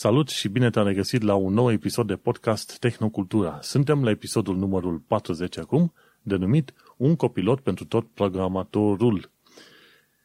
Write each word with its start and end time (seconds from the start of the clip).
Salut 0.00 0.28
și 0.28 0.48
bine 0.48 0.70
te-am 0.70 0.86
regăsit 0.86 1.22
la 1.22 1.34
un 1.34 1.52
nou 1.52 1.72
episod 1.72 2.06
de 2.06 2.16
podcast 2.16 2.78
Tehnocultura. 2.78 3.58
Suntem 3.60 4.04
la 4.04 4.10
episodul 4.10 4.56
numărul 4.56 4.98
40 4.98 5.58
acum, 5.58 5.92
denumit 6.22 6.74
Un 6.96 7.16
copilot 7.16 7.60
pentru 7.60 7.84
tot 7.84 8.06
programatorul. 8.14 9.30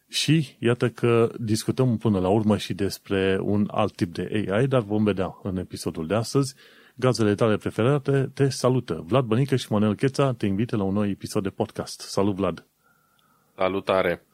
Și 0.07 0.55
iată 0.59 0.89
că 0.89 1.31
discutăm 1.39 1.97
până 1.97 2.19
la 2.19 2.27
urmă 2.27 2.57
și 2.57 2.73
despre 2.73 3.39
un 3.41 3.67
alt 3.71 3.95
tip 3.95 4.13
de 4.13 4.47
AI, 4.49 4.67
dar 4.67 4.81
vom 4.81 5.03
vedea 5.03 5.39
în 5.43 5.57
episodul 5.57 6.07
de 6.07 6.15
astăzi. 6.15 6.55
Gazele 6.95 7.35
tale 7.35 7.57
preferate 7.57 8.31
te 8.33 8.49
salută. 8.49 9.03
Vlad 9.07 9.25
Bănică 9.25 9.55
și 9.55 9.71
Manuel 9.71 9.95
Cheța 9.95 10.33
te 10.33 10.45
invită 10.45 10.77
la 10.77 10.83
un 10.83 10.93
nou 10.93 11.07
episod 11.07 11.43
de 11.43 11.49
podcast. 11.49 11.99
Salut, 11.99 12.35
Vlad! 12.35 12.65
Salutare! 13.55 14.25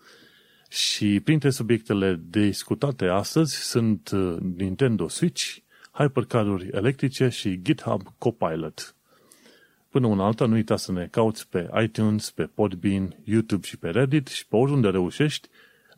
Și 0.72 1.20
printre 1.20 1.50
subiectele 1.50 2.21
discutate 2.30 3.06
astăzi 3.06 3.56
sunt 3.56 4.10
uh, 4.12 4.38
Nintendo 4.56 5.07
Switch, 5.07 5.57
hypercaruri 5.92 6.68
electrice 6.71 7.30
și 7.30 7.62
GitHub 7.62 8.02
Copilot. 8.18 8.96
Până 9.90 10.07
una 10.07 10.26
alta, 10.26 10.46
nu 10.46 10.54
uita 10.54 10.76
să 10.78 10.92
ne 10.92 11.07
cauți 11.12 11.50
pe 11.50 11.70
iTunes, 11.84 12.32
pe 12.32 12.43
Podbean, 12.43 13.16
YouTube 13.24 13.68
și 13.68 13.78
pe 13.78 13.90
Reddit 13.90 14.28
și 14.28 14.48
pe 14.48 14.56
oriunde 14.56 14.90
reușești, 14.90 15.48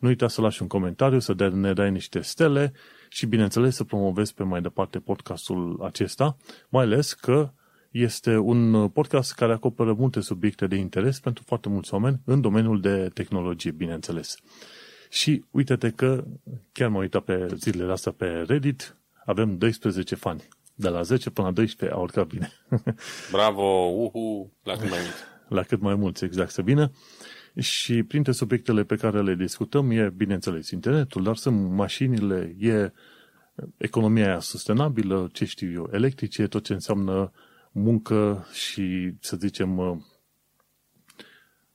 nu 0.00 0.08
uita 0.08 0.28
să 0.28 0.40
lași 0.40 0.62
un 0.62 0.68
comentariu, 0.68 1.18
să 1.18 1.50
ne 1.52 1.72
dai 1.72 1.90
niște 1.90 2.20
stele 2.20 2.72
și, 3.08 3.26
bineînțeles, 3.26 3.74
să 3.74 3.84
promovezi 3.84 4.34
pe 4.34 4.42
mai 4.42 4.60
departe 4.60 4.98
podcastul 4.98 5.80
acesta, 5.82 6.36
mai 6.68 6.84
ales 6.84 7.12
că 7.12 7.50
este 7.92 8.36
un 8.36 8.88
podcast 8.88 9.34
care 9.34 9.52
acoperă 9.52 9.92
multe 9.92 10.20
subiecte 10.20 10.66
de 10.66 10.76
interes 10.76 11.20
pentru 11.20 11.42
foarte 11.46 11.68
mulți 11.68 11.94
oameni 11.94 12.20
în 12.24 12.40
domeniul 12.40 12.80
de 12.80 13.10
tehnologie, 13.14 13.70
bineînțeles. 13.70 14.36
Și 15.10 15.44
uite-te 15.50 15.90
că 15.90 16.24
chiar 16.72 16.88
m-am 16.88 17.00
uitat 17.00 17.22
pe 17.22 17.48
zilele 17.54 17.92
astea 17.92 18.12
pe 18.12 18.26
Reddit, 18.26 18.96
avem 19.24 19.58
12 19.58 20.14
fani. 20.14 20.48
De 20.74 20.88
la 20.88 21.02
10 21.02 21.30
până 21.30 21.46
la 21.46 21.52
12 21.52 21.96
a 21.96 22.00
urcat 22.00 22.26
bine. 22.26 22.52
Bravo, 23.32 23.62
uhu, 23.96 24.52
la 24.62 24.72
cât 24.72 24.90
mai 24.90 24.98
mulți. 24.98 25.22
la 25.58 25.62
cât 25.62 25.80
mai 25.80 25.94
mulți, 25.94 26.24
exact, 26.24 26.50
să 26.50 26.62
vină. 26.62 26.90
Și 27.58 28.02
printre 28.02 28.32
subiectele 28.32 28.84
pe 28.84 28.96
care 28.96 29.22
le 29.22 29.34
discutăm 29.34 29.90
e, 29.90 30.12
bineînțeles, 30.16 30.70
internetul, 30.70 31.22
dar 31.22 31.36
sunt 31.36 31.70
mașinile, 31.70 32.56
e 32.58 32.92
economia 33.76 34.26
aia 34.26 34.40
sustenabilă, 34.40 35.28
ce 35.32 35.44
știu 35.44 35.72
eu, 35.72 35.88
electrice, 35.92 36.46
tot 36.46 36.64
ce 36.64 36.72
înseamnă 36.72 37.32
muncă 37.72 38.46
și, 38.52 39.14
să 39.20 39.36
zicem, 39.36 40.04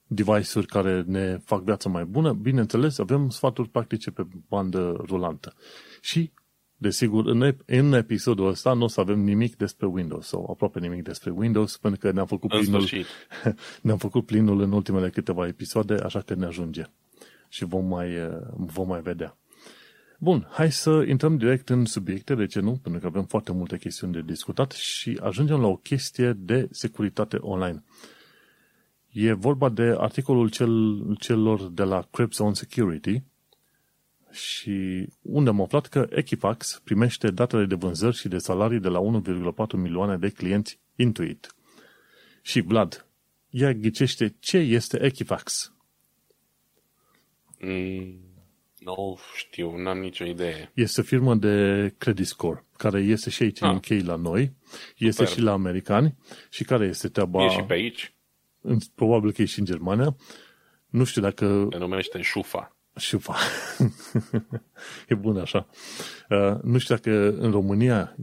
device-uri 0.07 0.67
care 0.67 1.03
ne 1.07 1.37
fac 1.43 1.63
viața 1.63 1.89
mai 1.89 2.05
bună, 2.05 2.33
bineînțeles, 2.33 2.97
avem 2.97 3.29
sfaturi 3.29 3.69
practice 3.69 4.11
pe 4.11 4.27
bandă 4.47 5.03
rulantă. 5.05 5.53
Și, 6.01 6.31
desigur, 6.75 7.25
în, 7.25 7.55
în 7.65 7.93
episodul 7.93 8.47
ăsta 8.47 8.73
nu 8.73 8.83
o 8.83 8.87
să 8.87 8.99
avem 8.99 9.19
nimic 9.19 9.55
despre 9.55 9.85
Windows, 9.85 10.27
sau 10.27 10.47
aproape 10.51 10.79
nimic 10.79 11.03
despre 11.03 11.31
Windows, 11.31 11.77
pentru 11.77 11.99
că 11.99 12.11
ne-am 12.11 12.25
făcut, 12.25 12.49
plinul, 12.49 12.89
ne-am 13.81 13.97
făcut 13.97 14.25
plinul 14.25 14.61
în 14.61 14.71
ultimele 14.71 15.09
câteva 15.09 15.47
episoade, 15.47 15.93
așa 15.93 16.21
că 16.21 16.33
ne 16.33 16.45
ajunge. 16.45 16.83
Și 17.49 17.65
vom 17.65 17.85
mai, 17.85 18.09
vom 18.55 18.87
mai 18.87 19.01
vedea. 19.01 19.37
Bun, 20.19 20.47
hai 20.51 20.71
să 20.71 21.03
intrăm 21.07 21.37
direct 21.37 21.69
în 21.69 21.85
subiecte, 21.85 22.35
de 22.35 22.45
ce 22.45 22.59
nu? 22.59 22.79
Pentru 22.81 23.01
că 23.01 23.07
avem 23.07 23.23
foarte 23.23 23.51
multe 23.51 23.77
chestiuni 23.77 24.13
de 24.13 24.21
discutat 24.21 24.71
și 24.71 25.19
ajungem 25.21 25.59
la 25.59 25.67
o 25.67 25.75
chestie 25.75 26.33
de 26.33 26.67
securitate 26.71 27.37
online. 27.39 27.83
E 29.11 29.33
vorba 29.33 29.69
de 29.69 29.95
articolul 29.97 30.49
cel, 30.49 31.03
celor 31.19 31.69
de 31.69 31.83
la 31.83 32.07
Krebs 32.11 32.37
on 32.37 32.53
Security 32.53 33.23
și 34.31 35.07
unde 35.21 35.49
am 35.49 35.61
aflat 35.61 35.87
că 35.87 36.07
Equifax 36.09 36.81
primește 36.83 37.31
datele 37.31 37.65
de 37.65 37.75
vânzări 37.75 38.15
și 38.15 38.27
de 38.27 38.37
salarii 38.37 38.79
de 38.79 38.87
la 38.87 38.99
1,4 38.99 39.71
milioane 39.73 40.17
de 40.17 40.29
clienți 40.29 40.79
Intuit. 40.95 41.55
Și 42.41 42.61
Vlad, 42.61 43.05
ea 43.49 43.73
ghicește 43.73 44.35
ce 44.39 44.57
este 44.57 45.03
Equifax. 45.03 45.73
Mm, 47.59 48.26
nu 48.79 49.19
știu, 49.35 49.77
n-am 49.77 49.97
nicio 49.97 50.25
idee. 50.25 50.71
Este 50.73 51.01
o 51.01 51.03
firmă 51.03 51.35
de 51.35 51.87
credit 51.97 52.25
score, 52.25 52.65
care 52.77 53.01
este 53.01 53.29
și 53.29 53.43
aici 53.43 53.61
ah. 53.61 53.69
în 53.69 53.75
UK 53.75 54.05
la 54.05 54.15
noi, 54.15 54.53
este 54.97 55.25
Super. 55.25 55.37
și 55.37 55.41
la 55.41 55.51
americani 55.51 56.15
și 56.49 56.63
care 56.63 56.85
este 56.85 57.07
treaba... 57.07 57.43
E 57.43 57.49
și 57.49 57.61
pe 57.61 57.73
aici? 57.73 58.11
probabil 58.95 59.31
că 59.31 59.41
e 59.41 59.45
și 59.45 59.59
în 59.59 59.65
Germania. 59.65 60.15
Nu 60.89 61.03
știu 61.03 61.21
dacă... 61.21 61.67
Se 61.71 61.77
numește 61.77 62.21
Șufa. 62.21 62.75
Șufa. 62.95 63.35
e 65.07 65.15
bun 65.15 65.37
așa. 65.37 65.67
Uh, 66.29 66.61
nu 66.61 66.77
știu 66.77 66.95
dacă 66.95 67.29
în 67.29 67.51
România 67.51 68.15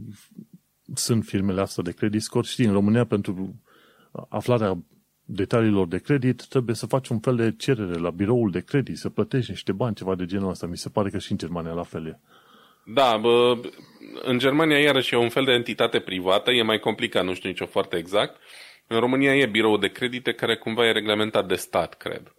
sunt 0.93 1.23
firmele 1.23 1.61
astea 1.61 1.83
de 1.83 1.91
credit 1.91 2.21
score. 2.21 2.47
Știi, 2.47 2.65
în 2.65 2.71
România 2.71 3.05
pentru 3.05 3.61
aflarea 4.29 4.83
detaliilor 5.25 5.87
de 5.87 5.97
credit 5.97 6.45
trebuie 6.45 6.75
să 6.75 6.85
faci 6.85 7.07
un 7.07 7.19
fel 7.19 7.35
de 7.35 7.53
cerere 7.57 7.99
la 7.99 8.09
biroul 8.09 8.51
de 8.51 8.59
credit, 8.59 8.97
să 8.97 9.09
plătești 9.09 9.51
niște 9.51 9.71
bani, 9.71 9.95
ceva 9.95 10.15
de 10.15 10.25
genul 10.25 10.49
ăsta. 10.49 10.67
Mi 10.67 10.77
se 10.77 10.89
pare 10.89 11.09
că 11.09 11.17
și 11.17 11.31
în 11.31 11.37
Germania 11.37 11.71
la 11.71 11.83
fel 11.83 12.07
e. 12.07 12.19
Da, 12.85 13.17
bă, 13.17 13.57
în 14.23 14.37
Germania 14.37 14.79
iarăși 14.79 15.13
e 15.13 15.17
un 15.17 15.29
fel 15.29 15.43
de 15.43 15.51
entitate 15.51 15.99
privată, 15.99 16.51
e 16.51 16.61
mai 16.61 16.79
complicat, 16.79 17.23
nu 17.23 17.33
știu 17.33 17.49
nicio 17.49 17.65
foarte 17.65 17.97
exact. 17.97 18.41
În 18.87 18.99
România 18.99 19.35
e 19.35 19.45
birou 19.45 19.77
de 19.77 19.87
credite 19.87 20.33
care 20.33 20.55
cumva 20.55 20.85
e 20.85 20.91
reglementat 20.91 21.47
de 21.47 21.55
stat, 21.55 21.93
cred. 21.93 22.35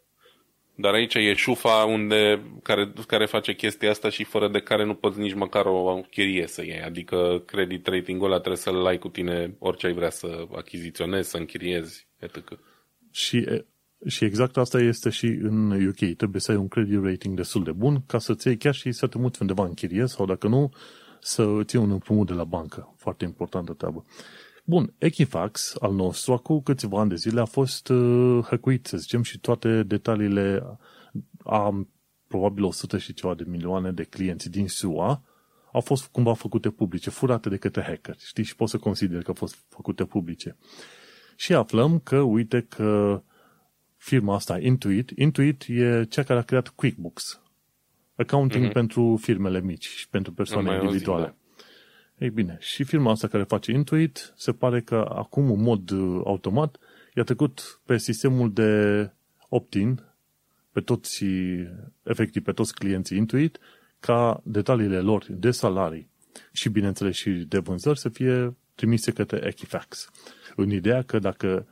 Dar 0.75 0.95
aici 0.95 1.15
e 1.15 1.35
șufa 1.35 1.85
unde, 1.85 2.43
care, 2.63 2.93
care 3.07 3.27
face 3.27 3.55
chestia 3.55 3.91
asta 3.91 4.09
și 4.09 4.25
fără 4.25 4.49
de 4.49 4.61
care 4.61 4.85
nu 4.85 4.95
poți 4.95 5.19
nici 5.19 5.35
măcar 5.35 5.67
o 5.67 6.01
chirie 6.11 6.47
să 6.47 6.65
iei. 6.65 6.83
Adică 6.83 7.43
credit 7.47 7.87
rating-ul 7.87 8.27
ăla 8.27 8.37
trebuie 8.37 8.57
să-l 8.57 8.87
ai 8.87 8.99
cu 8.99 9.09
tine 9.09 9.57
orice 9.59 9.87
ai 9.87 9.93
vrea 9.93 10.11
să 10.11 10.47
achiziționezi, 10.57 11.31
să 11.31 11.37
închiriezi, 11.37 12.07
etc. 12.19 12.59
Și, 13.17 13.47
și 14.07 14.25
exact 14.25 14.57
asta 14.57 14.79
este 14.79 15.11
și 15.11 15.27
în 15.27 15.87
UK. 15.87 16.17
Trebuie 16.17 16.41
să 16.41 16.51
ai 16.51 16.57
un 16.57 16.69
credit 16.69 17.03
rating 17.03 17.37
destul 17.37 17.65
de 17.65 17.73
bun 17.73 18.03
ca 18.07 18.19
să-ți 18.19 18.47
iei 18.47 18.57
chiar 18.57 18.75
și 18.75 18.93
să 18.93 19.07
te 19.07 19.19
muți 19.19 19.41
undeva 19.41 19.65
în 19.65 19.75
chirie 19.75 20.07
sau 20.07 20.27
dacă 20.27 20.49
nu, 20.49 20.73
să 21.21 21.61
ții 21.63 21.79
un 21.79 21.91
împrumut 21.91 22.27
de 22.27 22.33
la 22.33 22.45
bancă. 22.45 22.95
Foarte 22.97 23.25
importantă 23.25 23.73
treabă. 23.73 24.05
Bun, 24.65 24.95
Equifax 24.99 25.77
al 25.81 25.95
nostru, 25.95 26.33
acum 26.33 26.61
câțiva 26.61 27.01
ani 27.01 27.09
de 27.09 27.15
zile, 27.15 27.41
a 27.41 27.45
fost 27.45 27.89
uh, 27.89 28.45
hăcuit, 28.45 28.87
să 28.87 28.97
zicem, 28.97 29.23
și 29.23 29.39
toate 29.39 29.83
detaliile 29.83 30.79
a 31.45 31.87
probabil 32.27 32.65
100 32.65 32.99
și 32.99 33.13
ceva 33.15 33.35
de 33.35 33.45
milioane 33.47 33.93
de 33.93 34.03
clienți 34.03 34.51
din 34.51 34.69
SUA 34.69 35.23
au 35.73 35.81
fost 35.81 36.07
cumva 36.07 36.35
făcute 36.35 36.71
publice, 36.71 37.11
furate 37.11 37.49
de 37.49 37.57
către 37.57 37.83
hacker, 37.83 38.17
știi, 38.19 38.45
și 38.45 38.57
poți 38.57 38.71
să 38.71 38.79
consideri 38.79 39.25
că 39.25 39.29
au 39.29 39.37
fost 39.37 39.57
făcute 39.69 40.05
publice. 40.05 40.57
Și 41.37 41.55
aflăm 41.55 41.99
că, 41.99 42.19
uite 42.19 42.67
că 42.69 43.23
firma 43.97 44.35
asta, 44.35 44.59
Intuit, 44.59 45.11
Intuit 45.11 45.65
e 45.69 46.05
cea 46.09 46.23
care 46.23 46.39
a 46.39 46.43
creat 46.43 46.69
QuickBooks, 46.69 47.41
accounting 48.15 48.69
mm-hmm. 48.69 48.73
pentru 48.73 49.19
firmele 49.23 49.61
mici 49.61 49.87
și 49.87 50.09
pentru 50.09 50.33
persoane 50.33 50.75
individuale. 50.83 51.27
Zi, 51.27 51.33
da. 52.17 52.25
Ei 52.25 52.31
bine, 52.31 52.57
și 52.61 52.85
firma 52.85 53.11
asta 53.11 53.29
care 53.29 53.43
face 53.43 53.73
Intuit, 53.73 54.33
se 54.37 54.53
pare 54.53 54.81
că 54.81 55.11
acum 55.15 55.51
în 55.51 55.63
mod 55.63 55.91
uh, 55.91 56.21
automat 56.25 56.77
i-a 57.15 57.23
trecut 57.23 57.81
pe 57.85 57.99
sistemul 57.99 58.53
de 58.53 59.11
opt-in 59.49 60.03
pe 60.73 60.81
toți, 60.81 61.25
efectiv 62.03 62.43
pe 62.43 62.53
toți 62.53 62.75
clienții 62.75 63.17
Intuit, 63.17 63.59
ca 64.01 64.41
detaliile 64.45 65.01
lor 65.01 65.27
de 65.29 65.51
salarii 65.51 66.11
și, 66.53 66.69
bineînțeles, 66.69 67.17
și 67.17 67.31
de 67.31 67.59
vânzări 67.59 67.99
să 67.99 68.09
fie 68.09 68.57
trimise 68.75 69.13
către 69.13 69.47
Equifax. 69.47 70.11
În 70.57 70.71
ideea 70.71 71.03
că 71.03 71.19
dacă 71.19 71.67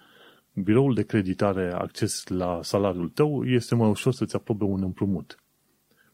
biroul 0.55 0.95
de 0.95 1.03
creditare 1.03 1.61
are 1.61 1.73
acces 1.73 2.27
la 2.27 2.61
salariul 2.63 3.09
tău, 3.09 3.45
este 3.45 3.75
mai 3.75 3.89
ușor 3.89 4.13
să-ți 4.13 4.37
aprobe 4.37 4.65
un 4.65 4.83
împrumut. 4.83 5.39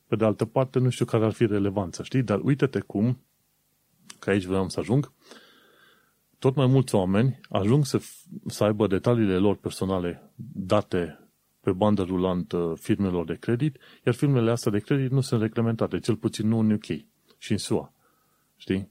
Pe 0.07 0.17
de 0.17 0.25
altă 0.25 0.45
parte, 0.45 0.79
nu 0.79 0.89
știu 0.89 1.05
care 1.05 1.25
ar 1.25 1.33
fi 1.33 1.47
relevanța, 1.47 2.03
știi? 2.03 2.23
Dar 2.23 2.41
uite-te 2.43 2.81
cum 2.81 3.19
că 4.19 4.31
aici 4.31 4.45
vreau 4.45 4.69
să 4.69 4.81
ajung, 4.81 5.13
tot 6.39 6.55
mai 6.55 6.67
mulți 6.67 6.95
oameni 6.95 7.41
ajung 7.49 7.85
să, 7.85 8.01
să 8.47 8.65
aibă 8.65 8.87
detaliile 8.87 9.37
lor 9.37 9.57
personale 9.57 10.33
date 10.55 11.29
pe 11.61 11.73
bandă 11.73 12.03
rulantă 12.03 12.75
firmelor 12.81 13.25
de 13.25 13.35
credit, 13.35 13.77
iar 14.07 14.15
firmele 14.15 14.51
astea 14.51 14.73
de 14.73 14.79
credit 14.79 15.11
nu 15.11 15.21
sunt 15.21 15.41
reglementate, 15.41 15.99
cel 15.99 16.17
puțin 16.17 16.49
nu 16.49 16.59
în 16.59 16.71
UK 16.71 16.85
și 17.39 17.53
în 17.53 17.59
SUA. 17.59 17.93
Știi? 18.57 18.91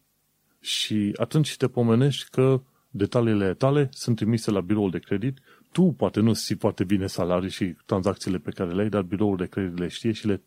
Și 0.59 1.13
atunci 1.15 1.57
te 1.57 1.67
pomenești 1.67 2.29
că 2.29 2.61
detaliile 2.89 3.53
tale 3.53 3.89
sunt 3.91 4.15
trimise 4.15 4.51
la 4.51 4.61
biroul 4.61 4.89
de 4.89 4.99
credit, 4.99 5.37
tu 5.71 5.83
poate 5.97 6.19
nu 6.19 6.33
știi 6.33 6.55
foarte 6.55 6.83
bine 6.83 7.07
salarii 7.07 7.49
și 7.49 7.75
tranzacțiile 7.85 8.37
pe 8.37 8.51
care 8.51 8.71
le 8.71 8.81
ai, 8.81 8.89
dar 8.89 9.01
biroul 9.01 9.37
de 9.37 9.45
credit 9.45 9.79
le 9.79 9.87
știe 9.87 10.11
și 10.11 10.27
le, 10.27 10.41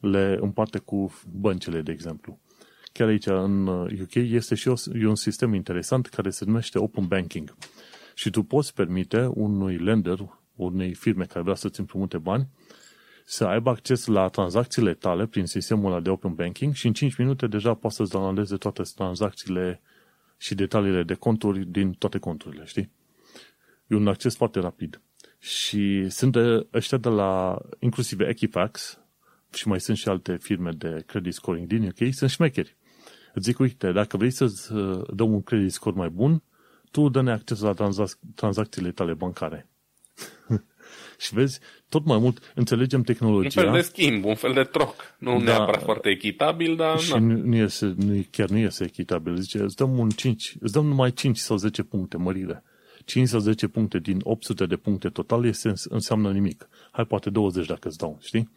le 0.00 0.38
împarte 0.40 0.78
cu 0.78 1.12
băncile, 1.30 1.82
de 1.82 1.92
exemplu 1.92 2.40
chiar 2.92 3.08
aici 3.08 3.26
în 3.26 3.66
UK, 3.66 4.14
uh, 4.14 4.30
este 4.30 4.54
și 4.54 4.68
un 5.04 5.14
sistem 5.14 5.54
interesant 5.54 6.06
care 6.06 6.30
se 6.30 6.44
numește 6.44 6.78
Open 6.78 7.06
Banking. 7.06 7.54
Și 8.14 8.30
tu 8.30 8.42
poți 8.42 8.74
permite 8.74 9.30
unui 9.34 9.76
lender, 9.76 10.18
unei 10.54 10.94
firme 10.94 11.24
care 11.24 11.42
vrea 11.42 11.54
să-ți 11.54 11.80
împrumute 11.80 12.18
bani, 12.18 12.48
să 13.24 13.44
aibă 13.44 13.70
acces 13.70 14.06
la 14.06 14.28
tranzacțiile 14.28 14.94
tale 14.94 15.26
prin 15.26 15.46
sistemul 15.46 15.90
ăla 15.90 16.00
de 16.00 16.10
open 16.10 16.34
banking 16.34 16.74
și 16.74 16.86
în 16.86 16.92
5 16.92 17.16
minute 17.16 17.46
deja 17.46 17.74
poți 17.74 17.96
să-ți 17.96 18.10
downloadeze 18.10 18.56
toate 18.56 18.82
tranzacțiile 18.94 19.82
și 20.42 20.54
detaliile 20.54 21.02
de 21.02 21.14
conturi 21.14 21.64
din 21.64 21.92
toate 21.92 22.18
conturile, 22.18 22.64
știi? 22.64 22.90
E 23.86 23.94
un 23.94 24.08
acces 24.08 24.36
foarte 24.36 24.60
rapid. 24.60 25.00
Și 25.38 26.08
sunt 26.08 26.32
de, 26.32 26.66
ăștia 26.72 26.98
de 26.98 27.08
la, 27.08 27.58
inclusiv 27.78 28.20
Equifax, 28.20 29.00
și 29.52 29.68
mai 29.68 29.80
sunt 29.80 29.96
și 29.96 30.08
alte 30.08 30.36
firme 30.36 30.70
de 30.70 31.02
credit 31.06 31.34
scoring 31.34 31.66
din 31.66 31.86
UK, 31.86 32.14
sunt 32.14 32.30
șmecheri. 32.30 32.76
Îți 33.34 33.44
zic, 33.44 33.58
uite, 33.58 33.92
dacă 33.92 34.16
vrei 34.16 34.30
să-ți 34.30 34.72
uh, 34.72 35.02
dăm 35.14 35.32
un 35.32 35.42
credit 35.42 35.72
score 35.72 35.96
mai 35.96 36.08
bun, 36.08 36.42
tu 36.90 37.08
dă-ne 37.08 37.32
acces 37.32 37.60
la 37.60 37.74
tranzac- 37.74 38.18
tranzacțiile 38.34 38.92
tale 38.92 39.14
bancare. 39.14 39.68
și 41.22 41.34
vezi, 41.34 41.60
tot 41.88 42.04
mai 42.04 42.18
mult 42.18 42.52
înțelegem 42.54 43.02
tehnologia. 43.02 43.60
Un 43.60 43.66
fel 43.66 43.74
de 43.74 43.80
schimb, 43.80 44.24
un 44.24 44.34
fel 44.34 44.52
de 44.52 44.62
troc. 44.62 45.14
Nu 45.18 45.38
da, 45.38 45.42
neapărat 45.44 45.82
foarte 45.82 46.08
echitabil, 46.08 46.76
dar... 46.76 46.98
Și 46.98 47.12
nu, 47.12 47.36
nu 47.36 47.56
iese, 47.56 47.94
nu, 47.96 48.24
chiar 48.30 48.48
nu 48.48 48.58
iese 48.58 48.84
echitabil. 48.84 49.36
Zice, 49.36 49.58
îți 49.58 49.76
dăm, 49.76 49.98
un 49.98 50.10
5, 50.10 50.54
îți 50.60 50.72
dăm 50.72 50.86
numai 50.86 51.12
5 51.12 51.38
sau 51.38 51.56
10 51.56 51.82
puncte 51.82 52.16
mărire. 52.16 52.62
5 53.04 53.28
sau 53.28 53.40
10 53.40 53.68
puncte 53.68 53.98
din 53.98 54.20
800 54.22 54.66
de 54.66 54.76
puncte 54.76 55.08
total 55.08 55.44
este, 55.44 55.72
înseamnă 55.88 56.32
nimic. 56.32 56.68
Hai, 56.90 57.04
poate 57.04 57.30
20 57.30 57.66
dacă 57.66 57.88
îți 57.88 57.98
dau, 57.98 58.18
știi? 58.22 58.50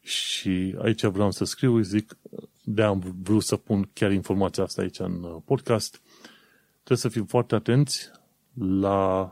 Și 0.00 0.74
aici 0.82 1.02
vreau 1.02 1.30
să 1.30 1.44
scriu, 1.44 1.80
zic, 1.80 2.16
de 2.62 2.82
am 2.82 3.16
vrut 3.22 3.42
să 3.42 3.56
pun 3.56 3.90
chiar 3.92 4.12
informația 4.12 4.62
asta 4.62 4.82
aici 4.82 4.98
în 4.98 5.22
uh, 5.22 5.36
podcast. 5.44 6.00
Trebuie 6.72 6.98
să 6.98 7.08
fim 7.08 7.24
foarte 7.24 7.54
atenți 7.54 8.10
la 8.80 9.30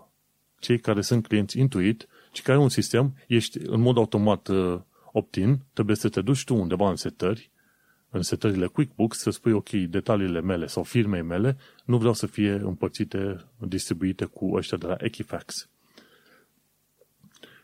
cei 0.58 0.78
care 0.78 1.00
sunt 1.00 1.26
clienți 1.26 1.58
Intuit 1.58 2.06
și 2.32 2.42
care 2.42 2.56
au 2.56 2.62
un 2.62 2.68
sistem, 2.68 3.14
ești 3.26 3.58
în 3.58 3.80
mod 3.80 3.96
automat 3.96 4.48
uh, 4.48 4.80
opt-in, 5.12 5.58
trebuie 5.72 5.96
să 5.96 6.08
te 6.08 6.20
duci 6.20 6.44
tu 6.44 6.54
undeva 6.54 6.88
în 6.88 6.96
setări, 6.96 7.50
în 8.10 8.22
setările 8.22 8.66
QuickBooks, 8.66 9.18
să 9.18 9.30
spui, 9.30 9.52
ok, 9.52 9.70
detaliile 9.70 10.40
mele 10.40 10.66
sau 10.66 10.82
firmei 10.82 11.22
mele 11.22 11.56
nu 11.84 11.98
vreau 11.98 12.14
să 12.14 12.26
fie 12.26 12.50
împărțite, 12.50 13.36
distribuite 13.58 14.24
cu 14.24 14.54
ăștia 14.54 14.78
de 14.78 14.86
la 14.86 14.96
Equifax. 14.98 15.68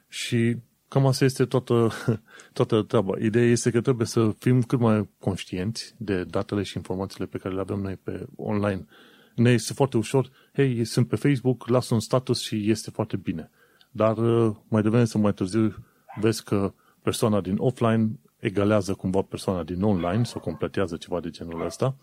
Și 0.08 0.56
cam 0.88 1.06
asta 1.06 1.24
este 1.24 1.44
toată, 1.44 1.90
toată 2.52 2.82
treaba. 2.82 3.18
Ideea 3.18 3.44
este 3.44 3.70
că 3.70 3.80
trebuie 3.80 4.06
să 4.06 4.34
fim 4.38 4.62
cât 4.62 4.78
mai 4.78 5.08
conștienți 5.18 5.94
de 5.96 6.24
datele 6.24 6.62
și 6.62 6.76
informațiile 6.76 7.26
pe 7.26 7.38
care 7.38 7.54
le 7.54 7.60
avem 7.60 7.78
noi 7.78 7.96
pe 7.96 8.26
online. 8.36 8.86
Ne 9.34 9.50
este 9.50 9.72
foarte 9.72 9.96
ușor, 9.96 10.30
hei, 10.52 10.84
sunt 10.84 11.08
pe 11.08 11.16
Facebook, 11.16 11.66
las 11.66 11.90
un 11.90 12.00
status 12.00 12.40
și 12.40 12.70
este 12.70 12.90
foarte 12.90 13.16
bine. 13.16 13.50
Dar 13.98 14.16
uh, 14.16 14.56
mai 14.68 14.82
devreme 14.82 15.04
sau 15.04 15.20
mai 15.20 15.32
târziu 15.32 15.74
vezi 16.20 16.44
că 16.44 16.72
persoana 17.02 17.40
din 17.40 17.56
offline 17.58 18.20
egalează 18.36 18.94
cumva 18.94 19.22
persoana 19.22 19.62
din 19.62 19.82
online 19.82 20.24
sau 20.24 20.40
completează 20.40 20.96
ceva 20.96 21.20
de 21.20 21.30
genul 21.30 21.64
ăsta 21.64 21.96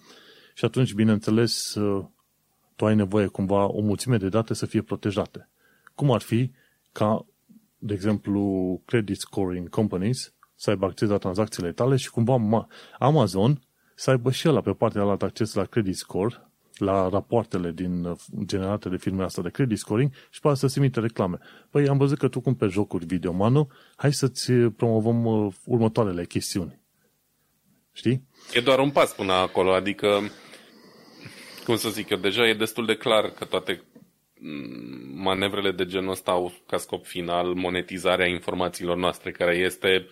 și 0.54 0.66
atunci, 0.66 0.94
bineînțeles, 0.94 1.76
uh, 1.76 2.06
tu 2.76 2.86
ai 2.86 2.96
nevoie 2.96 3.28
cumva 3.28 3.66
o 3.66 3.82
mulțime 3.82 4.18
de 4.18 4.30
date 4.30 4.54
să 4.54 4.66
fie 4.66 4.82
protejate. 4.82 5.50
Cum 5.96 6.12
ar 6.12 6.22
fi 6.22 6.52
ca, 6.92 7.26
de 7.78 7.94
exemplu, 7.94 8.42
credit 8.86 9.18
scoring 9.18 9.70
companies 9.70 10.34
să 10.56 10.70
aibă 10.70 10.86
acces 10.86 11.10
la 11.10 11.18
tranzacțiile 11.18 11.72
tale 11.72 11.96
și 11.96 12.10
cumva 12.10 12.68
Amazon 13.00 13.62
să 13.96 14.10
aibă 14.10 14.32
și 14.32 14.50
ăla 14.50 14.62
pe 14.62 14.72
partea 14.72 15.02
altă 15.02 15.26
acces 15.26 15.54
la 15.54 15.64
credit 15.64 15.96
score 15.96 16.50
la 16.78 17.10
rapoartele 17.10 17.72
din, 17.72 18.04
uh, 18.04 18.18
generate 18.46 18.90
de 18.90 18.98
firme 18.98 19.24
asta 19.24 19.42
de 19.42 19.50
credit 19.50 19.78
scoring 19.78 20.12
și 20.30 20.40
poate 20.40 20.58
să-ți 20.58 20.78
emite 20.78 21.00
reclame. 21.00 21.38
Păi 21.70 21.88
am 21.88 21.98
văzut 21.98 22.18
că 22.18 22.28
tu 22.28 22.42
cumperi 22.42 22.72
jocuri 22.72 23.06
video, 23.06 23.32
Manu, 23.32 23.72
hai 23.96 24.14
să-ți 24.14 24.52
uh, 24.52 24.72
promovăm 24.78 25.26
uh, 25.26 25.54
următoarele 25.66 26.26
chestiuni. 26.26 26.84
Știi? 27.92 28.28
E 28.54 28.60
doar 28.60 28.80
un 28.80 28.92
pas 28.92 29.14
până 29.14 29.34
acolo, 29.34 29.74
adică, 29.74 30.22
cum 31.66 31.76
să 31.76 31.90
zic 31.90 32.10
eu, 32.10 32.18
deja 32.18 32.48
e 32.48 32.54
destul 32.54 32.86
de 32.86 32.96
clar 32.96 33.30
că 33.30 33.46
toate 33.46 33.84
mm, 34.40 35.22
manevrele 35.22 35.72
de 35.72 35.86
genul 35.86 36.12
ăsta 36.12 36.32
au 36.32 36.54
ca 36.68 36.78
scop 36.78 37.06
final 37.06 37.54
monetizarea 37.54 38.28
informațiilor 38.28 38.98
noastre, 38.98 39.32
care 39.32 39.56
este 39.56 40.08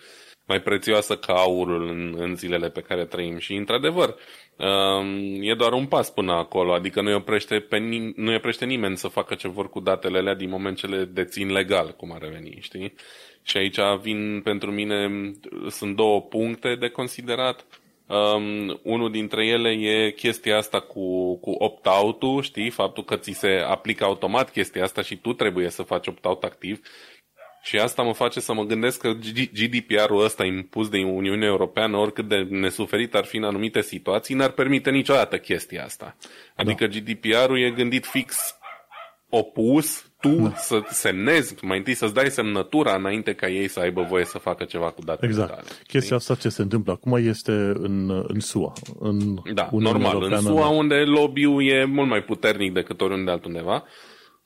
mai 0.45 0.61
prețioasă 0.61 1.17
ca 1.17 1.33
aurul 1.33 1.87
în, 1.89 2.15
în 2.17 2.35
zilele 2.35 2.69
pe 2.69 2.81
care 2.81 3.05
trăim. 3.05 3.37
Și, 3.37 3.53
într-adevăr, 3.53 4.15
um, 4.57 5.41
e 5.41 5.53
doar 5.53 5.73
un 5.73 5.85
pas 5.85 6.11
până 6.11 6.31
acolo, 6.33 6.73
adică 6.73 7.01
nu 7.01 7.07
îi 7.07 7.15
oprește, 7.15 7.59
pe 7.59 7.77
nim- 7.77 8.13
nu 8.15 8.35
oprește 8.35 8.65
nimeni 8.65 8.97
să 8.97 9.07
facă 9.07 9.35
ce 9.35 9.47
vor 9.47 9.69
cu 9.69 9.79
datele 9.79 10.17
alea 10.17 10.35
din 10.35 10.49
moment 10.49 10.77
ce 10.77 10.87
le 10.87 11.03
dețin 11.03 11.51
legal, 11.51 11.93
cum 11.97 12.11
ar 12.11 12.21
reveni, 12.21 12.57
știi? 12.61 12.93
Și 13.41 13.57
aici 13.57 13.79
vin 14.01 14.41
pentru 14.43 14.71
mine, 14.71 15.31
sunt 15.69 15.95
două 15.95 16.21
puncte 16.21 16.75
de 16.75 16.87
considerat. 16.87 17.65
Um, 18.07 18.79
unul 18.83 19.11
dintre 19.11 19.45
ele 19.45 19.69
e 19.69 20.11
chestia 20.11 20.57
asta 20.57 20.79
cu, 20.79 21.37
cu 21.37 21.51
opt-out-ul, 21.51 22.41
știi? 22.41 22.69
Faptul 22.69 23.03
că 23.03 23.15
ți 23.15 23.31
se 23.31 23.63
aplică 23.67 24.03
automat 24.03 24.51
chestia 24.51 24.83
asta 24.83 25.01
și 25.01 25.17
tu 25.17 25.33
trebuie 25.33 25.69
să 25.69 25.83
faci 25.83 26.07
opt-out 26.07 26.43
activ 26.43 26.79
și 27.63 27.77
asta 27.77 28.01
mă 28.01 28.13
face 28.13 28.39
să 28.39 28.53
mă 28.53 28.63
gândesc 28.63 28.99
că 28.99 29.11
GDPR-ul 29.53 30.23
ăsta 30.23 30.45
impus 30.45 30.89
de 30.89 30.97
Uniunea 30.97 31.47
Europeană, 31.47 31.97
oricât 31.97 32.27
de 32.27 32.47
nesuferit 32.49 33.15
ar 33.15 33.25
fi 33.25 33.37
în 33.37 33.43
anumite 33.43 33.81
situații, 33.81 34.35
n-ar 34.35 34.49
permite 34.49 34.89
niciodată 34.89 35.37
chestia 35.37 35.83
asta. 35.83 36.15
Adică 36.55 36.87
da. 36.87 36.97
GDPR-ul 36.97 37.59
e 37.59 37.71
gândit 37.71 38.05
fix 38.05 38.57
opus, 39.29 40.11
tu 40.19 40.29
da. 40.29 40.53
să 40.55 40.81
semnezi, 40.89 41.55
mai 41.65 41.77
întâi 41.77 41.93
să-ți 41.93 42.13
dai 42.13 42.29
semnătura 42.29 42.95
înainte 42.95 43.33
ca 43.33 43.47
ei 43.47 43.67
să 43.67 43.79
aibă 43.79 44.05
voie 44.09 44.25
să 44.25 44.37
facă 44.37 44.63
ceva 44.63 44.91
cu 44.91 45.01
datele 45.01 45.31
exact. 45.31 45.49
tale. 45.49 45.67
Chestia 45.87 46.15
asta 46.15 46.35
ce 46.35 46.49
se 46.49 46.61
întâmplă 46.61 46.91
acum 46.91 47.15
este 47.15 47.51
în, 47.73 48.23
în 48.27 48.39
SUA. 48.39 48.73
În 48.99 49.19
da, 49.53 49.69
Uniunea 49.71 49.91
normal. 49.91 50.13
Europeană, 50.13 50.35
în 50.35 50.55
SUA, 50.55 50.67
unde 50.67 50.95
lobby-ul 50.95 51.63
e 51.67 51.85
mult 51.85 52.09
mai 52.09 52.21
puternic 52.21 52.73
decât 52.73 53.01
oriunde 53.01 53.31
altundeva, 53.31 53.83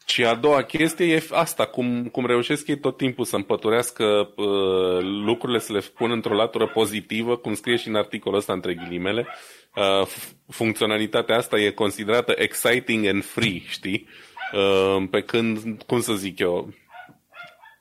și 0.08 0.26
a 0.26 0.36
doua 0.36 0.62
chestie 0.62 1.06
e 1.06 1.28
asta, 1.32 1.66
cum, 1.66 2.06
cum 2.06 2.26
reușesc 2.26 2.68
ei 2.68 2.80
tot 2.80 2.98
timpul 2.98 3.26
să 3.26 3.36
împăturească 3.36 4.34
uh, 4.36 5.00
lucrurile, 5.02 5.60
să 5.60 5.74
le 5.74 5.80
pun 5.80 6.12
într-o 6.12 6.36
latură 6.36 6.68
pozitivă, 6.68 7.36
cum 7.36 7.54
scrie 7.54 7.76
și 7.76 7.88
în 7.88 7.96
articolul 7.96 8.38
ăsta 8.38 8.54
între 8.54 8.74
ghilimele. 8.74 9.28
Uh, 9.76 10.08
funcționalitatea 10.50 11.38
asta 11.38 11.58
e 11.58 11.70
considerată 11.70 12.34
exciting 12.38 13.06
and 13.06 13.24
free, 13.24 13.62
știi? 13.68 14.08
Uh, 14.54 15.04
pe 15.12 15.22
când, 15.22 15.82
cum 15.86 16.00
să 16.00 16.14
zic 16.14 16.40
eu, 16.40 16.74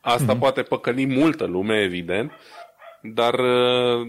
asta 0.01 0.37
mm-hmm. 0.37 0.39
poate 0.39 0.63
păcăli 0.63 1.07
multă 1.07 1.45
lume, 1.45 1.83
evident, 1.83 2.33
dar 3.03 3.35
uh, 3.35 4.09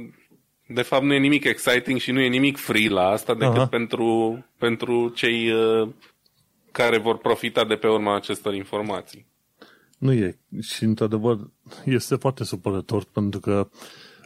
de 0.68 0.82
fapt 0.82 1.03
nu 1.03 1.13
e 1.13 1.18
nimic 1.18 1.44
exciting 1.44 2.00
și 2.00 2.12
nu 2.12 2.20
e 2.20 2.27
nimic 2.27 2.58
free 2.58 2.89
la 2.89 3.08
asta 3.08 3.34
decât 3.34 3.65
uh-huh. 3.65 3.70
pentru, 3.70 4.46
pentru 4.58 5.10
cei 5.10 5.51
uh, 5.51 5.89
care 6.77 6.98
vor 6.98 7.17
profita 7.17 7.65
de 7.65 7.75
pe 7.75 7.88
urma 7.88 8.15
acestor 8.15 8.53
informații. 8.53 9.27
Nu 9.98 10.12
e. 10.13 10.39
Și, 10.62 10.84
într-adevăr, 10.84 11.51
este 11.86 12.15
foarte 12.15 12.43
supărător 12.43 13.03
pentru 13.03 13.39
că, 13.39 13.69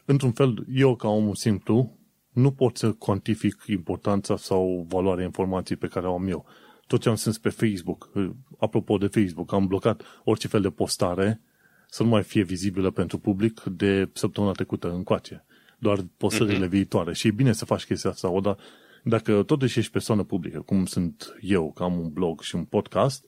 într-un 0.05 0.31
fel, 0.31 0.65
eu, 0.73 0.95
ca 0.95 1.07
om 1.07 1.33
simplu, 1.33 1.97
nu 2.29 2.51
pot 2.51 2.77
să 2.77 2.91
cuantific 2.91 3.63
importanța 3.65 4.37
sau 4.37 4.85
valoarea 4.89 5.25
informației 5.25 5.77
pe 5.77 5.87
care 5.87 6.07
o 6.07 6.13
am 6.13 6.27
eu. 6.27 6.45
Tot 6.87 7.01
ce 7.01 7.09
am 7.09 7.15
sens 7.15 7.37
pe 7.37 7.49
Facebook, 7.49 8.09
apropo 8.59 8.97
de 8.97 9.07
Facebook, 9.07 9.53
am 9.53 9.67
blocat 9.67 10.03
orice 10.23 10.47
fel 10.47 10.61
de 10.61 10.69
postare 10.69 11.41
să 11.89 12.03
nu 12.03 12.09
mai 12.09 12.23
fie 12.23 12.43
vizibilă 12.43 12.91
pentru 12.91 13.17
public 13.17 13.61
de 13.63 14.09
săptămâna 14.13 14.51
trecută 14.51 14.91
încoace. 14.91 15.45
Doar 15.77 16.05
postările 16.17 16.65
mm-hmm. 16.65 16.69
viitoare. 16.69 17.13
Și 17.13 17.27
e 17.27 17.31
bine 17.31 17.51
să 17.51 17.65
faci 17.65 17.85
chestia 17.85 18.09
asta, 18.09 18.39
dar 18.41 18.57
dacă 19.03 19.43
totuși 19.43 19.79
ești 19.79 19.91
persoană 19.91 20.23
publică, 20.23 20.59
cum 20.59 20.85
sunt 20.85 21.37
eu, 21.41 21.71
că 21.71 21.83
am 21.83 21.99
un 21.99 22.09
blog 22.09 22.41
și 22.41 22.55
un 22.55 22.63
podcast, 22.63 23.25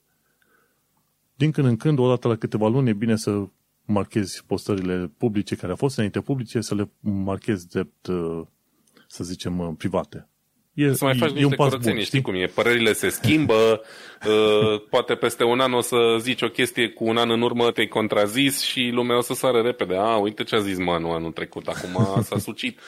din 1.36 1.52
când 1.52 1.68
în 1.68 1.78
când, 1.78 2.00
odată 2.00 2.28
la 2.28 2.36
câteva 2.36 2.68
luni, 2.68 2.90
e 2.90 2.94
bine 2.94 3.16
să 3.16 3.44
marchezi 3.86 4.44
postările 4.48 5.12
publice 5.18 5.56
care 5.56 5.70
au 5.70 5.76
fost 5.76 5.96
înainte 5.96 6.22
publice, 6.22 6.62
să 6.62 6.76
le 6.76 6.90
marchezi 7.00 7.68
drept, 7.68 8.08
uh, 8.08 8.42
să 9.08 9.24
zicem, 9.24 9.60
uh, 9.60 9.70
private. 9.78 10.28
E, 10.74 10.94
să 10.94 11.06
mai 11.06 11.18
faci 11.18 11.30
e 11.30 11.34
niște 11.34 11.56
curățenii, 11.56 12.04
știi? 12.04 12.04
știi 12.04 12.22
cum 12.22 12.34
e? 12.36 12.46
Părerile 12.46 12.94
se 12.94 13.10
schimbă, 13.10 13.54
uh, 14.28 14.82
poate 14.90 15.16
peste 15.16 15.44
un 15.44 15.60
an 15.60 15.74
o 15.74 15.82
să 15.82 15.98
zici 16.20 16.42
o 16.42 16.50
chestie 16.50 16.90
cu 16.90 17.06
un 17.06 17.18
an 17.18 17.30
în 17.30 17.42
urmă 17.42 17.72
te-ai 17.72 17.88
contrazis 17.88 18.62
și 18.62 18.90
lumea 18.94 19.18
o 19.18 19.22
să 19.22 19.34
sară 19.34 19.62
repede. 19.62 19.96
A, 19.96 20.18
uite 20.18 20.44
ce 20.44 20.56
a 20.56 20.60
zis 20.60 20.78
Manu 20.78 21.12
anul 21.12 21.32
trecut, 21.32 21.68
acum 21.68 22.22
s-a 22.24 22.38
sucit. 22.38 22.80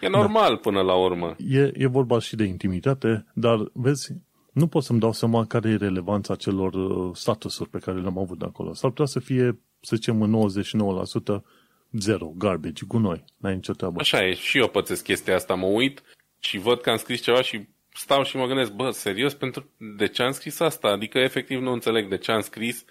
E 0.00 0.08
normal 0.08 0.48
da. 0.48 0.56
până 0.56 0.80
la 0.80 0.94
urmă. 0.94 1.36
E, 1.48 1.70
e 1.74 1.86
vorba 1.86 2.18
și 2.18 2.36
de 2.36 2.44
intimitate, 2.44 3.26
dar 3.34 3.58
vezi, 3.72 4.12
nu 4.52 4.66
pot 4.66 4.82
să-mi 4.82 5.00
dau 5.00 5.12
seama 5.12 5.46
care 5.46 5.68
e 5.68 5.76
relevanța 5.76 6.34
celor 6.34 6.74
uh, 6.74 7.10
statusuri 7.14 7.68
pe 7.68 7.78
care 7.78 8.00
le-am 8.00 8.18
avut 8.18 8.38
de 8.38 8.44
acolo. 8.44 8.74
S-ar 8.74 8.90
putea 8.90 9.04
să 9.04 9.20
fie, 9.20 9.58
să 9.80 9.96
zicem, 9.96 10.22
în 10.22 10.50
99% 11.38 11.42
zero, 11.92 12.32
garbage, 12.36 12.84
cu 12.84 12.98
noi. 12.98 13.24
N-ai 13.36 13.54
nicio 13.54 13.72
treabă. 13.72 14.00
Așa 14.00 14.26
e, 14.26 14.34
și 14.34 14.58
eu 14.58 14.68
pățesc 14.68 15.04
chestia 15.04 15.34
asta. 15.34 15.54
Mă 15.54 15.66
uit 15.66 16.02
și 16.38 16.58
văd 16.58 16.80
că 16.80 16.90
am 16.90 16.96
scris 16.96 17.20
ceva 17.20 17.42
și 17.42 17.68
stau 17.92 18.22
și 18.22 18.36
mă 18.36 18.46
gândesc, 18.46 18.72
bă, 18.72 18.90
serios, 18.90 19.34
pentru 19.34 19.70
de 19.96 20.06
ce 20.06 20.22
am 20.22 20.32
scris 20.32 20.60
asta? 20.60 20.88
Adică 20.88 21.18
efectiv 21.18 21.60
nu 21.60 21.72
înțeleg 21.72 22.08
de 22.08 22.18
ce 22.18 22.32
am 22.32 22.40
scris 22.40 22.84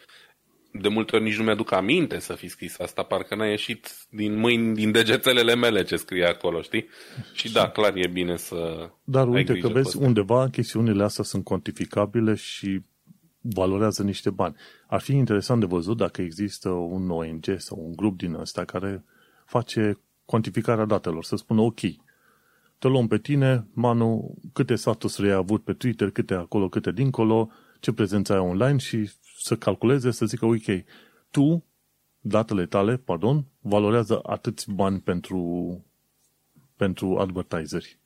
de 0.72 0.88
multe 0.88 1.16
ori 1.16 1.24
nici 1.26 1.38
nu 1.38 1.44
mi-aduc 1.44 1.72
aminte 1.72 2.20
să 2.20 2.34
fi 2.34 2.48
scris 2.48 2.80
asta, 2.80 3.04
parcă 3.04 3.36
n-a 3.36 3.46
ieșit 3.46 4.08
din 4.10 4.40
mâini, 4.40 4.76
din 4.76 4.92
degețelele 4.92 5.56
mele 5.56 5.84
ce 5.84 5.96
scrie 5.96 6.26
acolo, 6.26 6.62
știi? 6.62 6.88
Și 7.34 7.52
da, 7.52 7.70
clar 7.70 7.96
e 7.96 8.08
bine 8.08 8.38
să 8.38 8.90
Dar 9.04 9.28
uite 9.28 9.58
că 9.58 9.68
vezi, 9.68 9.98
undeva 9.98 10.48
chestiunile 10.50 11.04
astea 11.04 11.24
sunt 11.24 11.44
cuantificabile 11.44 12.36
și 12.36 12.82
valorează 13.42 14.04
niște 14.04 14.30
bani. 14.30 14.56
Ar 14.88 15.02
fi 15.02 15.12
interesant 15.12 15.60
de 15.60 15.66
văzut 15.66 15.98
dacă 15.98 16.22
există 16.22 16.70
un 16.70 17.10
ONG 17.10 17.46
sau 17.58 17.78
un 17.86 17.96
grup 17.96 18.18
din 18.18 18.34
ăsta 18.34 18.66
care 18.66 19.04
face 19.46 20.00
cuantificarea 20.26 20.86
datelor, 20.86 21.24
să 21.24 21.36
spună 21.36 21.62
ok, 21.62 21.80
te 22.80 22.88
luăm 22.88 23.08
pe 23.08 23.18
tine, 23.18 23.68
Manu, 23.74 24.36
câte 24.54 24.76
status 24.76 25.20
ai 25.20 25.32
avut 25.32 25.64
pe 25.64 25.74
Twitter, 25.74 26.10
câte 26.10 26.34
acolo, 26.34 26.70
câte 26.70 26.92
dincolo, 26.92 27.50
ce 27.80 27.92
prezență 27.92 28.34
ai 28.34 28.40
online 28.40 28.78
și 28.78 29.10
să 29.42 29.56
calculeze, 29.56 30.12
să 30.12 30.26
zică, 30.26 30.46
ok, 30.46 30.84
tu, 31.32 31.64
datele 32.20 32.66
tale, 32.66 32.98
pardon, 32.98 33.46
valorează 33.62 34.20
atâți 34.24 34.72
bani 34.72 35.00
pentru, 35.00 35.84
pentru 36.76 37.18
advertiseri. 37.18 37.98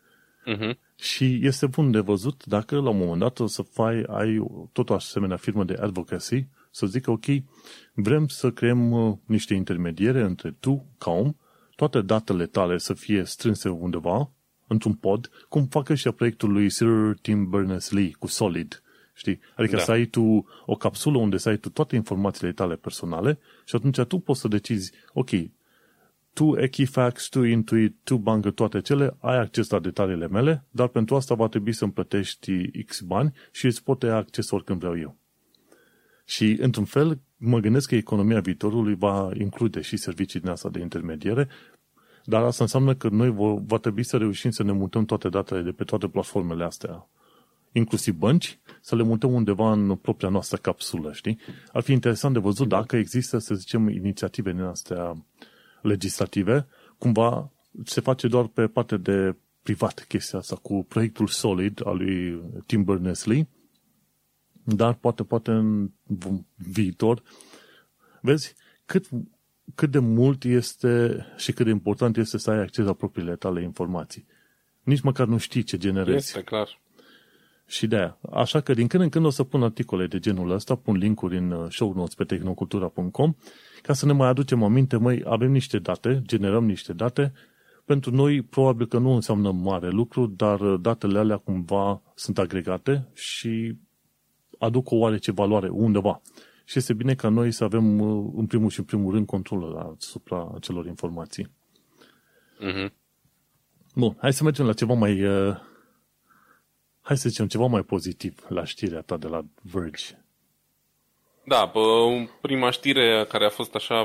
Uh-huh. 0.45 0.77
Și 0.95 1.39
este 1.41 1.67
bun 1.67 1.91
de 1.91 1.99
văzut 1.99 2.45
dacă 2.45 2.79
la 2.79 2.89
un 2.89 2.97
moment 2.97 3.19
dat 3.19 3.39
o 3.39 3.47
să 3.47 3.61
fai, 3.61 4.03
ai 4.07 4.45
tot 4.71 4.89
o 4.89 4.93
asemenea 4.93 5.37
firmă 5.37 5.63
de 5.63 5.73
advocacy, 5.73 6.47
să 6.71 6.85
zică, 6.85 7.11
ok, 7.11 7.25
vrem 7.93 8.27
să 8.27 8.51
creăm 8.51 8.91
uh, 8.91 9.17
niște 9.25 9.53
intermediere 9.53 10.21
între 10.21 10.51
tu, 10.59 10.85
ca 10.97 11.11
om, 11.11 11.33
toate 11.75 12.01
datele 12.01 12.45
tale 12.45 12.77
să 12.77 12.93
fie 12.93 13.23
strânse 13.23 13.69
undeva, 13.69 14.31
într-un 14.67 14.93
pod, 14.93 15.29
cum 15.49 15.65
fac 15.65 15.89
ăștia 15.89 16.11
proiectul 16.11 16.51
lui 16.51 16.69
Sir 16.69 17.17
Tim 17.21 17.49
Berners-Lee 17.49 18.15
cu 18.19 18.27
Solid. 18.27 18.82
Știi? 19.13 19.39
Adică 19.55 19.75
da. 19.75 19.81
să 19.81 19.91
ai 19.91 20.05
tu 20.05 20.45
o 20.65 20.75
capsulă 20.75 21.17
unde 21.17 21.37
să 21.37 21.49
ai 21.49 21.57
tu 21.57 21.69
toate 21.69 21.95
informațiile 21.95 22.51
tale 22.51 22.75
personale 22.75 23.39
și 23.65 23.75
atunci 23.75 23.99
tu 23.99 24.17
poți 24.17 24.39
să 24.39 24.47
decizi, 24.47 24.91
ok, 25.13 25.29
tu 26.33 26.57
Equifax, 26.57 27.29
tu 27.29 27.43
Intuit, 27.43 27.95
tu 28.03 28.17
bancă, 28.17 28.51
toate 28.51 28.81
cele, 28.81 29.15
ai 29.19 29.37
acces 29.37 29.69
la 29.69 29.79
detaliile 29.79 30.27
mele, 30.27 30.65
dar 30.71 30.87
pentru 30.87 31.15
asta 31.15 31.35
va 31.35 31.47
trebui 31.47 31.73
să-mi 31.73 31.91
plătești 31.91 32.83
X 32.83 32.99
bani 33.01 33.33
și 33.51 33.65
îți 33.65 33.83
pot 33.83 34.03
avea 34.03 34.15
acces 34.15 34.51
oricând 34.51 34.79
vreau 34.79 34.99
eu. 34.99 35.17
Și, 36.25 36.57
într-un 36.59 36.85
fel, 36.85 37.19
mă 37.37 37.59
gândesc 37.59 37.87
că 37.87 37.95
economia 37.95 38.39
viitorului 38.39 38.95
va 38.95 39.29
include 39.33 39.81
și 39.81 39.97
servicii 39.97 40.39
din 40.39 40.49
asta 40.49 40.69
de 40.69 40.79
intermediere, 40.79 41.47
dar 42.23 42.43
asta 42.43 42.63
înseamnă 42.63 42.95
că 42.95 43.09
noi 43.09 43.33
va 43.65 43.77
trebui 43.77 44.03
să 44.03 44.17
reușim 44.17 44.51
să 44.51 44.63
ne 44.63 44.71
mutăm 44.71 45.05
toate 45.05 45.29
datele 45.29 45.61
de 45.61 45.71
pe 45.71 45.83
toate 45.83 46.07
platformele 46.07 46.63
astea, 46.63 47.09
inclusiv 47.73 48.15
bănci, 48.15 48.59
să 48.81 48.95
le 48.95 49.03
mutăm 49.03 49.33
undeva 49.33 49.71
în 49.71 49.95
propria 49.95 50.29
noastră 50.29 50.57
capsulă, 50.57 51.13
știi? 51.13 51.39
Ar 51.71 51.81
fi 51.81 51.91
interesant 51.91 52.33
de 52.33 52.39
văzut 52.39 52.67
dacă 52.67 52.95
există, 52.95 53.37
să 53.37 53.55
zicem, 53.55 53.89
inițiative 53.89 54.51
din 54.51 54.61
astea 54.61 55.25
legislative, 55.81 56.67
cumva 56.97 57.51
se 57.85 58.01
face 58.01 58.27
doar 58.27 58.47
pe 58.47 58.67
partea 58.67 58.97
de 58.97 59.35
privat 59.61 60.05
chestia 60.07 60.39
asta, 60.39 60.55
cu 60.55 60.85
proiectul 60.87 61.27
Solid 61.27 61.81
al 61.85 61.97
lui 61.97 62.41
Tim 62.65 62.83
Berners-Lee, 62.83 63.47
dar 64.63 64.93
poate, 64.93 65.23
poate 65.23 65.51
în 65.51 65.91
viitor, 66.55 67.23
vezi, 68.21 68.55
cât, 68.85 69.09
cât 69.75 69.91
de 69.91 69.99
mult 69.99 70.43
este 70.43 71.25
și 71.37 71.51
cât 71.51 71.65
de 71.65 71.71
important 71.71 72.17
este 72.17 72.37
să 72.37 72.51
ai 72.51 72.59
acces 72.59 72.85
la 72.85 72.93
propriile 72.93 73.35
tale 73.35 73.61
informații. 73.61 74.25
Nici 74.83 75.01
măcar 75.01 75.27
nu 75.27 75.37
știi 75.37 75.63
ce 75.63 75.77
generezi. 75.77 76.15
Este 76.15 76.41
clar. 76.41 76.81
Și 77.73 77.87
de 77.87 77.95
aia. 77.95 78.17
Așa 78.31 78.61
că 78.61 78.73
din 78.73 78.87
când 78.87 79.03
în 79.03 79.09
când 79.09 79.25
o 79.25 79.29
să 79.29 79.43
pun 79.43 79.63
articole 79.63 80.07
de 80.07 80.19
genul 80.19 80.51
ăsta, 80.51 80.75
pun 80.75 80.95
linkuri 80.95 81.37
în 81.37 81.51
uh, 81.51 81.65
show 81.69 81.93
notes 81.93 82.15
pe 82.15 82.23
tehnocultura.com 82.23 83.33
ca 83.81 83.93
să 83.93 84.05
ne 84.05 84.11
mai 84.11 84.27
aducem 84.27 84.63
aminte, 84.63 84.97
măi, 84.97 85.23
avem 85.25 85.51
niște 85.51 85.79
date, 85.79 86.21
generăm 86.25 86.65
niște 86.65 86.93
date, 86.93 87.33
pentru 87.85 88.11
noi 88.11 88.41
probabil 88.41 88.87
că 88.87 88.97
nu 88.97 89.11
înseamnă 89.11 89.51
mare 89.51 89.89
lucru, 89.89 90.25
dar 90.25 90.59
uh, 90.59 90.79
datele 90.81 91.19
alea 91.19 91.37
cumva 91.37 92.01
sunt 92.15 92.37
agregate 92.37 93.07
și 93.13 93.77
aduc 94.59 94.91
o 94.91 94.95
oarece 94.95 95.31
valoare 95.31 95.69
undeva. 95.69 96.21
Și 96.65 96.77
este 96.77 96.93
bine 96.93 97.13
ca 97.13 97.29
noi 97.29 97.51
să 97.51 97.63
avem 97.63 97.99
uh, 97.99 98.31
în 98.35 98.45
primul 98.45 98.69
și 98.69 98.79
în 98.79 98.85
primul 98.85 99.13
rând 99.13 99.25
controlul 99.25 99.95
asupra 99.97 100.51
acelor 100.55 100.85
informații. 100.85 101.51
Mm-hmm. 102.59 102.93
Bun, 103.95 104.15
hai 104.19 104.33
să 104.33 104.43
mergem 104.43 104.65
la 104.65 104.73
ceva 104.73 104.93
mai 104.93 105.21
hai 107.03 107.17
să 107.17 107.29
zicem, 107.29 107.47
ceva 107.47 107.65
mai 107.65 107.81
pozitiv 107.81 108.45
la 108.47 108.63
știrea 108.63 109.01
ta 109.01 109.17
de 109.17 109.27
la 109.27 109.41
Verge. 109.61 110.17
Da, 111.45 111.71
prima 112.41 112.69
știre 112.69 113.25
care 113.29 113.45
a 113.45 113.49
fost 113.49 113.75
așa 113.75 113.97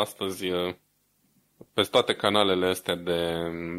astăzi 0.00 0.46
pe 1.74 1.82
toate 1.82 2.14
canalele 2.14 2.66
astea 2.66 2.94
de, 2.94 3.34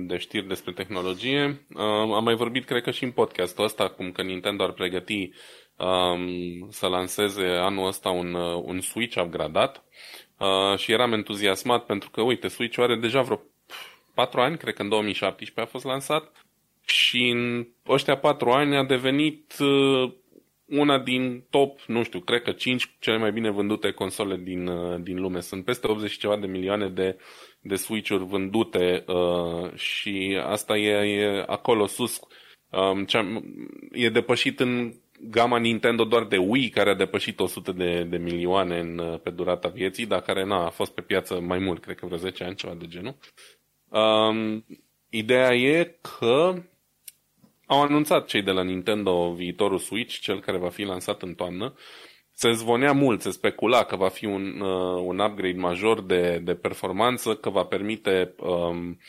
de 0.05 0.17
știri 0.17 0.47
despre 0.47 0.71
tehnologie. 0.71 1.65
Am 2.15 2.23
mai 2.23 2.35
vorbit, 2.35 2.65
cred 2.65 2.83
că 2.83 2.91
și 2.91 3.03
în 3.03 3.11
podcastul 3.11 3.63
ăsta, 3.63 3.89
cum 3.89 4.11
că 4.11 4.21
Nintendo 4.21 4.63
ar 4.63 4.71
pregăti 4.71 5.31
um, 5.77 6.69
să 6.69 6.87
lanseze 6.87 7.45
anul 7.45 7.87
ăsta 7.87 8.09
un, 8.09 8.33
un 8.63 8.81
Switch 8.81 9.21
upgradat 9.21 9.83
uh, 10.37 10.77
și 10.77 10.91
eram 10.91 11.13
entuziasmat 11.13 11.85
pentru 11.85 12.09
că, 12.09 12.21
uite, 12.21 12.47
Switch-ul 12.47 12.83
are 12.83 12.95
deja 12.95 13.21
vreo 13.21 13.41
4 14.13 14.41
ani, 14.41 14.57
cred 14.57 14.73
că 14.73 14.81
în 14.81 14.89
2017 14.89 15.61
a 15.61 15.71
fost 15.71 15.85
lansat 15.85 16.46
și 16.87 17.29
în 17.29 17.67
ăștia 17.87 18.17
patru 18.17 18.49
ani 18.49 18.77
a 18.77 18.83
devenit 18.83 19.55
uh, 19.59 20.13
una 20.65 20.99
din 20.99 21.45
top, 21.49 21.81
nu 21.87 22.03
știu, 22.03 22.19
cred 22.19 22.41
că 22.41 22.51
5 22.51 22.95
cele 22.99 23.17
mai 23.17 23.31
bine 23.31 23.49
vândute 23.49 23.91
console 23.91 24.37
din, 24.37 24.67
uh, 24.67 25.01
din 25.01 25.19
lume. 25.19 25.39
Sunt 25.39 25.65
peste 25.65 25.87
80 25.87 26.17
ceva 26.17 26.37
de 26.37 26.47
milioane 26.47 26.89
de, 26.89 27.17
de 27.59 27.75
Switch-uri 27.75 28.25
vândute 28.25 29.03
uh, 29.07 29.73
și 29.73 30.39
asta 30.43 30.77
e, 30.77 30.91
e 30.91 31.43
acolo 31.47 31.87
sus. 31.87 32.19
Um, 32.69 33.05
cea, 33.05 33.43
e 33.91 34.09
depășit 34.09 34.59
în 34.59 34.93
gama 35.19 35.57
Nintendo 35.57 36.03
doar 36.03 36.25
de 36.25 36.37
Wii, 36.37 36.69
care 36.69 36.89
a 36.89 36.95
depășit 36.95 37.39
100 37.39 37.71
de, 37.71 38.03
de 38.03 38.17
milioane 38.17 38.79
în, 38.79 38.97
uh, 38.97 39.19
pe 39.19 39.29
durata 39.29 39.67
vieții, 39.67 40.05
dar 40.05 40.21
care 40.21 40.45
n-a 40.45 40.65
a 40.65 40.69
fost 40.69 40.93
pe 40.93 41.01
piață 41.01 41.39
mai 41.39 41.59
mult, 41.59 41.81
cred 41.81 41.95
că 41.95 42.05
vreo 42.05 42.17
10 42.17 42.43
ani, 42.43 42.55
ceva 42.55 42.73
de 42.73 42.85
genul. 42.87 43.15
Um, 43.89 44.65
ideea 45.09 45.55
e 45.55 45.97
că 46.01 46.53
au 47.67 47.81
anunțat 47.81 48.25
cei 48.25 48.41
de 48.41 48.51
la 48.51 48.63
Nintendo 48.63 49.31
viitorul 49.31 49.77
Switch, 49.77 50.19
cel 50.19 50.39
care 50.39 50.57
va 50.57 50.69
fi 50.69 50.83
lansat 50.83 51.21
în 51.21 51.33
toamnă. 51.33 51.73
Se 52.31 52.51
zvonea 52.51 52.91
mult, 52.91 53.21
se 53.21 53.31
specula 53.31 53.83
că 53.83 53.95
va 53.95 54.07
fi 54.07 54.25
un, 54.25 54.59
uh, 54.59 55.01
un 55.05 55.19
upgrade 55.19 55.57
major 55.57 56.01
de, 56.01 56.41
de 56.43 56.55
performanță, 56.55 57.35
că 57.35 57.49
va 57.49 57.63
permite 57.63 58.35
um, 58.39 58.99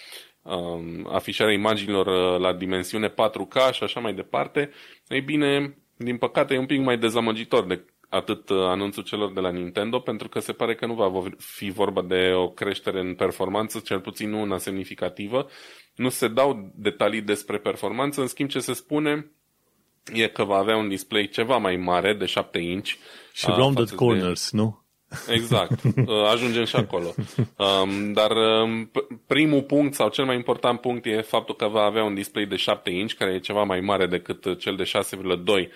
um, 0.42 1.08
afișarea 1.12 1.52
imaginilor 1.52 2.06
uh, 2.06 2.40
la 2.40 2.52
dimensiune 2.52 3.08
4K 3.08 3.72
și 3.72 3.82
așa 3.82 4.00
mai 4.00 4.14
departe. 4.14 4.70
Ei 5.08 5.20
bine, 5.20 5.78
din 5.96 6.16
păcate 6.16 6.54
e 6.54 6.58
un 6.58 6.66
pic 6.66 6.80
mai 6.80 6.98
dezamăgitor 6.98 7.66
de 7.66 7.84
atât 8.08 8.48
uh, 8.48 8.58
anunțul 8.58 9.02
celor 9.02 9.32
de 9.32 9.40
la 9.40 9.50
Nintendo, 9.50 9.98
pentru 9.98 10.28
că 10.28 10.40
se 10.40 10.52
pare 10.52 10.74
că 10.74 10.86
nu 10.86 10.94
va 10.94 11.22
fi 11.38 11.70
vorba 11.70 12.02
de 12.02 12.32
o 12.34 12.48
creștere 12.48 13.00
în 13.00 13.14
performanță, 13.14 13.78
cel 13.78 14.00
puțin 14.00 14.30
nu 14.30 14.40
una 14.40 14.58
semnificativă, 14.58 15.48
nu 15.94 16.08
se 16.08 16.28
dau 16.28 16.72
detalii 16.74 17.22
despre 17.22 17.58
performanță, 17.58 18.20
în 18.20 18.26
schimb 18.26 18.48
ce 18.48 18.58
se 18.58 18.72
spune 18.72 19.30
e 20.12 20.28
că 20.28 20.44
va 20.44 20.56
avea 20.56 20.76
un 20.76 20.88
display 20.88 21.28
ceva 21.28 21.56
mai 21.56 21.76
mare, 21.76 22.14
de 22.14 22.26
7 22.26 22.58
inch. 22.58 22.88
Și 23.32 23.46
rounded 23.46 23.90
corners, 23.90 24.50
de... 24.50 24.56
nu? 24.56 24.82
Exact, 25.28 25.80
ajungem 26.32 26.64
și 26.64 26.76
acolo. 26.76 27.14
Um, 27.56 28.12
dar 28.12 28.30
um, 28.30 28.90
primul 29.26 29.62
punct 29.62 29.94
sau 29.94 30.08
cel 30.08 30.24
mai 30.24 30.36
important 30.36 30.80
punct 30.80 31.06
e 31.06 31.20
faptul 31.20 31.54
că 31.54 31.66
va 31.66 31.82
avea 31.82 32.04
un 32.04 32.14
display 32.14 32.46
de 32.46 32.56
7 32.56 32.90
inch, 32.90 33.12
care 33.12 33.34
e 33.34 33.38
ceva 33.38 33.62
mai 33.62 33.80
mare 33.80 34.06
decât 34.06 34.58
cel 34.58 34.76
de 34.76 34.82
6,2 34.82 35.68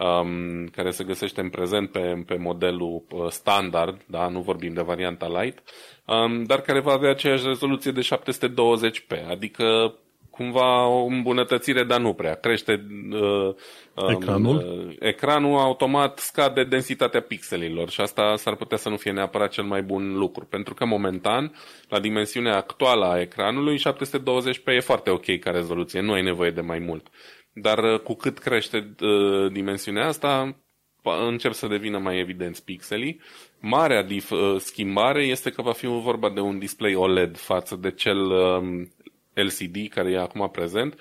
um, 0.00 0.66
care 0.66 0.90
se 0.90 1.04
găsește 1.04 1.40
în 1.40 1.48
prezent 1.48 1.90
pe, 1.90 2.22
pe 2.26 2.36
modelul 2.36 3.02
uh, 3.10 3.26
standard, 3.28 4.00
da? 4.06 4.28
nu 4.28 4.40
vorbim 4.40 4.72
de 4.72 4.82
varianta 4.82 5.40
light, 5.40 5.58
um, 6.04 6.44
dar 6.44 6.60
care 6.60 6.80
va 6.80 6.92
avea 6.92 7.10
aceeași 7.10 7.46
rezoluție 7.46 7.90
de 7.90 8.08
720p, 8.14 9.28
adică 9.28 9.94
cumva 10.30 10.86
o 10.86 11.04
îmbunătățire, 11.04 11.84
dar 11.84 12.00
nu 12.00 12.12
prea. 12.12 12.34
Crește 12.34 12.86
uh, 13.10 13.54
um, 13.94 14.08
ecranul? 14.08 14.56
Uh, 14.56 14.96
ecranul, 14.98 15.58
automat 15.58 16.18
scade 16.18 16.64
densitatea 16.64 17.20
pixelilor 17.20 17.90
și 17.90 18.00
asta 18.00 18.36
s-ar 18.36 18.54
putea 18.56 18.76
să 18.76 18.88
nu 18.88 18.96
fie 18.96 19.12
neapărat 19.12 19.50
cel 19.50 19.64
mai 19.64 19.82
bun 19.82 20.16
lucru, 20.16 20.44
pentru 20.44 20.74
că 20.74 20.84
momentan, 20.84 21.52
la 21.88 22.00
dimensiunea 22.00 22.56
actuală 22.56 23.04
a 23.04 23.20
ecranului, 23.20 23.78
720p 23.78 24.64
e 24.64 24.80
foarte 24.80 25.10
ok 25.10 25.38
ca 25.38 25.50
rezoluție, 25.50 26.00
nu 26.00 26.12
ai 26.12 26.22
nevoie 26.22 26.50
de 26.50 26.60
mai 26.60 26.78
mult. 26.78 27.06
Dar 27.52 27.92
uh, 27.92 28.00
cu 28.00 28.14
cât 28.14 28.38
crește 28.38 28.94
uh, 29.00 29.52
dimensiunea 29.52 30.06
asta, 30.06 30.56
încep 31.02 31.52
să 31.52 31.66
devină 31.66 31.98
mai 31.98 32.18
evidenți 32.18 32.64
pixelii. 32.64 33.20
Marea 33.60 34.04
dif- 34.04 34.30
uh, 34.30 34.56
schimbare 34.58 35.22
este 35.22 35.50
că 35.50 35.62
va 35.62 35.72
fi 35.72 35.86
vorba 35.86 36.30
de 36.30 36.40
un 36.40 36.58
display 36.58 36.94
OLED 36.94 37.36
față 37.36 37.76
de 37.76 37.90
cel 37.90 38.18
um, 38.18 38.92
LCD 39.34 39.88
care 39.88 40.10
e 40.10 40.18
acum 40.18 40.48
prezent 40.50 40.98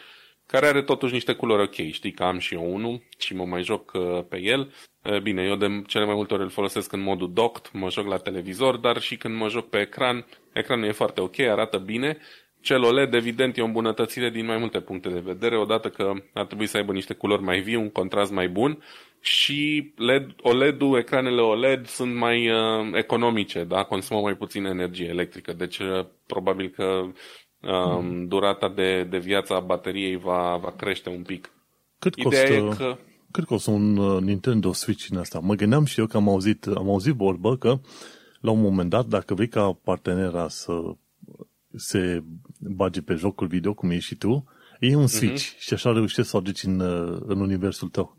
care 0.51 0.68
are 0.68 0.82
totuși 0.82 1.13
niște 1.13 1.34
culori 1.34 1.62
ok. 1.62 1.91
Știi 1.91 2.12
că 2.12 2.24
am 2.24 2.39
și 2.39 2.53
eu 2.53 2.74
unul 2.74 3.01
și 3.18 3.36
mă 3.36 3.46
mai 3.46 3.63
joc 3.63 3.91
uh, 3.94 4.24
pe 4.29 4.41
el. 4.41 4.74
Uh, 5.03 5.22
bine, 5.22 5.44
eu 5.44 5.56
de 5.56 5.82
cele 5.88 6.06
mai 6.06 6.15
multe 6.15 6.34
ori 6.34 6.44
îl 6.44 6.50
folosesc 6.50 6.91
în 6.91 7.00
modul 7.00 7.34
docked, 7.34 7.70
mă 7.74 7.89
joc 7.89 8.08
la 8.08 8.18
televizor, 8.18 8.77
dar 8.77 9.01
și 9.01 9.18
când 9.18 9.36
mă 9.36 9.48
joc 9.48 9.70
pe 9.70 9.79
ecran, 9.79 10.25
ecranul 10.53 10.88
e 10.88 10.91
foarte 10.91 11.22
ok, 11.22 11.39
arată 11.39 11.77
bine. 11.77 12.18
Cel 12.62 12.84
OLED, 12.84 13.13
evident, 13.13 13.58
e 13.58 13.62
o 13.62 13.66
îmbunătățire 13.66 14.30
din 14.30 14.46
mai 14.46 14.58
multe 14.58 14.80
puncte 14.80 15.10
de 15.10 15.20
vedere, 15.20 15.58
odată 15.58 15.89
că 15.89 16.13
ar 16.34 16.46
trebui 16.46 16.66
să 16.66 16.78
aibă 16.78 16.92
niște 16.92 17.13
culori 17.13 17.44
mai 17.44 17.60
vii, 17.60 17.75
un 17.75 17.89
contrast 17.89 18.32
mai 18.32 18.50
bun 18.50 18.84
și 19.22 19.92
LED, 19.96 20.36
OLED-ul, 20.42 20.98
ecranele 20.98 21.42
OLED 21.42 21.88
sunt 21.88 22.16
mai 22.16 22.50
uh, 22.50 22.89
economice, 22.94 23.63
da? 23.63 23.84
consumă 23.84 24.20
mai 24.20 24.34
puțin 24.34 24.66
energie 24.66 25.08
electrică, 25.08 25.54
deci 25.54 25.78
uh, 25.78 26.06
probabil 26.25 26.70
că 26.70 27.06
um, 27.72 28.28
durata 28.28 28.70
de, 28.70 29.04
de 29.04 29.18
viață 29.18 29.54
a 29.54 29.60
bateriei 29.60 30.18
va, 30.18 30.60
va 30.62 30.72
crește 30.72 31.10
un 31.10 31.22
pic. 31.22 31.51
Cât 32.00 32.16
Ideea 32.16 32.62
costă, 32.62 32.84
e 32.84 32.88
că... 32.88 32.98
cât 33.32 33.46
costă 33.46 33.72
un 33.72 33.98
uh, 33.98 34.22
Nintendo 34.22 34.74
Switch 34.74 35.06
în 35.10 35.18
asta? 35.18 35.39
Mă 35.39 35.54
gândeam 35.54 35.86
și 35.86 36.00
eu 36.00 36.06
că 36.06 36.18
am 36.18 36.30
auzit, 36.30 36.66
am 36.66 36.89
auzit 36.89 37.13
vorbă 37.13 37.58
că 37.58 37.80
la 38.42 38.51
un 38.51 38.62
moment 38.62 38.89
dat, 38.89 39.06
dacă 39.06 39.34
vrei 39.34 39.48
ca 39.48 39.80
partenera 39.84 40.48
să 40.48 40.74
se 41.75 42.24
bage 42.60 43.01
pe 43.01 43.13
jocul 43.13 43.48
video, 43.48 43.74
cum 43.74 43.89
ești 43.89 44.06
și 44.06 44.16
tu, 44.16 44.54
e 44.80 44.96
un 44.96 45.08
Switch 45.08 45.44
uh-huh. 45.44 45.60
și 45.60 45.74
așa 45.74 45.92
reușești 45.92 46.30
să 46.30 46.36
o 46.36 46.39
aduci 46.39 46.63
în, 46.63 46.80
uh, 46.80 47.22
în 47.25 47.39
universul 47.39 47.88
tău. 47.88 48.18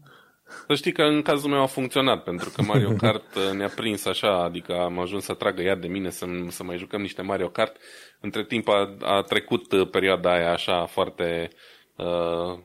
Să 0.66 0.74
știi 0.74 0.92
că 0.92 1.02
în 1.02 1.22
cazul 1.22 1.50
meu 1.50 1.62
a 1.62 1.66
funcționat, 1.66 2.22
pentru 2.22 2.50
că 2.50 2.62
Mario 2.62 2.92
Kart 3.02 3.34
uh, 3.34 3.56
ne-a 3.56 3.68
prins 3.68 4.04
așa, 4.04 4.44
adică 4.44 4.72
am 4.72 4.98
ajuns 4.98 5.24
să 5.24 5.34
tragă 5.34 5.62
iar 5.62 5.76
de 5.76 5.86
mine 5.86 6.10
să, 6.10 6.26
să 6.48 6.64
mai 6.64 6.78
jucăm 6.78 7.00
niște 7.00 7.22
Mario 7.22 7.48
Kart. 7.48 7.76
Între 8.20 8.44
timp 8.44 8.68
a, 8.68 8.96
a 9.00 9.20
trecut 9.20 9.72
uh, 9.72 9.88
perioada 9.90 10.32
aia 10.32 10.52
așa 10.52 10.86
foarte 10.86 11.50
uh, 11.96 12.58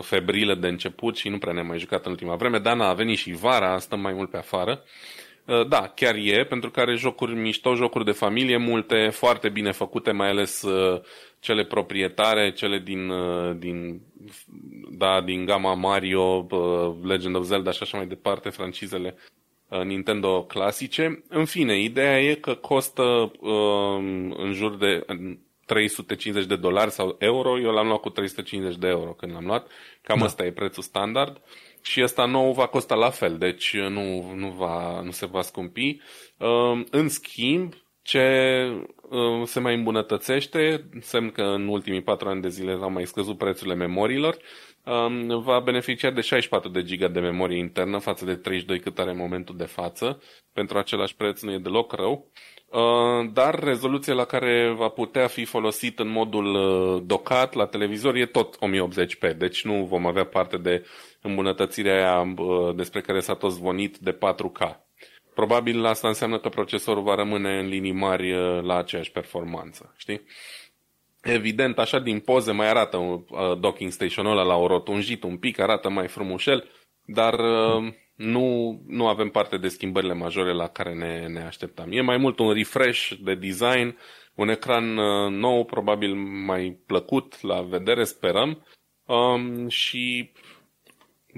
febrilă 0.00 0.54
de 0.54 0.68
început 0.68 1.16
și 1.16 1.28
nu 1.28 1.38
prea 1.38 1.52
ne-am 1.52 1.66
mai 1.66 1.78
jucat 1.78 2.04
în 2.04 2.10
ultima 2.10 2.36
vreme. 2.36 2.58
Dana 2.58 2.88
a 2.88 2.94
venit 2.94 3.18
și 3.18 3.32
vara, 3.32 3.78
stăm 3.78 4.00
mai 4.00 4.12
mult 4.12 4.30
pe 4.30 4.36
afară. 4.36 4.82
Uh, 4.82 5.23
da, 5.68 5.88
chiar 5.94 6.14
e, 6.14 6.44
pentru 6.44 6.70
că 6.70 6.80
are 6.80 6.94
jocuri 6.94 7.34
mișto, 7.34 7.74
jocuri 7.74 8.04
de 8.04 8.10
familie, 8.10 8.56
multe, 8.56 9.08
foarte 9.12 9.48
bine 9.48 9.72
făcute, 9.72 10.10
mai 10.10 10.28
ales 10.28 10.62
uh, 10.62 11.00
cele 11.40 11.64
proprietare, 11.64 12.52
cele 12.52 12.78
din, 12.78 13.08
uh, 13.08 13.56
din, 13.58 14.00
da, 14.90 15.20
din 15.20 15.44
gama 15.44 15.74
Mario, 15.74 16.46
Legend 17.02 17.36
of 17.36 17.44
Zelda 17.44 17.70
și 17.70 17.82
așa 17.82 17.96
mai 17.96 18.06
departe, 18.06 18.48
francizele 18.48 19.16
Nintendo 19.84 20.42
clasice. 20.42 21.24
În 21.28 21.44
fine, 21.44 21.80
ideea 21.80 22.20
e 22.20 22.34
că 22.34 22.54
costă 22.54 23.32
în 24.36 24.52
jur 24.52 24.76
de 24.76 25.04
350 25.66 26.46
de 26.46 26.56
dolari 26.56 26.90
sau 26.90 27.16
euro, 27.18 27.60
eu 27.60 27.70
l-am 27.70 27.86
luat 27.86 28.00
cu 28.00 28.10
350 28.10 28.78
de 28.78 28.86
euro 28.86 29.10
când 29.10 29.32
l-am 29.32 29.44
luat, 29.44 29.66
cam 30.02 30.18
da. 30.18 30.24
ăsta 30.24 30.44
e 30.44 30.52
prețul 30.52 30.82
standard. 30.82 31.40
Și 31.86 32.02
ăsta 32.02 32.24
nou 32.24 32.52
va 32.52 32.66
costa 32.66 32.94
la 32.94 33.10
fel, 33.10 33.38
deci 33.38 33.76
nu, 33.76 34.32
nu, 34.34 34.50
va, 34.50 35.00
nu 35.00 35.10
se 35.10 35.26
va 35.26 35.42
scumpi. 35.42 36.00
Ehm, 36.38 36.86
în 36.90 37.08
schimb, 37.08 37.74
ce 38.02 38.18
ehm, 39.10 39.44
se 39.44 39.60
mai 39.60 39.74
îmbunătățește, 39.74 40.88
semn 41.00 41.30
că 41.30 41.42
în 41.42 41.68
ultimii 41.68 42.02
patru 42.02 42.28
ani 42.28 42.42
de 42.42 42.48
zile 42.48 42.72
au 42.72 42.90
mai 42.90 43.06
scăzut 43.06 43.38
prețurile 43.38 43.74
memoriilor, 43.74 44.36
ehm, 44.84 45.42
va 45.42 45.60
beneficia 45.60 46.10
de 46.10 46.20
64 46.20 46.68
de 46.68 46.82
giga 46.82 47.08
de 47.08 47.20
memorie 47.20 47.58
internă 47.58 47.98
față 47.98 48.24
de 48.24 48.34
32 48.34 48.80
cât 48.80 48.98
are 48.98 49.10
în 49.10 49.16
momentul 49.16 49.56
de 49.56 49.64
față. 49.64 50.22
Pentru 50.52 50.78
același 50.78 51.16
preț 51.16 51.42
nu 51.42 51.52
e 51.52 51.58
deloc 51.58 51.92
rău. 51.92 52.30
Uh, 52.74 53.30
dar 53.32 53.62
rezoluția 53.62 54.14
la 54.14 54.24
care 54.24 54.74
va 54.76 54.88
putea 54.88 55.26
fi 55.26 55.44
folosit 55.44 55.98
în 55.98 56.08
modul 56.08 56.54
uh, 56.54 57.02
docat 57.06 57.54
la 57.54 57.66
televizor 57.66 58.14
e 58.14 58.26
tot 58.26 58.56
1080p, 58.56 59.36
deci 59.36 59.64
nu 59.64 59.84
vom 59.84 60.06
avea 60.06 60.24
parte 60.24 60.56
de 60.56 60.84
îmbunătățirea 61.24 61.94
aia 61.94 62.34
uh, 62.36 62.74
despre 62.74 63.00
care 63.00 63.20
s-a 63.20 63.34
tot 63.34 63.52
zvonit 63.52 63.98
de 63.98 64.12
4K. 64.12 64.76
Probabil 65.34 65.84
asta 65.84 66.08
înseamnă 66.08 66.38
că 66.38 66.48
procesorul 66.48 67.02
va 67.02 67.14
rămâne 67.14 67.58
în 67.58 67.66
linii 67.66 67.92
mari 67.92 68.32
la 68.62 68.76
aceeași 68.76 69.10
performanță, 69.10 69.94
știi? 69.96 70.20
Evident, 71.22 71.78
așa 71.78 71.98
din 71.98 72.20
poze 72.20 72.52
mai 72.52 72.68
arată 72.68 73.24
docking 73.60 73.90
station-ul 73.90 74.30
ăla 74.30 74.42
la 74.42 74.56
o 74.56 74.66
rotunjit 74.66 75.22
un 75.22 75.36
pic, 75.36 75.58
arată 75.58 75.88
mai 75.88 76.08
frumușel, 76.08 76.70
dar 77.04 77.34
nu, 78.14 78.80
nu 78.86 79.06
avem 79.08 79.28
parte 79.28 79.56
de 79.56 79.68
schimbările 79.68 80.14
majore 80.14 80.52
la 80.52 80.68
care 80.68 80.94
ne, 80.94 81.26
ne 81.26 81.42
așteptam. 81.42 81.92
E 81.92 82.00
mai 82.00 82.16
mult 82.16 82.38
un 82.38 82.52
refresh 82.52 83.12
de 83.20 83.34
design, 83.34 83.98
un 84.34 84.48
ecran 84.48 84.96
uh, 84.96 85.30
nou, 85.30 85.64
probabil 85.64 86.14
mai 86.46 86.78
plăcut 86.86 87.42
la 87.42 87.62
vedere, 87.62 88.04
sperăm, 88.04 88.66
um, 89.06 89.68
și 89.68 90.32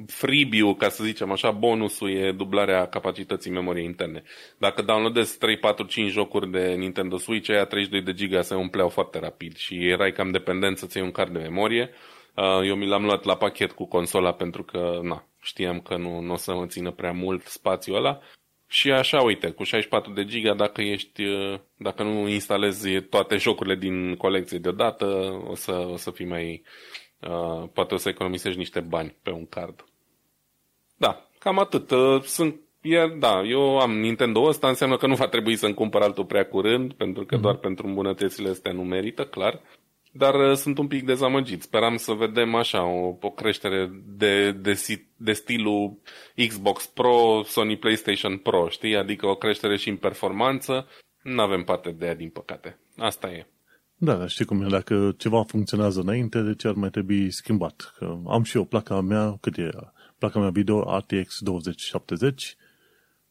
freebie 0.07 0.75
ca 0.79 0.89
să 0.89 1.05
zicem 1.05 1.31
așa, 1.31 1.51
bonusul 1.51 2.11
e 2.11 2.33
dublarea 2.33 2.87
capacității 2.87 3.51
memoriei 3.51 3.85
interne. 3.85 4.23
Dacă 4.59 4.83
downloadezi 4.83 5.39
3, 5.39 5.59
4, 5.59 5.85
5 5.85 6.11
jocuri 6.11 6.51
de 6.51 6.75
Nintendo 6.79 7.17
Switch, 7.17 7.51
aia 7.51 7.65
32 7.65 8.03
de 8.03 8.13
giga 8.13 8.43
se 8.43 8.55
umpleau 8.55 8.89
foarte 8.89 9.19
rapid 9.19 9.57
și 9.57 9.89
erai 9.89 10.13
cam 10.13 10.31
dependent 10.31 10.79
să-ți 10.79 10.97
iei 10.97 11.07
un 11.07 11.13
card 11.13 11.33
de 11.33 11.39
memorie. 11.39 11.91
Uh, 12.35 12.67
eu 12.67 12.75
mi 12.75 12.87
l-am 12.87 13.05
luat 13.05 13.25
la 13.25 13.37
pachet 13.37 13.73
cu 13.73 13.87
consola 13.87 14.33
pentru 14.33 14.63
că, 14.63 15.01
na, 15.03 15.27
știam 15.43 15.81
că 15.81 15.97
nu, 15.97 16.21
nu 16.21 16.33
o 16.33 16.37
să 16.37 16.55
mă 16.55 16.67
țină 16.67 16.91
prea 16.91 17.13
mult 17.13 17.45
spațiul 17.47 17.97
ăla. 17.97 18.21
Și 18.69 18.91
așa, 18.91 19.23
uite, 19.23 19.51
cu 19.51 19.63
64 19.63 20.13
de 20.13 20.25
giga, 20.25 20.55
dacă 20.55 20.83
ești, 20.83 21.23
uh, 21.23 21.59
dacă 21.77 22.03
nu 22.03 22.29
instalezi 22.29 23.01
toate 23.01 23.37
jocurile 23.37 23.75
din 23.75 24.17
colecție 24.17 24.59
deodată, 24.59 25.05
o 25.49 25.55
să, 25.55 25.73
o 25.73 25.97
să 25.97 26.11
fii 26.11 26.27
mai, 26.27 26.63
uh, 27.29 27.69
poate 27.73 27.95
o 27.95 27.97
să 27.97 28.09
economisești 28.09 28.59
niște 28.59 28.81
bani 28.81 29.17
pe 29.23 29.31
un 29.31 29.47
card. 29.47 29.85
Da, 30.97 31.29
cam 31.39 31.59
atât. 31.59 31.91
Uh, 31.91 32.23
sunt, 32.23 32.61
iar, 32.81 33.09
da, 33.09 33.43
eu 33.43 33.79
am 33.79 33.99
Nintendo 33.99 34.43
ăsta, 34.43 34.69
înseamnă 34.69 34.97
că 34.97 35.07
nu 35.07 35.15
va 35.15 35.29
trebui 35.29 35.57
să-mi 35.57 35.75
cumpăr 35.75 36.03
altul 36.03 36.25
prea 36.25 36.47
curând, 36.47 36.93
pentru 36.93 37.25
că 37.25 37.37
mm-hmm. 37.37 37.41
doar 37.41 37.57
pentru 37.57 37.87
îmbunătățile 37.87 38.49
astea 38.49 38.73
nu 38.73 38.83
merită, 38.83 39.25
clar 39.25 39.61
dar 40.17 40.35
uh, 40.35 40.57
sunt 40.57 40.79
un 40.79 40.87
pic 40.87 41.05
dezamăgit. 41.05 41.63
Speram 41.63 41.97
să 41.97 42.13
vedem 42.13 42.55
așa 42.55 42.85
o, 42.85 43.17
o 43.21 43.31
creștere 43.31 43.91
de, 44.07 44.53
de, 44.53 45.03
de 45.17 45.33
stilul 45.33 45.99
Xbox 46.49 46.87
Pro, 46.87 47.43
Sony 47.45 47.77
PlayStation 47.77 48.39
Pro, 48.39 48.69
știi? 48.69 48.97
Adică 48.97 49.27
o 49.27 49.35
creștere 49.35 49.77
și 49.77 49.89
în 49.89 49.97
performanță. 49.97 50.89
Nu 51.23 51.43
avem 51.43 51.65
parte 51.65 51.91
de 51.91 52.07
ea, 52.07 52.15
din 52.15 52.29
păcate. 52.29 52.79
Asta 52.97 53.31
e. 53.31 53.47
Da, 53.99 54.15
dar 54.15 54.29
știi 54.29 54.45
cum 54.45 54.63
e, 54.63 54.67
dacă 54.69 55.15
ceva 55.17 55.43
funcționează 55.43 56.01
înainte, 56.01 56.41
de 56.41 56.55
ce 56.55 56.69
ar 56.69 56.75
mai 56.75 56.91
trebui 56.91 57.31
schimbat? 57.31 57.95
Că 57.99 58.19
am 58.27 58.43
și 58.43 58.57
eu 58.57 58.65
placa 58.65 59.01
mea, 59.01 59.37
cât 59.41 59.57
e? 59.57 59.71
Placa 60.19 60.39
mea 60.39 60.51
video 60.51 60.99
RTX 60.99 61.41
2070 61.41 62.57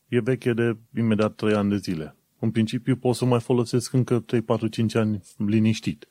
e 0.07 0.19
veche 0.19 0.53
de 0.53 0.77
imediat 0.97 1.35
3 1.35 1.53
ani 1.53 1.69
de 1.69 1.77
zile. 1.77 2.15
În 2.39 2.51
principiu 2.51 2.95
pot 2.95 3.15
să 3.15 3.25
mai 3.25 3.39
folosesc 3.39 3.93
încă 3.93 4.19
3, 4.19 4.41
4, 4.41 4.67
5 4.67 4.95
ani 4.95 5.21
liniștit. 5.37 6.07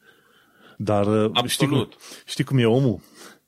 Dar 0.76 1.06
uh, 1.06 1.44
știi 1.46 1.66
cum, 1.66 1.88
știi 2.26 2.44
cum 2.44 2.58
e 2.58 2.64
omul? 2.64 3.00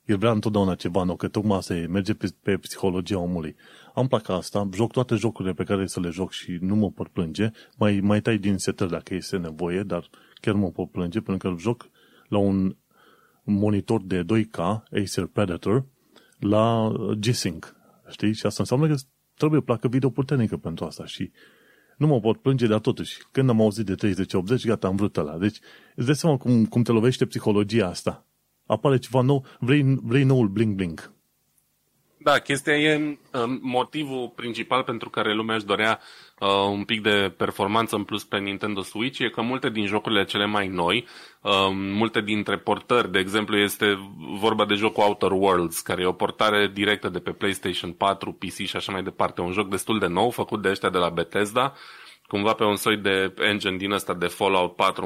El 0.07 0.17
vrea 0.17 0.31
întotdeauna 0.31 0.75
ceva 0.75 1.03
nou, 1.03 1.15
că 1.15 1.27
tocmai 1.27 1.57
asta 1.57 1.75
e, 1.75 1.87
merge 1.87 2.13
pe, 2.13 2.33
pe 2.41 2.57
psihologia 2.57 3.19
omului. 3.19 3.55
Am 3.93 4.07
placa 4.07 4.33
asta, 4.33 4.69
joc 4.73 4.91
toate 4.91 5.15
jocurile 5.15 5.53
pe 5.53 5.63
care 5.63 5.87
să 5.87 5.99
le 5.99 6.09
joc 6.09 6.31
și 6.31 6.57
nu 6.61 6.75
mă 6.75 6.91
pot 6.91 7.07
plânge, 7.07 7.51
mai, 7.77 7.99
mai 7.99 8.21
tai 8.21 8.37
din 8.37 8.57
setări 8.57 8.89
dacă 8.89 9.13
este 9.13 9.37
nevoie, 9.37 9.83
dar 9.83 10.09
chiar 10.41 10.53
mă 10.53 10.71
pot 10.71 10.91
plânge 10.91 11.19
pentru 11.19 11.49
că 11.49 11.61
joc 11.61 11.89
la 12.27 12.37
un 12.37 12.75
monitor 13.43 14.03
de 14.03 14.23
2K, 14.23 14.57
Acer 15.01 15.25
Predator, 15.25 15.85
la 16.39 16.91
G-Sync. 17.19 17.75
Știi? 18.09 18.33
Și 18.33 18.45
asta 18.45 18.57
înseamnă 18.59 18.87
că 18.87 18.95
trebuie 19.35 19.61
placă 19.61 19.87
video 19.87 20.09
puternică 20.09 20.57
pentru 20.57 20.85
asta 20.85 21.05
și 21.05 21.31
nu 21.97 22.07
mă 22.07 22.19
pot 22.19 22.41
plânge, 22.41 22.67
dar 22.67 22.79
totuși, 22.79 23.17
când 23.31 23.49
am 23.49 23.61
auzit 23.61 23.85
de 23.85 24.13
30-80, 24.13 24.65
gata, 24.65 24.87
am 24.87 24.95
vrut 24.95 25.17
ăla. 25.17 25.37
Deci, 25.37 25.59
îți 25.95 26.05
dai 26.05 26.15
seama 26.15 26.37
cum, 26.37 26.65
cum 26.65 26.83
te 26.83 26.91
lovește 26.91 27.25
psihologia 27.25 27.87
asta. 27.87 28.26
Apare 28.67 28.97
ceva 28.97 29.21
nou, 29.21 29.45
vrei, 29.59 29.97
vrei 30.03 30.23
noul 30.23 30.47
bling-bling. 30.47 31.15
Da, 32.27 32.39
chestia 32.39 32.77
e 32.77 33.17
motivul 33.61 34.31
principal 34.35 34.83
pentru 34.83 35.09
care 35.09 35.33
lumea 35.33 35.55
își 35.55 35.65
dorea 35.65 35.99
uh, 36.39 36.49
un 36.69 36.83
pic 36.83 37.01
de 37.01 37.33
performanță 37.37 37.95
în 37.95 38.03
plus 38.03 38.23
pe 38.23 38.37
Nintendo 38.37 38.81
Switch 38.81 39.19
e 39.19 39.29
că 39.29 39.41
multe 39.41 39.69
din 39.69 39.85
jocurile 39.85 40.25
cele 40.25 40.45
mai 40.45 40.67
noi, 40.67 41.07
uh, 41.41 41.51
multe 41.71 42.21
dintre 42.21 42.57
portări, 42.57 43.11
de 43.11 43.19
exemplu 43.19 43.57
este 43.57 43.97
vorba 44.39 44.65
de 44.65 44.73
jocul 44.73 45.03
Outer 45.03 45.31
Worlds, 45.31 45.79
care 45.79 46.01
e 46.01 46.05
o 46.05 46.11
portare 46.11 46.71
directă 46.73 47.09
de 47.09 47.19
pe 47.19 47.31
PlayStation 47.31 47.91
4, 47.91 48.31
PC 48.31 48.53
și 48.53 48.75
așa 48.75 48.91
mai 48.91 49.03
departe, 49.03 49.41
un 49.41 49.51
joc 49.51 49.69
destul 49.69 49.99
de 49.99 50.07
nou, 50.07 50.29
făcut 50.29 50.61
de 50.61 50.69
ăștia 50.69 50.89
de 50.89 50.97
la 50.97 51.09
Bethesda, 51.09 51.73
cumva 52.27 52.53
pe 52.53 52.63
un 52.63 52.75
soi 52.75 52.97
de 52.97 53.33
engine 53.37 53.77
din 53.77 53.91
ăsta 53.91 54.13
de 54.13 54.27
Fallout 54.27 54.75
4 54.75 55.05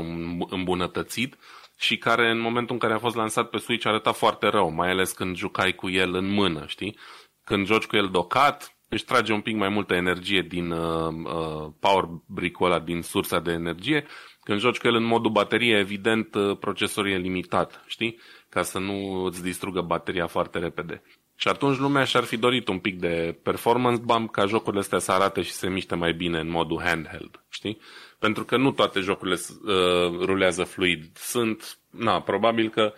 îmbunătățit 0.50 1.38
și 1.82 1.98
care 1.98 2.30
în 2.30 2.40
momentul 2.40 2.74
în 2.74 2.80
care 2.80 2.94
a 2.94 3.00
fost 3.00 3.16
lansat 3.16 3.50
pe 3.50 3.58
Switch 3.58 3.86
arăta 3.86 4.12
foarte 4.12 4.48
rău, 4.48 4.72
mai 4.72 4.90
ales 4.90 5.12
când 5.12 5.36
jucai 5.36 5.76
cu 5.76 5.90
el 5.90 6.14
în 6.14 6.30
mână, 6.30 6.64
știi? 6.68 6.98
Când 7.44 7.66
joci 7.66 7.86
cu 7.86 7.96
el 7.96 8.08
docat, 8.08 8.78
își 8.90 9.04
trage 9.04 9.34
un 9.34 9.42
pic 9.42 9.56
mai 9.56 9.70
multă 9.70 9.94
energie 9.94 10.42
din 10.42 10.72
uh, 10.72 11.14
uh, 11.24 11.72
power 11.80 12.06
brick-ul 12.26 12.66
ăla, 12.66 12.80
din 12.80 13.02
sursa 13.02 13.40
de 13.40 13.52
energie. 13.52 14.06
Când 14.44 14.60
Când 14.60 14.60
joci 14.60 14.78
cu 14.78 14.88
el 14.88 14.96
în 14.96 15.04
modul 15.04 15.32
baterie, 15.32 15.78
evident, 15.78 16.36
uh, 16.36 16.58
procesorul 16.58 17.12
e 17.12 17.18
limitat, 17.18 17.84
știi? 17.88 18.20
Ca 18.50 18.62
să 18.62 18.80
nu 18.80 19.24
îți 19.24 19.44
distrugă 19.44 19.82
bateria 19.82 20.28
foarte 20.28 20.60
repede. 20.60 21.04
Și 21.36 21.48
atunci 21.48 21.78
lumea 21.78 22.04
și-ar 22.04 22.24
fi 22.24 22.38
dorit 22.38 22.68
un 22.68 22.80
pic 22.80 23.00
de 23.00 23.40
performance 23.44 24.02
bump 24.02 24.32
ca 24.32 24.46
jocurile 24.46 24.82
astea 24.82 25.00
să 25.00 25.12
arate 25.12 25.42
și 25.42 25.52
se 25.52 25.70
miște 25.70 25.96
mai 25.96 26.14
bine 26.14 26.40
în 26.40 26.50
modul 26.50 26.82
handheld, 26.82 27.44
știi? 27.50 27.78
Pentru 28.22 28.46
că 28.46 28.58
nu 28.58 28.72
toate 28.72 29.00
jocurile 29.00 29.36
uh, 29.36 30.26
rulează 30.26 30.64
fluid. 30.64 31.06
Sunt, 31.14 31.78
na, 31.90 32.22
probabil 32.22 32.70
că 32.70 32.94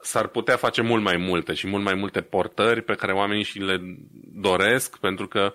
s-ar 0.00 0.26
putea 0.26 0.56
face 0.56 0.82
mult 0.82 1.02
mai 1.02 1.16
multe 1.16 1.54
și 1.54 1.66
mult 1.66 1.84
mai 1.84 1.94
multe 1.94 2.20
portări 2.20 2.82
pe 2.82 2.94
care 2.94 3.12
oamenii 3.12 3.42
și 3.44 3.58
le 3.58 3.80
doresc, 4.32 4.98
pentru 4.98 5.28
că 5.28 5.54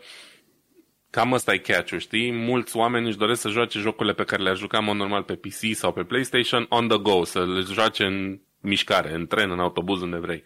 cam 1.10 1.32
ăsta 1.32 1.54
e 1.54 1.58
catch 1.58 1.96
știi? 1.98 2.32
Mulți 2.32 2.78
oameni 2.78 3.08
își 3.08 3.18
doresc 3.18 3.42
să 3.42 3.50
joace 3.50 3.80
jocurile 3.80 4.14
pe 4.14 4.24
care 4.24 4.44
le-ar 4.44 4.58
juca 4.58 4.78
în 4.78 4.98
normal 4.98 5.24
pe 5.24 5.36
PC 5.36 5.74
sau 5.76 5.92
pe 5.94 6.04
PlayStation 6.04 6.66
on 6.70 6.88
the 6.88 6.98
go, 6.98 7.24
să 7.24 7.46
le 7.46 7.60
joace 7.74 8.04
în 8.06 8.40
mișcare, 8.62 9.14
în 9.14 9.28
tren, 9.28 9.52
în 9.52 9.60
autobuz, 9.60 10.02
unde 10.02 10.18
vrei. 10.18 10.44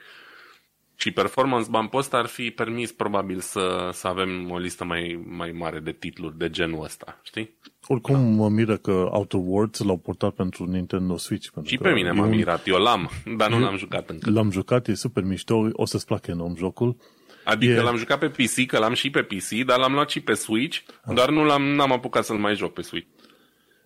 Și 1.01 1.11
performance 1.11 1.69
bump 1.69 1.93
ăsta 1.93 2.17
ar 2.17 2.25
fi 2.25 2.51
permis 2.51 2.91
probabil 2.91 3.39
să, 3.39 3.89
să 3.93 4.07
avem 4.07 4.51
o 4.51 4.57
listă 4.57 4.83
mai, 4.83 5.23
mai 5.27 5.51
mare 5.51 5.79
de 5.79 5.91
titluri 5.91 6.37
de 6.37 6.49
genul 6.49 6.83
ăsta, 6.83 7.19
știi? 7.23 7.57
Oricum 7.87 8.13
da. 8.13 8.21
mă 8.21 8.49
miră 8.49 8.77
că 8.77 8.91
Outer 8.91 9.39
Worlds 9.43 9.79
l-au 9.79 9.97
portat 9.97 10.33
pentru 10.33 10.65
Nintendo 10.65 11.17
Switch. 11.17 11.49
Pentru 11.49 11.71
și 11.71 11.77
pe 11.77 11.91
mine 11.91 12.11
m-a 12.11 12.25
mirat, 12.25 12.67
eu 12.67 12.77
l-am, 12.77 13.09
dar 13.37 13.49
nu 13.49 13.59
l-am 13.59 13.77
jucat 13.77 14.09
încă. 14.09 14.29
L-am 14.29 14.51
jucat, 14.51 14.87
e 14.87 14.93
super 14.93 15.23
mișto, 15.23 15.69
o 15.71 15.85
să-ți 15.85 16.05
placă 16.05 16.31
enorm 16.31 16.55
jocul. 16.55 16.95
Adică 17.43 17.73
e... 17.73 17.81
l-am 17.81 17.97
jucat 17.97 18.19
pe 18.19 18.29
PC, 18.29 18.65
că 18.65 18.77
l-am 18.77 18.93
și 18.93 19.09
pe 19.09 19.21
PC, 19.21 19.65
dar 19.65 19.77
l-am 19.77 19.93
luat 19.93 20.09
și 20.09 20.19
pe 20.19 20.33
Switch, 20.33 20.79
ah. 21.03 21.15
dar 21.15 21.29
nu 21.29 21.43
l-am, 21.43 21.61
n-am 21.61 21.91
apucat 21.91 22.25
să-l 22.25 22.37
mai 22.37 22.55
joc 22.55 22.73
pe 22.73 22.81
Switch. 22.81 23.09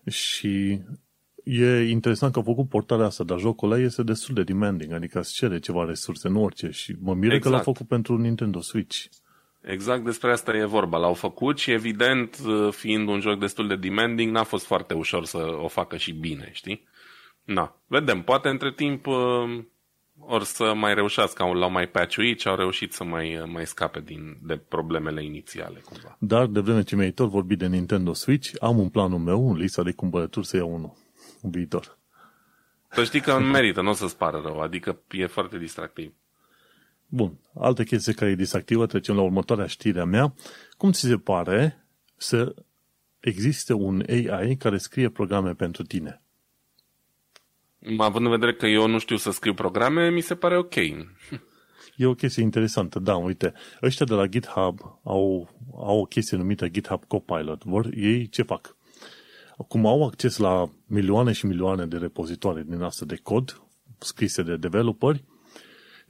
Și 0.09 0.79
e 1.43 1.89
interesant 1.89 2.33
că 2.33 2.39
au 2.39 2.45
făcut 2.45 2.69
portarea 2.69 3.05
asta, 3.05 3.23
dar 3.23 3.39
jocul 3.39 3.71
ăla 3.71 3.81
este 3.81 4.03
destul 4.03 4.35
de 4.35 4.43
demanding, 4.43 4.91
adică 4.91 5.19
îți 5.19 5.33
cere 5.33 5.59
ceva 5.59 5.85
resurse 5.85 6.27
în 6.27 6.35
orice 6.35 6.69
și 6.69 6.95
mă 7.01 7.13
miră 7.13 7.33
exact. 7.33 7.43
că 7.43 7.49
l-au 7.49 7.57
exact. 7.59 7.77
făcut 7.77 7.87
pentru 7.87 8.17
Nintendo 8.17 8.61
Switch. 8.61 9.05
Exact 9.61 10.03
despre 10.03 10.31
asta 10.31 10.55
e 10.55 10.65
vorba. 10.65 10.97
L-au 10.97 11.13
făcut 11.13 11.59
și 11.59 11.71
evident, 11.71 12.37
fiind 12.69 13.07
un 13.07 13.19
joc 13.19 13.39
destul 13.39 13.67
de 13.67 13.75
demanding, 13.75 14.31
n-a 14.31 14.43
fost 14.43 14.65
foarte 14.65 14.93
ușor 14.93 15.25
să 15.25 15.37
o 15.37 15.67
facă 15.67 15.97
și 15.97 16.11
bine, 16.11 16.49
știi? 16.51 16.87
Na, 17.43 17.75
vedem. 17.87 18.21
Poate 18.21 18.49
între 18.49 18.71
timp 18.71 19.07
uh, 19.07 19.15
or 20.19 20.43
să 20.43 20.73
mai 20.75 20.93
reușească, 20.93 21.43
l-au 21.43 21.71
mai 21.71 21.87
patchuit 21.87 22.39
și 22.39 22.47
au 22.47 22.55
reușit 22.55 22.93
să 22.93 23.03
mai, 23.03 23.37
uh, 23.37 23.43
mai 23.51 23.65
scape 23.65 23.99
din, 23.99 24.37
de 24.41 24.57
problemele 24.57 25.23
inițiale, 25.23 25.81
cumva. 25.85 26.17
Dar, 26.19 26.45
de 26.45 26.59
vreme 26.59 26.83
ce 26.83 26.95
mi-ai 26.95 27.11
tot 27.11 27.29
vorbit 27.29 27.57
de 27.57 27.67
Nintendo 27.67 28.13
Switch, 28.13 28.51
am 28.59 28.77
un 28.77 28.89
planul 28.89 29.19
meu, 29.19 29.49
în 29.49 29.57
lista 29.57 29.83
de 29.83 29.91
cumpărături, 29.91 30.45
să 30.45 30.57
iau 30.57 30.73
unul 30.73 30.93
în 31.43 31.49
viitor. 31.49 31.97
Să 32.91 33.03
știi 33.03 33.21
că 33.21 33.39
merită, 33.39 33.81
nu 33.81 33.89
o 33.89 33.93
să-ți 33.93 34.17
pară 34.17 34.41
rău, 34.45 34.59
adică 34.59 35.01
e 35.11 35.25
foarte 35.25 35.57
distractiv. 35.57 36.13
Bun, 37.07 37.39
altă 37.53 37.83
chestie 37.83 38.13
care 38.13 38.31
e 38.31 38.35
distractivă, 38.35 38.85
trecem 38.85 39.15
la 39.15 39.21
următoarea 39.21 39.65
știre 39.65 39.99
a 39.99 40.05
mea. 40.05 40.33
Cum 40.77 40.91
ți 40.91 40.99
se 40.99 41.17
pare 41.17 41.85
să 42.15 42.55
existe 43.19 43.73
un 43.73 44.03
AI 44.09 44.55
care 44.57 44.77
scrie 44.77 45.09
programe 45.09 45.53
pentru 45.53 45.83
tine? 45.83 46.21
Având 47.97 48.25
în 48.25 48.31
vedere 48.31 48.53
că 48.53 48.65
eu 48.65 48.87
nu 48.87 48.97
știu 48.97 49.15
să 49.15 49.31
scriu 49.31 49.53
programe, 49.53 50.09
mi 50.09 50.21
se 50.21 50.35
pare 50.35 50.57
ok. 50.57 50.75
E 51.95 52.05
o 52.05 52.13
chestie 52.13 52.43
interesantă, 52.43 52.99
da, 52.99 53.15
uite, 53.15 53.53
ăștia 53.81 54.05
de 54.05 54.13
la 54.13 54.27
GitHub 54.27 54.79
au, 55.03 55.49
au 55.75 55.99
o 55.99 56.05
chestie 56.05 56.37
numită 56.37 56.67
GitHub 56.67 57.05
Copilot. 57.05 57.63
Vor, 57.63 57.89
ei 57.95 58.27
ce 58.27 58.41
fac? 58.41 58.75
Cum 59.67 59.85
au 59.85 60.05
acces 60.05 60.37
la 60.37 60.69
milioane 60.85 61.31
și 61.31 61.45
milioane 61.45 61.85
de 61.85 61.97
repozitoare 61.97 62.63
din 62.67 62.81
asta 62.81 63.05
de 63.05 63.15
cod 63.23 63.61
scrise 63.97 64.43
de 64.43 64.57
developeri, 64.57 65.23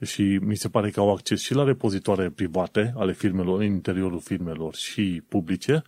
și 0.02 0.38
mi 0.42 0.54
se 0.54 0.68
pare 0.68 0.90
că 0.90 1.00
au 1.00 1.12
acces 1.12 1.40
și 1.40 1.54
la 1.54 1.64
repozitoare 1.64 2.30
private 2.30 2.92
ale 2.96 3.12
firmelor, 3.12 3.60
în 3.60 3.66
interiorul 3.66 4.20
firmelor 4.20 4.74
și 4.74 5.22
publice, 5.28 5.82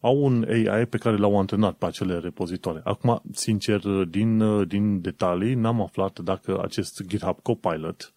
au 0.00 0.24
un 0.24 0.46
AI 0.48 0.86
pe 0.86 0.98
care 0.98 1.16
l-au 1.16 1.38
antrenat 1.38 1.76
pe 1.76 1.86
acele 1.86 2.18
repozitoare. 2.18 2.80
Acum, 2.84 3.22
sincer, 3.32 3.80
din, 4.04 4.62
din 4.66 5.00
detalii, 5.00 5.54
n-am 5.54 5.80
aflat 5.80 6.18
dacă 6.18 6.62
acest 6.62 7.02
GitHub 7.06 7.40
Copilot, 7.42 8.12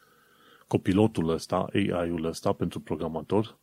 copilotul 0.68 1.30
ăsta, 1.30 1.68
AI-ul 1.74 2.26
ăsta 2.26 2.54
pentru 2.54 2.80
programator, 2.80 3.58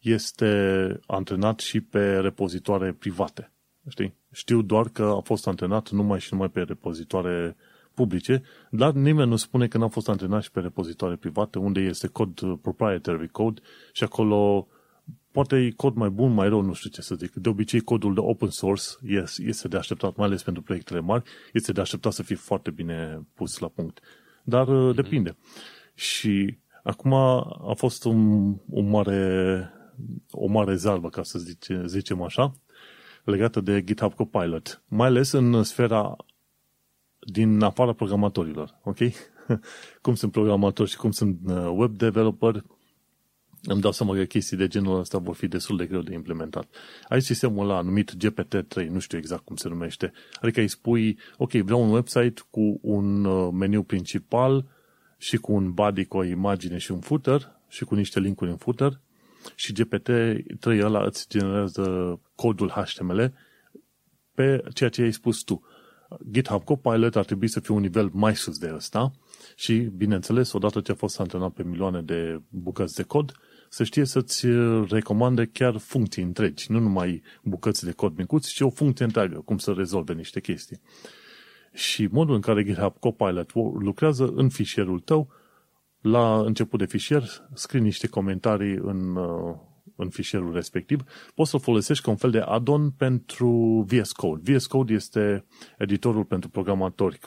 este 0.00 1.00
antrenat 1.06 1.58
și 1.58 1.80
pe 1.80 2.18
repozitoare 2.18 2.92
private. 2.92 3.50
Știi? 3.88 4.14
Știu 4.32 4.62
doar 4.62 4.88
că 4.88 5.02
a 5.02 5.20
fost 5.20 5.46
antrenat 5.46 5.90
numai 5.90 6.20
și 6.20 6.28
numai 6.32 6.48
pe 6.48 6.60
repozitoare 6.60 7.56
publice, 7.94 8.42
dar 8.70 8.92
nimeni 8.92 9.28
nu 9.28 9.36
spune 9.36 9.68
că 9.68 9.78
n-a 9.78 9.88
fost 9.88 10.08
antrenat 10.08 10.42
și 10.42 10.50
pe 10.50 10.60
repozitoare 10.60 11.16
private, 11.16 11.58
unde 11.58 11.80
este 11.80 12.06
cod 12.06 12.40
uh, 12.40 12.58
proprietary 12.62 13.28
code 13.28 13.60
și 13.92 14.04
acolo 14.04 14.68
poate 15.30 15.56
e 15.56 15.70
cod 15.70 15.94
mai 15.94 16.08
bun, 16.08 16.32
mai 16.32 16.48
rău, 16.48 16.60
nu 16.60 16.72
știu 16.72 16.90
ce 16.90 17.00
să 17.00 17.14
zic. 17.14 17.32
De 17.32 17.48
obicei, 17.48 17.80
codul 17.80 18.14
de 18.14 18.20
open 18.20 18.50
source 18.50 18.84
yes, 19.02 19.38
este 19.38 19.68
de 19.68 19.76
așteptat, 19.76 20.16
mai 20.16 20.26
ales 20.26 20.42
pentru 20.42 20.62
proiectele 20.62 21.00
mari, 21.00 21.22
este 21.52 21.72
de 21.72 21.80
așteptat 21.80 22.12
să 22.12 22.22
fie 22.22 22.36
foarte 22.36 22.70
bine 22.70 23.26
pus 23.34 23.58
la 23.58 23.68
punct. 23.68 24.00
Dar 24.44 24.66
mm-hmm. 24.66 24.94
depinde. 24.94 25.36
Și 25.94 26.58
acum 26.82 27.12
a 27.12 27.72
fost 27.76 28.04
un, 28.04 28.52
un 28.66 28.88
mare, 28.88 29.70
o 30.30 30.46
mare 30.46 30.74
zalbă, 30.74 31.08
ca 31.08 31.22
să 31.22 31.38
zice, 31.38 31.82
zicem 31.86 32.22
așa, 32.22 32.54
legată 33.30 33.60
de 33.60 33.82
GitHub 33.84 34.14
Copilot. 34.14 34.82
Mai 34.88 35.06
ales 35.06 35.32
în 35.32 35.62
sfera 35.62 36.16
din 37.18 37.62
afara 37.62 37.92
programatorilor, 37.92 38.80
ok? 38.84 38.98
cum 40.02 40.14
sunt 40.14 40.32
programatori 40.32 40.90
și 40.90 40.96
cum 40.96 41.10
sunt 41.10 41.38
uh, 41.46 41.72
web 41.74 41.96
developer, 41.96 42.64
îmi 43.62 43.80
dau 43.80 43.92
seama 43.92 44.14
că 44.14 44.24
chestii 44.24 44.56
de 44.56 44.66
genul 44.66 44.98
ăsta 44.98 45.18
vor 45.18 45.34
fi 45.34 45.48
destul 45.48 45.76
de 45.76 45.86
greu 45.86 46.00
de 46.00 46.12
implementat. 46.12 46.74
Ai 47.08 47.22
sistemul 47.22 47.70
ăla 47.70 47.80
numit 47.80 48.12
GPT-3, 48.16 48.86
nu 48.88 48.98
știu 48.98 49.18
exact 49.18 49.44
cum 49.44 49.56
se 49.56 49.68
numește, 49.68 50.12
adică 50.40 50.60
îi 50.60 50.68
spui, 50.68 51.18
ok, 51.36 51.52
vreau 51.52 51.82
un 51.82 51.90
website 51.90 52.42
cu 52.50 52.78
un 52.82 53.24
uh, 53.24 53.52
meniu 53.52 53.82
principal 53.82 54.66
și 55.18 55.36
cu 55.36 55.52
un 55.52 55.72
body 55.72 56.04
cu 56.04 56.16
o 56.16 56.24
imagine 56.24 56.78
și 56.78 56.92
un 56.92 57.00
footer 57.00 57.56
și 57.68 57.84
cu 57.84 57.94
niște 57.94 58.20
linkuri 58.20 58.50
în 58.50 58.56
footer 58.56 59.00
și 59.54 59.72
GPT-3 59.72 60.80
ăla 60.80 61.04
îți 61.04 61.28
generează 61.28 62.20
codul 62.34 62.68
HTML 62.68 63.32
pe 64.34 64.64
ceea 64.72 64.90
ce 64.90 65.02
ai 65.02 65.12
spus 65.12 65.42
tu. 65.42 65.62
GitHub 66.30 66.64
Copilot 66.64 67.16
ar 67.16 67.24
trebui 67.24 67.48
să 67.48 67.60
fie 67.60 67.74
un 67.74 67.80
nivel 67.80 68.10
mai 68.12 68.36
sus 68.36 68.58
de 68.58 68.72
ăsta 68.74 69.12
și, 69.56 69.76
bineînțeles, 69.76 70.52
odată 70.52 70.80
ce 70.80 70.92
a 70.92 70.94
fost 70.94 71.20
antrenat 71.20 71.52
pe 71.52 71.62
milioane 71.62 72.02
de 72.02 72.40
bucăți 72.48 72.94
de 72.94 73.02
cod, 73.02 73.32
să 73.68 73.84
știe 73.84 74.04
să-ți 74.04 74.46
recomande 74.88 75.46
chiar 75.46 75.76
funcții 75.76 76.22
întregi, 76.22 76.72
nu 76.72 76.78
numai 76.78 77.22
bucăți 77.42 77.84
de 77.84 77.92
cod 77.92 78.16
micuți, 78.16 78.52
ci 78.52 78.60
o 78.60 78.70
funcție 78.70 79.04
întreagă, 79.04 79.42
cum 79.44 79.58
să 79.58 79.72
rezolve 79.72 80.12
niște 80.12 80.40
chestii. 80.40 80.80
Și 81.72 82.08
modul 82.10 82.34
în 82.34 82.40
care 82.40 82.64
GitHub 82.64 82.98
Copilot 82.98 83.54
lucrează 83.54 84.32
în 84.34 84.48
fișierul 84.48 85.00
tău, 85.00 85.28
la 86.06 86.40
început 86.40 86.78
de 86.78 86.86
fișier, 86.86 87.22
scrii 87.54 87.80
niște 87.80 88.06
comentarii 88.06 88.78
în, 88.82 89.16
uh, 89.16 89.54
în 89.96 90.08
fișierul 90.08 90.52
respectiv, 90.52 91.02
poți 91.34 91.50
să 91.50 91.56
folosești 91.56 92.04
ca 92.04 92.10
un 92.10 92.16
fel 92.16 92.30
de 92.30 92.38
add-on 92.38 92.90
pentru 92.90 93.84
VS 93.88 94.12
Code. 94.12 94.52
VS 94.52 94.66
Code 94.66 94.92
este 94.92 95.44
editorul 95.78 96.24
pentru 96.24 96.48
programatori. 96.48 97.18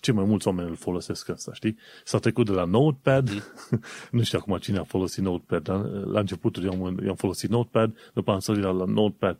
Cei 0.00 0.14
mai 0.14 0.24
mulți 0.24 0.46
oameni 0.46 0.68
îl 0.68 0.76
folosesc 0.76 1.28
asta, 1.28 1.52
știi? 1.52 1.76
S-a 2.04 2.18
trecut 2.18 2.46
de 2.46 2.52
la 2.52 2.64
Notepad, 2.64 3.30
mm. 3.30 3.80
nu 4.18 4.22
știu 4.22 4.38
acum 4.38 4.56
cine 4.56 4.78
a 4.78 4.84
folosit 4.84 5.22
Notepad, 5.22 5.62
dar 5.62 5.84
la 5.84 6.20
începutul 6.20 6.64
eu 6.64 6.84
am, 6.84 7.14
folosit 7.16 7.50
Notepad, 7.50 7.96
după 8.14 8.32
am 8.32 8.38
sărit 8.38 8.62
la 8.62 8.72
Notepad++, 8.72 9.38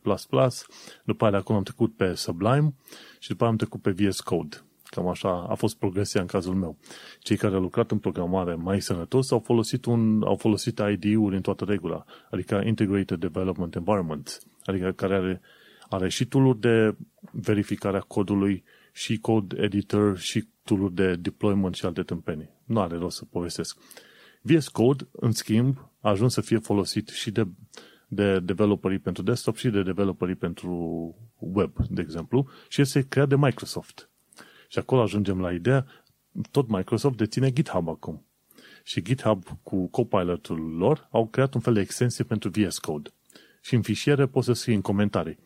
după 1.05 1.25
aia 1.25 1.37
acum 1.37 1.55
am 1.55 1.63
trecut 1.63 1.97
pe 1.97 2.15
Sublime 2.15 2.75
și 3.19 3.29
după 3.29 3.43
aia 3.43 3.53
am 3.53 3.59
trecut 3.59 3.83
pe 3.83 3.91
VS 3.91 4.21
Code. 4.21 4.57
Cam 4.91 5.09
așa 5.09 5.47
a 5.49 5.55
fost 5.55 5.77
progresia 5.77 6.21
în 6.21 6.27
cazul 6.27 6.55
meu. 6.55 6.79
Cei 7.19 7.37
care 7.37 7.55
au 7.55 7.61
lucrat 7.61 7.91
în 7.91 7.99
programare 7.99 8.55
mai 8.55 8.81
sănătos 8.81 9.31
au 9.31 9.39
folosit, 9.39 9.85
un, 9.85 10.23
au 10.23 10.37
folosit 10.37 10.81
ID-uri 10.93 11.37
în 11.37 11.43
toată 11.43 11.65
regula, 11.65 12.05
adică 12.31 12.63
Integrated 12.67 13.19
Development 13.19 13.75
Environment, 13.75 14.43
adică 14.65 14.93
care 14.93 15.15
are, 15.15 15.41
are 15.89 16.09
și 16.09 16.27
tool 16.27 16.57
de 16.59 16.97
verificare 17.33 17.97
a 17.97 18.01
codului, 18.01 18.65
și 18.93 19.19
code 19.19 19.63
editor, 19.63 20.19
și 20.19 20.49
tool 20.65 20.91
de 20.93 21.15
deployment 21.15 21.75
și 21.75 21.85
alte 21.85 22.03
tâmpenii. 22.03 22.51
Nu 22.65 22.81
are 22.81 22.97
rost 22.97 23.17
să 23.17 23.25
povestesc. 23.25 23.79
VS 24.43 24.69
Code, 24.69 25.09
în 25.13 25.33
schimb, 25.33 25.91
a 26.01 26.11
ajuns 26.11 26.33
să 26.33 26.41
fie 26.41 26.59
folosit 26.59 27.09
și 27.09 27.31
de, 27.31 27.49
de 28.09 28.41
developerii 28.41 28.99
pentru 28.99 29.23
desktop 29.23 29.57
și 29.57 29.69
de 29.69 29.83
developerii 29.83 30.35
pentru 30.35 30.75
web, 31.37 31.73
de 31.89 32.01
exemplu, 32.01 32.49
și 32.69 32.81
este 32.81 33.07
creat 33.09 33.29
de 33.29 33.37
Microsoft. 33.37 34.10
Și 34.71 34.79
acolo 34.79 35.03
ajungem 35.03 35.41
la 35.41 35.53
ideea, 35.53 35.87
tot 36.51 36.69
Microsoft 36.69 37.17
deține 37.17 37.51
GitHub 37.51 37.89
acum. 37.89 38.27
Și 38.85 39.03
GitHub 39.03 39.45
cu 39.63 39.87
Copilot-ul 39.87 40.77
lor 40.77 41.09
au 41.11 41.27
creat 41.27 41.55
un 41.55 41.61
fel 41.61 41.75
de 41.75 41.81
extensie 41.81 42.25
pentru 42.25 42.51
VS 42.51 42.79
Code. 42.79 43.11
Și 43.61 43.75
în 43.75 43.83
fișiere 43.83 44.27
poți 44.27 44.47
să 44.47 44.53
scrii 44.53 44.75
în 44.75 44.81
comentarii. 44.81 45.39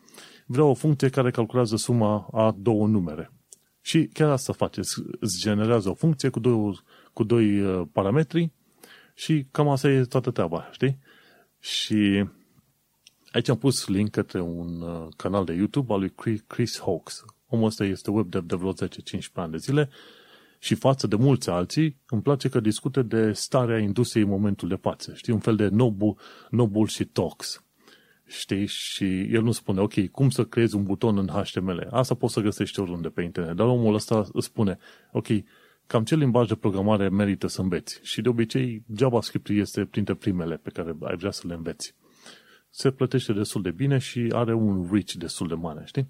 vreau 0.46 0.68
o 0.68 0.74
funcție 0.74 1.08
care 1.08 1.30
calculează 1.30 1.76
suma 1.76 2.28
a 2.32 2.56
două 2.58 2.86
numere. 2.86 3.32
Și 3.80 4.08
chiar 4.12 4.30
asta 4.30 4.52
face, 4.52 4.80
îți 5.20 5.40
generează 5.40 5.88
o 5.90 5.94
funcție 5.94 6.28
cu 6.28 6.40
doi, 6.40 6.80
cu 7.12 7.24
doi 7.24 7.60
uh, 7.60 7.86
parametri 7.92 8.52
și 9.14 9.46
cam 9.50 9.68
asta 9.68 9.88
e 9.88 10.04
toată 10.04 10.30
treaba, 10.30 10.68
știi? 10.72 10.98
Și 11.60 12.28
aici 13.32 13.48
am 13.48 13.58
pus 13.58 13.86
link 13.86 14.10
către 14.10 14.40
un 14.40 14.80
uh, 14.80 15.08
canal 15.16 15.44
de 15.44 15.52
YouTube 15.52 15.92
al 15.92 15.98
lui 15.98 16.14
Chris 16.46 16.80
Hawkes. 16.80 17.24
Omul 17.46 17.66
ăsta 17.66 17.84
este 17.84 18.10
web 18.10 18.30
dev 18.30 18.42
de 18.42 18.56
vreo 18.56 18.72
10-15 18.72 18.76
ani 19.32 19.50
de 19.50 19.56
zile 19.56 19.90
și 20.58 20.74
față 20.74 21.06
de 21.06 21.16
mulți 21.16 21.50
alții, 21.50 22.00
îmi 22.08 22.22
place 22.22 22.48
că 22.48 22.60
discute 22.60 23.02
de 23.02 23.32
starea 23.32 23.78
industriei 23.78 24.24
în 24.24 24.30
momentul 24.30 24.68
de 24.68 24.74
față. 24.74 25.12
Știi, 25.14 25.32
un 25.32 25.38
fel 25.38 25.56
de 25.56 25.68
no, 25.68 25.90
bu- 25.90 26.16
no 26.50 26.66
bullshit 26.66 27.12
talks. 27.12 27.64
Știi? 28.26 28.66
Și 28.66 29.20
el 29.20 29.42
nu 29.42 29.52
spune, 29.52 29.80
ok, 29.80 30.06
cum 30.10 30.30
să 30.30 30.44
creezi 30.44 30.74
un 30.74 30.82
buton 30.82 31.18
în 31.18 31.28
HTML? 31.28 31.88
Asta 31.90 32.14
poți 32.14 32.32
să 32.32 32.40
găsești 32.40 32.80
oriunde 32.80 33.08
pe 33.08 33.22
internet. 33.22 33.56
Dar 33.56 33.66
omul 33.66 33.94
ăsta 33.94 34.26
îți 34.32 34.46
spune, 34.46 34.78
ok, 35.12 35.26
cam 35.86 36.04
ce 36.04 36.16
limbaj 36.16 36.48
de 36.48 36.54
programare 36.54 37.08
merită 37.08 37.46
să 37.46 37.60
înveți? 37.60 38.00
Și 38.02 38.20
de 38.20 38.28
obicei, 38.28 38.84
JavaScript 38.96 39.48
este 39.48 39.84
printre 39.84 40.14
primele 40.14 40.56
pe 40.56 40.70
care 40.70 40.96
ai 41.00 41.16
vrea 41.16 41.30
să 41.30 41.46
le 41.46 41.54
înveți. 41.54 41.94
Se 42.70 42.90
plătește 42.90 43.32
destul 43.32 43.62
de 43.62 43.70
bine 43.70 43.98
și 43.98 44.30
are 44.32 44.54
un 44.54 44.88
reach 44.90 45.12
destul 45.12 45.48
de 45.48 45.54
mare, 45.54 45.82
știi? 45.86 46.08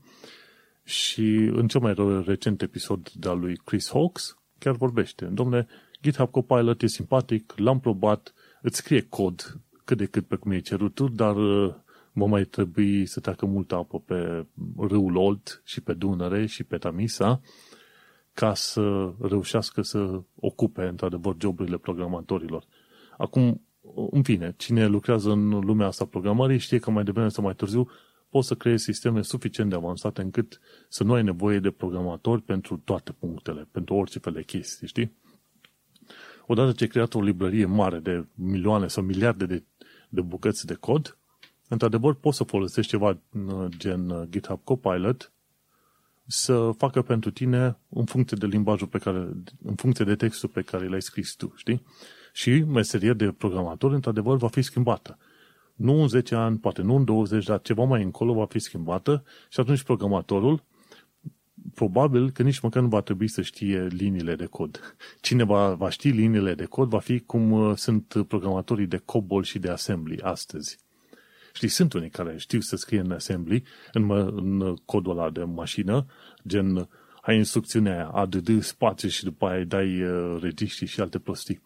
Și 0.84 1.34
în 1.34 1.68
cel 1.68 1.80
mai 1.80 2.22
recent 2.26 2.62
episod 2.62 3.10
de 3.10 3.28
al 3.28 3.38
lui 3.38 3.56
Chris 3.56 3.90
Hawkes, 3.90 4.36
chiar 4.58 4.74
vorbește. 4.74 5.24
Domnule, 5.24 5.66
GitHub 6.02 6.30
Copilot 6.30 6.82
e 6.82 6.86
simpatic, 6.86 7.54
l-am 7.56 7.80
probat, 7.80 8.34
îți 8.62 8.76
scrie 8.76 9.06
cod 9.08 9.60
cât 9.84 9.96
de 9.96 10.06
cât 10.06 10.26
pe 10.26 10.36
cum 10.36 10.50
e 10.50 10.60
cerut 10.60 10.94
tu, 10.94 11.08
dar 11.08 11.36
uh, 11.36 11.74
va 12.12 12.26
mai 12.26 12.44
trebui 12.44 13.06
să 13.06 13.20
treacă 13.20 13.46
multă 13.46 13.74
apă 13.74 14.00
pe 14.00 14.46
râul 14.78 15.16
Olt 15.16 15.62
și 15.64 15.80
pe 15.80 15.92
Dunăre 15.92 16.46
și 16.46 16.64
pe 16.64 16.76
Tamisa 16.76 17.40
ca 18.32 18.54
să 18.54 19.12
reușească 19.20 19.82
să 19.82 20.22
ocupe 20.34 20.82
într-adevăr 20.82 21.36
joburile 21.40 21.76
programatorilor. 21.76 22.64
Acum, 23.18 23.60
în 24.10 24.22
fine, 24.22 24.54
cine 24.56 24.86
lucrează 24.86 25.30
în 25.30 25.48
lumea 25.48 25.86
asta 25.86 26.04
programării 26.04 26.58
știe 26.58 26.78
că 26.78 26.90
mai 26.90 27.04
devreme 27.04 27.28
sau 27.28 27.44
mai 27.44 27.54
târziu 27.54 27.88
poți 28.34 28.46
să 28.46 28.54
creezi 28.54 28.84
sisteme 28.84 29.22
suficient 29.22 29.70
de 29.70 29.76
avansate 29.76 30.20
încât 30.20 30.60
să 30.88 31.04
nu 31.04 31.12
ai 31.12 31.22
nevoie 31.22 31.58
de 31.58 31.70
programatori 31.70 32.42
pentru 32.42 32.80
toate 32.84 33.12
punctele, 33.12 33.68
pentru 33.70 33.94
orice 33.94 34.18
fel 34.18 34.32
de 34.32 34.42
chestii, 34.42 34.86
știi? 34.86 35.16
Odată 36.46 36.72
ce 36.72 36.82
ai 36.82 36.88
creat 36.88 37.14
o 37.14 37.22
librărie 37.22 37.64
mare 37.64 37.98
de 37.98 38.26
milioane 38.34 38.86
sau 38.86 39.02
miliarde 39.02 39.46
de, 39.46 39.62
de 40.08 40.20
bucăți 40.20 40.66
de 40.66 40.74
cod, 40.74 41.18
într-adevăr 41.68 42.14
poți 42.14 42.36
să 42.36 42.44
folosești 42.44 42.90
ceva 42.90 43.18
gen 43.68 44.28
GitHub 44.30 44.60
Copilot 44.64 45.32
să 46.26 46.70
facă 46.76 47.02
pentru 47.02 47.30
tine 47.30 47.78
în 47.88 48.04
funcție 48.04 48.36
de 48.40 48.46
limbajul 48.46 48.86
pe 48.86 48.98
care, 48.98 49.18
în 49.64 49.74
funcție 49.76 50.04
de 50.04 50.16
textul 50.16 50.48
pe 50.48 50.62
care 50.62 50.88
l-ai 50.88 51.02
scris 51.02 51.34
tu, 51.34 51.52
știi? 51.56 51.82
Și 52.32 52.50
meseria 52.50 53.12
de 53.12 53.32
programator, 53.32 53.92
într-adevăr, 53.92 54.36
va 54.36 54.48
fi 54.48 54.62
schimbată. 54.62 55.18
Nu 55.74 56.00
în 56.00 56.08
10 56.08 56.34
ani, 56.34 56.58
poate 56.58 56.82
nu 56.82 56.94
în 56.96 57.04
20, 57.04 57.44
dar 57.44 57.60
ceva 57.60 57.84
mai 57.84 58.02
încolo 58.02 58.32
va 58.32 58.46
fi 58.46 58.58
schimbată 58.58 59.24
și 59.48 59.60
atunci 59.60 59.82
programatorul 59.82 60.62
probabil 61.74 62.30
că 62.30 62.42
nici 62.42 62.60
măcar 62.60 62.82
nu 62.82 62.88
va 62.88 63.00
trebui 63.00 63.28
să 63.28 63.42
știe 63.42 63.86
liniile 63.86 64.34
de 64.34 64.46
cod. 64.46 64.96
Cine 65.20 65.44
va, 65.44 65.74
va 65.74 65.90
ști 65.90 66.08
liniile 66.08 66.54
de 66.54 66.64
cod 66.64 66.88
va 66.88 66.98
fi 66.98 67.20
cum 67.20 67.50
uh, 67.50 67.76
sunt 67.76 68.24
programatorii 68.28 68.86
de 68.86 68.96
COBOL 69.04 69.42
și 69.42 69.58
de 69.58 69.70
assembly 69.70 70.20
astăzi. 70.20 70.78
Știi, 71.52 71.68
sunt 71.68 71.92
unii 71.92 72.10
care 72.10 72.36
știu 72.38 72.60
să 72.60 72.76
scrie 72.76 73.00
în 73.00 73.10
assembly, 73.10 73.64
în, 73.92 74.10
în 74.10 74.74
codul 74.84 75.18
ăla 75.18 75.30
de 75.30 75.42
mașină, 75.42 76.06
gen 76.46 76.88
ai 77.22 77.36
instrucțiunea 77.36 77.94
aia, 77.94 78.06
add, 78.06 78.62
spațiu 78.62 79.08
și 79.08 79.24
după 79.24 79.46
aia 79.46 79.64
dai 79.64 80.02
uh, 80.02 80.38
regiștri 80.40 80.86
și 80.86 81.00
alte 81.00 81.18
prostii. 81.18 81.62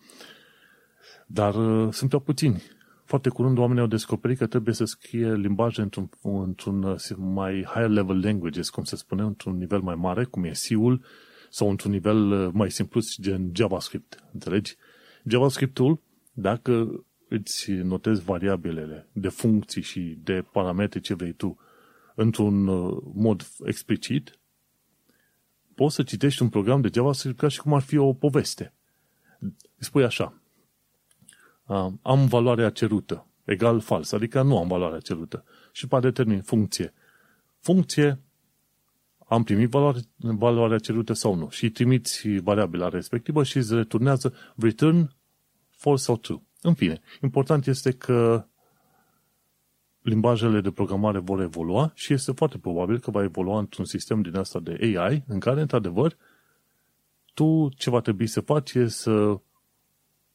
Dar 1.27 1.55
uh, 1.55 1.93
sunt 1.93 2.09
prea 2.09 2.21
puțini 2.21 2.63
foarte 3.09 3.29
curând 3.29 3.59
oamenii 3.59 3.83
au 3.83 3.89
descoperit 3.89 4.39
că 4.39 4.47
trebuie 4.47 4.75
să 4.75 4.85
scrie 4.85 5.35
limbaje 5.35 5.81
într-un, 5.81 6.09
într-un 6.23 6.83
uh, 6.83 7.11
mai 7.17 7.65
higher 7.65 7.89
level 7.89 8.21
languages, 8.21 8.71
cum 8.71 8.85
se 8.85 8.97
spune, 8.97 9.23
într-un 9.23 9.57
nivel 9.57 9.81
mai 9.81 9.95
mare, 9.95 10.25
cum 10.25 10.45
e 10.45 10.53
C-ul, 10.69 11.05
sau 11.51 11.71
într-un 11.71 11.91
nivel 11.91 12.31
uh, 12.31 12.51
mai 12.53 12.71
simplu, 12.71 13.01
gen 13.21 13.51
JavaScript. 13.55 14.25
Înțelegi? 14.33 14.77
JavaScript-ul, 15.25 16.01
dacă 16.33 17.05
îți 17.29 17.71
notezi 17.71 18.25
variabilele 18.25 19.09
de 19.13 19.29
funcții 19.29 19.83
și 19.83 20.19
de 20.23 20.45
parametri 20.53 21.01
ce 21.01 21.15
vrei 21.15 21.33
tu 21.33 21.59
într-un 22.15 22.67
uh, 22.67 23.03
mod 23.15 23.49
explicit, 23.65 24.39
poți 25.75 25.95
să 25.95 26.03
citești 26.03 26.43
un 26.43 26.49
program 26.49 26.81
de 26.81 26.91
JavaScript 26.95 27.39
ca 27.39 27.49
și 27.49 27.61
cum 27.61 27.75
ar 27.75 27.83
fi 27.83 27.97
o 27.97 28.13
poveste. 28.13 28.73
Spui 29.79 30.05
așa, 30.05 30.38
am 32.03 32.27
valoarea 32.27 32.71
cerută, 32.71 33.27
egal 33.45 33.81
fals, 33.81 34.13
adică 34.13 34.43
nu 34.43 34.59
am 34.59 34.69
valoarea 34.69 34.99
cerută. 34.99 35.45
Și 35.73 35.87
pe 35.87 35.99
determin 35.99 36.43
funcție. 36.43 36.93
Funcție, 37.61 38.21
am 39.27 39.43
primit 39.43 39.71
valoare, 39.71 39.99
valoarea 40.17 40.79
cerută 40.79 41.13
sau 41.13 41.35
nu. 41.35 41.49
Și 41.51 41.71
trimiți 41.71 42.29
variabila 42.29 42.89
respectivă 42.89 43.43
și 43.43 43.57
îți 43.57 43.75
returnează 43.75 44.35
return 44.57 45.15
false 45.71 46.05
sau 46.05 46.17
true. 46.17 46.43
În 46.63 46.75
fine, 46.75 47.01
important 47.23 47.67
este 47.67 47.91
că 47.91 48.47
limbajele 50.03 50.61
de 50.61 50.71
programare 50.71 51.19
vor 51.19 51.41
evolua 51.41 51.91
și 51.95 52.13
este 52.13 52.33
foarte 52.33 52.59
probabil 52.59 52.99
că 52.99 53.11
va 53.11 53.23
evolua 53.23 53.59
într-un 53.59 53.85
sistem 53.85 54.23
din 54.23 54.37
asta 54.37 54.61
de 54.61 54.79
AI 54.81 55.25
în 55.27 55.39
care, 55.39 55.61
într-adevăr, 55.61 56.17
tu 57.35 57.69
ce 57.77 57.91
va 57.91 58.01
trebui 58.01 58.27
să 58.27 58.41
faci 58.41 58.75
e 58.75 58.89
să 58.89 59.41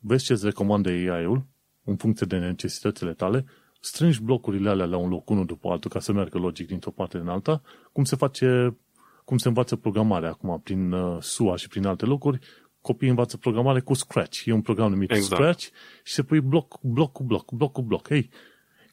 vezi 0.03 0.23
ce 0.23 0.33
îți 0.33 0.45
recomandă 0.45 0.89
AI-ul 0.89 1.45
în 1.83 1.95
funcție 1.95 2.25
de 2.25 2.37
necesitățile 2.37 3.13
tale, 3.13 3.45
strângi 3.79 4.21
blocurile 4.21 4.69
alea 4.69 4.85
la 4.85 4.97
un 4.97 5.09
loc 5.09 5.29
unul 5.29 5.45
după 5.45 5.69
altul 5.69 5.89
ca 5.89 5.99
să 5.99 6.11
meargă 6.13 6.37
logic 6.37 6.67
dintr-o 6.67 6.91
parte 6.91 7.17
în 7.17 7.27
alta, 7.27 7.61
cum 7.91 8.03
se 8.03 8.15
face, 8.15 8.77
cum 9.25 9.37
se 9.37 9.47
învață 9.47 9.75
programarea 9.75 10.29
acum 10.29 10.61
prin 10.63 10.91
uh, 10.91 11.21
SUA 11.21 11.55
și 11.55 11.67
prin 11.67 11.85
alte 11.85 12.05
locuri, 12.05 12.39
copiii 12.81 13.09
învață 13.09 13.37
programare 13.37 13.79
cu 13.79 13.93
Scratch. 13.93 14.45
E 14.45 14.51
un 14.51 14.61
program 14.61 14.89
numit 14.89 15.11
exact. 15.11 15.41
Scratch 15.41 15.67
și 16.03 16.13
se 16.13 16.23
pui 16.23 16.41
bloc, 16.41 16.79
bloc 16.81 17.11
cu 17.11 17.23
bloc, 17.23 17.51
bloc 17.51 17.71
cu 17.71 17.81
bloc. 17.81 18.07
Hei, 18.07 18.29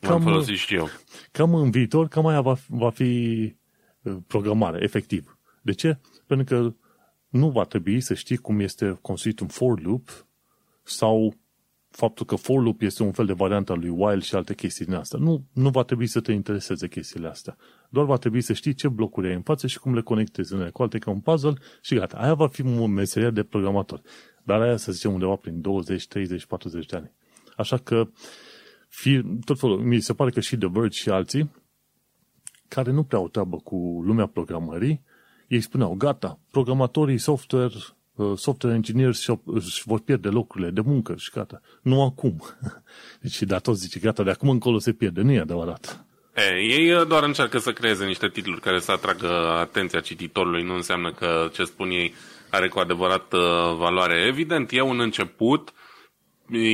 cam, 0.01 0.27
Am 0.27 0.45
și 0.45 0.75
eu. 0.75 0.89
cam 1.33 1.55
în 1.55 1.71
viitor, 1.71 2.09
cam 2.09 2.27
aia 2.27 2.41
va, 2.41 2.57
va 2.69 2.91
fi 2.91 3.55
uh, 4.03 4.17
programare, 4.27 4.83
efectiv. 4.83 5.39
De 5.63 5.73
ce? 5.73 5.99
Pentru 6.27 6.57
că 6.57 6.75
nu 7.29 7.51
va 7.51 7.65
trebui 7.65 8.01
să 8.01 8.15
știi 8.15 8.37
cum 8.37 8.61
este 8.61 8.99
construit 9.03 9.41
un 9.41 9.47
for 9.47 9.81
loop 9.81 10.27
sau 10.91 11.35
faptul 11.91 12.27
că 12.27 12.35
for 12.35 12.63
loop 12.63 12.81
este 12.81 13.03
un 13.03 13.13
fel 13.13 13.27
de 13.27 13.33
variantă 13.33 13.73
a 13.73 13.75
lui 13.75 13.89
while 13.89 14.21
și 14.21 14.35
alte 14.35 14.55
chestii 14.55 14.85
din 14.85 14.95
asta. 14.95 15.19
Nu, 15.19 15.45
nu 15.53 15.69
va 15.69 15.83
trebui 15.83 16.07
să 16.07 16.21
te 16.21 16.33
intereseze 16.33 16.89
chestiile 16.89 17.29
astea. 17.29 17.57
Doar 17.91 18.07
va 18.07 18.17
trebui 18.17 18.41
să 18.41 18.53
știi 18.53 18.75
ce 18.75 18.89
blocuri 18.89 19.29
ai 19.29 19.35
în 19.35 19.43
față 19.43 19.67
și 19.67 19.79
cum 19.79 19.95
le 19.95 20.01
conectezi 20.01 20.55
unele 20.55 20.71
cu 20.71 20.83
alte 20.83 20.99
ca 20.99 21.11
un 21.11 21.21
puzzle 21.21 21.55
și 21.83 21.95
gata. 21.95 22.17
Aia 22.17 22.35
va 22.35 22.49
fi 22.49 22.63
o 22.79 22.87
meserie 22.87 23.31
de 23.31 23.43
programator. 23.43 24.01
Dar 24.43 24.61
aia 24.61 24.77
să 24.77 24.93
zicem 24.93 25.13
undeva 25.13 25.35
prin 25.35 25.61
20, 25.61 26.07
30, 26.07 26.47
40 26.47 26.87
de 26.87 26.97
ani. 26.97 27.13
Așa 27.57 27.77
că 27.77 28.09
fi, 28.89 29.23
tot 29.45 29.59
felul, 29.59 29.79
mi 29.79 30.01
se 30.01 30.15
pare 30.15 30.31
că 30.31 30.41
și 30.41 30.57
The 30.57 30.69
Verge 30.69 30.99
și 30.99 31.11
alții 31.11 31.51
care 32.69 32.91
nu 32.91 33.05
prea 33.05 33.19
au 33.19 33.29
treabă 33.29 33.57
cu 33.57 33.77
lumea 34.05 34.27
programării, 34.27 35.03
ei 35.49 35.61
spuneau, 35.61 35.95
gata, 35.95 36.41
programatorii 36.51 37.19
software 37.19 37.73
Uh, 37.75 38.00
software 38.37 38.75
engineers 38.75 39.27
își 39.45 39.83
vor 39.85 40.01
pierde 40.01 40.29
locurile 40.29 40.71
de 40.71 40.81
muncă 40.81 41.15
și 41.19 41.31
gata. 41.35 41.61
Nu 41.83 42.03
acum. 42.03 42.43
Deci, 43.21 43.43
dar 43.43 43.61
toți 43.61 43.81
zice, 43.81 43.99
gata, 43.99 44.23
de 44.23 44.31
acum 44.31 44.49
încolo 44.49 44.79
se 44.79 44.93
pierde. 44.93 45.21
Nu 45.21 45.33
e 45.33 45.41
adevărat. 45.41 46.05
E, 46.35 46.57
ei 46.57 46.93
uh, 46.93 47.07
doar 47.07 47.23
încearcă 47.23 47.59
să 47.59 47.73
creeze 47.73 48.05
niște 48.05 48.29
titluri 48.29 48.61
care 48.61 48.79
să 48.79 48.93
atragă 48.93 49.29
atenția 49.49 50.01
cititorului. 50.01 50.63
Nu 50.63 50.75
înseamnă 50.75 51.13
că 51.13 51.49
ce 51.53 51.65
spun 51.65 51.91
ei 51.91 52.15
are 52.51 52.69
cu 52.69 52.79
adevărat 52.79 53.33
uh, 53.33 53.41
valoare. 53.77 54.25
Evident, 54.27 54.73
e 54.73 54.81
un 54.81 55.01
început, 55.01 55.73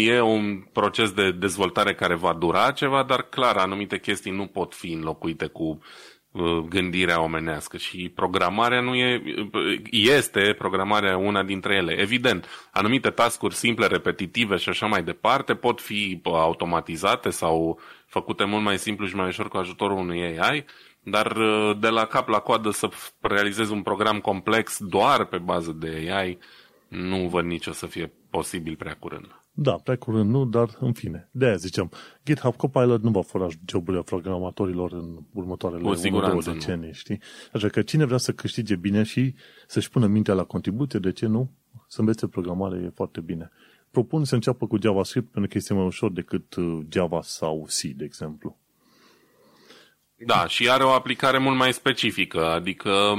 e 0.06 0.20
un 0.20 0.64
proces 0.72 1.12
de 1.12 1.30
dezvoltare 1.30 1.94
care 1.94 2.14
va 2.14 2.36
dura 2.38 2.70
ceva, 2.70 3.04
dar 3.08 3.22
clar, 3.22 3.56
anumite 3.56 3.98
chestii 3.98 4.32
nu 4.32 4.46
pot 4.46 4.74
fi 4.74 4.92
înlocuite 4.92 5.46
cu 5.46 5.62
Uh, 5.62 6.15
gândirea 6.68 7.20
omenească 7.20 7.76
și 7.76 8.08
programarea 8.14 8.80
nu 8.80 8.94
e, 8.94 9.22
este 9.90 10.54
programarea 10.58 11.16
una 11.16 11.42
dintre 11.42 11.74
ele. 11.74 11.92
Evident, 11.92 12.68
anumite 12.72 13.10
tascuri 13.10 13.54
simple, 13.54 13.86
repetitive 13.86 14.56
și 14.56 14.68
așa 14.68 14.86
mai 14.86 15.02
departe 15.02 15.54
pot 15.54 15.80
fi 15.80 16.20
automatizate 16.24 17.30
sau 17.30 17.80
făcute 18.06 18.44
mult 18.44 18.62
mai 18.62 18.78
simplu 18.78 19.06
și 19.06 19.16
mai 19.16 19.26
ușor 19.26 19.48
cu 19.48 19.56
ajutorul 19.56 19.98
unui 19.98 20.38
AI, 20.38 20.64
dar 21.02 21.36
uh, 21.36 21.76
de 21.78 21.88
la 21.88 22.04
cap 22.04 22.28
la 22.28 22.38
coadă 22.38 22.70
să 22.70 22.88
realizezi 23.20 23.72
un 23.72 23.82
program 23.82 24.20
complex 24.20 24.78
doar 24.80 25.24
pe 25.24 25.38
bază 25.38 25.72
de 25.72 26.12
AI, 26.12 26.38
nu 26.88 27.28
văd 27.28 27.44
nicio 27.44 27.72
să 27.72 27.86
fie 27.86 28.12
posibil 28.30 28.76
prea 28.76 28.96
curând. 28.98 29.45
Da, 29.58 29.72
prea 29.72 29.96
curând 29.96 30.30
nu, 30.30 30.44
dar 30.44 30.76
în 30.80 30.92
fine. 30.92 31.28
De 31.30 31.44
aia 31.44 31.56
ziceam, 31.56 31.90
GitHub 32.24 32.56
Copilot 32.56 33.02
nu 33.02 33.10
va 33.10 33.22
fura 33.22 33.46
joburile 33.66 34.02
programatorilor 34.02 34.92
în 34.92 35.18
următoarele 35.32 35.82
două 35.82 36.42
decenii, 36.42 36.92
știi? 36.92 37.20
Așa 37.52 37.68
că 37.68 37.82
cine 37.82 38.04
vrea 38.04 38.18
să 38.18 38.32
câștige 38.32 38.76
bine 38.76 39.02
și 39.02 39.34
să-și 39.66 39.90
pună 39.90 40.06
mintea 40.06 40.34
la 40.34 40.44
contribuție, 40.44 40.98
de 40.98 41.12
ce 41.12 41.26
nu? 41.26 41.50
Să 41.88 42.00
învețe 42.00 42.26
programare 42.26 42.82
e 42.84 42.90
foarte 42.94 43.20
bine. 43.20 43.50
Propun 43.90 44.24
să 44.24 44.34
înceapă 44.34 44.66
cu 44.66 44.78
JavaScript 44.80 45.32
pentru 45.32 45.50
că 45.50 45.58
este 45.58 45.74
mai 45.74 45.84
ușor 45.84 46.12
decât 46.12 46.54
uh, 46.54 46.78
Java 46.88 47.20
sau 47.22 47.66
C, 47.68 47.80
de 47.80 48.04
exemplu. 48.04 48.58
Da, 50.16 50.46
și 50.46 50.70
are 50.70 50.84
o 50.84 50.90
aplicare 50.90 51.38
mult 51.38 51.56
mai 51.56 51.72
specifică, 51.72 52.44
adică 52.46 53.14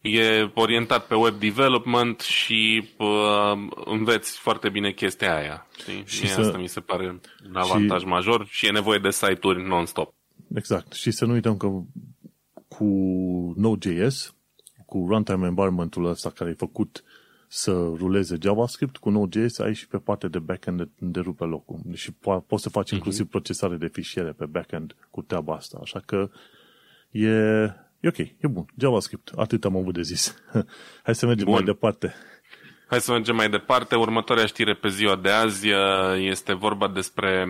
e 0.00 0.50
orientat 0.54 1.06
pe 1.06 1.14
web 1.14 1.34
development 1.34 2.20
și 2.20 2.88
uh, 2.98 3.68
înveți 3.84 4.38
foarte 4.38 4.68
bine 4.68 4.92
chestia 4.92 5.36
aia. 5.36 5.66
Știi? 5.78 6.02
Și 6.06 6.26
să... 6.26 6.40
asta 6.40 6.58
mi 6.58 6.68
se 6.68 6.80
pare 6.80 7.08
un 7.46 7.56
avantaj 7.56 8.00
și... 8.00 8.06
major 8.06 8.46
și 8.46 8.66
e 8.66 8.70
nevoie 8.70 8.98
de 8.98 9.10
site-uri 9.10 9.68
non-stop. 9.68 10.14
Exact. 10.54 10.92
Și 10.92 11.10
să 11.10 11.24
nu 11.24 11.32
uităm 11.32 11.56
că 11.56 11.68
cu 12.68 12.84
Node.js, 13.56 14.34
cu 14.86 15.06
runtime 15.08 15.46
environment-ul 15.46 16.04
ăsta 16.04 16.30
care 16.30 16.50
e 16.50 16.54
făcut 16.54 17.04
să 17.48 17.70
ruleze 17.72 18.36
JavaScript, 18.42 18.96
cu 18.96 19.10
Node.js 19.10 19.58
ai 19.58 19.74
și 19.74 19.86
pe 19.86 19.98
partea 19.98 20.28
de 20.28 20.38
backend 20.38 20.88
de 20.98 21.20
rupe 21.20 21.44
locul. 21.44 21.80
Și 21.94 22.10
po- 22.12 22.46
poți 22.46 22.62
să 22.62 22.68
faci 22.68 22.88
uh-huh. 22.88 22.94
inclusiv 22.94 23.26
procesare 23.26 23.76
de 23.76 23.88
fișiere 23.88 24.32
pe 24.32 24.46
backend 24.46 24.96
cu 25.10 25.22
treaba 25.22 25.54
asta. 25.54 25.78
Așa 25.82 26.02
că 26.06 26.30
e 27.10 27.30
E 28.00 28.08
ok, 28.08 28.18
e 28.18 28.46
bun. 28.48 28.64
JavaScript, 28.78 29.30
atât 29.36 29.64
am 29.64 29.76
avut 29.76 29.94
de 29.94 30.02
zis. 30.02 30.42
Hai 31.04 31.14
să 31.14 31.26
mergem 31.26 31.44
bun. 31.44 31.54
mai 31.54 31.62
departe. 31.62 32.14
Hai 32.88 33.00
să 33.00 33.12
mergem 33.12 33.36
mai 33.36 33.48
departe. 33.50 33.96
Următoarea 33.96 34.46
știre 34.46 34.74
pe 34.74 34.88
ziua 34.88 35.16
de 35.16 35.30
azi 35.30 35.70
uh, 35.70 35.78
este 36.16 36.54
vorba 36.54 36.88
despre 36.88 37.46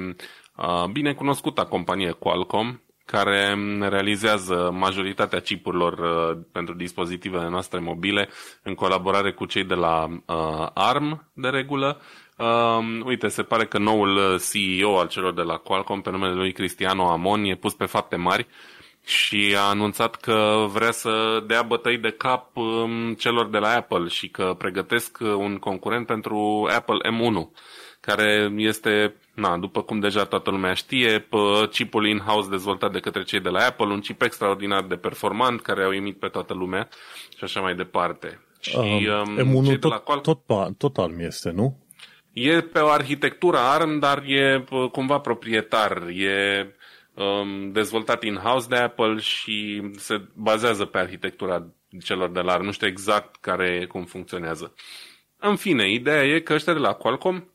uh, 0.57 0.85
binecunoscuta 0.93 1.67
companie 1.67 2.11
Qualcomm, 2.11 2.83
care 3.05 3.57
realizează 3.81 4.71
majoritatea 4.73 5.41
chipurilor 5.41 5.93
uh, 5.93 6.43
pentru 6.53 6.75
dispozitivele 6.75 7.49
noastre 7.49 7.79
mobile 7.79 8.29
în 8.63 8.75
colaborare 8.75 9.33
cu 9.33 9.45
cei 9.45 9.65
de 9.65 9.75
la 9.75 10.05
uh, 10.05 10.69
ARM 10.75 11.31
de 11.33 11.49
regulă. 11.49 12.01
Uh, 12.37 13.01
uite, 13.05 13.29
se 13.29 13.43
pare 13.43 13.67
că 13.67 13.79
noul 13.79 14.41
CEO 14.53 14.99
al 14.99 15.09
celor 15.09 15.35
de 15.35 15.43
la 15.43 15.57
Qualcomm, 15.57 16.01
pe 16.01 16.11
numele 16.11 16.35
lui 16.35 16.53
Cristiano 16.53 17.11
Amon, 17.11 17.45
e 17.45 17.55
pus 17.55 17.75
pe 17.75 17.85
fapte 17.85 18.17
mari 18.17 18.47
și 19.11 19.55
a 19.59 19.68
anunțat 19.68 20.14
că 20.14 20.66
vrea 20.73 20.90
să 20.90 21.42
dea 21.46 21.62
bătăi 21.62 21.99
de 21.99 22.11
cap 22.11 22.57
um, 22.57 23.14
celor 23.14 23.49
de 23.49 23.59
la 23.59 23.75
Apple 23.75 24.09
și 24.09 24.29
că 24.29 24.55
pregătesc 24.59 25.18
un 25.20 25.57
concurent 25.57 26.07
pentru 26.07 26.68
Apple 26.77 26.96
M1, 27.11 27.59
care 28.01 28.53
este, 28.57 29.14
na, 29.35 29.57
după 29.57 29.83
cum 29.83 30.01
deja 30.01 30.25
toată 30.25 30.51
lumea 30.51 30.75
știe, 30.75 31.29
chipul 31.70 32.07
in-house 32.07 32.51
dezvoltat 32.51 32.92
de 32.92 33.01
către 33.01 33.23
cei 33.23 33.40
de 33.40 33.49
la 33.49 33.64
Apple, 33.64 33.87
un 33.87 34.01
chip 34.01 34.23
extraordinar 34.23 34.83
de 34.83 34.96
performant 34.96 35.61
care 35.61 35.85
au 35.85 35.92
imit 35.92 36.18
pe 36.18 36.29
toată 36.29 36.55
lumea 36.55 36.88
și 37.37 37.44
așa 37.44 37.61
mai 37.61 37.75
departe. 37.75 38.44
Și, 38.61 38.77
um, 38.77 39.64
M1 39.64 39.79
tot, 39.79 39.90
la 39.90 39.99
Qual... 39.99 40.20
tot, 40.20 40.40
tot 40.79 40.99
ARM 40.99 41.18
este, 41.18 41.51
nu? 41.51 41.77
E 42.33 42.61
pe 42.61 42.79
o 42.79 42.88
arhitectură 42.88 43.59
ARM, 43.59 43.99
dar 43.99 44.23
e 44.27 44.64
cumva 44.92 45.18
proprietar. 45.18 46.03
E 46.09 46.66
um, 47.14 47.73
dezvoltat 47.73 48.23
in-house 48.23 48.68
de 48.68 48.77
Apple 48.77 49.16
și 49.18 49.90
se 49.96 50.23
bazează 50.35 50.85
pe 50.85 50.99
arhitectura 50.99 51.66
celor 52.05 52.31
de 52.31 52.40
la 52.40 52.53
ARM. 52.53 52.64
Nu 52.64 52.73
știu 52.73 52.87
exact 52.87 53.37
care 53.37 53.87
cum 53.87 54.05
funcționează. 54.05 54.75
În 55.38 55.57
fine, 55.57 55.90
ideea 55.90 56.25
e 56.25 56.40
că 56.40 56.53
ăștia 56.53 56.73
de 56.73 56.79
la 56.79 56.92
Qualcomm 56.92 57.51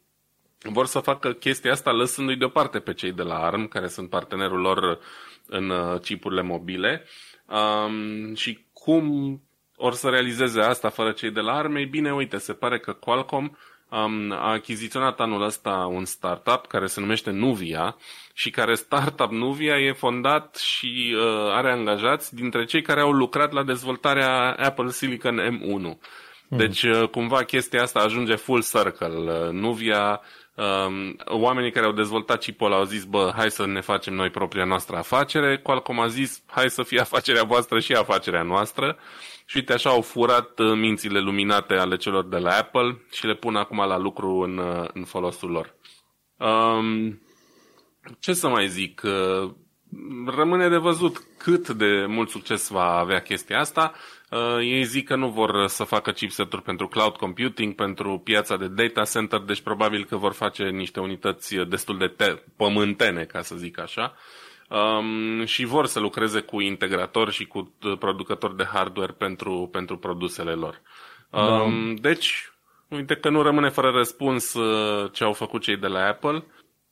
vor 0.59 0.85
să 0.85 0.99
facă 0.99 1.31
chestia 1.31 1.71
asta 1.71 1.91
lăsându-i 1.91 2.37
deoparte 2.37 2.79
pe 2.79 2.93
cei 2.93 3.11
de 3.11 3.23
la 3.23 3.35
ARM, 3.35 3.67
care 3.67 3.87
sunt 3.87 4.09
partenerul 4.09 4.59
lor 4.59 4.99
în 5.47 5.69
uh, 5.69 5.99
chipurile 5.99 6.41
mobile. 6.41 7.05
Um, 7.45 8.35
și 8.35 8.65
cum 8.73 9.41
or 9.75 9.93
să 9.93 10.09
realizeze 10.09 10.61
asta 10.61 10.89
fără 10.89 11.11
cei 11.11 11.31
de 11.31 11.39
la 11.39 11.53
ARM? 11.53 11.75
Ei 11.75 11.85
bine, 11.85 12.13
uite, 12.13 12.37
se 12.37 12.53
pare 12.53 12.79
că 12.79 12.93
Qualcomm 12.93 13.57
um, 13.89 14.31
a 14.31 14.51
achiziționat 14.51 15.19
anul 15.19 15.41
ăsta 15.41 15.89
un 15.91 16.05
startup 16.05 16.65
care 16.67 16.85
se 16.85 16.99
numește 16.99 17.31
Nuvia 17.31 17.95
și 18.33 18.49
care 18.49 18.75
startup 18.75 19.31
Nuvia 19.31 19.79
e 19.79 19.91
fondat 19.91 20.55
și 20.55 21.15
uh, 21.15 21.51
are 21.51 21.71
angajați 21.71 22.35
dintre 22.35 22.65
cei 22.65 22.81
care 22.81 23.01
au 23.01 23.11
lucrat 23.11 23.51
la 23.51 23.63
dezvoltarea 23.63 24.51
Apple 24.51 24.89
Silicon 24.89 25.39
M1. 25.39 25.97
Hmm. 26.47 26.57
Deci, 26.57 26.83
uh, 26.83 27.09
cumva, 27.09 27.43
chestia 27.43 27.81
asta 27.81 27.99
ajunge 27.99 28.35
full 28.35 28.63
circle. 28.63 29.07
Uh, 29.07 29.49
Nuvia, 29.51 30.21
um, 30.55 31.15
oamenii 31.25 31.71
care 31.71 31.85
au 31.85 31.91
dezvoltat 31.91 32.39
chipul 32.39 32.73
au 32.73 32.83
zis, 32.83 33.03
bă, 33.03 33.31
hai 33.35 33.51
să 33.51 33.65
ne 33.65 33.81
facem 33.81 34.13
noi 34.13 34.29
propria 34.29 34.65
noastră 34.65 34.97
afacere. 34.97 35.57
Qualcomm 35.57 35.99
a 35.99 36.07
zis, 36.07 36.43
hai 36.45 36.69
să 36.69 36.83
fie 36.83 36.99
afacerea 37.07 37.43
voastră 37.43 37.79
și 37.79 37.93
afacerea 37.93 38.43
noastră. 38.43 38.97
Și 39.45 39.57
uite 39.57 39.73
așa 39.73 39.89
au 39.89 40.01
furat 40.01 40.59
uh, 40.59 40.73
mințile 40.75 41.19
luminate 41.19 41.73
ale 41.73 41.95
celor 41.95 42.25
de 42.25 42.37
la 42.37 42.57
Apple 42.57 43.01
și 43.11 43.25
le 43.25 43.35
pun 43.35 43.55
acum 43.55 43.77
la 43.77 43.97
lucru 43.97 44.29
în, 44.29 44.57
uh, 44.57 44.87
în 44.93 45.03
folosul 45.03 45.49
lor. 45.49 45.75
Um, 46.37 47.21
ce 48.19 48.33
să 48.33 48.47
mai 48.47 48.67
zic? 48.67 49.01
Uh, 49.03 49.51
rămâne 50.35 50.69
de 50.69 50.77
văzut 50.77 51.23
cât 51.37 51.69
de 51.69 52.05
mult 52.07 52.29
succes 52.29 52.69
va 52.69 52.97
avea 52.97 53.21
chestia 53.21 53.59
asta. 53.59 53.93
Ei 54.61 54.83
zic 54.83 55.07
că 55.07 55.15
nu 55.15 55.29
vor 55.29 55.67
să 55.67 55.83
facă 55.83 56.11
chipseturi 56.11 56.61
pentru 56.61 56.87
cloud 56.87 57.15
computing, 57.15 57.75
pentru 57.75 58.21
piața 58.23 58.57
de 58.57 58.67
data 58.67 59.03
center, 59.03 59.39
deci 59.39 59.61
probabil 59.61 60.05
că 60.05 60.15
vor 60.15 60.33
face 60.33 60.63
niște 60.63 60.99
unități 60.99 61.55
destul 61.55 61.97
de 61.97 62.07
te- 62.07 62.41
pământene, 62.55 63.23
ca 63.23 63.41
să 63.41 63.55
zic 63.55 63.79
așa 63.79 64.15
um, 64.69 65.45
și 65.45 65.65
vor 65.65 65.85
să 65.85 65.99
lucreze 65.99 66.39
cu 66.39 66.61
integratori 66.61 67.31
și 67.31 67.45
cu 67.45 67.73
uh, 67.83 67.97
producători 67.97 68.57
de 68.57 68.67
hardware 68.73 69.11
pentru, 69.11 69.69
pentru 69.71 69.97
produsele 69.97 70.51
lor. 70.51 70.81
Um, 71.29 71.95
da. 71.95 72.09
Deci, 72.09 72.51
uite 72.87 73.15
că 73.15 73.29
nu 73.29 73.41
rămâne 73.41 73.69
fără 73.69 73.89
răspuns 73.89 74.53
uh, 74.53 75.11
ce 75.11 75.23
au 75.23 75.33
făcut 75.33 75.61
cei 75.61 75.77
de 75.77 75.87
la 75.87 76.07
Apple 76.07 76.43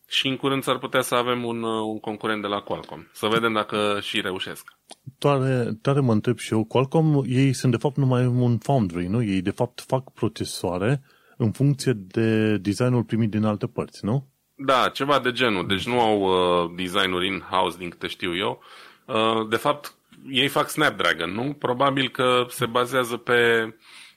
și 0.08 0.28
în 0.28 0.36
curând 0.36 0.63
s-ar 0.63 0.78
putea 0.78 1.02
să 1.02 1.16
avem 1.16 1.44
un, 1.44 1.63
uh, 1.63 1.82
un 1.86 2.00
concurent 2.00 2.42
de 2.42 2.48
la 2.48 2.62
Qualcomm. 2.62 3.10
Să 3.13 3.28
vedem 3.28 3.54
dacă 3.54 4.00
și 4.02 4.22
reușesc. 4.22 4.78
Tare, 5.18 5.78
tare 5.82 6.00
mă 6.00 6.12
întreb 6.12 6.38
și 6.38 6.54
eu. 6.54 6.63
Qualcomm, 6.63 7.24
ei 7.28 7.54
sunt 7.54 7.72
de 7.72 7.78
fapt 7.78 7.98
numai 7.98 8.26
un 8.26 8.58
foundry, 8.58 9.08
nu? 9.08 9.24
Ei 9.24 9.42
de 9.42 9.52
fapt 9.52 9.82
fac 9.88 10.12
procesoare 10.12 11.02
în 11.38 11.52
funcție 11.52 11.94
de 11.96 12.58
designul 12.58 13.04
primit 13.04 13.30
din 13.30 13.44
alte 13.44 13.68
părți, 13.68 14.06
nu? 14.06 14.28
Da, 14.56 14.89
ceva 14.94 15.20
de 15.20 15.32
genul. 15.32 15.68
Deci 15.68 15.88
nu 15.88 16.00
au 16.00 16.22
uh, 16.22 16.72
designuri 16.76 17.28
in-house, 17.28 17.78
din 17.78 17.89
câte 17.89 18.08
știu 18.08 18.38
eu. 18.38 18.62
Uh, 19.06 19.48
de 19.50 19.56
fapt, 19.56 19.96
ei 20.30 20.48
fac 20.48 20.70
Snapdragon, 20.70 21.32
nu? 21.32 21.54
Probabil 21.54 22.10
că 22.10 22.46
se 22.50 22.66
bazează 22.66 23.18
pe, 23.18 23.74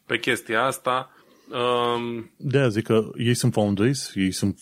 pe 0.07 0.19
chestia 0.19 0.65
asta. 0.65 1.11
Uh, 1.51 2.25
de 2.37 2.59
aia 2.59 2.69
zic 2.69 2.85
că 2.85 3.11
ei 3.17 3.35
sunt 3.35 3.53
foundries, 3.53 4.13
ei 4.15 4.33
sunt 4.33 4.61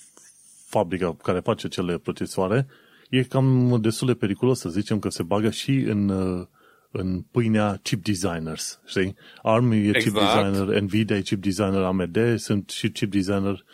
fabrica 0.74 1.16
care 1.22 1.40
face 1.40 1.68
cele 1.68 1.98
procesoare. 1.98 2.66
E 3.10 3.22
cam 3.22 3.78
destul 3.80 4.06
de 4.06 4.14
periculos 4.14 4.58
să 4.58 4.68
zicem 4.68 4.98
că 4.98 5.08
se 5.08 5.22
bagă 5.22 5.50
și 5.50 5.70
în, 5.70 6.08
uh, 6.08 6.46
în 6.90 7.20
pâinea 7.20 7.78
chip 7.82 8.04
designers, 8.04 8.80
știi? 8.86 9.14
ARM 9.42 9.70
e 9.70 9.76
exact. 9.76 10.04
chip 10.04 10.14
designer, 10.14 10.80
Nvidia 10.80 11.16
e 11.16 11.20
chip 11.20 11.42
designer, 11.42 11.82
AMD 11.82 12.18
sunt 12.36 12.70
și 12.70 12.90
chip 12.90 13.10
designer 13.10 13.64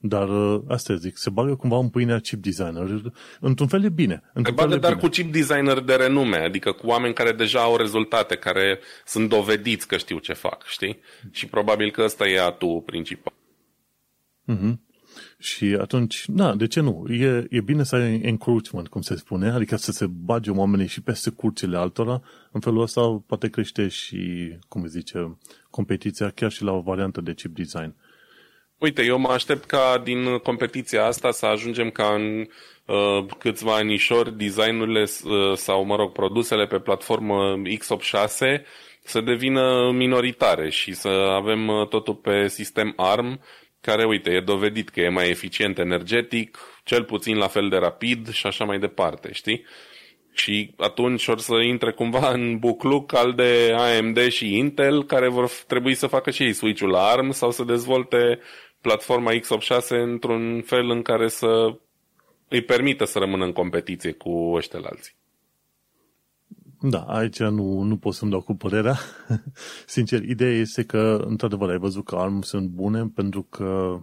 dar 0.00 0.28
uh, 0.28 0.62
asta 0.68 0.94
zic, 0.94 1.16
se 1.16 1.30
bagă 1.30 1.54
cumva 1.54 1.78
în 1.78 1.88
pâinea 1.88 2.18
chip 2.18 2.42
designer. 2.42 3.12
Într-un 3.40 3.68
fel 3.68 3.84
e 3.84 3.88
bine. 3.88 4.22
Se 4.44 4.50
bagă 4.50 4.76
dar 4.76 4.90
bine. 4.90 5.02
cu 5.02 5.08
chip 5.08 5.32
designer 5.32 5.80
de 5.80 5.94
renume, 5.94 6.36
adică 6.36 6.72
cu 6.72 6.86
oameni 6.86 7.14
care 7.14 7.32
deja 7.32 7.60
au 7.60 7.76
rezultate, 7.76 8.36
care 8.36 8.78
sunt 9.04 9.28
dovediți 9.28 9.86
că 9.86 9.96
știu 9.96 10.18
ce 10.18 10.32
fac, 10.32 10.64
știi? 10.66 11.00
Și 11.30 11.46
probabil 11.46 11.90
că 11.90 12.02
ăsta 12.02 12.28
e 12.28 12.40
atul 12.40 12.82
principal. 12.86 13.32
Mm-hmm. 14.52 14.87
Și 15.40 15.76
atunci, 15.80 16.24
na, 16.26 16.54
de 16.54 16.66
ce 16.66 16.80
nu? 16.80 17.06
E, 17.10 17.46
e 17.50 17.60
bine 17.60 17.82
să 17.82 17.96
ai 17.96 18.20
encroachment, 18.20 18.88
cum 18.88 19.00
se 19.00 19.16
spune, 19.16 19.50
adică 19.50 19.76
să 19.76 19.92
se 19.92 20.06
bage 20.06 20.50
oamenii 20.50 20.86
și 20.86 21.00
peste 21.00 21.30
curțile 21.30 21.76
altora. 21.76 22.22
În 22.52 22.60
felul 22.60 22.82
ăsta 22.82 23.22
poate 23.26 23.48
crește 23.48 23.88
și, 23.88 24.52
cum 24.68 24.86
zice, 24.86 25.38
competiția 25.70 26.30
chiar 26.30 26.50
și 26.50 26.62
la 26.62 26.72
o 26.72 26.80
variantă 26.80 27.20
de 27.20 27.34
chip 27.34 27.56
design. 27.56 27.94
Uite, 28.78 29.04
eu 29.04 29.18
mă 29.18 29.28
aștept 29.28 29.64
ca 29.64 30.00
din 30.04 30.38
competiția 30.38 31.04
asta 31.04 31.30
să 31.30 31.46
ajungem 31.46 31.90
ca 31.90 32.14
în 32.14 32.46
uh, 32.86 33.26
câțiva 33.38 33.74
anișori 33.74 34.36
designurile 34.36 35.00
uh, 35.02 35.56
sau, 35.56 35.84
mă 35.84 35.96
rog, 35.96 36.12
produsele 36.12 36.66
pe 36.66 36.78
platformă 36.78 37.62
x86 37.62 38.62
să 39.02 39.20
devină 39.20 39.90
minoritare 39.92 40.70
și 40.70 40.92
să 40.92 41.08
avem 41.08 41.68
uh, 41.68 41.88
totul 41.88 42.14
pe 42.14 42.48
sistem 42.48 42.92
ARM, 42.96 43.40
care, 43.80 44.04
uite, 44.04 44.30
e 44.30 44.40
dovedit 44.40 44.88
că 44.88 45.00
e 45.00 45.08
mai 45.08 45.28
eficient 45.28 45.78
energetic, 45.78 46.58
cel 46.84 47.04
puțin 47.04 47.36
la 47.36 47.46
fel 47.46 47.68
de 47.68 47.76
rapid 47.76 48.30
și 48.30 48.46
așa 48.46 48.64
mai 48.64 48.78
departe, 48.78 49.32
știi? 49.32 49.64
Și 50.32 50.74
atunci 50.76 51.26
or 51.26 51.38
să 51.38 51.54
intre 51.54 51.92
cumva 51.92 52.30
în 52.30 52.58
bucluc 52.58 53.14
al 53.14 53.32
de 53.34 53.74
AMD 53.76 54.28
și 54.28 54.56
Intel, 54.56 55.04
care 55.04 55.28
vor 55.28 55.50
trebui 55.66 55.94
să 55.94 56.06
facă 56.06 56.30
și 56.30 56.42
ei 56.42 56.52
switch-ul 56.52 56.88
la 56.88 57.06
ARM 57.06 57.30
sau 57.30 57.50
să 57.50 57.64
dezvolte 57.64 58.40
platforma 58.80 59.32
x86 59.32 59.88
într-un 59.88 60.62
fel 60.62 60.90
în 60.90 61.02
care 61.02 61.28
să 61.28 61.78
îi 62.48 62.62
permită 62.62 63.04
să 63.04 63.18
rămână 63.18 63.44
în 63.44 63.52
competiție 63.52 64.12
cu 64.12 64.52
ăștia 64.54 64.80
alții. 64.82 65.12
Da, 66.80 66.98
aici 66.98 67.38
nu, 67.38 67.80
nu 67.80 67.96
pot 67.96 68.14
să-mi 68.14 68.30
dau 68.30 68.40
cu 68.40 68.54
părerea. 68.54 68.98
Sincer, 69.86 70.22
ideea 70.22 70.52
este 70.52 70.84
că, 70.84 71.24
într-adevăr, 71.26 71.70
ai 71.70 71.78
văzut 71.78 72.04
că 72.04 72.16
ARM 72.16 72.40
sunt 72.40 72.68
bune 72.68 73.12
pentru 73.14 73.42
că 73.42 74.00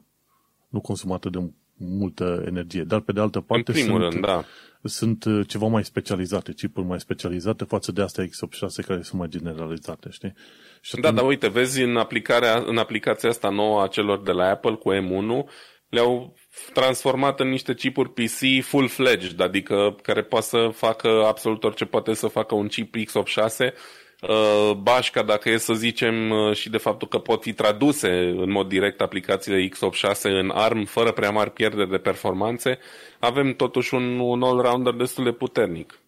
nu 0.70 0.82
consumă 0.82 1.14
atât 1.14 1.32
de 1.32 1.50
multă 1.78 2.44
energie. 2.46 2.84
Dar, 2.84 3.00
pe 3.00 3.12
de 3.12 3.20
altă 3.20 3.40
parte, 3.40 3.72
în 3.72 3.78
primul 3.78 4.02
sunt, 4.02 4.12
rând, 4.12 4.26
da. 4.26 4.44
sunt 4.84 5.24
uh, 5.24 5.48
ceva 5.48 5.68
mai 5.68 5.84
specializate, 5.84 6.54
chipuri 6.54 6.86
mai 6.86 7.00
specializate 7.00 7.64
față 7.64 7.92
de 7.92 8.02
astea 8.02 8.26
x86 8.26 8.86
care 8.88 9.02
sunt 9.02 9.20
mai 9.20 9.28
generalizate, 9.28 10.10
știi? 10.10 10.34
Și 10.82 10.96
da, 10.96 11.12
dar 11.12 11.26
uite, 11.26 11.48
vezi 11.48 11.82
în, 11.82 11.98
aplicarea, 11.98 12.64
în 12.66 12.78
aplicația 12.78 13.30
asta 13.30 13.50
nouă 13.50 13.84
a 13.84 13.88
celor 13.88 14.22
de 14.22 14.32
la 14.32 14.50
Apple 14.50 14.76
cu 14.76 14.94
M1, 14.94 15.50
le-au 15.90 16.36
transformat 16.74 17.40
în 17.40 17.50
niște 17.50 17.74
chipuri 17.74 18.10
PC 18.10 18.66
full-fledged, 18.66 19.40
adică 19.40 19.96
care 20.02 20.22
poate 20.24 20.46
să 20.46 20.70
facă 20.74 21.24
absolut 21.28 21.64
orice 21.64 21.86
poate 21.86 22.14
să 22.14 22.28
facă 22.28 22.56
un 22.56 22.68
chip 22.68 22.96
x86, 22.96 23.74
uh, 24.22 24.72
bașca, 24.78 25.24
dacă 25.24 25.50
e 25.50 25.58
să 25.58 25.74
zicem, 25.74 26.30
uh, 26.30 26.56
și 26.56 26.70
de 26.70 26.78
faptul 26.78 27.08
că 27.08 27.18
pot 27.18 27.42
fi 27.42 27.54
traduse 27.54 28.10
în 28.38 28.52
mod 28.52 28.68
direct 28.68 29.02
aplicațiile 29.02 29.70
x86 29.70 30.22
în 30.22 30.50
ARM 30.50 30.86
fără 30.86 31.12
prea 31.12 31.32
mari 31.32 31.52
pierderi 31.52 31.90
de 31.90 31.98
performanțe, 31.98 32.80
avem 33.20 33.54
totuși 33.54 33.94
un, 33.94 34.20
un 34.20 34.44
all-rounder 34.44 34.94
destul 34.94 35.24
de 35.24 35.32
puternic. 35.32 36.00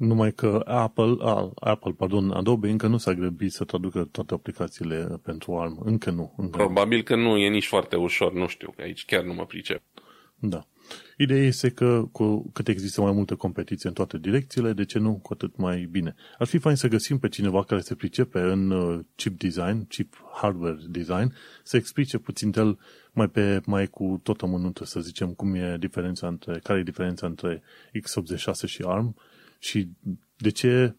Numai 0.00 0.32
că 0.32 0.62
Apple, 0.64 1.16
a, 1.18 1.52
Apple, 1.54 1.92
pardon, 1.92 2.30
Adobe 2.30 2.70
încă 2.70 2.86
nu 2.86 2.96
s-a 2.96 3.14
grăbit 3.14 3.52
să 3.52 3.64
traducă 3.64 4.08
toate 4.10 4.34
aplicațiile 4.34 5.20
pentru 5.22 5.56
ARM. 5.56 5.80
Încă 5.84 6.10
nu. 6.10 6.34
Încă 6.36 6.56
Probabil 6.56 7.02
că 7.02 7.16
nu 7.16 7.36
e 7.36 7.48
nici 7.48 7.66
foarte 7.66 7.96
ușor, 7.96 8.32
nu 8.32 8.46
știu, 8.46 8.72
că 8.76 8.82
aici 8.82 9.04
chiar 9.04 9.22
nu 9.22 9.32
mă 9.32 9.46
pricep. 9.46 9.82
Da. 10.38 10.66
Ideea 11.16 11.42
este 11.42 11.70
că 11.70 12.04
cu 12.12 12.50
cât 12.52 12.68
există 12.68 13.00
mai 13.00 13.12
multă 13.12 13.34
competiție 13.34 13.88
în 13.88 13.94
toate 13.94 14.18
direcțiile, 14.18 14.72
de 14.72 14.84
ce 14.84 14.98
nu, 14.98 15.14
cu 15.22 15.32
atât 15.32 15.56
mai 15.56 15.88
bine. 15.90 16.14
Ar 16.38 16.46
fi 16.46 16.58
fain 16.58 16.76
să 16.76 16.88
găsim 16.88 17.18
pe 17.18 17.28
cineva 17.28 17.64
care 17.64 17.80
se 17.80 17.94
pricepe 17.94 18.38
în 18.38 18.70
uh, 18.70 19.00
chip 19.14 19.38
design, 19.38 19.86
chip 19.86 20.14
hardware 20.34 20.78
design, 20.88 21.34
să 21.62 21.76
explice 21.76 22.18
puțin 22.18 22.52
el 22.56 22.78
mai 23.12 23.28
pe 23.28 23.60
mai 23.66 23.86
cu 23.86 24.20
tot 24.22 24.40
amănuntul, 24.40 24.86
să 24.86 25.00
zicem, 25.00 25.32
cum 25.32 25.54
e 25.54 25.76
diferența 25.78 26.26
între, 26.26 26.60
care 26.62 26.78
e 26.78 26.82
diferența 26.82 27.26
între 27.26 27.62
x86 27.98 28.66
și 28.66 28.82
ARM 28.86 29.16
și 29.60 29.88
de 30.36 30.50
ce 30.50 30.94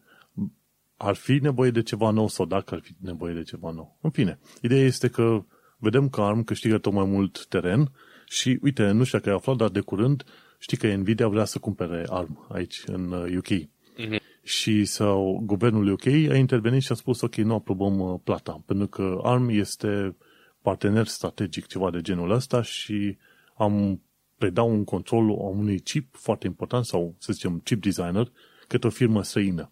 ar 0.96 1.14
fi 1.14 1.38
nevoie 1.42 1.70
de 1.70 1.82
ceva 1.82 2.10
nou 2.10 2.28
sau 2.28 2.46
dacă 2.46 2.74
ar 2.74 2.80
fi 2.80 2.94
nevoie 3.00 3.34
de 3.34 3.42
ceva 3.42 3.70
nou. 3.70 3.98
În 4.00 4.10
fine, 4.10 4.38
ideea 4.62 4.84
este 4.84 5.08
că 5.08 5.44
vedem 5.76 6.08
că 6.08 6.20
ARM 6.20 6.44
câștigă 6.44 6.78
tot 6.78 6.92
mai 6.92 7.04
mult 7.04 7.46
teren 7.46 7.92
și, 8.28 8.58
uite, 8.62 8.90
nu 8.90 9.04
știu 9.04 9.18
dacă 9.18 9.30
ai 9.30 9.36
aflat, 9.36 9.56
dar 9.56 9.68
de 9.68 9.80
curând 9.80 10.24
știi 10.58 10.76
că 10.76 10.94
Nvidia 10.94 11.28
vrea 11.28 11.44
să 11.44 11.58
cumpere 11.58 12.04
ARM 12.08 12.46
aici, 12.48 12.82
în 12.86 13.12
UK. 13.36 13.48
Mhm. 13.96 14.20
Și 14.42 14.84
sau 14.84 15.42
guvernul 15.44 15.92
UK 15.92 16.06
a 16.06 16.36
intervenit 16.36 16.82
și 16.82 16.92
a 16.92 16.94
spus, 16.94 17.20
ok, 17.20 17.34
nu 17.34 17.54
aprobăm 17.54 17.98
uh, 17.98 18.20
plata, 18.24 18.62
pentru 18.66 18.86
că 18.86 19.18
ARM 19.22 19.48
este 19.48 20.16
partener 20.60 21.06
strategic, 21.06 21.66
ceva 21.66 21.90
de 21.90 22.00
genul 22.00 22.30
ăsta 22.30 22.62
și 22.62 23.16
am 23.54 24.00
predau 24.38 24.70
un 24.70 24.84
control 24.84 25.30
a 25.30 25.48
unui 25.48 25.80
chip 25.80 26.14
foarte 26.16 26.46
important 26.46 26.84
sau, 26.84 27.14
să 27.18 27.32
zicem, 27.32 27.58
chip 27.58 27.82
designer 27.82 28.32
către 28.72 28.88
o 28.88 28.90
firmă 28.90 29.22
străină. 29.22 29.70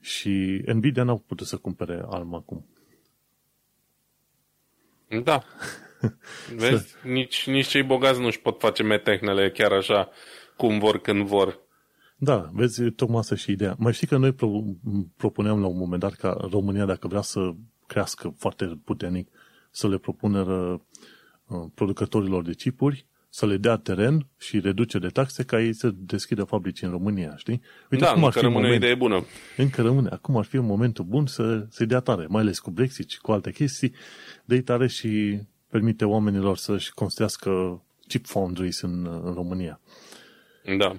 Și 0.00 0.62
Nvidia 0.66 1.02
n-au 1.02 1.18
putut 1.18 1.46
să 1.46 1.56
cumpere 1.56 2.02
ARM 2.08 2.34
acum. 2.34 2.66
Da. 5.24 5.42
Vezi? 6.56 6.94
nici, 7.02 7.46
nici 7.46 7.66
cei 7.66 7.82
bogați 7.82 8.20
nu-și 8.20 8.40
pot 8.40 8.60
face 8.60 8.82
metehnele 8.82 9.50
chiar 9.50 9.72
așa 9.72 10.10
cum 10.56 10.78
vor 10.78 11.00
când 11.00 11.26
vor. 11.26 11.58
Da, 12.16 12.50
vezi, 12.52 12.90
tocmai 12.90 13.18
asta 13.18 13.34
și 13.34 13.50
ideea. 13.50 13.74
Mai 13.78 13.92
știi 13.92 14.06
că 14.06 14.16
noi 14.16 14.32
pro- 14.32 14.64
propuneam 15.16 15.60
la 15.60 15.66
un 15.66 15.76
moment 15.76 16.00
dat 16.00 16.14
ca 16.14 16.36
România, 16.50 16.84
dacă 16.84 17.08
vrea 17.08 17.20
să 17.20 17.50
crească 17.86 18.34
foarte 18.38 18.80
puternic, 18.84 19.28
să 19.70 19.88
le 19.88 19.98
propună 19.98 20.40
uh, 20.40 21.66
producătorilor 21.74 22.42
de 22.42 22.54
chipuri 22.54 23.06
să 23.28 23.46
le 23.46 23.56
dea 23.56 23.76
teren 23.76 24.26
și 24.38 24.60
reduce 24.60 24.98
de 24.98 25.08
taxe 25.08 25.44
ca 25.44 25.60
ei 25.60 25.72
să 25.72 25.90
deschidă 25.94 26.44
fabrici 26.44 26.82
în 26.82 26.90
România, 26.90 27.36
știi? 27.36 27.62
Uite, 27.90 28.04
da, 28.04 28.12
încă 28.12 28.40
rămâne 28.40 28.54
moment, 28.54 28.72
o 28.72 28.76
idee 28.76 28.94
bună. 28.94 29.24
Încă 29.56 29.82
rămâne. 29.82 30.08
Acum 30.08 30.36
ar 30.36 30.44
fi 30.44 30.56
un 30.56 30.66
momentul 30.66 31.04
bun 31.04 31.26
să 31.26 31.66
se 31.70 31.84
dea 31.84 32.00
tare, 32.00 32.26
mai 32.28 32.40
ales 32.40 32.58
cu 32.58 32.70
Brexit 32.70 33.10
și 33.10 33.20
cu 33.20 33.32
alte 33.32 33.52
chestii, 33.52 33.94
de 34.44 34.60
tare 34.60 34.86
și 34.86 35.40
permite 35.68 36.04
oamenilor 36.04 36.56
să-și 36.56 36.92
construiască 36.92 37.82
chip 38.06 38.26
foundries 38.26 38.80
în, 38.80 39.06
în 39.24 39.32
România. 39.34 39.80
Da. 40.78 40.96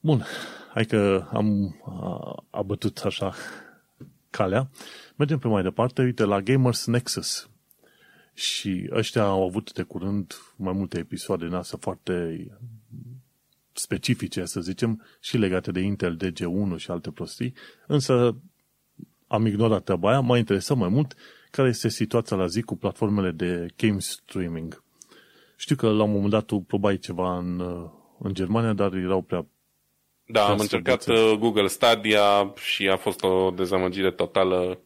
Bun, 0.00 0.24
hai 0.72 0.84
că 0.84 1.26
am 1.32 1.76
abătut 2.50 2.98
așa 2.98 3.34
calea. 4.30 4.70
Mergem 5.16 5.38
pe 5.38 5.48
mai 5.48 5.62
departe, 5.62 6.02
uite, 6.02 6.24
la 6.24 6.40
Gamers 6.40 6.86
Nexus. 6.86 7.50
Și 8.40 8.88
ăștia 8.92 9.22
au 9.22 9.44
avut 9.44 9.72
de 9.72 9.82
curând 9.82 10.34
mai 10.56 10.72
multe 10.72 10.98
episoade 10.98 11.44
în 11.44 11.54
astea 11.54 11.78
foarte 11.80 12.46
specifice, 13.72 14.44
să 14.44 14.60
zicem, 14.60 15.04
și 15.20 15.36
legate 15.36 15.70
de 15.70 15.80
Intel 15.80 16.16
DG1 16.16 16.76
și 16.76 16.90
alte 16.90 17.10
prostii, 17.10 17.54
însă 17.86 18.36
am 19.26 19.46
ignorat 19.46 19.84
treaba 19.84 20.08
aia, 20.08 20.20
m-a 20.20 20.38
interesat 20.38 20.76
mai 20.76 20.88
mult 20.88 21.14
care 21.50 21.68
este 21.68 21.88
situația 21.88 22.36
la 22.36 22.46
zi 22.46 22.62
cu 22.62 22.76
platformele 22.76 23.30
de 23.30 23.66
game 23.76 23.98
streaming. 23.98 24.82
Știu 25.56 25.76
că 25.76 25.90
la 25.90 26.02
un 26.02 26.10
moment 26.10 26.30
dat 26.30 26.44
tu 26.44 26.60
probai 26.60 26.98
ceva 26.98 27.36
în, 27.38 27.60
în 28.18 28.34
Germania, 28.34 28.72
dar 28.72 28.94
erau 28.94 29.22
prea... 29.22 29.46
Da, 30.24 30.44
am 30.44 30.58
încercat 30.58 31.06
uh, 31.06 31.32
Google 31.38 31.66
Stadia 31.66 32.52
și 32.56 32.88
a 32.88 32.96
fost 32.96 33.22
o 33.22 33.50
dezamăgire 33.50 34.10
totală. 34.10 34.80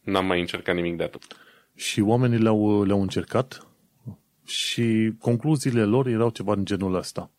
N-am 0.00 0.26
mai 0.26 0.40
încercat 0.40 0.74
nimic 0.74 0.96
de 0.96 1.02
atât. 1.02 1.36
Și 1.74 2.00
oamenii 2.00 2.38
le-au, 2.38 2.84
le-au 2.84 3.00
încercat 3.00 3.66
și 4.44 5.12
concluziile 5.18 5.84
lor 5.84 6.06
erau 6.06 6.30
ceva 6.30 6.52
în 6.52 6.64
genul 6.64 6.94
ăsta. 6.94 7.30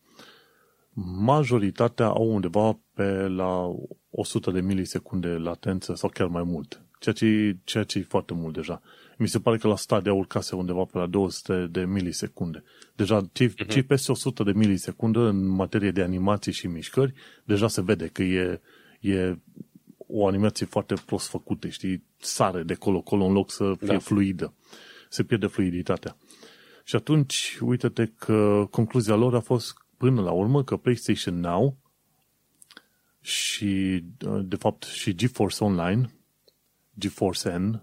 Majoritatea 1.20 2.06
au 2.06 2.34
undeva 2.34 2.78
pe 2.94 3.28
la 3.28 3.74
100 4.10 4.50
de 4.50 4.60
milisecunde 4.60 5.28
latență 5.28 5.94
sau 5.94 6.08
chiar 6.08 6.26
mai 6.26 6.42
mult, 6.42 6.82
ceea 6.98 7.14
ce, 7.14 7.56
ceea 7.64 7.84
ce 7.84 7.98
e 7.98 8.02
foarte 8.02 8.34
mult 8.34 8.54
deja. 8.54 8.82
Mi 9.18 9.28
se 9.28 9.40
pare 9.40 9.56
că 9.56 9.68
la 9.68 9.76
Stadia 9.76 10.12
urcase 10.12 10.56
undeva 10.56 10.84
pe 10.84 10.98
la 10.98 11.06
200 11.06 11.68
de 11.70 11.84
milisecunde. 11.84 12.62
Deja 12.96 13.28
ce, 13.32 13.48
uh-huh. 13.48 13.68
ce 13.68 13.82
peste 13.82 14.12
100 14.12 14.42
de 14.42 14.52
milisecunde 14.52 15.18
în 15.18 15.46
materie 15.46 15.90
de 15.90 16.02
animații 16.02 16.52
și 16.52 16.66
mișcări, 16.66 17.14
deja 17.44 17.68
se 17.68 17.82
vede 17.82 18.06
că 18.06 18.22
e, 18.22 18.60
e 19.00 19.36
o 20.06 20.26
animație 20.26 20.66
foarte 20.66 20.94
prost 21.06 21.28
făcută, 21.28 21.68
știi, 21.68 22.04
sare 22.16 22.62
de 22.62 22.74
colo-colo 22.74 23.24
în 23.24 23.32
loc 23.32 23.50
să 23.50 23.74
fie 23.78 23.86
da. 23.86 23.98
fluidă. 23.98 24.54
Se 25.08 25.22
pierde 25.22 25.46
fluiditatea. 25.46 26.16
Și 26.84 26.96
atunci, 26.96 27.58
uite-te 27.60 28.06
că 28.06 28.66
concluzia 28.70 29.14
lor 29.14 29.34
a 29.34 29.40
fost 29.40 29.74
până 29.96 30.22
la 30.22 30.30
urmă 30.30 30.64
că 30.64 30.76
PlayStation 30.76 31.40
Now 31.40 31.76
și, 33.20 34.04
de 34.42 34.56
fapt, 34.56 34.82
și 34.82 35.14
GeForce 35.14 35.64
Online, 35.64 36.10
GeForce 36.98 37.56
N, 37.56 37.82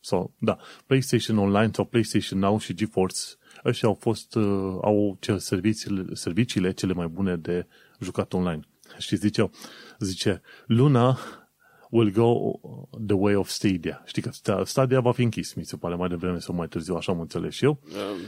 sau, 0.00 0.34
da, 0.38 0.58
PlayStation 0.86 1.38
Online 1.38 1.70
sau 1.72 1.84
PlayStation 1.84 2.38
Now 2.38 2.58
și 2.58 2.74
GeForce, 2.74 3.20
ăștia 3.64 3.88
au 3.88 3.94
fost, 3.94 4.34
uh, 4.34 4.78
au 4.82 5.16
ce 5.20 5.36
serviciile, 5.36 6.14
serviciile 6.14 6.72
cele 6.72 6.92
mai 6.92 7.06
bune 7.06 7.36
de 7.36 7.66
jucat 8.00 8.32
online. 8.32 8.60
Și 8.98 9.16
ziceau, 9.16 9.50
zice, 9.98 10.40
Luna 10.66 11.18
will 11.90 12.10
go 12.10 12.60
the 13.06 13.14
way 13.14 13.34
of 13.34 13.48
Stadia. 13.48 14.02
Știi 14.06 14.22
că 14.22 14.30
Stadia 14.64 15.00
va 15.00 15.12
fi 15.12 15.22
închis, 15.22 15.52
mi 15.52 15.64
se 15.64 15.76
pare, 15.76 15.94
mai 15.94 16.08
devreme 16.08 16.38
sau 16.38 16.54
mai 16.54 16.68
târziu, 16.68 16.94
așa 16.94 17.12
am 17.12 17.20
înțeles 17.20 17.54
și 17.54 17.64
eu. 17.64 17.80
Um, 17.84 18.18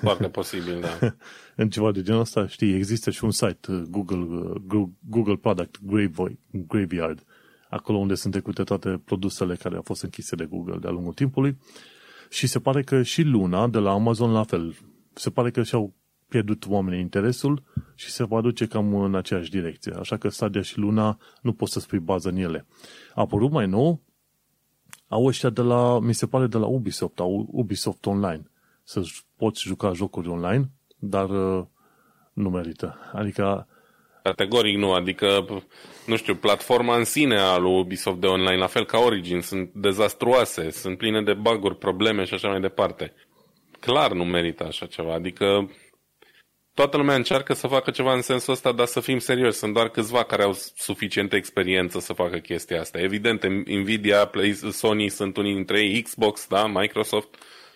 foarte 0.00 0.28
posibil, 0.28 0.80
da. 0.80 1.14
în 1.62 1.70
ceva 1.70 1.92
de 1.92 2.02
genul 2.02 2.20
ăsta, 2.20 2.46
știi, 2.46 2.74
există 2.74 3.10
și 3.10 3.24
un 3.24 3.30
site, 3.30 3.72
uh, 3.72 3.82
Google, 3.88 4.16
uh, 4.18 4.88
Google 5.08 5.36
Product 5.36 5.80
Graveyard, 6.50 7.24
acolo 7.70 7.98
unde 7.98 8.14
sunt 8.14 8.32
trecute 8.32 8.62
toate 8.62 9.02
produsele 9.04 9.54
care 9.54 9.76
au 9.76 9.82
fost 9.82 10.02
închise 10.02 10.36
de 10.36 10.44
Google 10.44 10.78
de-a 10.80 10.90
lungul 10.90 11.12
timpului. 11.12 11.58
Și 12.28 12.46
se 12.46 12.58
pare 12.58 12.82
că 12.82 13.02
și 13.02 13.22
Luna 13.22 13.68
de 13.68 13.78
la 13.78 13.90
Amazon 13.90 14.32
la 14.32 14.42
fel. 14.42 14.76
Se 15.12 15.30
pare 15.30 15.50
că 15.50 15.62
și-au 15.62 15.94
pierdut 16.30 16.66
oamenii 16.68 17.00
interesul 17.00 17.62
și 17.94 18.10
se 18.10 18.24
va 18.24 18.40
duce 18.40 18.66
cam 18.66 18.94
în 18.94 19.14
aceeași 19.14 19.50
direcție. 19.50 19.92
Așa 19.92 20.16
că 20.16 20.28
Stadia 20.28 20.62
și 20.62 20.78
Luna 20.78 21.18
nu 21.42 21.52
poți 21.52 21.72
să 21.72 21.80
spui 21.80 21.98
bază 21.98 22.28
în 22.28 22.36
ele. 22.36 22.66
A 23.14 23.20
apărut 23.20 23.50
mai 23.50 23.66
nou, 23.66 24.00
au 25.08 25.24
ăștia 25.24 25.50
de 25.50 25.62
la, 25.62 25.98
mi 25.98 26.14
se 26.14 26.26
pare 26.26 26.46
de 26.46 26.58
la 26.58 26.66
Ubisoft, 26.66 27.20
au 27.20 27.48
Ubisoft 27.50 28.06
Online. 28.06 28.50
Să 28.82 29.02
poți 29.36 29.62
juca 29.62 29.92
jocuri 29.92 30.28
online, 30.28 30.70
dar 30.98 31.30
uh, 31.30 31.64
nu 32.32 32.50
merită. 32.50 32.98
Adică 33.12 33.66
Categoric 34.22 34.76
nu, 34.76 34.92
adică, 34.92 35.46
nu 36.06 36.16
știu, 36.16 36.34
platforma 36.34 36.96
în 36.96 37.04
sine 37.04 37.38
a 37.38 37.56
lui 37.56 37.78
Ubisoft 37.78 38.20
de 38.20 38.26
online, 38.26 38.56
la 38.56 38.66
fel 38.66 38.84
ca 38.84 38.98
Origin, 38.98 39.40
sunt 39.40 39.70
dezastruoase, 39.72 40.70
sunt 40.70 40.98
pline 40.98 41.22
de 41.22 41.34
bug 41.34 41.74
probleme 41.74 42.24
și 42.24 42.34
așa 42.34 42.48
mai 42.48 42.60
departe. 42.60 43.12
clar 43.80 44.12
nu 44.12 44.24
merită 44.24 44.64
așa 44.64 44.86
ceva. 44.86 45.14
Adică 45.14 45.70
toată 46.80 46.96
lumea 46.96 47.14
încearcă 47.14 47.54
să 47.54 47.66
facă 47.66 47.90
ceva 47.90 48.12
în 48.12 48.22
sensul 48.22 48.52
ăsta, 48.52 48.72
dar 48.72 48.86
să 48.86 49.00
fim 49.00 49.18
serioși. 49.18 49.56
Sunt 49.56 49.74
doar 49.74 49.88
câțiva 49.88 50.22
care 50.22 50.42
au 50.42 50.56
suficientă 50.76 51.36
experiență 51.36 51.98
să 51.98 52.12
facă 52.12 52.36
chestia 52.36 52.80
asta. 52.80 53.00
Evident, 53.00 53.44
Nvidia, 53.66 54.24
Play, 54.24 54.52
Sony 54.70 55.08
sunt 55.08 55.36
unii 55.36 55.54
dintre 55.54 55.80
ei, 55.80 56.02
Xbox, 56.02 56.46
da, 56.48 56.66
Microsoft. 56.66 57.28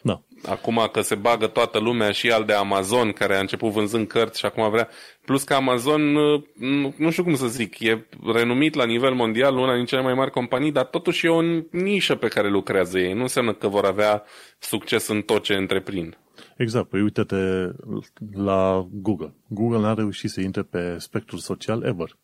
Da. 0.02 0.22
Acum 0.46 0.88
că 0.92 1.00
se 1.00 1.14
bagă 1.14 1.46
toată 1.46 1.78
lumea 1.78 2.10
și 2.10 2.30
al 2.30 2.44
de 2.44 2.52
Amazon, 2.52 3.12
care 3.12 3.36
a 3.36 3.40
început 3.40 3.70
vânzând 3.70 4.06
cărți 4.06 4.38
și 4.38 4.46
acum 4.46 4.70
vrea... 4.70 4.88
Plus 5.24 5.42
că 5.42 5.54
Amazon, 5.54 6.12
nu, 6.54 6.94
nu 6.96 7.10
știu 7.10 7.22
cum 7.22 7.34
să 7.34 7.46
zic, 7.46 7.80
e 7.80 8.06
renumit 8.32 8.74
la 8.74 8.84
nivel 8.84 9.14
mondial, 9.14 9.56
una 9.56 9.74
din 9.74 9.84
cele 9.84 10.02
mai 10.02 10.14
mari 10.14 10.30
companii, 10.30 10.72
dar 10.72 10.84
totuși 10.84 11.26
e 11.26 11.28
o 11.28 11.42
nișă 11.70 12.14
pe 12.14 12.28
care 12.28 12.48
lucrează 12.48 12.98
ei. 12.98 13.12
Nu 13.12 13.22
înseamnă 13.22 13.52
că 13.52 13.68
vor 13.68 13.84
avea 13.84 14.22
succes 14.58 15.08
în 15.08 15.22
tot 15.22 15.42
ce 15.42 15.54
întreprind. 15.54 16.18
Exact. 16.56 16.88
Păi 16.88 17.02
uite-te 17.02 17.70
la 18.32 18.88
Google. 18.92 19.34
Google 19.48 19.78
n-a 19.78 19.94
reușit 19.94 20.30
să 20.30 20.40
intre 20.40 20.62
pe 20.62 20.98
spectrul 20.98 21.38
social 21.38 21.82
ever. 21.82 22.16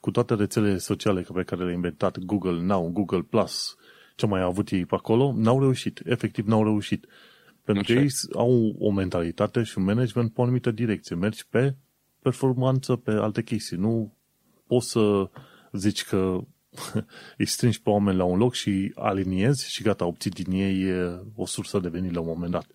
Cu 0.00 0.10
toate 0.10 0.34
rețelele 0.34 0.78
sociale 0.78 1.26
pe 1.34 1.42
care 1.42 1.64
le-a 1.64 1.72
inventat 1.72 2.18
Google 2.18 2.62
Now, 2.62 2.88
Google 2.88 3.22
Plus, 3.22 3.76
ce 4.16 4.26
mai 4.26 4.42
au 4.42 4.48
avut 4.48 4.70
ei 4.70 4.86
pe 4.86 4.94
acolo, 4.94 5.32
n-au 5.36 5.60
reușit. 5.60 6.00
Efectiv, 6.04 6.46
n-au 6.46 6.64
reușit. 6.64 7.06
Pentru 7.64 7.84
că 7.84 7.92
ei 7.92 8.08
au 8.34 8.76
o 8.78 8.90
mentalitate 8.90 9.62
și 9.62 9.78
un 9.78 9.84
management 9.84 10.32
pe 10.32 10.40
o 10.40 10.42
anumită 10.42 10.70
direcție. 10.70 11.16
Mergi 11.16 11.46
pe 11.48 11.74
performanță, 12.22 12.96
pe 12.96 13.10
alte 13.10 13.42
chestii. 13.42 13.76
Nu 13.76 14.14
poți 14.66 14.90
să 14.90 15.30
zici 15.72 16.04
că 16.04 16.38
îi 17.38 17.46
strângi 17.46 17.82
pe 17.82 17.90
oameni 17.90 18.16
la 18.16 18.24
un 18.24 18.38
loc 18.38 18.54
și 18.54 18.92
aliniezi 18.94 19.70
și 19.70 19.82
gata, 19.82 20.06
obții 20.06 20.30
din 20.30 20.52
ei 20.52 20.84
o 21.34 21.46
sursă 21.46 21.78
de 21.78 21.88
venit 21.88 22.12
la 22.12 22.20
un 22.20 22.26
moment 22.26 22.50
dat. 22.50 22.66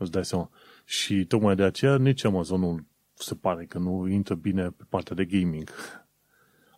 Îți 0.00 0.10
dai 0.10 0.24
seama. 0.24 0.50
Și 0.84 1.24
tocmai 1.24 1.54
de 1.54 1.62
aceea 1.62 1.96
nici 1.96 2.24
Amazonul 2.24 2.84
se 3.14 3.34
pare 3.34 3.64
că 3.64 3.78
nu 3.78 4.08
intră 4.08 4.34
bine 4.34 4.62
pe 4.62 4.84
partea 4.88 5.16
de 5.16 5.24
gaming. 5.24 5.70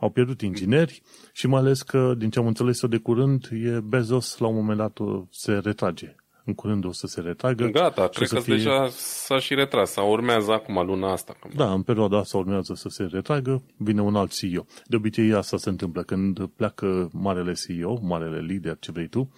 Au 0.00 0.10
pierdut 0.10 0.40
ingineri 0.40 1.02
și 1.32 1.46
mai 1.46 1.60
ales 1.60 1.82
că, 1.82 2.14
din 2.18 2.30
ce 2.30 2.38
am 2.38 2.46
înțeles 2.46 2.82
eu 2.82 2.88
de 2.88 2.96
curând, 2.96 3.48
e 3.52 3.80
Bezos 3.80 4.38
la 4.38 4.46
un 4.46 4.54
moment 4.54 4.78
dat 4.78 4.98
se 5.30 5.52
retrage. 5.52 6.14
În 6.44 6.54
curând 6.54 6.84
o 6.84 6.92
să 6.92 7.06
se 7.06 7.20
retragă. 7.20 7.64
Gata, 7.66 8.08
cred 8.08 8.28
că 8.28 8.40
fie... 8.40 8.54
deja 8.54 8.88
s-a 8.90 9.38
și 9.38 9.54
retras. 9.54 9.90
Sau 9.90 10.10
urmează 10.10 10.52
acum 10.52 10.86
luna 10.86 11.12
asta. 11.12 11.36
Cam. 11.40 11.50
Da, 11.54 11.72
în 11.72 11.82
perioada 11.82 12.18
asta 12.18 12.38
urmează 12.38 12.74
să 12.74 12.88
se 12.88 13.08
retragă, 13.10 13.62
vine 13.76 14.02
un 14.02 14.16
alt 14.16 14.32
CEO. 14.32 14.66
De 14.86 14.96
obicei 14.96 15.32
asta 15.32 15.56
se 15.56 15.68
întâmplă. 15.68 16.02
Când 16.02 16.46
pleacă 16.46 17.10
marele 17.12 17.52
CEO, 17.52 17.98
marele 18.00 18.40
lider, 18.40 18.76
ce 18.80 18.92
vrei 18.92 19.08
tu, 19.08 19.32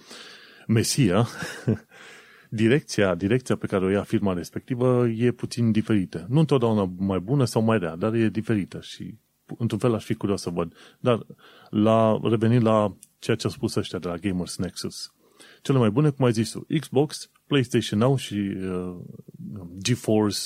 Mesia, 0.66 1.26
direcția, 2.54 3.14
direcția 3.14 3.56
pe 3.56 3.66
care 3.66 3.84
o 3.84 3.88
ia 3.88 4.02
firma 4.02 4.32
respectivă 4.32 5.08
e 5.08 5.30
puțin 5.30 5.72
diferită. 5.72 6.26
Nu 6.28 6.38
întotdeauna 6.38 6.92
mai 6.96 7.18
bună 7.18 7.44
sau 7.44 7.62
mai 7.62 7.78
rea, 7.78 7.96
dar 7.96 8.14
e 8.14 8.28
diferită 8.28 8.80
și 8.80 9.14
într-un 9.58 9.78
fel 9.78 9.94
aș 9.94 10.04
fi 10.04 10.14
curios 10.14 10.40
să 10.40 10.50
văd. 10.50 10.74
Dar 11.00 11.26
la, 11.70 12.20
revenind 12.22 12.62
la 12.62 12.96
ceea 13.18 13.36
ce 13.36 13.46
au 13.46 13.52
spus 13.52 13.74
ăștia 13.74 13.98
de 13.98 14.08
la 14.08 14.16
Gamers 14.16 14.56
Nexus, 14.56 15.12
cele 15.62 15.78
mai 15.78 15.90
bune, 15.90 16.10
cum 16.10 16.24
ai 16.24 16.32
zis 16.32 16.50
tu, 16.50 16.66
Xbox, 16.80 17.30
PlayStation 17.46 17.98
Now 17.98 18.16
și 18.16 18.34
uh, 18.34 18.96
GeForce, 19.78 20.38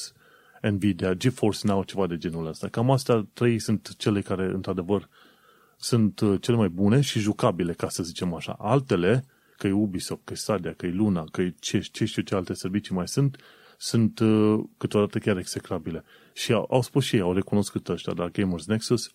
Nvidia, 0.71 1.15
GeForce 1.15 1.67
Now, 1.67 1.83
ceva 1.83 2.07
de 2.07 2.17
genul 2.17 2.47
ăsta. 2.47 2.69
Cam 2.69 2.91
astea 2.91 3.29
trei 3.33 3.59
sunt 3.59 3.97
cele 3.97 4.21
care, 4.21 4.45
într-adevăr, 4.45 5.09
sunt 5.77 6.21
uh, 6.21 6.41
cele 6.41 6.57
mai 6.57 6.69
bune 6.69 7.01
și 7.01 7.19
jucabile, 7.19 7.73
ca 7.73 7.89
să 7.89 8.03
zicem 8.03 8.35
așa. 8.35 8.57
Altele, 8.59 9.25
că 9.59 9.67
e 9.67 9.73
Ubisoft, 9.73 10.21
că 10.25 10.33
e 10.33 10.37
Stadia, 10.37 10.73
că 10.73 10.87
e 10.87 10.91
Luna, 10.91 11.25
că 11.25 11.41
e 11.41 11.55
ce, 11.59 11.79
ce 11.79 12.05
știu 12.05 12.23
ce 12.23 12.35
alte 12.35 12.55
servicii 12.55 12.95
mai 12.95 13.09
sunt, 13.09 13.37
sunt 13.77 14.19
uh, 14.19 14.65
câteodată 14.77 15.19
chiar 15.19 15.37
execrabile. 15.37 16.05
Și 16.33 16.53
au, 16.53 16.67
au 16.71 16.83
spus 16.83 17.05
și 17.05 17.17
ei, 17.17 17.21
au 17.21 17.33
recunoscut 17.33 17.89
ăștia, 17.89 18.13
dar 18.13 18.31
Gamers 18.31 18.67
Nexus, 18.67 19.15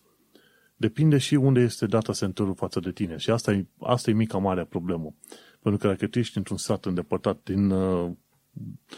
depinde 0.76 1.18
și 1.18 1.34
unde 1.34 1.60
este 1.60 1.86
data 1.86 2.12
centerul 2.12 2.54
față 2.54 2.80
de 2.80 2.92
tine. 2.92 3.16
Și 3.16 3.30
asta 3.30 3.52
e, 3.52 3.66
asta 3.80 4.10
e 4.10 4.14
mica 4.14 4.38
mare 4.38 4.64
problemă. 4.64 5.14
Pentru 5.62 5.80
că 5.80 5.86
dacă 5.86 6.06
tu 6.06 6.18
ești 6.18 6.36
într-un 6.36 6.56
sat 6.56 6.84
îndepărtat 6.84 7.40
din, 7.42 7.70
uh, 7.70 8.12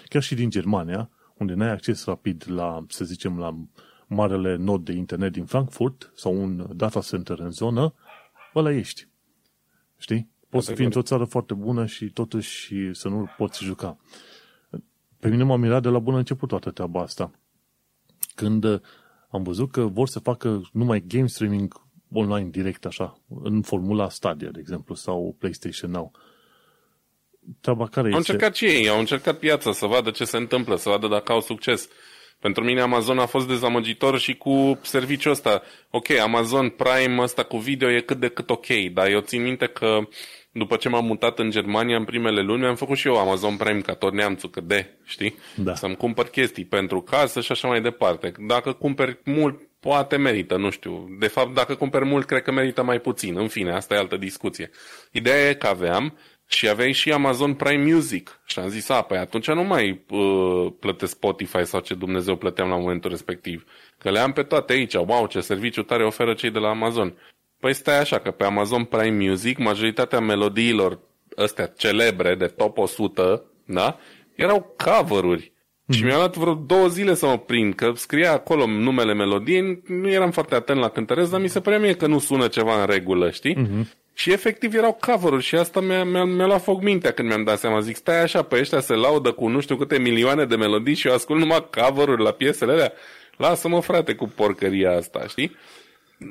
chiar 0.09 0.23
și 0.23 0.35
din 0.35 0.51
Germania, 0.51 1.11
unde 1.37 1.55
n-ai 1.55 1.71
acces 1.71 2.05
rapid 2.05 2.45
la, 2.47 2.85
să 2.89 3.05
zicem, 3.05 3.39
la 3.39 3.59
marele 4.07 4.57
nod 4.57 4.85
de 4.85 4.93
internet 4.93 5.33
din 5.33 5.45
Frankfurt 5.45 6.13
sau 6.15 6.43
un 6.43 6.77
data 6.77 7.01
center 7.01 7.39
în 7.39 7.51
zonă, 7.51 7.95
ăla 8.55 8.73
ești. 8.73 9.09
Știi? 9.99 10.31
Poți 10.49 10.67
să 10.67 10.75
fii 10.75 10.85
într-o 10.85 11.03
țară 11.03 11.25
foarte 11.25 11.55
bună 11.55 11.87
și 11.87 12.11
totuși 12.11 12.75
să 12.93 13.09
nu 13.09 13.29
poți 13.37 13.65
juca. 13.65 13.97
Pe 15.19 15.29
mine 15.29 15.43
m-a 15.43 15.57
mirat 15.57 15.83
de 15.83 15.89
la 15.89 15.99
bun 15.99 16.15
început 16.15 16.49
toată 16.49 16.71
treaba 16.71 17.01
asta. 17.01 17.31
Când 18.35 18.65
uh, 18.65 18.81
am 19.31 19.43
văzut 19.43 19.71
că 19.71 19.81
vor 19.81 20.09
să 20.09 20.19
facă 20.19 20.63
numai 20.73 21.05
game 21.07 21.27
streaming 21.27 21.87
online 22.13 22.49
direct 22.49 22.87
așa, 22.87 23.19
în 23.43 23.63
formula 23.63 24.09
Stadia, 24.09 24.51
de 24.51 24.59
exemplu, 24.61 24.95
sau 24.95 25.37
PlayStation 25.39 25.91
Now. 25.91 26.13
Treaba 27.61 27.89
care 27.89 28.11
au 28.11 28.17
încercat 28.17 28.55
și 28.55 28.65
ei, 28.65 28.89
au 28.89 28.99
încercat 28.99 29.39
piața 29.39 29.73
să 29.73 29.87
vadă 29.87 30.11
ce 30.11 30.25
se 30.25 30.37
întâmplă, 30.37 30.77
să 30.77 30.89
vadă 30.89 31.09
dacă 31.09 31.33
au 31.33 31.41
succes. 31.41 31.89
Pentru 32.41 32.65
mine 32.65 32.81
Amazon 32.81 33.19
a 33.19 33.27
fost 33.27 33.49
dezamăgitor 33.49 34.19
și 34.19 34.37
cu 34.37 34.79
serviciul 34.83 35.31
ăsta. 35.31 35.63
Ok, 35.91 36.11
Amazon 36.11 36.69
Prime 36.69 37.23
ăsta 37.23 37.43
cu 37.43 37.57
video 37.57 37.91
e 37.91 38.01
cât 38.01 38.21
de 38.21 38.29
cât 38.29 38.51
ok, 38.51 38.67
dar 38.93 39.09
eu 39.09 39.21
țin 39.21 39.43
minte 39.43 39.67
că 39.67 39.99
după 40.51 40.77
ce 40.77 40.89
m-am 40.89 41.05
mutat 41.05 41.39
în 41.39 41.51
Germania 41.51 41.97
în 41.97 42.05
primele 42.05 42.41
luni, 42.41 42.67
am 42.67 42.75
făcut 42.75 42.97
și 42.97 43.07
eu 43.07 43.19
Amazon 43.19 43.57
Prime 43.57 43.81
ca 43.81 43.95
tot 43.95 44.13
neamțul, 44.13 44.51
că 44.51 44.61
de, 44.61 44.99
știi? 45.05 45.35
Da. 45.55 45.75
Să-mi 45.75 45.97
cumpăr 45.97 46.27
chestii 46.27 46.65
pentru 46.65 47.01
casă 47.01 47.41
și 47.41 47.53
așa 47.53 47.69
mai 47.69 47.81
departe. 47.81 48.33
Dacă 48.47 48.73
cumperi 48.73 49.19
mult, 49.25 49.61
poate 49.81 50.17
merită, 50.17 50.57
nu 50.57 50.71
știu. 50.71 51.07
De 51.19 51.27
fapt, 51.27 51.55
dacă 51.55 51.75
cumperi 51.75 52.05
mult, 52.05 52.27
cred 52.27 52.43
că 52.43 52.53
merită 52.53 52.83
mai 52.83 52.99
puțin. 52.99 53.39
În 53.39 53.49
fine, 53.49 53.73
asta 53.73 53.95
e 53.95 53.99
altă 53.99 54.17
discuție. 54.17 54.71
Ideea 55.13 55.49
e 55.49 55.55
că 55.55 55.67
aveam 55.67 56.19
și 56.47 56.69
aveai 56.69 56.93
și 56.93 57.13
Amazon 57.13 57.55
Prime 57.55 57.93
Music. 57.93 58.41
Și 58.47 58.59
am 58.59 58.69
zis, 58.69 58.89
a, 58.89 59.03
păi 59.03 59.19
atunci 59.19 59.51
nu 59.51 59.63
mai 59.63 60.05
uh, 60.11 60.73
plătesc 60.81 61.13
Spotify 61.13 61.65
sau 61.65 61.81
ce 61.81 61.95
Dumnezeu 61.95 62.37
plăteam 62.37 62.69
la 62.69 62.77
momentul 62.77 63.11
respectiv. 63.11 63.65
Că 63.99 64.11
le 64.11 64.19
am 64.19 64.33
pe 64.33 64.43
toate 64.43 64.73
aici. 64.73 64.95
Wow, 64.95 65.27
ce 65.27 65.41
serviciu 65.41 65.83
tare 65.83 66.05
oferă 66.05 66.35
cei 66.35 66.51
de 66.51 66.59
la 66.59 66.69
Amazon. 66.69 67.15
Păi 67.61 67.75
stai 67.75 67.99
așa, 67.99 68.19
că 68.19 68.31
pe 68.31 68.45
Amazon 68.45 68.85
Prime 68.85 69.29
Music, 69.29 69.59
majoritatea 69.59 70.21
melodiilor 70.21 70.99
astea 71.37 71.67
celebre 71.67 72.35
de 72.35 72.47
top 72.47 72.79
100, 72.79 73.45
da, 73.65 73.99
erau 74.35 74.75
cover-uri. 74.85 75.53
Mm-hmm. 75.53 75.95
Și 75.95 76.05
mi-a 76.05 76.17
luat 76.17 76.37
vreo 76.37 76.55
două 76.55 76.89
zile 76.89 77.15
să 77.15 77.27
mă 77.27 77.39
prind, 77.39 77.75
că 77.75 77.93
scria 77.95 78.33
acolo 78.33 78.67
numele 78.67 79.15
melodiei, 79.15 79.83
nu 79.87 80.09
eram 80.09 80.31
foarte 80.31 80.55
atent 80.55 80.79
la 80.79 80.89
cântăresc, 80.89 81.31
dar 81.31 81.41
mi 81.41 81.49
se 81.49 81.61
părea 81.61 81.79
mie 81.79 81.95
că 81.95 82.07
nu 82.07 82.19
sună 82.19 82.49
ceva 82.49 82.81
în 82.81 82.87
regulă, 82.87 83.31
știi? 83.31 83.57
Mm-hmm. 83.57 84.05
Și 84.19 84.33
efectiv 84.33 84.75
erau 84.75 84.99
cover 85.01 85.41
și 85.41 85.55
asta 85.55 85.81
mi-a, 85.81 86.05
mi-a, 86.05 86.25
mi-a 86.25 86.47
luat 86.47 86.63
foc 86.63 86.83
mintea 86.83 87.13
când 87.13 87.29
mi-am 87.29 87.45
dat 87.45 87.59
seama. 87.59 87.81
Zic, 87.81 87.97
stai 87.97 88.23
așa, 88.23 88.43
pe 88.43 88.59
ăștia 88.59 88.81
se 88.81 88.95
laudă 88.95 89.33
cu 89.33 89.49
nu 89.49 89.61
știu 89.61 89.77
câte 89.77 89.99
milioane 89.99 90.45
de 90.45 90.57
melodii 90.57 90.95
și 90.95 91.07
eu 91.07 91.15
ascult 91.15 91.39
numai 91.39 91.69
cover 91.71 92.09
la 92.19 92.31
piesele 92.31 92.73
alea. 92.73 92.93
Lasă-mă, 93.37 93.81
frate, 93.81 94.15
cu 94.15 94.33
porcăria 94.35 94.97
asta, 94.97 95.27
știi? 95.27 95.57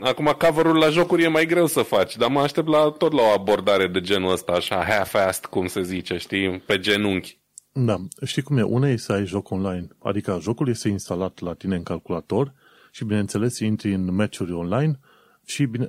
Acum, 0.01 0.35
cover 0.37 0.65
la 0.65 0.89
jocuri 0.89 1.23
e 1.23 1.27
mai 1.27 1.45
greu 1.45 1.65
să 1.65 1.81
faci, 1.81 2.17
dar 2.17 2.29
mă 2.29 2.39
aștept 2.39 2.67
la, 2.67 2.93
tot 2.97 3.11
la 3.11 3.21
o 3.21 3.33
abordare 3.39 3.87
de 3.87 4.01
genul 4.01 4.31
ăsta, 4.31 4.51
așa, 4.51 4.83
half-assed, 4.83 5.45
cum 5.45 5.67
se 5.67 5.81
zice, 5.81 6.17
știi, 6.17 6.59
pe 6.59 6.79
genunchi. 6.79 7.37
Da, 7.71 7.95
știi 8.25 8.41
cum 8.41 8.57
e? 8.57 8.61
Una 8.61 8.89
e 8.89 8.97
să 8.97 9.11
ai 9.11 9.25
joc 9.25 9.49
online, 9.51 9.87
adică 10.03 10.39
jocul 10.41 10.69
este 10.69 10.87
instalat 10.87 11.39
la 11.39 11.53
tine 11.53 11.75
în 11.75 11.83
calculator 11.83 12.53
și, 12.91 13.05
bineînțeles, 13.05 13.59
intri 13.59 13.93
în 13.93 14.15
meciuri 14.15 14.51
online 14.51 14.99
și 15.45 15.65
bine, 15.65 15.87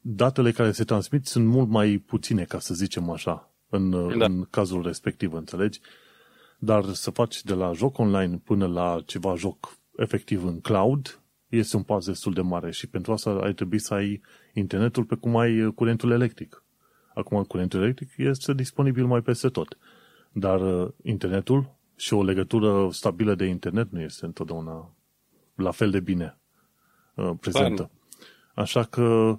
datele 0.00 0.52
care 0.52 0.72
se 0.72 0.84
transmit 0.84 1.26
sunt 1.26 1.46
mult 1.46 1.68
mai 1.68 2.02
puține, 2.06 2.44
ca 2.44 2.58
să 2.58 2.74
zicem 2.74 3.10
așa, 3.10 3.50
în, 3.68 3.90
da. 4.18 4.24
în 4.24 4.46
cazul 4.50 4.82
respectiv, 4.82 5.32
înțelegi? 5.32 5.80
Dar 6.58 6.84
să 6.84 7.10
faci 7.10 7.42
de 7.42 7.54
la 7.54 7.72
joc 7.72 7.98
online 7.98 8.40
până 8.44 8.66
la 8.66 9.02
ceva 9.06 9.34
joc 9.34 9.78
efectiv 9.96 10.44
în 10.44 10.60
cloud, 10.60 11.20
este 11.48 11.76
un 11.76 11.82
pas 11.82 12.06
destul 12.06 12.32
de 12.32 12.40
mare 12.40 12.70
și 12.70 12.86
pentru 12.86 13.12
asta 13.12 13.30
ai 13.30 13.54
trebui 13.54 13.78
să 13.78 13.94
ai 13.94 14.20
internetul 14.52 15.04
pe 15.04 15.14
cum 15.14 15.36
ai 15.36 15.62
uh, 15.62 15.72
curentul 15.74 16.10
electric. 16.10 16.62
Acum 17.14 17.42
curentul 17.42 17.82
electric 17.82 18.10
este 18.16 18.54
disponibil 18.54 19.06
mai 19.06 19.20
peste 19.20 19.48
tot, 19.48 19.78
dar 20.32 20.60
uh, 20.60 20.88
internetul 21.02 21.74
și 21.96 22.14
o 22.14 22.22
legătură 22.22 22.88
stabilă 22.92 23.34
de 23.34 23.44
internet 23.44 23.90
nu 23.90 24.00
este 24.00 24.24
întotdeauna 24.24 24.94
la 25.54 25.70
fel 25.70 25.90
de 25.90 26.00
bine 26.00 26.38
uh, 27.14 27.30
prezentă. 27.40 27.82
Bun. 27.82 27.99
Așa 28.60 28.84
că 28.84 29.38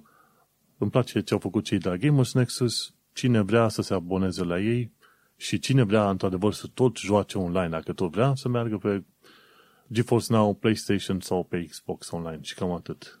îmi 0.78 0.90
place 0.90 1.20
ce 1.20 1.32
au 1.32 1.38
făcut 1.38 1.64
cei 1.64 1.78
de 1.78 1.88
la 1.88 1.96
Gamers 1.96 2.32
Nexus, 2.32 2.94
cine 3.12 3.40
vrea 3.40 3.68
să 3.68 3.82
se 3.82 3.94
aboneze 3.94 4.44
la 4.44 4.60
ei 4.60 4.92
și 5.36 5.58
cine 5.58 5.82
vrea 5.82 6.10
într-adevăr 6.10 6.52
să 6.52 6.66
tot 6.74 6.96
joace 6.96 7.38
online, 7.38 7.68
dacă 7.68 7.92
tot 7.92 8.10
vrea, 8.10 8.32
să 8.34 8.48
meargă 8.48 8.76
pe 8.76 9.04
GeForce 9.92 10.32
Now, 10.32 10.54
PlayStation 10.54 11.20
sau 11.20 11.44
pe 11.44 11.64
Xbox 11.64 12.10
Online 12.10 12.38
și 12.42 12.54
cam 12.54 12.72
atât. 12.72 13.20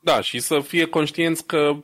Da, 0.00 0.20
și 0.20 0.38
să 0.38 0.60
fie 0.60 0.86
conștienți 0.86 1.46
că 1.46 1.82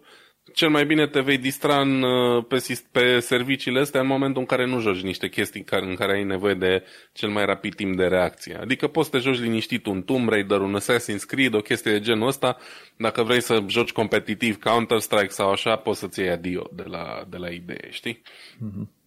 cel 0.55 0.69
mai 0.69 0.87
bine 0.87 1.07
te 1.07 1.21
vei 1.21 1.39
distra 1.39 1.81
în, 1.81 2.03
uh, 2.03 2.45
pe, 2.49 2.81
pe 2.93 3.19
serviciile 3.19 3.81
astea 3.81 4.01
în 4.01 4.07
momentul 4.07 4.41
în 4.41 4.47
care 4.47 4.67
nu 4.67 4.81
joci 4.81 5.03
niște 5.03 5.29
chestii 5.29 5.65
care, 5.65 5.87
în 5.87 5.95
care 5.95 6.13
ai 6.13 6.25
nevoie 6.25 6.55
de 6.55 6.85
cel 7.13 7.29
mai 7.29 7.45
rapid 7.45 7.75
timp 7.75 7.97
de 7.97 8.05
reacție. 8.05 8.55
Adică 8.55 8.87
poți 8.87 9.09
să 9.09 9.17
te 9.17 9.23
joci 9.23 9.41
liniștit 9.41 9.87
un 9.87 10.03
Tomb 10.03 10.29
Raider, 10.29 10.61
un 10.61 10.79
Assassin's 10.81 11.27
Creed, 11.27 11.55
o 11.55 11.61
chestie 11.61 11.93
de 11.93 12.01
genul 12.01 12.27
ăsta. 12.27 12.57
Dacă 12.97 13.23
vrei 13.23 13.41
să 13.41 13.65
joci 13.67 13.93
competitiv 13.93 14.59
Counter-Strike 14.59 15.29
sau 15.29 15.51
așa, 15.51 15.77
poți 15.77 15.99
să-ți 15.99 16.21
iei 16.21 16.31
adio 16.31 16.69
de 16.73 16.85
la, 16.87 17.25
de 17.29 17.37
la 17.37 17.49
idee, 17.49 17.89
știi? 17.91 18.23
Mm-hmm. 18.57 19.03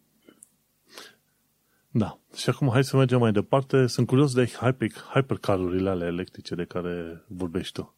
Da. 1.91 2.19
Și 2.35 2.49
acum 2.49 2.69
hai 2.69 2.83
să 2.83 2.97
mergem 2.97 3.19
mai 3.19 3.31
departe. 3.31 3.87
Sunt 3.87 4.07
curios 4.07 4.33
de 4.33 4.51
hypercarurile 5.13 5.89
ale 5.89 6.05
electrice 6.05 6.55
de 6.55 6.65
care 6.65 7.23
vorbești 7.27 7.73
tu. 7.73 7.96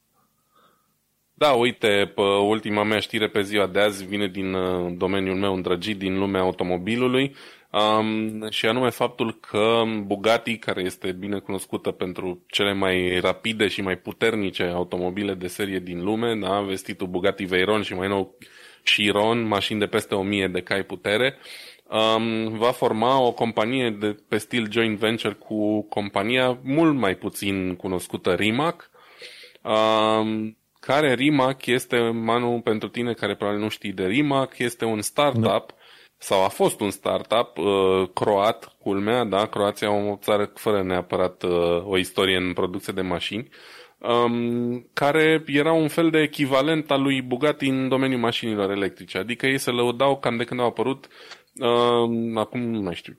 Da, 1.40 1.52
uite, 1.52 2.12
pe 2.16 2.22
ultima 2.22 2.84
mea 2.84 3.00
știre 3.00 3.28
pe 3.28 3.42
ziua 3.42 3.68
de 3.68 3.80
azi 3.80 4.06
vine 4.06 4.28
din 4.28 4.54
uh, 4.54 4.94
domeniul 4.98 5.36
meu 5.36 5.54
îndrăgit, 5.54 5.98
din 5.98 6.18
lumea 6.18 6.42
automobilului, 6.42 7.36
um, 7.72 8.50
și 8.50 8.66
anume 8.66 8.90
faptul 8.90 9.40
că 9.40 9.84
Bugatti, 10.06 10.58
care 10.58 10.82
este 10.82 11.12
bine 11.12 11.40
cunoscută 11.40 11.92
pentru 11.92 12.44
cele 12.48 12.74
mai 12.74 13.20
rapide 13.20 13.68
și 13.68 13.82
mai 13.82 13.98
puternice 13.98 14.64
automobile 14.64 15.34
de 15.34 15.48
serie 15.48 15.80
din 15.80 16.04
lume, 16.04 16.36
da, 16.36 16.62
vestitul 16.62 17.08
Bugatti 17.08 17.46
Veyron 17.46 17.82
și 17.82 17.94
mai 17.94 18.08
nou 18.08 18.38
Chiron, 18.84 19.48
mașini 19.48 19.80
de 19.80 19.88
peste 19.88 20.16
1000 20.16 20.48
de 20.48 20.62
cai 20.62 20.84
putere, 20.84 21.38
um, 21.84 22.58
va 22.58 22.72
forma 22.72 23.22
o 23.22 23.32
companie 23.32 23.90
de, 23.90 24.16
pe 24.28 24.38
stil 24.38 24.72
joint 24.72 24.98
venture 24.98 25.34
cu 25.34 25.82
compania 25.82 26.60
mult 26.64 26.96
mai 26.96 27.16
puțin 27.16 27.76
cunoscută 27.76 28.34
Rimac, 28.34 28.90
um, 29.62 30.58
care 30.90 31.14
Rimac 31.14 31.66
este, 31.66 32.00
Manu, 32.10 32.62
pentru 32.64 32.88
tine 32.88 33.14
care 33.14 33.36
probabil 33.36 33.62
nu 33.62 33.70
știi 33.70 33.92
de 33.92 34.06
Rimac, 34.06 34.58
este 34.58 34.86
un 34.86 35.02
startup 35.02 35.42
da. 35.42 35.66
sau 36.18 36.44
a 36.44 36.48
fost 36.48 36.80
un 36.80 36.90
startup 36.90 37.58
uh, 37.58 38.10
croat, 38.14 38.76
culmea, 38.80 39.24
da, 39.24 39.46
Croația 39.46 39.92
o 39.92 40.18
țară 40.22 40.52
fără 40.54 40.84
neapărat 40.84 41.44
uh, 41.44 41.86
o 41.86 41.98
istorie 41.98 42.38
în 42.38 42.54
producție 42.54 42.94
de 42.94 43.02
mașini, 43.02 43.50
um, 43.98 44.90
care 44.94 45.44
era 45.46 45.72
un 45.72 45.88
fel 45.88 46.10
de 46.10 46.20
echivalent 46.20 46.92
al 46.92 47.02
lui 47.02 47.22
Bugatti 47.22 47.68
în 47.68 47.88
domeniul 47.88 48.20
mașinilor 48.20 48.72
electrice. 48.72 49.18
Adică 49.18 49.46
ei 49.46 49.58
se 49.58 49.72
lăudau 49.72 50.18
cam 50.18 50.38
de 50.38 50.44
când 50.44 50.60
au 50.60 50.66
apărut, 50.66 51.08
uh, 51.56 52.36
acum 52.36 52.62
nu 52.62 52.82
mai 52.82 52.96
știu, 52.96 53.18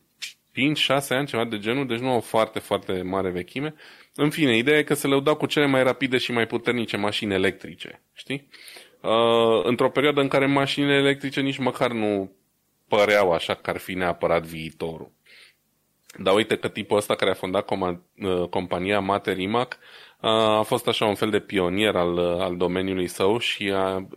5-6 0.50 1.08
ani, 1.08 1.26
ceva 1.26 1.44
de 1.44 1.58
genul, 1.58 1.86
deci 1.86 1.98
nu 1.98 2.10
au 2.10 2.20
foarte, 2.20 2.58
foarte 2.58 3.02
mare 3.02 3.30
vechime, 3.30 3.74
în 4.14 4.30
fine, 4.30 4.56
ideea 4.56 4.78
e 4.78 4.82
că 4.82 4.94
se 4.94 5.06
lăudau 5.06 5.36
cu 5.36 5.46
cele 5.46 5.66
mai 5.66 5.82
rapide 5.82 6.18
și 6.18 6.32
mai 6.32 6.46
puternice 6.46 6.96
mașini 6.96 7.34
electrice, 7.34 8.02
știi? 8.12 8.48
Uh, 9.00 9.64
într-o 9.64 9.90
perioadă 9.90 10.20
în 10.20 10.28
care 10.28 10.46
mașinile 10.46 10.94
electrice 10.94 11.40
nici 11.40 11.58
măcar 11.58 11.92
nu 11.92 12.32
păreau 12.88 13.32
așa 13.32 13.54
că 13.54 13.70
ar 13.70 13.76
fi 13.76 13.94
neapărat 13.94 14.42
viitorul. 14.42 15.12
Dar 16.18 16.34
uite 16.34 16.56
că 16.56 16.68
tipul 16.68 16.96
ăsta 16.96 17.14
care 17.14 17.30
a 17.30 17.34
fondat 17.34 17.64
com- 17.64 18.00
uh, 18.22 18.48
compania 18.48 19.00
Materimac 19.00 19.78
uh, 20.20 20.30
a 20.30 20.62
fost 20.62 20.88
așa 20.88 21.06
un 21.06 21.14
fel 21.14 21.30
de 21.30 21.40
pionier 21.40 21.96
al, 21.96 22.12
uh, 22.12 22.40
al 22.40 22.56
domeniului 22.56 23.06
său 23.06 23.38
și 23.38 23.72
a 23.74 24.08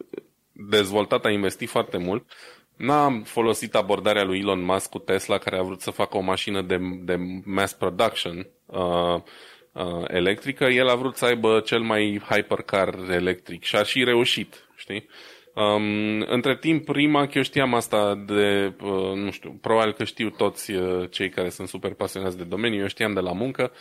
dezvoltat, 0.51 1.25
a 1.25 1.29
investit 1.29 1.69
foarte 1.69 1.97
mult. 1.97 2.31
N-a 2.77 3.21
folosit 3.23 3.75
abordarea 3.75 4.23
lui 4.23 4.39
Elon 4.39 4.63
Musk 4.63 4.89
cu 4.89 4.99
Tesla, 4.99 5.37
care 5.37 5.57
a 5.57 5.61
vrut 5.61 5.81
să 5.81 5.91
facă 5.91 6.17
o 6.17 6.21
mașină 6.21 6.61
de, 6.61 6.77
de 7.01 7.15
mass 7.43 7.73
production, 7.73 8.47
uh, 8.65 9.21
uh, 9.71 10.03
electrică, 10.07 10.63
el 10.63 10.89
a 10.89 10.95
vrut 10.95 11.15
să 11.15 11.25
aibă 11.25 11.59
cel 11.59 11.79
mai 11.79 12.21
hypercar 12.29 12.95
electric 13.09 13.63
și 13.63 13.75
a 13.75 13.83
și 13.83 14.03
reușit, 14.03 14.67
știi? 14.75 15.07
Um, 15.55 16.21
între 16.21 16.57
timp, 16.57 16.89
Rimac, 16.89 17.33
eu 17.33 17.41
știam 17.41 17.73
asta 17.73 18.15
de, 18.25 18.73
uh, 18.81 19.13
nu 19.15 19.31
știu, 19.31 19.57
probabil 19.61 19.93
că 19.93 20.03
știu 20.03 20.29
toți 20.29 20.71
uh, 20.71 21.09
cei 21.09 21.29
care 21.29 21.49
sunt 21.49 21.67
super 21.67 21.93
pasionați 21.93 22.37
de 22.37 22.43
domeniu, 22.43 22.79
eu 22.79 22.87
știam 22.87 23.13
de 23.13 23.19
la 23.19 23.31
muncă. 23.31 23.71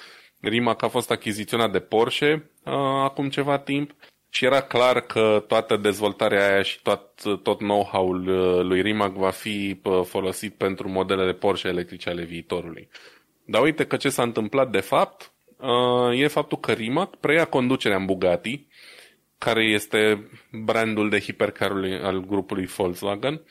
Rimac 0.41 0.83
a 0.83 0.89
fost 0.89 1.11
achiziționat 1.11 1.73
de 1.73 1.81
Porsche 1.81 2.51
uh, 2.65 2.73
acum 3.03 3.29
ceva 3.29 3.59
timp 3.59 3.95
și 4.35 4.45
era 4.45 4.61
clar 4.61 5.01
că 5.01 5.45
toată 5.49 5.77
dezvoltarea 5.77 6.53
aia 6.53 6.63
și 6.63 6.83
tot, 6.83 7.23
tot 7.43 7.59
know-how-ul 7.59 8.29
uh, 8.29 8.65
lui 8.65 8.83
Rimac 8.83 9.13
va 9.13 9.31
fi 9.31 9.81
uh, 9.83 10.01
folosit 10.05 10.55
pentru 10.55 10.89
modelele 10.89 11.33
Porsche 11.33 11.69
electrice 11.69 12.09
ale 12.09 12.25
viitorului. 12.25 12.89
Dar 13.45 13.63
uite 13.63 13.87
că 13.87 13.97
ce 13.97 14.09
s-a 14.09 14.23
întâmplat 14.23 14.71
de 14.71 14.81
fapt, 14.81 15.33
uh, 15.57 16.21
e 16.21 16.27
faptul 16.27 16.59
că 16.59 16.73
Rimac 16.73 17.17
preia 17.17 17.45
conducerea 17.45 17.97
în 17.97 18.05
Bugatti, 18.05 18.67
care 19.39 19.65
este 19.65 20.31
brandul 20.51 21.09
de 21.09 21.21
hipercarului 21.21 21.99
al 21.99 22.21
grupului 22.21 22.67
Volkswagen, 22.67 23.43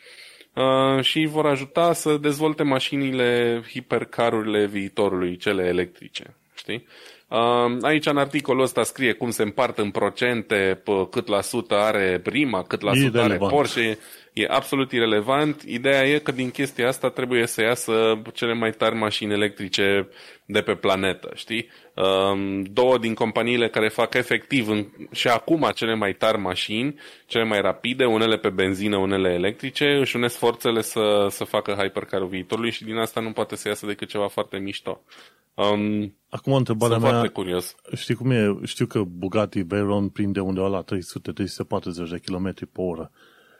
uh, 0.54 1.04
și 1.04 1.26
vor 1.26 1.46
ajuta 1.46 1.94
să 1.94 2.18
dezvolte 2.18 2.64
mașinile, 2.64 3.62
hipercarurile 3.70 4.66
viitorului, 4.66 5.38
cele 5.38 5.64
electrice. 5.64 6.36
Știi? 6.56 6.88
Uh, 7.32 7.78
aici 7.82 8.06
în 8.06 8.18
articolul 8.18 8.64
ăsta 8.64 8.84
scrie 8.84 9.14
cum 9.14 9.30
se 9.30 9.44
împart 9.44 9.78
în 9.78 9.90
procente, 9.90 10.82
cât 11.12 11.28
la 11.28 11.42
sută 11.42 11.76
are 11.76 12.20
prima, 12.24 12.64
cât 12.64 12.82
la 12.82 12.94
sută 12.94 13.22
are 13.22 13.38
Porsche 13.38 13.98
e 14.34 14.46
absolut 14.50 14.92
irelevant. 14.92 15.62
Ideea 15.62 16.08
e 16.08 16.18
că 16.18 16.32
din 16.32 16.50
chestia 16.50 16.88
asta 16.88 17.10
trebuie 17.10 17.48
să 17.48 17.62
iasă 17.62 18.22
cele 18.34 18.54
mai 18.54 18.72
tari 18.72 18.96
mașini 18.96 19.34
electrice 19.34 20.10
de 20.46 20.62
pe 20.62 20.76
planetă, 20.76 21.32
știi? 21.34 21.68
Um, 21.96 22.62
două 22.62 22.98
din 22.98 23.14
companiile 23.14 23.70
care 23.70 23.90
fac 23.90 24.14
efectiv 24.14 24.70
în, 24.70 24.86
și 25.12 25.28
acum 25.28 25.70
cele 25.76 25.96
mai 25.96 26.14
tari 26.14 26.38
mașini, 26.38 26.96
cele 27.26 27.44
mai 27.44 27.62
rapide, 27.62 28.06
unele 28.06 28.38
pe 28.38 28.50
benzină, 28.50 28.98
unele 28.98 29.30
electrice, 29.34 29.98
își 30.00 30.16
unesc 30.16 30.38
forțele 30.38 30.82
să, 30.82 31.28
să 31.30 31.44
facă 31.44 31.74
hypercar 31.74 32.26
viitorului 32.26 32.72
și 32.72 32.84
din 32.84 32.98
asta 32.98 33.20
nu 33.22 33.32
poate 33.32 33.56
să 33.56 33.68
iasă 33.68 33.86
decât 33.86 34.08
ceva 34.10 34.28
foarte 34.28 34.58
mișto. 34.58 35.02
Um, 35.54 36.16
Acum 36.30 36.54
întrebarea 36.54 36.98
sunt 36.98 37.10
mea, 37.10 37.20
foarte 37.20 37.34
curios. 37.34 37.76
Știi 37.96 38.16
cum 38.16 38.32
e? 38.32 38.60
Știu 38.64 38.86
că 38.86 39.02
Bugatti 39.02 39.62
Veyron 39.62 40.10
prinde 40.10 40.40
undeva 40.40 40.68
la 40.68 40.84
300-340 40.84 42.10
de 42.10 42.18
km 42.26 42.54
pe 42.54 42.82
oră. 42.82 43.12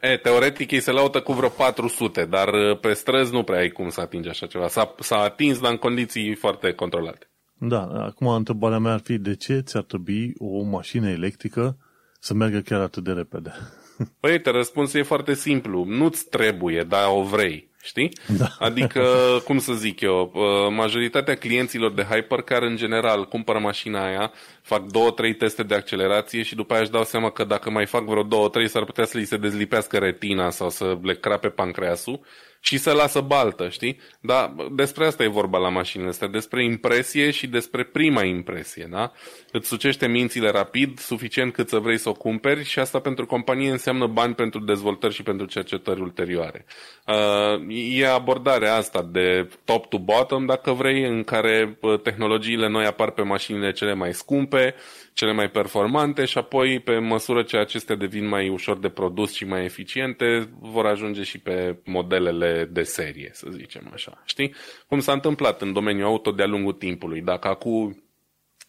E, 0.02 0.16
teoretic 0.16 0.70
ei 0.70 0.80
se 0.80 0.90
laută 0.90 1.20
cu 1.20 1.32
vreo 1.32 1.48
400, 1.48 2.24
dar 2.24 2.48
uh, 2.48 2.78
pe 2.80 2.92
străzi 2.92 3.32
nu 3.32 3.42
prea 3.42 3.58
ai 3.58 3.68
cum 3.68 3.88
să 3.88 4.00
atingi 4.00 4.28
așa 4.28 4.46
ceva. 4.46 4.68
S-a, 4.68 4.94
s-a 4.98 5.18
atins, 5.18 5.60
dar 5.60 5.70
în 5.70 5.76
condiții 5.76 6.34
foarte 6.34 6.72
controlate. 6.72 7.30
Da, 7.58 7.82
acum 7.82 8.26
întrebarea 8.26 8.78
mea 8.78 8.92
ar 8.92 9.00
fi 9.00 9.18
de 9.18 9.36
ce 9.36 9.58
ți-ar 9.58 9.82
trebui 9.82 10.32
o 10.38 10.62
mașină 10.62 11.10
electrică 11.10 11.76
să 12.20 12.34
meargă 12.34 12.60
chiar 12.60 12.80
atât 12.80 13.04
de 13.04 13.12
repede? 13.12 13.52
Păi, 14.20 14.30
uite, 14.30 14.50
răspunsul 14.50 15.00
e 15.00 15.02
foarte 15.02 15.34
simplu. 15.34 15.84
Nu-ți 15.84 16.28
trebuie, 16.28 16.82
dar 16.82 17.08
o 17.08 17.22
vrei. 17.22 17.70
Știi? 17.84 18.12
Da. 18.38 18.46
Adică, 18.58 19.02
cum 19.44 19.58
să 19.58 19.72
zic 19.72 20.00
eu, 20.00 20.32
uh, 20.34 20.74
majoritatea 20.76 21.34
clienților 21.34 21.92
de 21.92 22.02
Hypercar 22.02 22.62
în 22.62 22.76
general 22.76 23.24
cumpără 23.28 23.58
mașina 23.58 24.06
aia, 24.06 24.32
fac 24.62 24.82
două, 24.82 25.10
trei 25.10 25.34
teste 25.34 25.62
de 25.62 25.74
accelerație 25.74 26.42
și 26.42 26.54
după 26.54 26.72
aia 26.72 26.82
își 26.82 26.90
dau 26.90 27.04
seama 27.04 27.30
că 27.30 27.44
dacă 27.44 27.70
mai 27.70 27.86
fac 27.86 28.04
vreo 28.04 28.22
două, 28.22 28.48
trei 28.48 28.68
s-ar 28.68 28.84
putea 28.84 29.04
să 29.04 29.18
li 29.18 29.24
se 29.24 29.36
dezlipească 29.36 29.98
retina 29.98 30.50
sau 30.50 30.70
să 30.70 30.98
le 31.02 31.14
crape 31.14 31.48
pancreasul 31.48 32.20
și 32.64 32.78
să 32.78 32.92
lasă 32.92 33.20
baltă, 33.20 33.68
știi? 33.68 34.00
Dar 34.20 34.54
despre 34.72 35.06
asta 35.06 35.22
e 35.22 35.28
vorba 35.28 35.58
la 35.58 35.68
mașinile 35.68 36.08
astea, 36.08 36.28
despre 36.28 36.64
impresie 36.64 37.30
și 37.30 37.46
despre 37.46 37.84
prima 37.84 38.22
impresie, 38.22 38.86
da? 38.90 39.12
Îți 39.52 39.68
sucește 39.68 40.06
mințile 40.06 40.50
rapid, 40.50 40.98
suficient 40.98 41.52
cât 41.52 41.68
să 41.68 41.78
vrei 41.78 41.98
să 41.98 42.08
o 42.08 42.12
cumperi 42.12 42.64
și 42.64 42.78
asta 42.78 43.00
pentru 43.00 43.26
companie 43.26 43.70
înseamnă 43.70 44.06
bani 44.06 44.34
pentru 44.34 44.60
dezvoltări 44.60 45.14
și 45.14 45.22
pentru 45.22 45.46
cercetări 45.46 46.00
ulterioare. 46.00 46.64
Uh, 47.06 47.96
e 47.98 48.08
abordarea 48.08 48.74
asta 48.74 49.08
de 49.10 49.48
top 49.64 49.86
to 49.86 49.98
bottom, 49.98 50.46
dacă 50.46 50.72
vrei, 50.72 51.02
în 51.02 51.24
care 51.24 51.78
uh, 51.80 52.00
tehnologiile 52.00 52.68
noi 52.68 52.84
apar 52.84 53.10
pe 53.10 53.22
mașinile 53.22 53.72
cele 53.72 53.94
mai 53.94 54.12
scumpe, 54.12 54.74
cele 55.12 55.32
mai 55.32 55.50
performante 55.50 56.24
și 56.24 56.38
apoi, 56.38 56.80
pe 56.80 56.98
măsură 56.98 57.42
ce 57.42 57.56
acestea 57.56 57.96
devin 57.96 58.28
mai 58.28 58.48
ușor 58.48 58.78
de 58.78 58.88
produs 58.88 59.32
și 59.32 59.44
mai 59.44 59.64
eficiente, 59.64 60.48
vor 60.60 60.86
ajunge 60.86 61.22
și 61.22 61.38
pe 61.38 61.78
modelele 61.84 62.68
de 62.72 62.82
serie, 62.82 63.30
să 63.32 63.46
zicem 63.50 63.90
așa. 63.92 64.22
Știi? 64.24 64.54
Cum 64.88 65.00
s-a 65.00 65.12
întâmplat 65.12 65.62
în 65.62 65.72
domeniul 65.72 66.06
auto 66.06 66.30
de-a 66.30 66.46
lungul 66.46 66.72
timpului. 66.72 67.20
Dacă 67.20 67.48
acum 67.48 68.02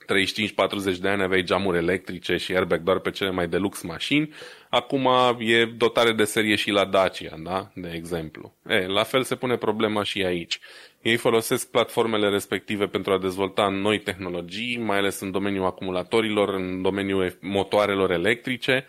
35-40 0.04 0.98
de 1.00 1.10
ani 1.10 1.24
aveai 1.24 1.44
geamuri 1.44 1.78
electrice 1.78 2.38
și 2.38 2.54
airbag 2.56 2.82
doar 2.82 3.00
pe 3.00 3.12
cele 3.12 3.32
mai 3.32 3.48
de 3.48 3.58
lux 3.58 3.82
mașini, 3.82 4.34
acum 4.70 5.10
e 5.40 5.66
dotare 5.66 6.12
de 6.12 6.24
serie 6.24 6.56
și 6.56 6.70
la 6.70 6.86
Dacia, 6.86 7.36
da? 7.44 7.72
de 7.76 7.92
exemplu. 7.94 8.54
E, 8.68 8.88
la 8.88 9.04
fel 9.04 9.24
se 9.24 9.36
pune 9.36 9.58
problema 9.58 10.04
și 10.04 10.24
aici. 10.24 10.60
Ei 11.02 11.16
folosesc 11.16 11.72
platformele 11.72 12.30
respective 12.30 12.86
pentru 12.88 13.14
a 13.14 13.20
dezvolta 13.20 13.68
noi 13.68 14.00
tehnologii, 14.00 14.78
mai 14.78 14.98
ales 14.98 15.20
în 15.20 15.32
domeniul 15.32 15.66
acumulatorilor, 15.66 16.50
în 16.50 16.82
domeniul 16.82 17.38
motoarelor 17.42 18.12
electrice 18.12 18.86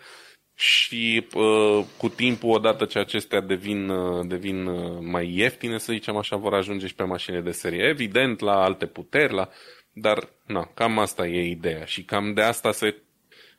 și 0.55 1.27
uh, 1.33 1.85
cu 1.97 2.09
timpul, 2.09 2.49
odată 2.49 2.85
ce 2.85 2.99
acestea 2.99 3.41
devin, 3.41 3.89
uh, 3.89 4.25
devin 4.27 4.65
uh, 4.65 4.97
mai 5.01 5.33
ieftine, 5.35 5.77
să 5.77 5.91
zicem 5.93 6.15
așa, 6.15 6.35
vor 6.35 6.53
ajunge 6.53 6.87
și 6.87 6.95
pe 6.95 7.03
mașini 7.03 7.43
de 7.43 7.51
serie. 7.51 7.83
Evident, 7.83 8.39
la 8.39 8.63
alte 8.63 8.85
puteri, 8.85 9.33
la... 9.33 9.49
dar 9.97 10.29
na, 10.45 10.69
cam 10.73 10.99
asta 10.99 11.27
e 11.27 11.49
ideea 11.49 11.85
și 11.85 12.03
cam 12.03 12.33
de 12.33 12.41
asta 12.41 12.71
se 12.71 12.95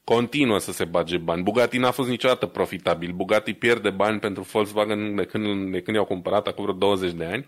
continuă 0.04 0.58
să 0.58 0.72
se 0.72 0.84
bage 0.84 1.16
bani. 1.16 1.42
Bugatti 1.42 1.78
n-a 1.78 1.90
fost 1.90 2.08
niciodată 2.08 2.46
profitabil. 2.46 3.12
Bugatti 3.12 3.52
pierde 3.52 3.90
bani 3.90 4.18
pentru 4.18 4.42
Volkswagen 4.42 5.14
de 5.14 5.24
când, 5.24 5.72
de 5.72 5.80
când 5.80 5.96
i-au 5.96 6.04
cumpărat 6.04 6.46
acum 6.46 6.64
vreo 6.64 6.76
20 6.76 7.12
de 7.12 7.24
ani. 7.24 7.46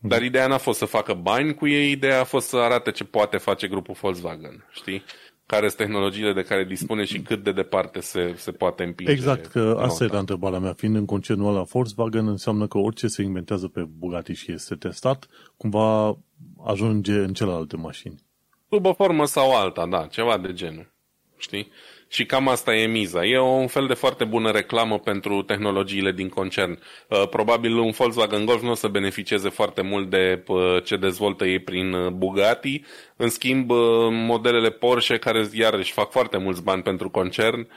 Dar 0.00 0.22
ideea 0.22 0.46
n-a 0.46 0.58
fost 0.58 0.78
să 0.78 0.84
facă 0.84 1.14
bani 1.14 1.54
cu 1.54 1.66
ei, 1.66 1.90
ideea 1.90 2.20
a 2.20 2.24
fost 2.24 2.48
să 2.48 2.56
arate 2.56 2.90
ce 2.90 3.04
poate 3.04 3.36
face 3.36 3.68
grupul 3.68 3.96
Volkswagen, 4.00 4.66
știi? 4.70 5.04
Care 5.46 5.66
sunt 5.66 5.78
tehnologiile 5.78 6.32
de 6.32 6.42
care 6.42 6.64
dispune 6.64 7.04
și 7.04 7.20
cât 7.20 7.42
de 7.42 7.52
departe 7.52 8.00
se, 8.00 8.34
se 8.36 8.50
poate 8.50 8.82
împinge. 8.82 9.12
Exact, 9.12 9.46
că 9.46 9.76
asta 9.80 10.04
era 10.04 10.18
întrebarea 10.18 10.58
mea. 10.58 10.72
Fiind 10.72 10.96
în 10.96 11.04
concernul 11.04 11.48
ăla 11.48 11.62
Volkswagen, 11.62 12.26
înseamnă 12.26 12.66
că 12.66 12.78
orice 12.78 13.06
se 13.06 13.22
inventează 13.22 13.68
pe 13.68 13.86
Bugatti 13.98 14.32
și 14.32 14.52
este 14.52 14.74
testat, 14.74 15.26
cumva 15.56 16.18
ajunge 16.64 17.12
în 17.12 17.32
celelalte 17.32 17.76
mașini. 17.76 18.25
Sub 18.70 18.86
o 18.86 18.92
formă 18.92 19.24
sau 19.24 19.56
alta, 19.56 19.86
da, 19.86 20.06
ceva 20.06 20.38
de 20.38 20.52
genul. 20.52 20.92
Știi? 21.38 21.72
Și 22.08 22.26
cam 22.26 22.48
asta 22.48 22.74
e 22.74 22.86
miza. 22.86 23.24
E 23.24 23.38
un 23.38 23.66
fel 23.66 23.86
de 23.86 23.94
foarte 23.94 24.24
bună 24.24 24.50
reclamă 24.50 24.98
pentru 24.98 25.42
tehnologiile 25.42 26.12
din 26.12 26.28
concern. 26.28 26.78
Uh, 27.08 27.28
probabil 27.28 27.76
un 27.76 27.90
Volkswagen 27.90 28.44
Golf 28.44 28.62
nu 28.62 28.70
o 28.70 28.74
să 28.74 28.88
beneficieze 28.88 29.48
foarte 29.48 29.82
mult 29.82 30.10
de 30.10 30.44
uh, 30.46 30.82
ce 30.84 30.96
dezvoltă 30.96 31.44
ei 31.44 31.58
prin 31.58 31.92
uh, 31.92 32.12
Bugatti. 32.12 32.82
În 33.16 33.28
schimb, 33.28 33.70
modelele 34.10 34.70
Porsche, 34.70 35.18
care 35.18 35.48
iarăși 35.52 35.92
fac 35.92 36.10
foarte 36.10 36.36
mulți 36.36 36.62
bani 36.62 36.82
pentru 36.82 37.10
concern, 37.10 37.68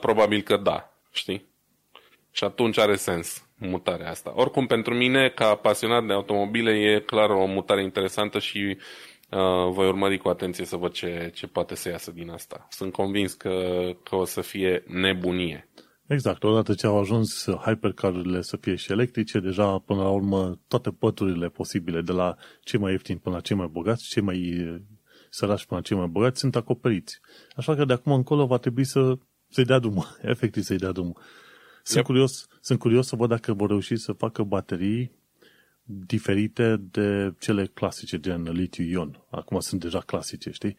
probabil 0.00 0.42
că 0.42 0.56
da. 0.56 0.92
Știi? 1.12 1.46
Și 2.30 2.44
atunci 2.44 2.78
are 2.78 2.96
sens 2.96 3.48
mutarea 3.58 4.10
asta. 4.10 4.32
Oricum, 4.34 4.66
pentru 4.66 4.94
mine, 4.94 5.28
ca 5.28 5.54
pasionat 5.54 6.06
de 6.06 6.12
automobile, 6.12 6.70
e 6.70 7.00
clar 7.00 7.30
o 7.30 7.46
mutare 7.46 7.82
interesantă 7.82 8.38
și 8.38 8.76
Uh, 9.30 9.72
voi 9.72 9.86
urmări 9.86 10.18
cu 10.18 10.28
atenție 10.28 10.64
să 10.64 10.76
văd 10.76 10.92
ce, 10.92 11.30
ce 11.34 11.46
poate 11.46 11.74
să 11.74 11.88
iasă 11.88 12.10
din 12.10 12.30
asta. 12.30 12.66
Sunt 12.70 12.92
convins 12.92 13.32
că, 13.32 13.52
că 14.02 14.16
o 14.16 14.24
să 14.24 14.40
fie 14.40 14.82
nebunie. 14.86 15.68
Exact, 16.06 16.44
odată 16.44 16.74
ce 16.74 16.86
au 16.86 16.98
ajuns 16.98 17.44
hypercarurile 17.64 18.40
să 18.40 18.56
fie 18.56 18.74
și 18.74 18.92
electrice, 18.92 19.40
deja 19.40 19.78
până 19.78 20.02
la 20.02 20.08
urmă 20.08 20.60
toate 20.68 20.90
păturile 20.90 21.48
posibile, 21.48 22.00
de 22.00 22.12
la 22.12 22.36
cei 22.60 22.78
mai 22.78 22.92
ieftini 22.92 23.18
până 23.18 23.34
la 23.34 23.40
cei 23.40 23.56
mai 23.56 23.66
bogați, 23.66 24.08
cei 24.08 24.22
mai 24.22 24.56
sărași 25.30 25.66
până 25.66 25.80
la 25.80 25.86
cei 25.86 25.96
mai 25.96 26.06
bogați, 26.06 26.40
sunt 26.40 26.56
acoperiți. 26.56 27.20
Așa 27.56 27.74
că 27.74 27.84
de 27.84 27.92
acum 27.92 28.12
încolo 28.12 28.46
va 28.46 28.56
trebui 28.56 28.84
să, 28.84 29.18
să-i 29.48 29.64
dea 29.64 29.78
drumul, 29.78 30.06
efectiv 30.22 30.62
să-i 30.62 30.76
dea 30.76 30.92
drumul. 30.92 31.20
Sunt, 31.82 31.96
yep. 31.96 32.04
curios, 32.04 32.46
sunt 32.60 32.78
curios 32.78 33.06
să 33.06 33.16
văd 33.16 33.28
dacă 33.28 33.52
vor 33.52 33.68
reuși 33.68 33.96
să 33.96 34.12
facă 34.12 34.42
baterii 34.42 35.17
diferite 35.90 36.76
de 36.90 37.34
cele 37.38 37.70
clasice, 37.74 38.20
gen 38.20 38.42
litiu-ion. 38.52 39.24
Acum 39.30 39.60
sunt 39.60 39.80
deja 39.80 39.98
clasice, 39.98 40.50
știi? 40.50 40.76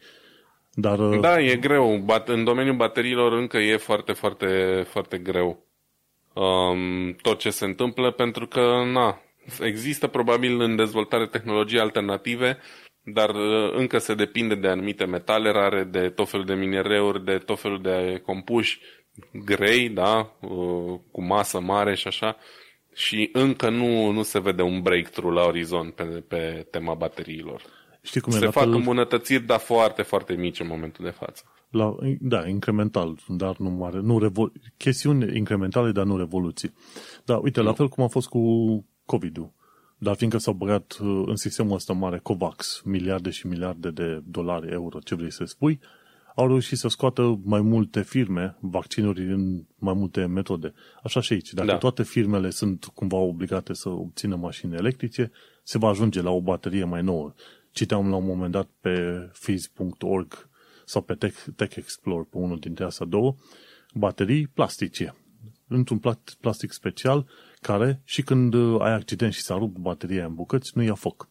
Dar, 0.74 0.98
uh, 0.98 1.20
da, 1.20 1.40
e 1.40 1.56
greu. 1.56 2.04
În 2.26 2.44
domeniul 2.44 2.76
bateriilor 2.76 3.32
încă 3.32 3.58
e 3.58 3.76
foarte, 3.76 4.12
foarte, 4.12 4.82
foarte 4.88 5.18
greu 5.18 5.66
um, 6.32 7.12
tot 7.22 7.38
ce 7.38 7.50
se 7.50 7.64
întâmplă, 7.64 8.10
pentru 8.10 8.46
că, 8.46 8.82
na, 8.92 9.20
există 9.60 10.06
probabil 10.06 10.60
în 10.60 10.76
dezvoltare 10.76 11.26
tehnologii 11.26 11.78
alternative, 11.78 12.58
dar 13.02 13.30
uh, 13.30 13.72
încă 13.74 13.98
se 13.98 14.14
depinde 14.14 14.54
de 14.54 14.68
anumite 14.68 15.04
metale 15.04 15.50
rare, 15.50 15.84
de 15.84 16.08
tot 16.08 16.28
felul 16.28 16.46
de 16.46 16.54
minereuri, 16.54 17.24
de 17.24 17.38
tot 17.38 17.60
felul 17.60 17.82
de 17.82 18.22
compuși 18.24 18.80
grei, 19.44 19.88
da, 19.88 20.36
uh, 20.40 21.00
cu 21.12 21.22
masă 21.22 21.60
mare 21.60 21.94
și 21.94 22.06
așa 22.06 22.36
și 23.00 23.28
încă 23.32 23.70
nu, 23.70 24.10
nu 24.10 24.22
se 24.22 24.40
vede 24.40 24.62
un 24.62 24.80
breakthrough 24.82 25.34
la 25.34 25.44
orizont 25.44 25.94
pe, 25.94 26.04
pe 26.04 26.66
tema 26.70 26.94
bateriilor. 26.94 27.62
Știi 28.02 28.20
cum 28.20 28.32
se 28.32 28.44
e, 28.44 28.48
fac 28.48 28.62
fel... 28.62 28.72
îmbunătățiri, 28.72 29.42
dar 29.42 29.58
foarte, 29.58 30.02
foarte 30.02 30.32
mici 30.32 30.60
în 30.60 30.66
momentul 30.66 31.04
de 31.04 31.10
față. 31.10 31.42
La, 31.70 31.94
da, 32.20 32.48
incremental, 32.48 33.18
dar 33.28 33.56
nu 33.56 33.70
mare. 33.70 34.00
Nu 34.00 34.18
revol... 34.18 34.52
Chestiuni 34.76 35.36
incrementale, 35.36 35.92
dar 35.92 36.04
nu 36.04 36.16
revoluții. 36.16 36.74
Da, 37.24 37.36
uite, 37.36 37.60
nu. 37.60 37.66
la 37.66 37.72
fel 37.72 37.88
cum 37.88 38.04
a 38.04 38.08
fost 38.08 38.28
cu 38.28 38.40
COVID-ul. 39.04 39.52
Dar 39.98 40.16
fiindcă 40.16 40.38
s-au 40.38 40.54
băgat 40.54 40.98
uh, 41.02 41.22
în 41.26 41.36
sistemul 41.36 41.74
ăsta 41.74 41.92
mare 41.92 42.18
COVAX, 42.18 42.82
miliarde 42.84 43.30
și 43.30 43.46
miliarde 43.46 43.90
de 43.90 44.20
dolari, 44.24 44.72
euro, 44.72 44.98
ce 44.98 45.14
vrei 45.14 45.32
să 45.32 45.44
spui, 45.44 45.80
au 46.34 46.46
reușit 46.46 46.78
să 46.78 46.88
scoată 46.88 47.40
mai 47.44 47.60
multe 47.60 48.02
firme 48.02 48.56
vaccinuri 48.60 49.32
în 49.32 49.64
mai 49.78 49.94
multe 49.94 50.26
metode. 50.26 50.72
Așa 51.02 51.20
și 51.20 51.32
aici. 51.32 51.52
Dacă 51.52 51.68
da. 51.68 51.78
toate 51.78 52.02
firmele 52.02 52.50
sunt 52.50 52.84
cumva 52.84 53.16
obligate 53.16 53.72
să 53.72 53.88
obțină 53.88 54.36
mașini 54.36 54.74
electrice, 54.74 55.30
se 55.62 55.78
va 55.78 55.88
ajunge 55.88 56.22
la 56.22 56.30
o 56.30 56.40
baterie 56.40 56.84
mai 56.84 57.02
nouă. 57.02 57.32
Citeam 57.70 58.08
la 58.08 58.16
un 58.16 58.26
moment 58.26 58.52
dat 58.52 58.68
pe 58.80 59.28
fizz.org 59.32 60.48
sau 60.84 61.02
pe 61.02 61.14
Tech, 61.14 61.44
Tech 61.56 61.76
Explore, 61.76 62.26
pe 62.30 62.36
unul 62.36 62.58
dintre 62.58 62.84
astea 62.84 63.06
două, 63.06 63.34
baterii 63.94 64.46
plastice. 64.46 65.14
Într-un 65.68 66.00
plastic 66.40 66.72
special 66.72 67.26
care 67.60 68.00
și 68.04 68.22
când 68.22 68.54
ai 68.78 68.92
accident 68.92 69.32
și 69.32 69.42
s-a 69.42 69.56
rupt 69.56 69.78
bateria 69.78 70.24
în 70.24 70.34
bucăți, 70.34 70.72
nu 70.74 70.82
ia 70.82 70.94
foc. 70.94 71.28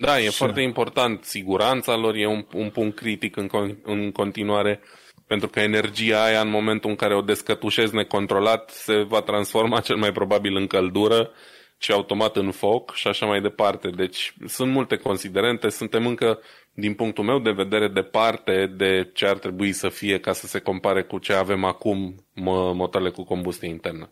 Da, 0.00 0.18
e 0.20 0.24
și... 0.24 0.36
foarte 0.36 0.60
important. 0.60 1.24
Siguranța 1.24 1.96
lor 1.96 2.14
e 2.14 2.26
un, 2.26 2.46
un 2.54 2.70
punct 2.70 2.96
critic 2.96 3.36
în, 3.36 3.48
în 3.82 4.12
continuare, 4.12 4.80
pentru 5.26 5.48
că 5.48 5.60
energia 5.60 6.24
aia, 6.24 6.40
în 6.40 6.50
momentul 6.50 6.90
în 6.90 6.96
care 6.96 7.14
o 7.14 7.20
descătușezi 7.20 7.94
necontrolat, 7.94 8.70
se 8.70 9.02
va 9.02 9.20
transforma 9.20 9.80
cel 9.80 9.96
mai 9.96 10.12
probabil 10.12 10.56
în 10.56 10.66
căldură 10.66 11.30
și 11.78 11.92
automat 11.92 12.36
în 12.36 12.50
foc 12.50 12.94
și 12.94 13.08
așa 13.08 13.26
mai 13.26 13.40
departe. 13.40 13.88
Deci 13.88 14.34
sunt 14.46 14.72
multe 14.72 14.96
considerente, 14.96 15.68
suntem 15.68 16.06
încă, 16.06 16.40
din 16.72 16.94
punctul 16.94 17.24
meu 17.24 17.38
de 17.38 17.50
vedere, 17.50 17.88
departe 17.88 18.66
de 18.76 19.10
ce 19.14 19.26
ar 19.26 19.38
trebui 19.38 19.72
să 19.72 19.88
fie 19.88 20.20
ca 20.20 20.32
să 20.32 20.46
se 20.46 20.58
compare 20.58 21.02
cu 21.02 21.18
ce 21.18 21.32
avem 21.32 21.64
acum 21.64 22.26
motoarele 22.74 23.10
cu 23.10 23.24
combustie 23.24 23.68
internă. 23.68 24.10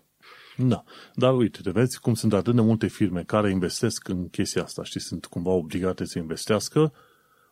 Da, 0.67 0.85
dar 1.15 1.37
uite, 1.37 1.59
te 1.63 1.71
vezi 1.71 2.01
cum 2.01 2.15
sunt 2.15 2.33
atât 2.33 2.55
de 2.55 2.61
multe 2.61 2.87
firme 2.87 3.23
care 3.23 3.51
investesc 3.51 4.09
în 4.09 4.29
chestia 4.29 4.63
asta 4.63 4.85
și 4.85 4.99
sunt 4.99 5.27
cumva 5.27 5.51
obligate 5.51 6.05
să 6.05 6.19
investească, 6.19 6.93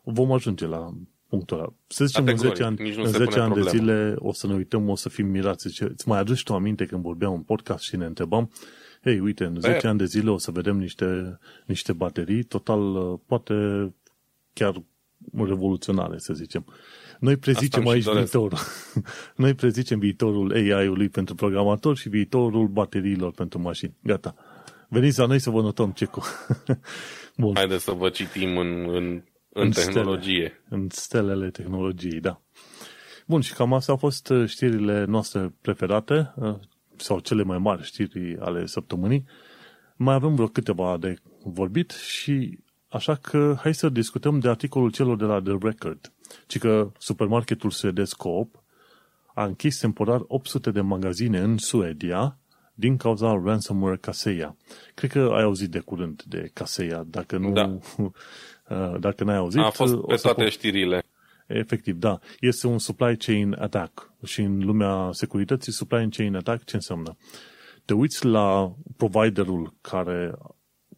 vom 0.03 0.31
ajunge 0.31 0.65
la 0.65 0.93
punctul 1.27 1.57
ăla. 1.57 1.73
Să 1.87 2.05
zicem, 2.05 2.25
Categorii. 2.25 2.49
în 2.49 2.75
10 2.75 2.83
ani, 2.83 2.95
în 3.03 3.11
10 3.11 3.39
ani 3.39 3.53
de 3.53 3.61
zile 3.69 4.15
o 4.17 4.33
să 4.33 4.47
ne 4.47 4.53
uităm, 4.53 4.89
o 4.89 4.95
să 4.95 5.09
fim 5.09 5.27
mirați. 5.27 5.67
Zice, 5.67 5.83
îți 5.83 6.07
mai 6.07 6.19
aduci 6.19 6.43
tu 6.43 6.53
aminte 6.53 6.85
când 6.85 7.01
vorbeam 7.01 7.33
în 7.33 7.41
podcast 7.41 7.83
și 7.83 7.95
ne 7.95 8.05
întrebam, 8.05 8.51
hei, 9.03 9.19
uite, 9.19 9.43
în 9.43 9.59
10 9.59 9.79
Be- 9.81 9.87
ani 9.87 9.97
de 9.97 10.05
zile 10.05 10.29
o 10.29 10.37
să 10.37 10.51
vedem 10.51 10.77
niște, 10.77 11.39
niște 11.65 11.93
baterii 11.93 12.43
total, 12.43 13.17
poate 13.25 13.53
chiar 14.53 14.83
revoluționare, 15.33 16.17
să 16.17 16.33
zicem. 16.33 16.65
Noi 17.19 17.37
prezicem 17.37 17.87
aici 17.87 18.09
viitorul. 18.09 18.57
Noi 19.35 19.53
prezicem 19.53 19.99
viitorul 19.99 20.51
AI-ului 20.51 21.09
pentru 21.09 21.35
programatori 21.35 21.99
și 21.99 22.09
viitorul 22.09 22.67
bateriilor 22.67 23.31
pentru 23.31 23.61
mașini. 23.61 23.95
Gata. 24.03 24.35
Veniți 24.89 25.19
la 25.19 25.25
noi 25.25 25.39
să 25.39 25.49
vă 25.49 25.61
notăm 25.61 25.91
ce 25.91 26.05
cu. 26.05 26.21
Bun. 27.37 27.55
Haideți 27.55 27.83
să 27.83 27.91
vă 27.91 28.09
citim 28.09 28.57
în, 28.57 28.67
în, 28.67 28.93
în, 28.93 29.23
în 29.49 29.71
tehnologie. 29.71 30.61
Stele, 30.65 30.81
în 30.81 30.87
stelele 30.91 31.49
tehnologiei, 31.49 32.19
da. 32.19 32.41
Bun, 33.27 33.41
și 33.41 33.53
cam 33.53 33.73
astea 33.73 33.93
au 33.93 33.99
fost 33.99 34.29
uh, 34.29 34.47
știrile 34.49 35.05
noastre 35.05 35.53
preferate, 35.61 36.33
uh, 36.35 36.55
sau 36.95 37.19
cele 37.19 37.43
mai 37.43 37.57
mari 37.57 37.83
știri 37.83 38.37
ale 38.39 38.65
săptămânii. 38.65 39.25
Mai 39.95 40.13
avem 40.15 40.35
vreo 40.35 40.47
câteva 40.47 40.97
de 40.97 41.15
vorbit 41.43 41.91
și 41.91 42.59
așa 42.87 43.15
că 43.15 43.55
hai 43.59 43.73
să 43.73 43.89
discutăm 43.89 44.39
de 44.39 44.49
articolul 44.49 44.91
celor 44.91 45.17
de 45.17 45.25
la 45.25 45.41
The 45.41 45.57
Record 45.61 46.11
ci 46.47 46.57
că 46.57 46.91
supermarketul 46.97 47.69
suedez 47.69 48.13
Coop 48.13 48.63
a 49.33 49.43
închis 49.43 49.79
temporar 49.79 50.21
800 50.27 50.71
de 50.71 50.81
magazine 50.81 51.39
în 51.39 51.57
Suedia 51.57 52.37
din 52.73 52.97
cauza 52.97 53.41
ransomware 53.43 53.97
Kaseya. 53.97 54.55
Cred 54.93 55.11
că 55.11 55.29
ai 55.33 55.43
auzit 55.43 55.69
de 55.69 55.79
curând 55.79 56.23
de 56.27 56.49
Kaseya, 56.53 57.03
dacă 57.07 57.37
nu... 57.37 57.51
Da. 57.51 57.77
Dacă 58.99 59.23
n-ai 59.23 59.35
auzit... 59.35 59.61
A 59.61 59.69
fost 59.69 59.95
pe 59.95 60.15
toate 60.15 60.45
po- 60.45 60.49
știrile. 60.49 61.03
Efectiv, 61.47 61.95
da. 61.95 62.19
Este 62.39 62.67
un 62.67 62.77
supply 62.77 63.17
chain 63.17 63.55
attack. 63.59 64.11
Și 64.25 64.41
în 64.41 64.59
lumea 64.65 65.09
securității, 65.11 65.71
supply 65.71 66.09
chain 66.09 66.35
attack 66.35 66.65
ce 66.65 66.75
înseamnă? 66.75 67.17
Te 67.85 67.93
uiți 67.93 68.25
la 68.25 68.75
providerul 68.97 69.73
care 69.81 70.33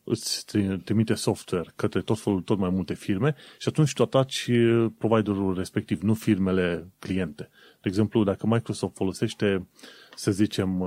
îți 0.09 0.45
trimite 0.83 1.13
software 1.13 1.71
către 1.75 2.01
tot 2.01 2.19
felul, 2.19 2.41
tot 2.41 2.57
mai 2.57 2.69
multe 2.69 2.93
firme 2.93 3.35
și 3.59 3.67
atunci 3.67 3.93
tu 3.93 4.03
ataci 4.03 4.49
providerul 4.97 5.55
respectiv, 5.55 6.01
nu 6.01 6.13
firmele 6.13 6.91
cliente. 6.99 7.49
De 7.81 7.89
exemplu, 7.89 8.23
dacă 8.23 8.47
Microsoft 8.47 8.95
folosește, 8.95 9.67
să 10.15 10.31
zicem, 10.31 10.79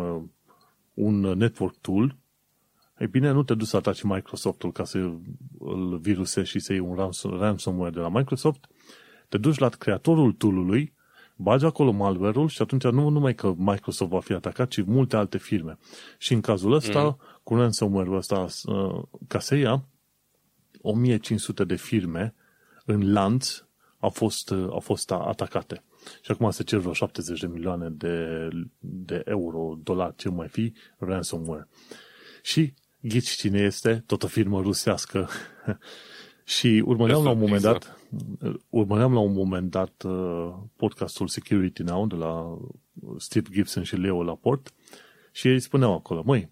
un 0.94 1.20
network 1.20 1.76
tool, 1.80 2.16
ei 2.98 3.06
bine, 3.06 3.30
nu 3.30 3.42
te 3.42 3.54
duci 3.54 3.66
să 3.66 3.76
ataci 3.76 4.02
Microsoftul 4.02 4.72
ca 4.72 4.84
să 4.84 4.98
îl 5.58 5.98
virusezi 5.98 6.50
și 6.50 6.58
să 6.58 6.72
iei 6.72 6.80
un 6.80 7.12
ransomware 7.38 7.90
de 7.90 8.00
la 8.00 8.08
Microsoft, 8.08 8.68
te 9.28 9.38
duci 9.38 9.58
la 9.58 9.68
creatorul 9.68 10.32
toolului, 10.32 10.92
bagi 11.36 11.64
acolo 11.64 11.90
malware-ul 11.90 12.48
și 12.48 12.62
atunci 12.62 12.84
nu 12.84 13.08
numai 13.08 13.34
că 13.34 13.54
Microsoft 13.56 14.10
va 14.10 14.20
fi 14.20 14.32
atacat, 14.32 14.68
ci 14.68 14.82
multe 14.82 15.16
alte 15.16 15.38
firme. 15.38 15.78
Și 16.18 16.32
în 16.32 16.40
cazul 16.40 16.72
ăsta, 16.72 17.02
mm 17.02 17.16
cu 17.42 17.54
ransomware-ul 17.54 18.16
ăsta, 18.16 18.46
uh, 18.64 19.02
ca 19.28 19.38
să 19.38 19.54
ia 19.54 19.84
1500 20.80 21.64
de 21.64 21.76
firme 21.76 22.34
în 22.84 23.12
lanț 23.12 23.64
au 23.98 24.10
fost, 24.10 24.50
uh, 24.50 24.66
au 24.70 24.80
fost 24.80 25.10
atacate. 25.10 25.82
Și 26.22 26.30
acum 26.30 26.50
se 26.50 26.62
cer 26.62 26.78
vreo 26.78 26.92
70 26.92 27.40
de 27.40 27.46
milioane 27.46 27.88
de, 27.88 28.48
de 28.78 29.22
euro, 29.24 29.78
dolari, 29.82 30.16
ce 30.16 30.28
mai 30.28 30.48
fi, 30.48 30.72
ransomware. 30.98 31.68
Și 32.42 32.74
ghici 33.00 33.28
cine 33.28 33.60
este, 33.60 34.02
tot 34.06 34.22
o 34.22 34.26
firmă 34.26 34.60
rusească. 34.60 35.28
și 36.44 36.82
urmăream 36.86 37.24
la 37.24 37.30
un 37.30 37.38
moment 37.38 37.62
dat, 37.62 37.98
urmăream 38.68 39.12
la 39.12 39.20
un 39.20 39.32
moment 39.32 39.70
dat 39.70 40.02
uh, 40.02 40.54
podcastul 40.76 41.28
Security 41.28 41.82
Now 41.82 42.06
de 42.06 42.14
la 42.14 42.58
Steve 43.18 43.48
Gibson 43.52 43.82
și 43.82 43.96
Leo 43.96 44.22
Laporte 44.22 44.70
și 45.32 45.48
ei 45.48 45.60
spuneau 45.60 45.94
acolo, 45.94 46.22
măi, 46.24 46.50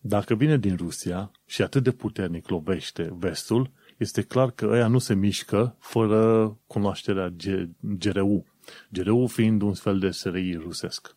dacă 0.00 0.34
vine 0.34 0.58
din 0.58 0.76
Rusia 0.76 1.30
și 1.46 1.62
atât 1.62 1.82
de 1.82 1.90
puternic 1.90 2.48
lovește 2.48 3.14
vestul, 3.18 3.70
este 3.96 4.22
clar 4.22 4.50
că 4.50 4.66
ăia 4.66 4.86
nu 4.86 4.98
se 4.98 5.14
mișcă 5.14 5.76
fără 5.78 6.56
cunoașterea 6.66 7.34
GRU. 7.80 8.46
GRU 8.90 9.26
fiind 9.26 9.62
un 9.62 9.74
fel 9.74 9.98
de 9.98 10.10
SRI 10.10 10.54
rusesc. 10.54 11.16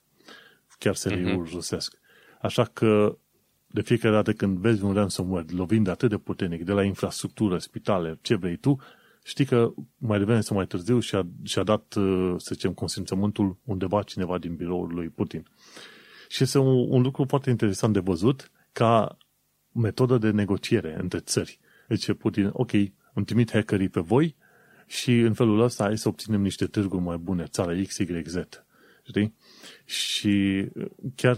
Chiar 0.77 0.95
SRI-ul 0.95 1.47
uh-huh. 1.47 1.51
rusesc. 1.51 1.99
Așa 2.41 2.63
că 2.63 3.17
de 3.67 3.81
fiecare 3.81 4.13
dată 4.13 4.33
când 4.33 4.57
vezi 4.57 4.83
un 4.83 4.93
ransomware 4.93 5.45
lovind 5.49 5.87
atât 5.87 6.09
de 6.09 6.17
puternic 6.17 6.63
de 6.63 6.71
la 6.71 6.83
infrastructură, 6.83 7.57
spitale, 7.57 8.19
ce 8.21 8.35
vrei 8.35 8.55
tu, 8.55 8.79
știi 9.23 9.45
că 9.45 9.73
mai 9.97 10.17
devreme 10.17 10.41
sau 10.41 10.55
mai 10.55 10.65
târziu 10.67 10.99
și-a, 10.99 11.27
și-a 11.43 11.63
dat, 11.63 11.93
uh, 11.93 12.33
să 12.37 12.49
zicem, 12.53 12.73
consimțământul 12.73 13.57
undeva 13.63 14.01
cineva 14.03 14.37
din 14.37 14.55
biroul 14.55 14.93
lui 14.93 15.09
Putin. 15.09 15.45
Și 16.27 16.43
este 16.43 16.57
un, 16.57 16.85
un 16.89 17.01
lucru 17.01 17.25
foarte 17.27 17.49
interesant 17.49 17.93
de 17.93 17.99
văzut 17.99 18.51
ca 18.71 19.17
metodă 19.71 20.17
de 20.17 20.29
negociere 20.29 20.97
între 20.99 21.19
țări. 21.19 21.59
Deci 21.87 22.13
Putin, 22.13 22.49
ok, 22.53 22.71
îmi 23.13 23.25
trimit 23.25 23.51
hackerii 23.51 23.89
pe 23.89 23.99
voi 23.99 24.35
și 24.85 25.19
în 25.19 25.33
felul 25.33 25.59
ăsta 25.59 25.83
hai 25.83 25.97
să 25.97 26.07
obținem 26.07 26.41
niște 26.41 26.65
târguri 26.65 27.01
mai 27.03 27.17
bune, 27.17 27.43
țara 27.43 27.81
X, 27.87 27.97
Y, 27.97 28.21
Z. 28.25 28.35
Știi? 29.03 29.35
Și 29.85 30.65
chiar, 31.15 31.35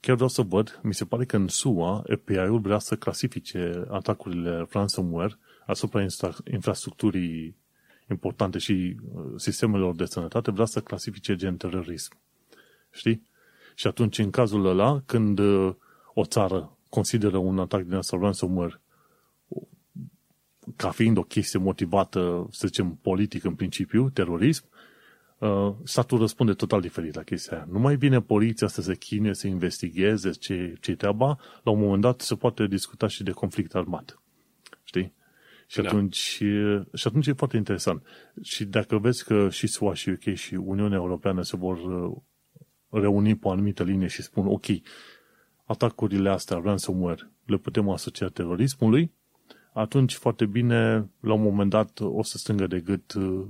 chiar 0.00 0.14
vreau 0.14 0.28
să 0.28 0.42
văd, 0.42 0.80
mi 0.82 0.94
se 0.94 1.04
pare 1.04 1.24
că 1.24 1.36
în 1.36 1.48
SUA, 1.48 2.04
FBI-ul 2.16 2.60
vrea 2.60 2.78
să 2.78 2.96
clasifice 2.96 3.86
atacurile 3.90 4.66
ransomware 4.70 5.38
asupra 5.66 6.06
infrastructurii 6.50 7.56
importante 8.10 8.58
și 8.58 8.96
uh, 9.12 9.22
sistemelor 9.36 9.94
de 9.94 10.04
sănătate, 10.04 10.50
vrea 10.50 10.64
să 10.64 10.80
clasifice 10.80 11.36
gen 11.36 11.56
terorism. 11.56 12.12
Știi? 12.92 13.26
Și 13.74 13.86
atunci, 13.86 14.18
în 14.18 14.30
cazul 14.30 14.66
ăla, 14.66 15.02
când 15.06 15.38
uh, 15.38 15.74
o 16.18 16.24
țară 16.24 16.76
consideră 16.88 17.36
un 17.36 17.58
atac 17.58 17.82
din 17.82 17.94
asta 17.94 18.18
ransomware 18.20 18.80
ca 20.76 20.90
fiind 20.90 21.16
o 21.16 21.22
chestie 21.22 21.58
motivată, 21.58 22.48
să 22.50 22.66
zicem, 22.66 22.98
politic 23.02 23.44
în 23.44 23.54
principiu, 23.54 24.08
terorism, 24.08 24.64
uh, 25.38 25.74
statul 25.84 26.18
răspunde 26.18 26.52
total 26.52 26.80
diferit 26.80 27.14
la 27.14 27.22
chestia 27.22 27.56
aia. 27.56 27.66
Nu 27.70 27.78
mai 27.78 27.96
vine 27.96 28.20
poliția 28.20 28.66
să 28.66 28.82
se 28.82 28.96
chine, 28.96 29.32
să 29.32 29.46
investigheze 29.46 30.30
ce 30.30 30.76
ce 30.80 30.94
treaba, 30.94 31.38
la 31.62 31.70
un 31.70 31.80
moment 31.80 32.02
dat 32.02 32.20
se 32.20 32.34
poate 32.34 32.66
discuta 32.66 33.06
și 33.06 33.22
de 33.22 33.30
conflict 33.30 33.74
armat. 33.74 34.20
Știi? 34.84 35.12
Și 35.66 35.80
da. 35.80 35.88
atunci, 35.88 36.16
și 36.94 37.06
atunci 37.06 37.26
e 37.26 37.32
foarte 37.32 37.56
interesant. 37.56 38.02
Și 38.42 38.64
dacă 38.64 38.98
vezi 38.98 39.24
că 39.24 39.48
și 39.50 39.66
SUA 39.66 39.94
și 39.94 40.10
UK 40.10 40.34
și 40.34 40.54
Uniunea 40.54 40.98
Europeană 40.98 41.42
se 41.42 41.56
vor 41.56 41.78
uh, 41.78 42.16
reuni 42.90 43.36
pe 43.36 43.48
o 43.48 43.50
anumită 43.50 43.82
linie 43.82 44.06
și 44.06 44.22
spun, 44.22 44.46
ok, 44.46 44.66
atacurile 45.68 46.30
astea, 46.30 46.60
ransomware, 46.64 47.30
le 47.44 47.56
putem 47.56 47.88
asocia 47.88 48.28
terorismului, 48.28 49.12
atunci 49.72 50.14
foarte 50.14 50.46
bine, 50.46 51.10
la 51.20 51.32
un 51.32 51.42
moment 51.42 51.70
dat, 51.70 52.00
o 52.00 52.22
să 52.22 52.38
strângă 52.38 52.66
de 52.66 52.80
gât 52.80 53.12
uh, 53.12 53.44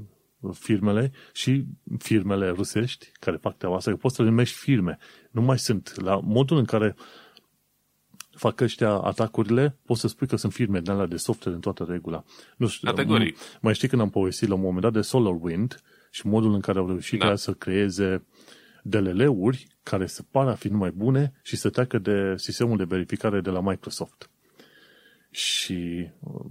firmele 0.53 1.13
și 1.33 1.65
firmele 1.99 2.49
rusești 2.49 3.11
care 3.21 3.37
fac 3.37 3.57
treaba 3.57 3.77
asta, 3.77 3.91
că 3.91 3.97
poți 3.97 4.15
să 4.15 4.23
le 4.23 4.29
numești 4.29 4.57
firme. 4.57 4.99
Nu 5.31 5.43
mai 5.43 5.59
sunt. 5.59 6.01
La 6.01 6.21
modul 6.23 6.59
în 6.59 6.65
care 6.65 6.97
fac 8.31 8.61
ăștia 8.61 8.91
atacurile, 8.91 9.79
poți 9.85 10.01
să 10.01 10.09
spui 10.09 10.27
că 10.27 10.37
sunt 10.37 10.53
firme 10.53 10.81
de 10.81 10.91
alea 10.91 11.07
de 11.07 11.17
software 11.17 11.55
în 11.57 11.61
toată 11.61 11.87
regula. 11.89 12.25
Nu 12.57 12.67
știu, 12.67 12.89
Categoric. 12.89 13.37
Mai 13.61 13.75
știi 13.75 13.89
când 13.89 14.03
am 14.03 14.11
povestit 14.11 14.49
la 14.49 14.55
un 14.55 14.61
moment 14.61 14.83
dat 14.83 14.93
de 14.93 15.01
SolarWind 15.01 15.83
și 16.11 16.27
modul 16.27 16.55
în 16.55 16.61
care 16.61 16.79
au 16.79 16.87
reușit 16.87 17.19
da. 17.19 17.37
să 17.37 17.53
creeze 17.53 18.27
DLL-uri 18.83 19.67
care 19.89 20.07
se 20.07 20.23
par 20.31 20.49
a 20.49 20.55
fi 20.55 20.69
numai 20.69 20.91
bune 20.91 21.33
și 21.43 21.57
să 21.57 21.71
treacă 21.71 21.99
de 21.99 22.35
sistemul 22.37 22.77
de 22.77 22.85
verificare 22.85 23.41
de 23.41 23.51
la 23.51 23.61
Microsoft. 23.61 24.31
Și 25.31 26.11
uh, 26.21 26.45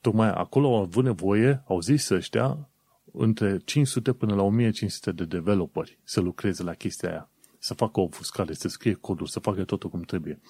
tocmai 0.00 0.30
acolo 0.30 0.66
au 0.66 0.82
avut 0.82 1.04
nevoie, 1.04 1.62
au 1.66 1.80
zis 1.80 2.08
ăștia, 2.08 2.68
între 3.12 3.58
500 3.64 4.12
până 4.12 4.34
la 4.34 4.42
1500 4.42 5.12
de 5.12 5.24
developeri 5.24 5.98
să 6.04 6.20
lucreze 6.20 6.62
la 6.62 6.74
chestia 6.74 7.08
aia. 7.08 7.30
Să 7.58 7.74
facă 7.74 8.00
o 8.00 8.02
ofuscare, 8.02 8.52
să 8.52 8.68
scrie 8.68 8.94
coduri, 8.94 9.30
să 9.30 9.40
facă 9.40 9.64
totul 9.64 9.90
cum 9.90 10.02
trebuie. 10.02 10.40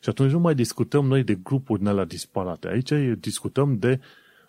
Și 0.00 0.08
atunci 0.08 0.30
nu 0.30 0.38
mai 0.38 0.54
discutăm 0.54 1.06
noi 1.06 1.22
de 1.22 1.34
grupuri 1.34 1.82
la 1.82 2.04
disparate. 2.04 2.68
Aici 2.68 3.18
discutăm 3.18 3.78
de 3.78 4.00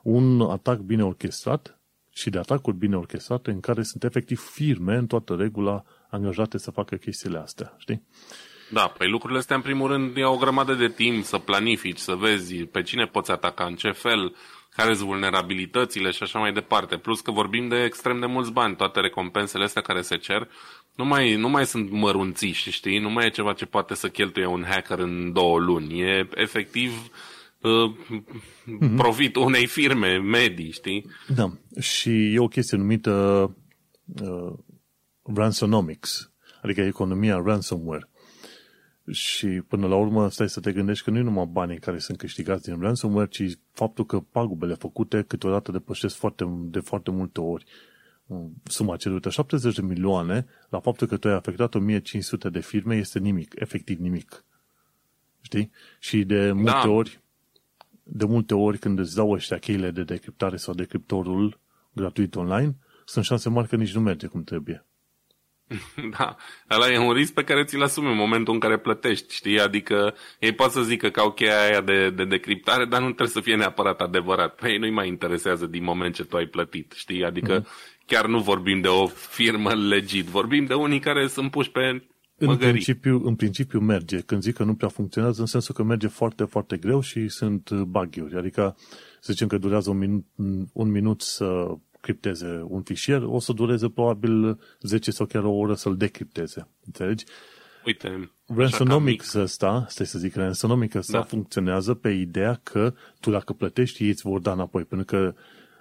un 0.03 0.41
atac 0.41 0.79
bine 0.79 1.03
orchestrat 1.03 1.79
și 2.09 2.29
de 2.29 2.37
atacuri 2.37 2.77
bine 2.77 2.97
orchestrate 2.97 3.51
în 3.51 3.59
care 3.59 3.83
sunt 3.83 4.03
efectiv 4.03 4.39
firme 4.39 4.95
în 4.95 5.07
toată 5.07 5.35
regula 5.35 5.83
angajate 6.09 6.57
să 6.57 6.71
facă 6.71 6.95
chestiile 6.95 7.37
astea, 7.37 7.75
știi? 7.77 8.03
Da, 8.71 8.93
păi 8.97 9.09
lucrurile 9.09 9.39
astea 9.39 9.55
în 9.55 9.61
primul 9.61 9.87
rând 9.87 10.17
iau 10.17 10.33
o 10.33 10.37
grămadă 10.37 10.73
de 10.73 10.89
timp 10.89 11.23
să 11.23 11.37
planifici, 11.37 11.97
să 11.97 12.13
vezi 12.13 12.55
pe 12.55 12.81
cine 12.81 13.05
poți 13.05 13.31
ataca, 13.31 13.65
în 13.65 13.75
ce 13.75 13.91
fel, 13.91 14.35
care 14.75 14.93
sunt 14.93 15.07
vulnerabilitățile 15.07 16.11
și 16.11 16.23
așa 16.23 16.39
mai 16.39 16.53
departe. 16.53 16.97
Plus 16.97 17.21
că 17.21 17.31
vorbim 17.31 17.67
de 17.67 17.83
extrem 17.83 18.19
de 18.19 18.25
mulți 18.25 18.51
bani, 18.51 18.75
toate 18.75 18.99
recompensele 18.99 19.63
astea 19.63 19.81
care 19.81 20.01
se 20.01 20.17
cer, 20.17 20.49
nu 20.95 21.05
mai, 21.05 21.35
nu 21.35 21.49
mai 21.49 21.65
sunt 21.65 21.91
mărunțiși, 21.91 22.71
știi? 22.71 22.99
Nu 22.99 23.09
mai 23.09 23.25
e 23.25 23.29
ceva 23.29 23.53
ce 23.53 23.65
poate 23.65 23.93
să 23.93 24.07
cheltuie 24.07 24.45
un 24.45 24.65
hacker 24.67 24.99
în 24.99 25.33
două 25.33 25.59
luni. 25.59 26.01
E 26.01 26.29
efectiv 26.33 27.11
uh, 27.61 27.95
mm-hmm. 28.11 28.95
profitul 28.95 29.41
unei 29.41 29.65
firme 29.65 30.17
medii, 30.17 30.71
știi? 30.71 31.05
Da, 31.27 31.51
și 31.79 32.33
e 32.33 32.39
o 32.39 32.47
chestie 32.47 32.77
numită 32.77 33.43
uh, 34.21 34.53
ransonomics, 35.33 36.31
adică 36.61 36.81
economia 36.81 37.41
ransomware. 37.45 38.09
Și 39.11 39.47
până 39.47 39.87
la 39.87 39.95
urmă 39.95 40.29
stai 40.29 40.49
să 40.49 40.59
te 40.59 40.71
gândești 40.71 41.03
că 41.03 41.11
nu 41.11 41.17
e 41.17 41.21
numai 41.21 41.45
banii 41.45 41.79
care 41.79 41.99
sunt 41.99 42.17
câștigați 42.17 42.63
din 42.63 42.81
ransomware, 42.81 43.27
ci 43.27 43.43
faptul 43.71 44.05
că 44.05 44.19
pagubele 44.19 44.73
făcute 44.73 45.23
câteodată 45.27 45.71
depășesc 45.71 46.15
foarte, 46.15 46.45
de 46.61 46.79
foarte 46.79 47.11
multe 47.11 47.39
ori 47.39 47.65
suma 48.63 48.95
cerută. 48.95 49.29
70 49.29 49.75
de 49.75 49.81
milioane 49.81 50.45
la 50.69 50.79
faptul 50.79 51.07
că 51.07 51.17
tu 51.17 51.27
ai 51.27 51.33
afectat 51.33 51.75
1500 51.75 52.49
de 52.49 52.59
firme 52.59 52.95
este 52.95 53.19
nimic, 53.19 53.53
efectiv 53.55 53.99
nimic. 53.99 54.45
Știi? 55.41 55.71
Și 55.99 56.23
de 56.23 56.51
multe 56.51 56.71
da. 56.83 56.89
ori 56.89 57.21
de 58.11 58.25
multe 58.25 58.53
ori 58.53 58.77
când 58.77 58.99
îți 58.99 59.15
dau 59.15 59.31
ăștia 59.31 59.57
cheile 59.57 59.91
de 59.91 60.03
decriptare 60.03 60.55
sau 60.55 60.73
decriptorul 60.73 61.59
gratuit 61.93 62.35
online, 62.35 62.75
sunt 63.05 63.25
șanse 63.25 63.49
mari 63.49 63.67
că 63.67 63.75
nici 63.75 63.93
nu 63.93 64.01
merge 64.01 64.27
cum 64.27 64.43
trebuie. 64.43 64.85
Da, 66.17 66.35
ăla 66.69 66.91
e 66.91 66.97
un 66.97 67.13
risc 67.13 67.33
pe 67.33 67.43
care 67.43 67.63
ți-l 67.63 67.81
asumi 67.81 68.07
în 68.07 68.15
momentul 68.15 68.53
în 68.53 68.59
care 68.59 68.77
plătești, 68.77 69.33
știi? 69.33 69.59
Adică 69.59 70.13
ei 70.39 70.51
pot 70.51 70.71
să 70.71 70.81
zică 70.81 71.09
că 71.09 71.19
au 71.19 71.31
cheia 71.31 71.61
aia 71.61 71.81
de, 71.81 72.09
de 72.09 72.25
decriptare, 72.25 72.85
dar 72.85 72.99
nu 72.99 73.05
trebuie 73.05 73.27
să 73.27 73.39
fie 73.39 73.55
neapărat 73.55 74.01
adevărat. 74.01 74.55
Pe 74.55 74.69
ei 74.69 74.77
nu-i 74.77 74.91
mai 74.91 75.07
interesează 75.07 75.65
din 75.65 75.83
moment 75.83 76.15
ce 76.15 76.23
tu 76.23 76.37
ai 76.37 76.45
plătit, 76.45 76.93
știi? 76.95 77.23
Adică 77.23 77.53
mm. 77.53 77.65
chiar 78.05 78.25
nu 78.25 78.39
vorbim 78.39 78.81
de 78.81 78.87
o 78.87 79.07
firmă 79.07 79.73
legit, 79.73 80.25
vorbim 80.25 80.65
de 80.65 80.73
unii 80.73 80.99
care 80.99 81.27
sunt 81.27 81.51
puși 81.51 81.71
pe 81.71 82.03
în 82.39 82.57
principiu, 82.57 83.21
în 83.25 83.35
principiu 83.35 83.79
merge. 83.79 84.19
Când 84.19 84.41
zic 84.41 84.55
că 84.55 84.63
nu 84.63 84.75
prea 84.75 84.89
funcționează, 84.89 85.41
în 85.41 85.47
sensul 85.47 85.75
că 85.75 85.83
merge 85.83 86.07
foarte, 86.07 86.43
foarte 86.43 86.77
greu 86.77 87.01
și 87.01 87.27
sunt 87.27 87.71
bug 87.71 88.09
Adică, 88.37 88.75
să 89.19 89.31
zicem 89.31 89.47
că 89.47 89.57
durează 89.57 89.89
un 89.89 89.97
minut, 89.97 90.25
un 90.73 90.91
minut 90.91 91.21
să 91.21 91.65
cripteze 92.01 92.65
un 92.67 92.81
fișier, 92.81 93.21
o 93.25 93.39
să 93.39 93.53
dureze 93.53 93.89
probabil 93.89 94.59
10 94.81 95.11
sau 95.11 95.25
chiar 95.25 95.43
o 95.43 95.51
oră 95.51 95.73
să-l 95.73 95.97
decripteze. 95.97 96.67
Înțelegi? 96.85 97.25
Uite, 97.85 98.31
Ransonomics 98.55 99.33
ăsta, 99.33 99.85
stai 99.89 100.05
să 100.05 100.19
zic, 100.19 100.35
Ransonomics 100.35 100.95
ăsta 100.95 101.17
da. 101.17 101.23
funcționează 101.23 101.93
pe 101.93 102.09
ideea 102.09 102.59
că 102.63 102.93
tu 103.19 103.31
dacă 103.31 103.53
plătești, 103.53 104.03
ei 104.03 104.09
îți 104.09 104.21
vor 104.21 104.39
da 104.39 104.51
înapoi, 104.51 104.83
pentru 104.83 105.05
că 105.05 105.33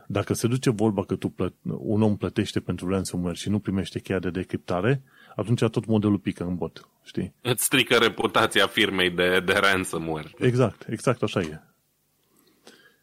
dacă 0.07 0.35
se 0.35 0.47
duce 0.47 0.71
vorba 0.71 1.05
că 1.05 1.14
tu 1.14 1.29
plă- 1.29 1.55
un 1.79 2.03
om 2.03 2.16
plătește 2.16 2.61
pentru 2.61 2.89
ransomware 2.89 3.35
și 3.35 3.49
nu 3.49 3.59
primește 3.59 3.99
cheia 3.99 4.19
de 4.19 4.31
decriptare, 4.31 5.03
atunci 5.37 5.61
tot 5.61 5.87
modelul 5.87 6.19
pică 6.19 6.45
în 6.45 6.57
bot, 6.57 6.89
știi? 7.05 7.35
Îți 7.43 7.64
strică 7.64 7.95
reputația 7.97 8.66
firmei 8.66 9.11
de, 9.11 9.43
de 9.45 9.53
ransomware. 9.53 10.31
Exact, 10.39 10.87
exact 10.89 11.23
așa 11.23 11.41
e. 11.41 11.61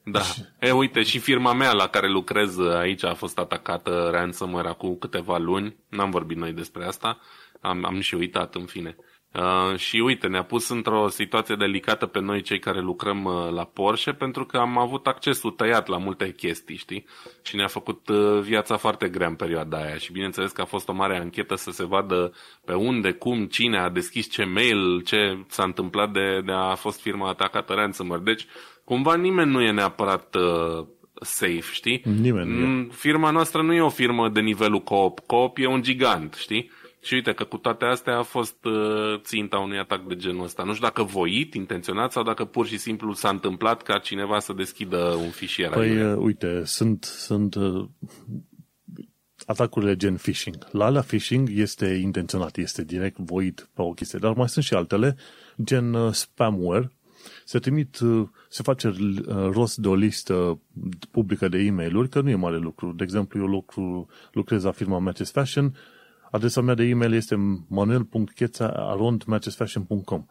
Da. 0.08 0.22
E, 0.60 0.72
uite, 0.72 1.04
și 1.04 1.20
firma 1.20 1.54
mea 1.54 1.72
la 1.72 1.88
care 1.88 2.08
lucrez 2.08 2.60
aici 2.60 3.04
a 3.04 3.14
fost 3.14 3.38
atacată 3.38 4.10
ransomware 4.12 4.68
acum 4.68 4.96
câteva 4.96 5.38
luni. 5.38 5.76
N-am 5.90 6.10
vorbit 6.10 6.38
noi 6.38 6.52
despre 6.52 6.86
asta. 6.86 7.20
Am, 7.62 7.86
am 7.86 8.00
și 8.00 8.16
uitat, 8.16 8.56
în 8.56 8.66
fine. 8.66 8.96
Uh, 9.40 9.78
și 9.78 9.98
uite, 9.98 10.28
ne-a 10.28 10.44
pus 10.44 10.70
într-o 10.70 11.08
situație 11.08 11.56
delicată 11.56 12.06
pe 12.06 12.20
noi 12.20 12.42
cei 12.42 12.60
care 12.60 12.80
lucrăm 12.80 13.24
uh, 13.24 13.50
la 13.52 13.64
Porsche 13.64 14.12
pentru 14.12 14.46
că 14.46 14.58
am 14.58 14.78
avut 14.78 15.08
accesul 15.08 15.52
tăiat 15.52 15.88
la 15.88 15.98
multe 15.98 16.32
chestii, 16.32 16.76
știi? 16.76 17.06
Și 17.42 17.56
ne-a 17.56 17.68
făcut 17.68 18.08
uh, 18.08 18.40
viața 18.42 18.78
foarte 18.78 19.08
grea 19.08 19.28
în 19.28 19.36
perioada 19.36 19.78
aia 19.78 19.98
și 19.98 20.12
bineînțeles 20.12 20.52
că 20.52 20.62
a 20.62 20.66
fost 20.66 20.90
o 20.90 20.94
mare 20.94 21.18
anchetă 21.18 21.56
să 21.56 21.72
se 21.72 21.86
vadă 21.86 22.34
pe 22.66 22.74
unde, 22.74 23.12
cum, 23.12 23.46
cine 23.46 23.78
a 23.78 23.90
deschis 23.90 24.30
ce 24.30 24.44
mail, 24.44 25.02
ce 25.02 25.38
s-a 25.48 25.64
întâmplat 25.64 26.12
de, 26.12 26.42
de 26.46 26.52
a 26.52 26.76
fost 26.76 27.02
firma 27.02 27.30
atacată 27.30 27.74
ransomware. 27.74 28.22
Deci, 28.24 28.46
cumva 28.84 29.16
nimeni 29.16 29.52
nu 29.52 29.62
e 29.62 29.72
neapărat 29.72 30.36
uh, 30.36 30.86
safe, 31.22 31.72
știi? 31.72 32.02
Nimeni 32.22 32.50
nu 32.50 32.60
e. 32.60 32.66
Mm, 32.66 32.90
Firma 32.90 33.30
noastră 33.30 33.62
nu 33.62 33.74
e 33.74 33.82
o 33.82 33.90
firmă 33.90 34.30
de 34.30 34.40
nivelul 34.40 34.82
Coop. 34.82 35.20
Coop 35.20 35.58
e 35.58 35.68
un 35.68 35.82
gigant, 35.82 36.34
știi? 36.34 36.72
Și 37.06 37.14
uite 37.14 37.34
că 37.34 37.44
cu 37.44 37.58
toate 37.58 37.86
astea 37.86 38.18
a 38.18 38.24
fost 38.24 38.66
uh, 38.66 39.20
ținta 39.20 39.58
unui 39.58 39.78
atac 39.78 40.08
de 40.08 40.16
genul 40.16 40.44
ăsta. 40.44 40.64
Nu 40.64 40.74
știu 40.74 40.86
dacă 40.86 41.04
voit, 41.04 41.54
intenționat 41.54 42.12
sau 42.12 42.24
dacă 42.24 42.46
pur 42.46 42.68
și 42.68 42.78
simplu 42.78 43.14
s-a 43.14 43.30
întâmplat 43.30 43.82
ca 43.82 43.98
cineva 43.98 44.40
să 44.40 44.54
deschidă 44.54 44.98
un 44.98 45.30
fișier. 45.30 45.70
Păi, 45.70 45.90
aiurea. 45.90 46.16
uh, 46.16 46.24
uite, 46.24 46.62
sunt, 46.64 47.04
sunt 47.04 47.56
uh, 47.56 47.88
atacurile 49.46 49.96
gen 49.96 50.16
phishing. 50.16 50.58
La 50.72 50.86
alea 50.86 51.02
phishing 51.02 51.50
este 51.52 51.86
intenționat, 51.86 52.58
este 52.58 52.84
direct 52.84 53.18
voit 53.18 53.70
pe 53.74 53.82
o 53.82 53.92
chestie, 53.92 54.20
dar 54.20 54.34
mai 54.34 54.50
sunt 54.50 54.66
și 54.66 54.74
altele, 54.74 55.16
gen 55.64 55.94
uh, 55.94 56.14
spamware, 56.14 56.92
se 57.44 57.60
trimit, 57.60 58.00
uh, 58.00 58.28
se 58.50 58.64
face 58.64 58.88
uh, 58.88 58.96
rost 59.52 59.78
de 59.78 59.88
o 59.88 59.96
listă 59.96 60.60
publică 61.12 61.48
de 61.48 61.58
e 61.58 61.72
mail 61.72 62.08
că 62.08 62.22
nu 62.22 62.30
e 62.30 62.36
mare 62.36 62.58
lucru. 62.58 62.92
De 62.92 63.04
exemplu, 63.04 63.40
eu 63.40 63.46
lucru, 63.46 64.08
lucrez 64.32 64.64
la 64.64 64.72
firma 64.72 65.00
Matches 65.00 65.32
Fashion, 65.32 65.76
adresa 66.36 66.62
mea 66.62 66.74
de 66.74 66.84
e-mail 66.84 67.14
este 67.14 67.64
manuel.cheța.matchesfashion.com 67.68 70.26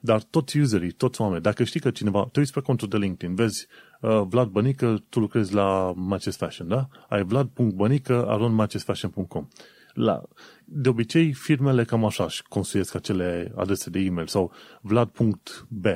Dar 0.00 0.22
toți 0.22 0.58
userii, 0.58 0.90
toți 0.90 1.20
oameni, 1.20 1.42
dacă 1.42 1.64
știi 1.64 1.80
că 1.80 1.90
cineva, 1.90 2.28
te 2.32 2.38
uiți 2.38 2.52
pe 2.52 2.60
contul 2.60 2.88
de 2.88 2.96
LinkedIn, 2.96 3.34
vezi 3.34 3.66
uh, 4.00 4.22
Vlad 4.28 4.48
Bănică, 4.48 5.04
tu 5.08 5.20
lucrezi 5.20 5.54
la 5.54 5.92
Matches 5.96 6.36
Fashion, 6.36 6.68
da? 6.68 6.88
Ai 7.08 7.22
vlad.bănică.matchesfashion.com 7.22 9.48
la, 9.92 10.22
de 10.64 10.88
obicei, 10.88 11.32
firmele 11.32 11.84
cam 11.84 12.04
așa 12.04 12.24
își 12.24 12.42
construiesc 12.42 12.94
acele 12.94 13.52
adrese 13.56 13.90
de 13.90 13.98
e-mail 13.98 14.26
sau 14.26 14.52
vlad.b 14.80 15.86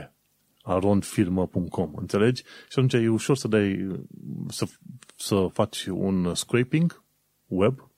arondfirmă.com, 0.62 1.92
înțelegi? 1.96 2.42
Și 2.42 2.78
atunci 2.78 2.92
e 2.92 3.08
ușor 3.08 3.36
să 3.36 3.48
dai, 3.48 3.96
să, 4.48 4.66
să 5.16 5.48
faci 5.52 5.86
un 5.86 6.34
scraping 6.34 7.02
web, 7.46 7.91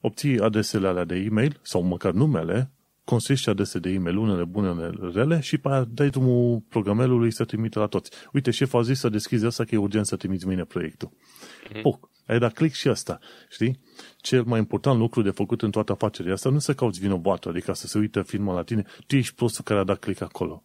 obții 0.00 0.40
adresele 0.40 0.86
alea 0.86 1.04
de 1.04 1.14
e-mail 1.14 1.60
sau 1.62 1.82
măcar 1.82 2.12
numele, 2.12 2.70
construiești 3.04 3.48
adrese 3.48 3.78
de 3.78 3.90
e-mail, 3.90 4.16
unele 4.16 4.44
bune, 4.44 4.70
unele 4.70 5.10
rele 5.12 5.40
și 5.40 5.58
pe 5.58 5.68
aia 5.68 5.84
dai 5.84 6.08
drumul 6.08 6.62
programelului 6.68 7.30
să 7.30 7.44
trimite 7.44 7.78
la 7.78 7.86
toți. 7.86 8.10
Uite, 8.32 8.50
șeful 8.50 8.78
a 8.78 8.82
zis 8.82 8.98
să 8.98 9.08
deschizi 9.08 9.46
asta 9.46 9.64
că 9.64 9.74
e 9.74 9.78
urgent 9.78 10.06
să 10.06 10.16
trimiți 10.16 10.46
mâine 10.46 10.64
proiectul. 10.64 11.10
Mm-hmm. 11.10 11.82
Puc. 11.82 12.10
Ai 12.26 12.38
dat 12.38 12.52
click 12.52 12.74
și 12.74 12.88
asta, 12.88 13.18
știi? 13.50 13.80
Cel 14.16 14.42
mai 14.42 14.58
important 14.58 14.98
lucru 14.98 15.22
de 15.22 15.30
făcut 15.30 15.62
în 15.62 15.70
toată 15.70 15.92
afacerea 15.92 16.32
asta 16.32 16.50
nu 16.50 16.58
să 16.58 16.74
cauți 16.74 17.00
vinovatul, 17.00 17.50
adică 17.50 17.72
să 17.72 17.86
se 17.86 17.98
uită 17.98 18.22
firma 18.22 18.54
la 18.54 18.62
tine, 18.62 18.84
tu 19.06 19.16
ești 19.16 19.34
prostul 19.34 19.64
care 19.64 19.80
a 19.80 19.84
dat 19.84 19.98
click 19.98 20.20
acolo. 20.20 20.62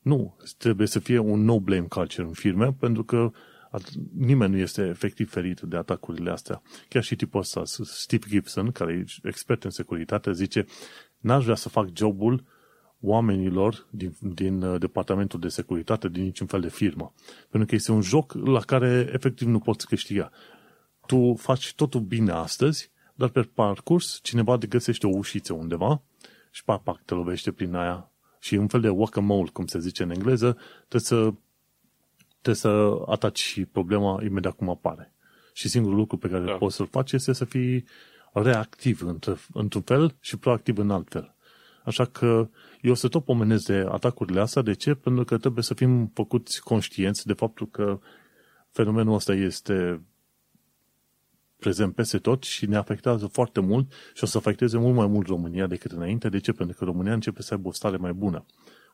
Nu, 0.00 0.36
trebuie 0.58 0.86
să 0.86 0.98
fie 0.98 1.18
un 1.18 1.44
no-blame 1.44 1.86
culture 1.88 2.26
în 2.26 2.32
firme, 2.32 2.76
pentru 2.80 3.04
că 3.04 3.30
nimeni 4.16 4.52
nu 4.52 4.58
este 4.58 4.82
efectiv 4.82 5.30
ferit 5.30 5.60
de 5.60 5.76
atacurile 5.76 6.30
astea. 6.30 6.62
Chiar 6.88 7.02
și 7.02 7.16
tipul 7.16 7.40
ăsta, 7.40 7.62
Steve 7.84 8.26
Gibson, 8.28 8.70
care 8.70 8.92
e 8.92 9.28
expert 9.28 9.64
în 9.64 9.70
securitate, 9.70 10.32
zice 10.32 10.66
n-aș 11.18 11.42
vrea 11.44 11.54
să 11.54 11.68
fac 11.68 11.88
jobul 11.96 12.44
oamenilor 13.00 13.86
din, 13.90 14.14
din 14.20 14.62
uh, 14.62 14.80
departamentul 14.80 15.40
de 15.40 15.48
securitate 15.48 16.08
din 16.08 16.22
niciun 16.22 16.46
fel 16.46 16.60
de 16.60 16.68
firmă. 16.68 17.12
Pentru 17.50 17.68
că 17.68 17.74
este 17.74 17.92
un 17.92 18.00
joc 18.00 18.32
la 18.32 18.60
care 18.60 19.10
efectiv 19.12 19.48
nu 19.48 19.58
poți 19.58 19.86
câștiga. 19.86 20.30
Tu 21.06 21.34
faci 21.34 21.74
totul 21.74 22.00
bine 22.00 22.32
astăzi, 22.32 22.90
dar 23.14 23.28
pe 23.28 23.42
parcurs 23.42 24.20
cineva 24.22 24.58
te 24.58 24.66
găsește 24.66 25.06
o 25.06 25.16
ușiță 25.16 25.52
undeva 25.52 26.02
și 26.50 26.64
pac, 26.64 26.82
pac, 26.82 27.02
te 27.04 27.14
lovește 27.14 27.52
prin 27.52 27.74
aia 27.74 28.10
și 28.40 28.54
un 28.54 28.66
fel 28.66 28.80
de 28.80 28.88
whack-a-mole, 28.88 29.50
cum 29.52 29.66
se 29.66 29.78
zice 29.78 30.02
în 30.02 30.10
engleză, 30.10 30.56
trebuie 30.88 31.00
să, 31.00 31.34
trebuie 32.42 32.54
să 32.54 33.02
ataci 33.06 33.64
problema 33.72 34.22
imediat 34.22 34.56
cum 34.56 34.68
apare. 34.68 35.12
Și 35.52 35.68
singurul 35.68 35.96
lucru 35.96 36.16
pe 36.16 36.28
care 36.28 36.44
da. 36.44 36.52
poți 36.52 36.76
să-l 36.76 36.86
faci 36.86 37.12
este 37.12 37.32
să 37.32 37.44
fii 37.44 37.84
reactiv 38.32 39.02
într-un 39.52 39.82
fel 39.82 40.16
și 40.20 40.36
proactiv 40.36 40.78
în 40.78 40.90
alt 40.90 41.08
fel. 41.10 41.34
Așa 41.84 42.04
că 42.04 42.48
eu 42.80 42.90
o 42.90 42.94
să 42.94 43.08
tot 43.08 43.24
pomenesc 43.24 43.66
de 43.66 43.86
atacurile 43.88 44.40
astea. 44.40 44.62
De 44.62 44.72
ce? 44.72 44.94
Pentru 44.94 45.24
că 45.24 45.38
trebuie 45.38 45.64
să 45.64 45.74
fim 45.74 46.10
făcuți 46.14 46.62
conștienți 46.62 47.26
de 47.26 47.32
faptul 47.32 47.68
că 47.68 48.00
fenomenul 48.70 49.14
ăsta 49.14 49.34
este 49.34 50.02
prezent 51.58 51.94
peste 51.94 52.18
tot 52.18 52.42
și 52.42 52.66
ne 52.66 52.76
afectează 52.76 53.26
foarte 53.26 53.60
mult 53.60 53.92
și 54.14 54.24
o 54.24 54.26
să 54.26 54.36
afecteze 54.38 54.78
mult 54.78 54.94
mai 54.94 55.06
mult 55.06 55.26
România 55.26 55.66
decât 55.66 55.90
înainte. 55.90 56.28
De 56.28 56.38
ce? 56.38 56.52
Pentru 56.52 56.76
că 56.78 56.84
România 56.84 57.12
începe 57.12 57.42
să 57.42 57.54
aibă 57.54 57.68
o 57.68 57.72
stare 57.72 57.96
mai 57.96 58.12
bună. 58.12 58.44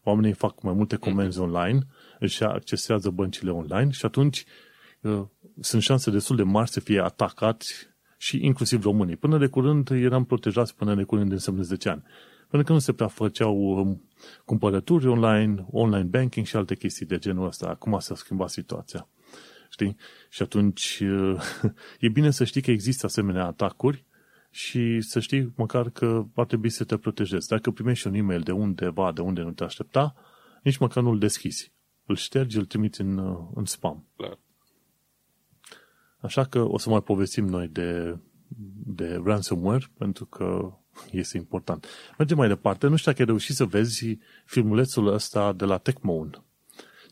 Oamenii 0.09 0.33
fac 0.33 0.63
mai 0.63 0.75
multe 0.75 0.97
comenzi 0.97 1.39
online, 1.39 1.87
își 2.19 2.45
accesează 2.45 3.11
băncile 3.11 3.51
online 3.51 3.91
și 3.91 4.05
atunci 4.05 4.45
uh, 5.01 5.23
sunt 5.61 5.83
șanse 5.83 6.11
destul 6.11 6.37
de 6.37 6.43
mari 6.43 6.71
să 6.71 6.81
fie 6.81 7.01
atacați 7.01 7.89
și 8.19 8.45
inclusiv 8.45 8.83
românii. 8.83 9.17
Până 9.17 9.39
de 9.39 9.47
curând 9.47 9.91
eram 9.91 10.25
protejați 10.25 10.75
până 10.75 10.95
de 10.95 11.03
curând 11.03 11.33
înseamnă 11.33 11.63
10 11.63 11.89
ani. 11.89 12.03
Pentru 12.39 12.67
că 12.67 12.73
nu 12.73 12.79
se 12.79 12.93
prea 12.93 13.07
făceau 13.07 13.57
um, 13.57 14.03
cumpărături 14.45 15.09
online, 15.09 15.67
online 15.71 16.05
banking 16.05 16.47
și 16.47 16.57
alte 16.57 16.75
chestii 16.77 17.07
de 17.07 17.19
genul 17.19 17.47
ăsta. 17.47 17.67
Acum 17.67 17.99
s-a 17.99 18.15
schimbat 18.15 18.51
situația. 18.51 19.09
Știi? 19.71 19.97
Și 20.29 20.43
atunci 20.43 21.03
e 22.01 22.09
bine 22.09 22.31
să 22.31 22.45
știi 22.45 22.63
că 22.63 22.71
există 22.71 23.07
asemenea 23.07 23.45
atacuri 23.45 24.05
și 24.51 25.01
să 25.01 25.21
știi 25.21 25.53
măcar 25.57 25.91
că 25.91 26.25
ar 26.35 26.47
trebui 26.47 26.71
să 26.71 26.85
te 26.85 26.97
protejezi. 26.97 27.49
Dacă 27.49 27.71
primești 27.71 28.07
un 28.07 28.15
e-mail 28.15 28.41
de 28.41 28.53
undeva, 28.53 29.13
de 29.13 29.21
unde 29.21 29.43
nu 29.43 29.53
te 29.53 29.65
aștepta, 29.65 30.15
nici 30.63 30.77
măcar 30.77 31.03
nu-l 31.03 31.19
deschizi. 31.19 31.73
Îl 32.07 32.17
ștergi, 32.17 32.57
îl 32.57 32.65
trimiți 32.65 33.01
în, 33.01 33.19
uh, 33.19 33.39
în 33.55 33.65
spam. 33.65 34.07
Clar. 34.17 34.39
Așa 36.21 36.45
că 36.45 36.61
o 36.61 36.79
să 36.79 36.91
mai 36.91 37.03
povestim 37.03 37.45
noi 37.47 37.69
de, 37.69 38.19
de 38.87 39.21
ransomware, 39.25 39.87
pentru 39.99 40.25
că 40.25 40.73
este 41.11 41.37
important. 41.37 41.87
Mergem 42.19 42.37
mai 42.37 42.49
departe. 42.49 42.87
Nu 42.87 42.97
știu 42.97 43.11
dacă 43.11 43.23
ai 43.23 43.29
reușit 43.29 43.55
să 43.55 43.65
vezi 43.65 44.19
filmulețul 44.45 45.07
ăsta 45.07 45.53
de 45.53 45.65
la 45.65 45.79
Tecmoun. 45.79 46.43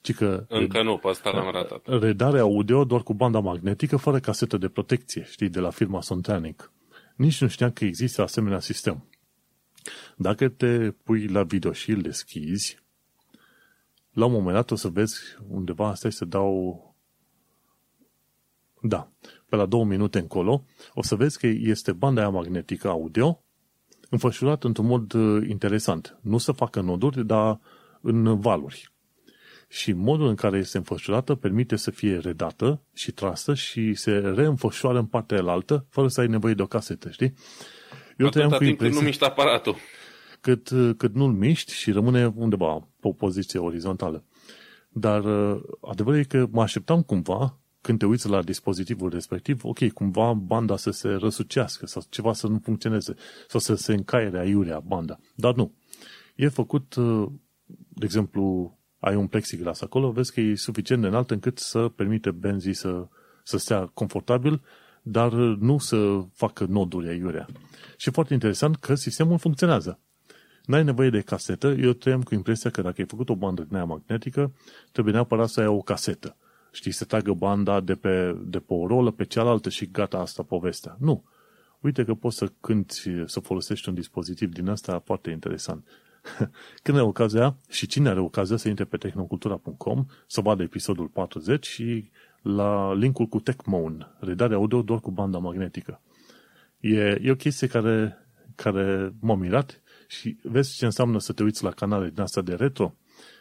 Ci 0.00 0.14
că 0.14 0.44
Încă 0.48 0.82
nu, 0.82 0.96
pe 0.96 1.08
asta 1.08 1.30
l-am 1.30 1.50
ratat. 1.52 2.00
Redare 2.00 2.38
audio 2.38 2.84
doar 2.84 3.02
cu 3.02 3.14
banda 3.14 3.40
magnetică, 3.40 3.96
fără 3.96 4.18
casetă 4.18 4.56
de 4.56 4.68
protecție, 4.68 5.24
știi, 5.24 5.48
de 5.48 5.60
la 5.60 5.70
firma 5.70 6.00
Sontanic. 6.00 6.70
Nici 7.16 7.40
nu 7.40 7.48
știam 7.48 7.70
că 7.70 7.84
există 7.84 8.22
asemenea 8.22 8.60
sistem. 8.60 9.08
Dacă 10.16 10.48
te 10.48 10.90
pui 10.90 11.26
la 11.26 11.42
video 11.42 11.72
și 11.72 11.90
îl 11.90 12.00
deschizi, 12.00 12.84
la 14.12 14.24
un 14.24 14.32
moment 14.32 14.54
dat 14.54 14.70
o 14.70 14.74
să 14.74 14.88
vezi 14.88 15.20
undeva, 15.48 15.94
stai 15.94 16.12
să 16.12 16.24
dau 16.24 16.84
da, 18.80 19.10
pe 19.48 19.56
la 19.56 19.66
două 19.66 19.84
minute 19.84 20.18
încolo, 20.18 20.64
o 20.94 21.02
să 21.02 21.14
vezi 21.14 21.38
că 21.38 21.46
este 21.46 21.92
banda 21.92 22.20
aia 22.20 22.30
magnetică 22.30 22.88
audio 22.88 23.42
înfășurată 24.10 24.66
într-un 24.66 24.86
mod 24.86 25.12
uh, 25.12 25.48
interesant. 25.48 26.18
Nu 26.20 26.38
să 26.38 26.52
facă 26.52 26.80
noduri, 26.80 27.26
dar 27.26 27.60
în 28.00 28.40
valuri. 28.40 28.92
Și 29.68 29.92
modul 29.92 30.26
în 30.26 30.34
care 30.34 30.58
este 30.58 30.76
înfășurată 30.76 31.34
permite 31.34 31.76
să 31.76 31.90
fie 31.90 32.18
redată 32.18 32.82
și 32.94 33.12
trasă 33.12 33.54
și 33.54 33.94
se 33.94 34.12
reînfășoară 34.12 34.98
în 34.98 35.06
partea 35.06 35.42
altă, 35.46 35.86
fără 35.90 36.08
să 36.08 36.20
ai 36.20 36.26
nevoie 36.26 36.54
de 36.54 36.62
o 36.62 36.66
casetă, 36.66 37.10
știi? 37.10 37.34
Eu 38.16 38.26
Atâta 38.26 38.46
timp 38.46 38.60
impresia, 38.60 38.76
când 38.76 38.94
nu 38.94 39.00
miști 39.00 39.24
aparatul. 39.24 39.76
Cât, 40.40 40.70
uh, 40.70 40.90
cât 40.96 41.14
nu-l 41.14 41.32
miști 41.32 41.72
și 41.72 41.90
rămâne 41.90 42.32
undeva 42.34 42.88
pe 43.00 43.08
o 43.08 43.12
poziție 43.12 43.58
orizontală. 43.58 44.24
Dar 44.88 45.24
uh, 45.24 45.62
adevărul 45.80 46.18
e 46.18 46.22
că 46.22 46.46
mă 46.50 46.62
așteptam 46.62 47.02
cumva 47.02 47.58
când 47.80 47.98
te 47.98 48.06
uiți 48.06 48.28
la 48.28 48.42
dispozitivul 48.42 49.10
respectiv, 49.10 49.64
ok, 49.64 49.88
cumva 49.88 50.32
banda 50.32 50.76
să 50.76 50.90
se 50.90 51.08
răsucească 51.08 51.86
sau 51.86 52.02
ceva 52.08 52.32
să 52.32 52.46
nu 52.46 52.60
funcționeze 52.62 53.14
sau 53.48 53.60
să 53.60 53.74
se 53.74 53.92
încaiere 53.92 54.38
aiurea 54.38 54.80
banda. 54.80 55.18
Dar 55.34 55.54
nu. 55.54 55.74
E 56.34 56.48
făcut, 56.48 56.94
uh, 56.94 57.28
de 57.88 58.04
exemplu, 58.04 58.75
ai 59.06 59.14
un 59.14 59.26
plexiglas 59.26 59.80
acolo, 59.80 60.10
vezi 60.10 60.32
că 60.32 60.40
e 60.40 60.54
suficient 60.54 61.02
de 61.02 61.08
înalt 61.08 61.30
încât 61.30 61.58
să 61.58 61.88
permite 61.88 62.30
benzii 62.30 62.74
să, 62.74 63.06
să 63.42 63.58
stea 63.58 63.90
confortabil, 63.94 64.62
dar 65.02 65.32
nu 65.32 65.78
să 65.78 66.24
facă 66.32 66.64
noduri 66.68 67.08
aiurea. 67.08 67.46
Și 67.96 68.10
foarte 68.10 68.32
interesant 68.32 68.76
că 68.76 68.94
sistemul 68.94 69.38
funcționează. 69.38 69.98
N-ai 70.64 70.84
nevoie 70.84 71.10
de 71.10 71.20
casetă, 71.20 71.66
eu 71.68 71.92
trăiam 71.92 72.22
cu 72.22 72.34
impresia 72.34 72.70
că 72.70 72.82
dacă 72.82 72.94
ai 72.98 73.06
făcut 73.06 73.28
o 73.28 73.36
bandă 73.36 73.62
din 73.62 73.74
aia 73.74 73.84
magnetică, 73.84 74.52
trebuie 74.92 75.14
neapărat 75.14 75.48
să 75.48 75.60
ai 75.60 75.66
o 75.66 75.80
casetă 75.80 76.36
știi, 76.76 76.92
să 76.92 77.04
tragă 77.04 77.32
banda 77.32 77.80
de 77.80 77.94
pe, 77.94 78.36
de 78.44 78.58
pe 78.58 78.72
o 78.72 78.86
rolă 78.86 79.10
pe 79.10 79.24
cealaltă 79.24 79.68
și 79.68 79.90
gata 79.90 80.18
asta 80.18 80.42
povestea. 80.42 80.96
Nu. 80.98 81.24
Uite 81.80 82.04
că 82.04 82.14
poți 82.14 82.36
să 82.36 82.52
cânti, 82.60 83.22
să 83.26 83.40
folosești 83.40 83.88
un 83.88 83.94
dispozitiv 83.94 84.52
din 84.52 84.68
asta 84.68 85.02
foarte 85.04 85.30
interesant. 85.30 85.86
când 86.82 86.96
are 86.96 87.06
ocazia 87.06 87.56
și 87.70 87.86
cine 87.86 88.08
are 88.08 88.20
ocazia 88.20 88.56
să 88.56 88.68
intre 88.68 88.84
pe 88.84 88.96
tehnocultura.com 88.96 90.06
să 90.26 90.40
vadă 90.40 90.62
episodul 90.62 91.06
40 91.06 91.66
și 91.66 92.10
la 92.42 92.94
linkul 92.94 93.26
cu 93.26 93.40
TechMoan, 93.40 94.16
redare 94.20 94.54
audio 94.54 94.82
doar 94.82 95.00
cu 95.00 95.10
banda 95.10 95.38
magnetică. 95.38 96.00
E, 96.80 97.18
e 97.22 97.30
o 97.30 97.36
chestie 97.36 97.66
care, 97.66 98.26
care 98.54 99.12
m-a 99.20 99.34
mirat 99.34 99.82
și 100.08 100.38
vezi 100.42 100.76
ce 100.76 100.84
înseamnă 100.84 101.18
să 101.18 101.32
te 101.32 101.42
uiți 101.42 101.64
la 101.64 101.70
canale 101.70 102.08
din 102.08 102.22
asta 102.22 102.40
de 102.40 102.54
retro? 102.54 102.94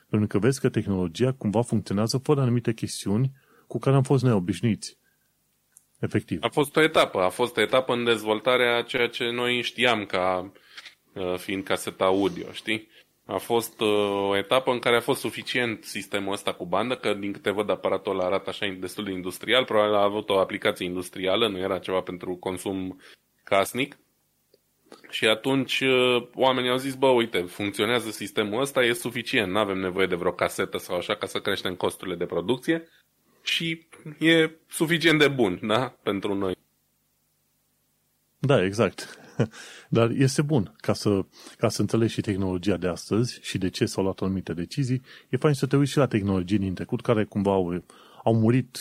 Pentru 0.09 0.27
că 0.27 0.39
vezi 0.39 0.59
că 0.59 0.69
tehnologia 0.69 1.31
cumva 1.31 1.61
funcționează 1.61 2.17
fără 2.17 2.41
anumite 2.41 2.73
chestiuni 2.73 3.31
cu 3.67 3.77
care 3.79 3.95
am 3.95 4.03
fost 4.03 4.23
neobișnuiți. 4.23 4.97
Efectiv. 5.99 6.39
A 6.41 6.49
fost 6.49 6.75
o 6.75 6.81
etapă, 6.81 7.19
a 7.19 7.29
fost 7.29 7.57
o 7.57 7.61
etapă 7.61 7.93
în 7.93 8.03
dezvoltarea 8.03 8.81
ceea 8.81 9.07
ce 9.07 9.29
noi 9.29 9.61
știam 9.61 10.05
ca 10.05 10.39
uh, 10.39 10.51
fiind 11.37 11.63
caseta 11.63 12.05
audio, 12.05 12.51
știi? 12.51 12.87
A 13.25 13.37
fost 13.37 13.79
uh, 13.79 14.29
o 14.29 14.37
etapă 14.37 14.71
în 14.71 14.79
care 14.79 14.95
a 14.95 15.01
fost 15.01 15.19
suficient 15.19 15.83
sistemul 15.83 16.33
ăsta 16.33 16.53
cu 16.53 16.65
bandă, 16.65 16.95
că 16.95 17.13
din 17.13 17.31
câte 17.31 17.51
văd 17.51 17.69
aparatul 17.69 18.11
ăla 18.11 18.25
arată 18.25 18.49
așa 18.49 18.75
destul 18.79 19.03
de 19.03 19.11
industrial, 19.11 19.65
probabil 19.65 19.93
a 19.93 20.03
avut 20.03 20.29
o 20.29 20.39
aplicație 20.39 20.85
industrială, 20.85 21.47
nu 21.47 21.57
era 21.57 21.79
ceva 21.79 22.01
pentru 22.01 22.35
consum 22.35 22.99
casnic. 23.43 23.97
Și 25.09 25.27
atunci 25.27 25.79
uh, 25.79 26.27
oamenii 26.33 26.69
au 26.69 26.77
zis, 26.77 26.95
bă, 26.95 27.07
uite, 27.07 27.41
funcționează 27.41 28.09
sistemul 28.09 28.61
ăsta, 28.61 28.83
e 28.83 28.93
suficient, 28.93 29.51
nu 29.51 29.57
avem 29.59 29.77
nevoie 29.77 30.07
de 30.07 30.15
vreo 30.15 30.31
casetă 30.31 30.77
sau 30.77 30.97
așa 30.97 31.15
ca 31.15 31.25
să 31.25 31.39
creștem 31.39 31.75
costurile 31.75 32.15
de 32.15 32.25
producție 32.25 32.89
și 33.43 33.87
e 34.19 34.49
suficient 34.69 35.19
de 35.19 35.27
bun, 35.27 35.59
da, 35.61 35.95
pentru 36.03 36.33
noi. 36.33 36.55
Da, 38.39 38.63
exact. 38.63 39.24
Dar 39.89 40.09
este 40.09 40.41
bun 40.41 40.75
ca 40.77 40.93
să, 40.93 41.25
ca 41.57 41.69
să 41.69 41.81
înțelegi 41.81 42.13
și 42.13 42.21
tehnologia 42.21 42.77
de 42.77 42.87
astăzi 42.87 43.39
și 43.41 43.57
de 43.57 43.69
ce 43.69 43.85
s-au 43.85 44.03
luat 44.03 44.19
anumite 44.19 44.53
decizii. 44.53 45.01
E 45.29 45.37
fain 45.37 45.53
să 45.53 45.65
te 45.65 45.75
uiți 45.75 45.91
și 45.91 45.97
la 45.97 46.07
tehnologii 46.07 46.57
din 46.57 46.73
trecut 46.73 47.01
care 47.01 47.23
cumva 47.23 47.51
au, 47.51 47.83
au 48.23 48.35
murit 48.35 48.77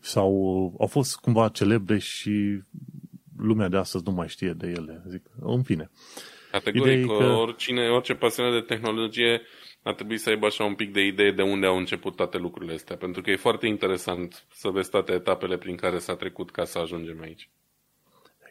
sau 0.00 0.32
au 0.80 0.86
fost 0.86 1.16
cumva 1.16 1.48
celebre 1.48 1.98
și 1.98 2.62
lumea 3.38 3.68
de 3.68 3.76
astăzi 3.76 4.04
nu 4.06 4.12
mai 4.12 4.28
știe 4.28 4.52
de 4.52 4.66
ele. 4.66 5.02
Zic, 5.08 5.22
în 5.40 5.62
fine. 5.62 5.90
Categoric, 6.50 7.06
că... 7.06 7.12
oricine, 7.12 7.88
orice 7.88 8.14
pasionat 8.14 8.52
de 8.52 8.74
tehnologie 8.74 9.42
ar 9.82 9.94
trebui 9.94 10.18
să 10.18 10.30
aibă 10.30 10.46
așa 10.46 10.64
un 10.64 10.74
pic 10.74 10.92
de 10.92 11.06
idee 11.06 11.32
de 11.32 11.42
unde 11.42 11.66
au 11.66 11.76
început 11.76 12.16
toate 12.16 12.38
lucrurile 12.38 12.74
astea, 12.74 12.96
pentru 12.96 13.22
că 13.22 13.30
e 13.30 13.36
foarte 13.36 13.66
interesant 13.66 14.46
să 14.50 14.68
vezi 14.68 14.90
toate 14.90 15.12
etapele 15.12 15.58
prin 15.58 15.76
care 15.76 15.98
s-a 15.98 16.16
trecut 16.16 16.50
ca 16.50 16.64
să 16.64 16.78
ajungem 16.78 17.20
aici. 17.20 17.48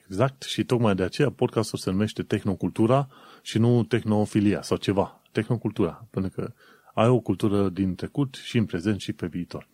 Exact, 0.09 0.41
și 0.41 0.63
tocmai 0.63 0.95
de 0.95 1.03
aceea 1.03 1.31
podcastul 1.31 1.79
se 1.79 1.91
numește 1.91 2.23
Tehnocultura 2.23 3.07
și 3.41 3.57
nu 3.57 3.83
Tehnofilia 3.83 4.61
sau 4.61 4.77
ceva. 4.77 5.21
Tehnocultura, 5.31 6.07
pentru 6.09 6.31
că 6.35 6.53
ai 6.93 7.07
o 7.07 7.19
cultură 7.19 7.69
din 7.69 7.95
trecut 7.95 8.35
și 8.35 8.57
în 8.57 8.65
prezent 8.65 9.01
și 9.01 9.13
pe 9.13 9.27
viitor. 9.27 9.67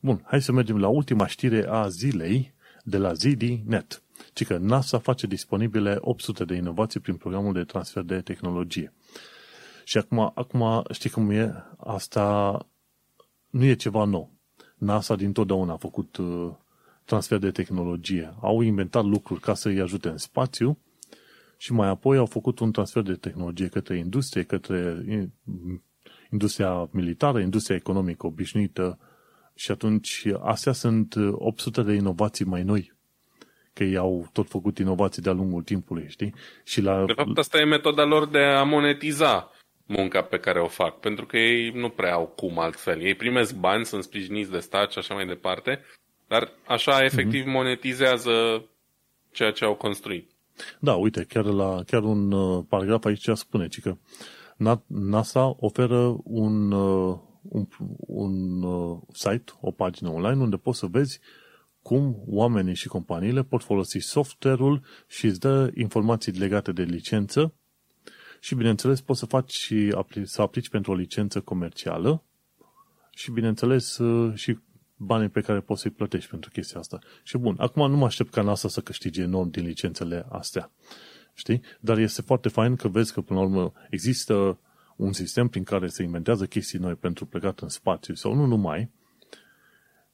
Bun, 0.00 0.22
hai 0.26 0.42
să 0.42 0.52
mergem 0.52 0.78
la 0.78 0.88
ultima 0.88 1.26
știre 1.26 1.66
a 1.68 1.88
zilei 1.88 2.54
de 2.84 2.96
la 2.98 3.12
ZDNet. 3.12 4.02
Ci 4.32 4.44
că 4.44 4.56
NASA 4.56 4.98
face 4.98 5.26
disponibile 5.26 5.96
800 6.00 6.44
de 6.44 6.54
inovații 6.54 7.00
prin 7.00 7.16
programul 7.16 7.52
de 7.52 7.64
transfer 7.64 8.02
de 8.02 8.20
tehnologie. 8.20 8.92
Și 9.84 9.98
acum, 9.98 10.32
acum 10.34 10.84
știi 10.90 11.10
cum 11.10 11.30
e? 11.30 11.54
Asta 11.76 12.58
nu 13.50 13.64
e 13.64 13.74
ceva 13.74 14.04
nou. 14.04 14.30
NASA 14.76 15.16
din 15.16 15.32
totdeauna 15.32 15.72
a 15.72 15.76
făcut 15.76 16.16
uh, 16.16 16.52
transfer 17.04 17.38
de 17.38 17.50
tehnologie. 17.50 18.34
Au 18.40 18.60
inventat 18.60 19.04
lucruri 19.04 19.40
ca 19.40 19.54
să 19.54 19.68
îi 19.68 19.80
ajute 19.80 20.08
în 20.08 20.18
spațiu 20.18 20.78
și 21.56 21.72
mai 21.72 21.88
apoi 21.88 22.16
au 22.16 22.26
făcut 22.26 22.58
un 22.58 22.72
transfer 22.72 23.02
de 23.02 23.14
tehnologie 23.14 23.68
către 23.68 23.96
industrie, 23.96 24.42
către 24.42 25.04
industria 26.30 26.88
militară, 26.90 27.40
industria 27.40 27.76
economică 27.76 28.26
obișnuită 28.26 28.98
și 29.54 29.70
atunci 29.70 30.26
astea 30.40 30.72
sunt 30.72 31.14
800 31.32 31.82
de 31.82 31.92
inovații 31.92 32.44
mai 32.44 32.62
noi 32.62 32.92
că 33.72 33.84
ei 33.84 33.96
au 33.96 34.28
tot 34.32 34.48
făcut 34.48 34.78
inovații 34.78 35.22
de-a 35.22 35.32
lungul 35.32 35.62
timpului, 35.62 36.06
știi? 36.08 36.34
Și 36.64 36.80
la... 36.80 37.04
De 37.04 37.12
fapt, 37.12 37.38
asta 37.38 37.58
e 37.58 37.64
metoda 37.64 38.04
lor 38.04 38.28
de 38.28 38.38
a 38.38 38.62
monetiza 38.62 39.50
munca 39.86 40.22
pe 40.22 40.38
care 40.38 40.60
o 40.60 40.66
fac, 40.66 41.00
pentru 41.00 41.26
că 41.26 41.36
ei 41.36 41.70
nu 41.70 41.88
prea 41.88 42.14
au 42.14 42.26
cum 42.26 42.58
altfel. 42.58 43.00
Ei 43.00 43.14
primesc 43.14 43.56
bani, 43.56 43.84
sunt 43.84 44.02
sprijiniți 44.02 44.50
de 44.50 44.58
stat 44.58 44.90
și 44.90 44.98
așa 44.98 45.14
mai 45.14 45.26
departe, 45.26 45.80
dar 46.32 46.52
așa 46.66 47.04
efectiv 47.04 47.42
mm-hmm. 47.42 47.52
monetizează 47.52 48.64
ceea 49.30 49.50
ce 49.50 49.64
au 49.64 49.74
construit. 49.74 50.30
Da, 50.80 50.94
uite, 50.94 51.24
chiar, 51.24 51.44
la, 51.44 51.82
chiar 51.86 52.02
un 52.02 52.32
uh, 52.32 52.64
paragraf 52.68 53.04
aici 53.04 53.28
spune 53.34 53.68
ci 53.68 53.80
că 53.80 53.96
NASA 54.86 55.56
oferă 55.58 56.16
un, 56.24 56.72
uh, 56.72 57.18
un, 57.42 57.66
un 57.98 58.62
uh, 58.62 58.98
site, 59.12 59.52
o 59.60 59.70
pagină 59.70 60.10
online, 60.10 60.42
unde 60.42 60.56
poți 60.56 60.78
să 60.78 60.86
vezi 60.86 61.20
cum 61.82 62.22
oamenii 62.26 62.74
și 62.74 62.88
companiile 62.88 63.42
pot 63.42 63.62
folosi 63.62 63.98
software-ul 63.98 64.82
și 65.06 65.26
îți 65.26 65.40
dă 65.40 65.70
informații 65.74 66.32
legate 66.32 66.72
de 66.72 66.82
licență 66.82 67.54
și, 68.40 68.54
bineînțeles, 68.54 69.00
poți 69.00 69.18
să 69.18 69.26
faci 69.26 69.50
și 69.50 69.94
să 70.22 70.42
aplici 70.42 70.68
pentru 70.68 70.92
o 70.92 70.94
licență 70.94 71.40
comercială 71.40 72.22
și, 73.14 73.30
bineînțeles, 73.30 73.98
și 74.34 74.58
banii 75.02 75.28
pe 75.28 75.40
care 75.40 75.60
poți 75.60 75.80
să-i 75.80 75.90
plătești 75.90 76.30
pentru 76.30 76.50
chestia 76.50 76.80
asta. 76.80 76.98
Și 77.22 77.38
bun, 77.38 77.54
acum 77.58 77.90
nu 77.90 77.96
mă 77.96 78.04
aștept 78.04 78.30
ca 78.30 78.42
NASA 78.42 78.68
să 78.68 78.80
câștige 78.80 79.22
enorm 79.22 79.50
din 79.50 79.64
licențele 79.64 80.26
astea. 80.28 80.70
Știi? 81.34 81.60
Dar 81.80 81.98
este 81.98 82.22
foarte 82.22 82.48
fain 82.48 82.76
că 82.76 82.88
vezi 82.88 83.12
că, 83.12 83.20
până 83.20 83.40
la 83.40 83.44
urmă, 83.46 83.72
există 83.90 84.58
un 84.96 85.12
sistem 85.12 85.48
prin 85.48 85.64
care 85.64 85.86
se 85.86 86.02
inventează 86.02 86.46
chestii 86.46 86.78
noi 86.78 86.94
pentru 86.94 87.26
plecat 87.26 87.60
în 87.60 87.68
spațiu 87.68 88.14
sau 88.14 88.34
nu 88.34 88.46
numai. 88.46 88.90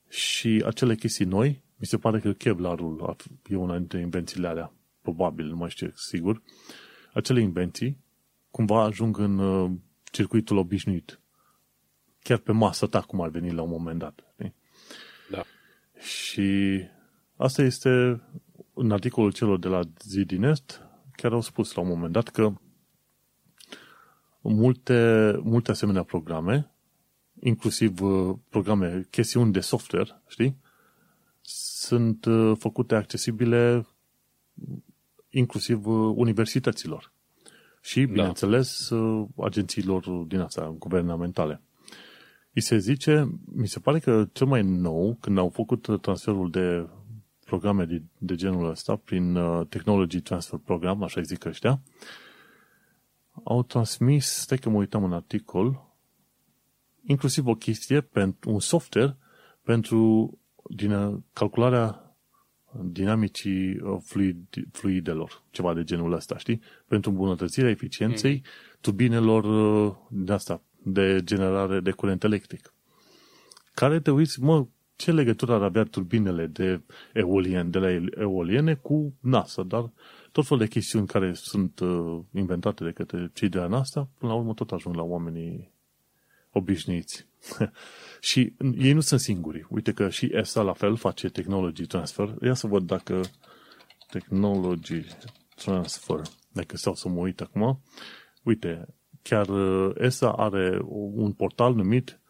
Și 0.08 0.62
acele 0.66 0.94
chestii 0.94 1.24
noi, 1.24 1.62
mi 1.76 1.86
se 1.86 1.98
pare 1.98 2.20
că 2.20 2.32
Kevlarul 2.32 3.16
e 3.48 3.56
una 3.56 3.76
dintre 3.76 4.00
invențiile 4.00 4.46
alea. 4.46 4.72
Probabil, 5.02 5.46
nu 5.46 5.56
mai 5.56 5.70
știu 5.70 5.92
sigur. 5.94 6.42
Acele 7.12 7.40
invenții 7.40 7.98
cumva 8.50 8.82
ajung 8.82 9.18
în 9.18 9.38
uh, 9.38 9.70
circuitul 10.12 10.56
obișnuit. 10.56 11.20
Chiar 12.22 12.38
pe 12.38 12.52
masă 12.52 12.86
ta, 12.86 13.00
cum 13.00 13.20
ar 13.20 13.28
veni 13.28 13.52
la 13.52 13.62
un 13.62 13.70
moment 13.70 13.98
dat. 13.98 14.24
Da. 14.36 14.52
Și 15.98 16.80
asta 17.36 17.62
este 17.62 18.22
în 18.74 18.90
articolul 18.90 19.32
celor 19.32 19.58
de 19.58 19.68
la 19.68 19.80
Zidinest, 20.00 20.82
chiar 21.12 21.32
au 21.32 21.40
spus 21.40 21.74
la 21.74 21.82
un 21.82 21.88
moment 21.88 22.12
dat 22.12 22.28
că 22.28 22.52
multe, 24.40 25.32
multe 25.42 25.70
asemenea 25.70 26.02
programe, 26.02 26.70
inclusiv 27.40 28.00
uh, 28.00 28.36
programe, 28.48 29.06
chestiuni 29.10 29.52
de 29.52 29.60
software, 29.60 30.22
știi, 30.28 30.56
sunt 31.40 32.24
uh, 32.24 32.52
făcute 32.58 32.94
accesibile 32.94 33.86
inclusiv 35.30 35.86
universităților 36.16 37.12
și, 37.80 38.00
da. 38.00 38.12
bineînțeles, 38.12 38.88
da. 38.90 39.26
agențiilor 39.44 40.04
din 40.26 40.40
asta, 40.40 40.74
guvernamentale. 40.78 41.62
I 42.52 42.60
se 42.60 42.78
zice, 42.78 43.40
mi 43.54 43.68
se 43.68 43.80
pare 43.80 43.98
că 43.98 44.28
cel 44.32 44.46
mai 44.46 44.62
nou, 44.62 45.16
când 45.20 45.38
au 45.38 45.48
făcut 45.48 46.00
transferul 46.00 46.50
de 46.50 46.88
programe 47.44 47.84
de, 47.84 48.02
de 48.18 48.34
genul 48.34 48.70
ăsta, 48.70 48.96
prin 48.96 49.34
uh, 49.34 49.66
Technology 49.66 50.20
Transfer 50.20 50.58
Program, 50.64 51.02
așa 51.02 51.20
zic 51.20 51.44
ăștia, 51.44 51.82
au 53.44 53.62
transmis, 53.62 54.26
stai 54.26 54.58
că 54.58 54.68
mă 54.68 54.78
uitam 54.78 55.04
în 55.04 55.12
articol, 55.12 55.96
inclusiv 57.02 57.46
o 57.46 57.54
chestie, 57.54 58.00
pentru 58.00 58.50
un 58.50 58.60
software 58.60 59.16
pentru 59.62 60.30
din 60.70 61.24
calcularea 61.32 62.16
dinamicii 62.82 63.78
uh, 63.78 63.98
fluid, 64.04 64.46
fluidelor, 64.72 65.42
ceva 65.50 65.74
de 65.74 65.84
genul 65.84 66.12
ăsta, 66.12 66.38
știi? 66.38 66.60
Pentru 66.86 67.10
îmbunătățirea 67.10 67.70
eficienței 67.70 68.34
mm. 68.34 68.50
turbinelor 68.80 69.44
uh, 69.44 69.96
de 70.10 70.32
asta, 70.32 70.62
de 70.82 71.20
generare 71.24 71.80
de 71.80 71.90
curent 71.90 72.24
electric. 72.24 72.72
Care 73.74 74.00
te 74.00 74.10
uiți, 74.10 74.42
mă, 74.42 74.66
ce 74.96 75.12
legătură 75.12 75.54
ar 75.54 75.62
avea 75.62 75.84
turbinele 75.84 76.46
de 76.46 76.80
eolien, 77.12 77.70
de 77.70 77.78
la 77.78 77.90
eoliene 78.20 78.74
cu 78.74 79.14
NASA, 79.20 79.62
dar 79.62 79.90
tot 80.32 80.46
fel 80.46 80.58
de 80.58 80.66
chestiuni 80.66 81.06
care 81.06 81.32
sunt 81.34 81.80
uh, 81.80 82.20
inventate 82.34 82.84
de 82.84 82.90
către 82.90 83.30
cei 83.34 83.48
de 83.48 83.58
la 83.58 83.66
NASA, 83.66 84.08
până 84.18 84.32
la 84.32 84.38
urmă 84.38 84.54
tot 84.54 84.70
ajung 84.70 84.94
la 84.94 85.02
oamenii 85.02 85.72
obișnuiți. 86.50 87.26
și 88.20 88.52
ei 88.78 88.92
nu 88.92 89.00
sunt 89.00 89.20
singuri. 89.20 89.66
Uite 89.68 89.92
că 89.92 90.08
și 90.08 90.30
ESA 90.32 90.62
la 90.62 90.72
fel 90.72 90.96
face 90.96 91.28
technology 91.28 91.86
transfer. 91.86 92.34
Ia 92.42 92.54
să 92.54 92.66
văd 92.66 92.86
dacă 92.86 93.20
technology 94.10 95.04
transfer, 95.54 96.20
dacă 96.52 96.76
stau 96.76 96.94
să 96.94 97.08
mă 97.08 97.18
uit 97.18 97.40
acum. 97.40 97.82
Uite, 98.42 98.86
chiar 99.28 99.48
uh, 99.48 99.94
ESA 99.98 100.32
are 100.32 100.78
un 101.14 101.32
portal 101.32 101.74
numit 101.74 102.20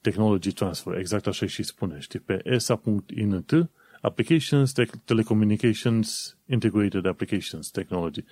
Technology 0.00 0.52
Transfer, 0.52 0.96
exact 0.96 1.26
așa 1.26 1.46
și 1.46 1.62
spune, 1.62 1.98
știi, 1.98 2.18
pe 2.18 2.40
esa.int 2.44 3.70
Applications, 4.00 4.72
te- 4.72 4.84
Telecommunications, 5.04 6.36
Integrated 6.46 7.06
Applications 7.06 7.70
Technology. 7.70 8.24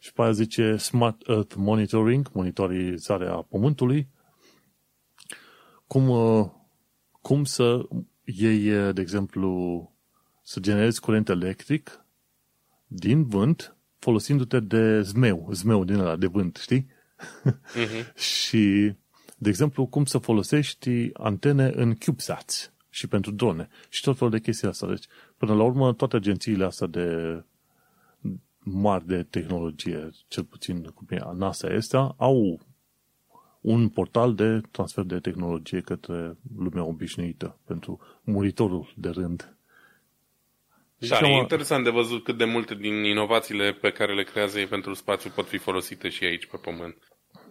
Și 0.00 0.12
pe 0.12 0.22
aia 0.22 0.30
zice 0.32 0.76
Smart 0.76 1.28
Earth 1.28 1.54
Monitoring, 1.56 2.30
monitorizarea 2.32 3.32
Pământului, 3.32 4.08
cum, 5.86 6.08
uh, 6.08 6.46
cum 7.20 7.44
să 7.44 7.88
iei, 8.24 8.70
uh, 8.70 8.94
de 8.94 9.00
exemplu, 9.00 9.92
să 10.42 10.60
generezi 10.60 11.00
curent 11.00 11.28
electric 11.28 12.04
din 12.86 13.24
vânt 13.24 13.76
folosindu-te 13.98 14.60
de 14.60 15.02
zmeu, 15.02 15.48
zmeu 15.52 15.84
din 15.84 15.98
ăla 15.98 16.16
de 16.16 16.26
vânt, 16.26 16.56
știi? 16.56 16.86
Uh-huh. 17.16 18.14
și, 18.44 18.92
de 19.38 19.48
exemplu, 19.48 19.86
cum 19.86 20.04
să 20.04 20.18
folosești 20.18 21.10
antene 21.12 21.72
în 21.74 21.94
CubeSats 21.94 22.72
și 22.90 23.06
pentru 23.06 23.30
drone 23.30 23.68
și 23.88 24.02
tot 24.02 24.16
felul 24.16 24.32
de 24.32 24.40
chestii 24.40 24.68
astea. 24.68 24.88
Deci, 24.88 25.06
până 25.36 25.54
la 25.54 25.62
urmă, 25.62 25.92
toate 25.92 26.16
agențiile 26.16 26.64
astea 26.64 26.86
de 26.86 27.42
mari 28.58 29.06
de 29.06 29.22
tehnologie, 29.22 30.10
cel 30.28 30.44
puțin 30.44 30.82
cum 30.82 31.06
e 31.10 31.18
NASA 31.34 31.68
este, 31.68 31.96
au 32.16 32.60
un 33.60 33.88
portal 33.88 34.34
de 34.34 34.60
transfer 34.70 35.04
de 35.04 35.18
tehnologie 35.18 35.80
către 35.80 36.36
lumea 36.56 36.84
obișnuită 36.84 37.58
pentru 37.64 38.00
muritorul 38.22 38.92
de 38.96 39.08
rând. 39.08 39.55
Deci 40.98 41.08
da, 41.08 41.28
e 41.28 41.36
interesant 41.36 41.84
de 41.84 41.90
văzut 41.90 42.24
cât 42.24 42.36
de 42.36 42.44
multe 42.44 42.74
din 42.74 43.04
inovațiile 43.04 43.72
pe 43.72 43.90
care 43.90 44.14
le 44.14 44.22
creează 44.22 44.58
ei 44.58 44.66
pentru 44.66 44.94
spațiu 44.94 45.30
pot 45.34 45.48
fi 45.48 45.58
folosite 45.58 46.08
și 46.08 46.24
aici 46.24 46.46
pe 46.46 46.56
Pământ. 46.62 46.96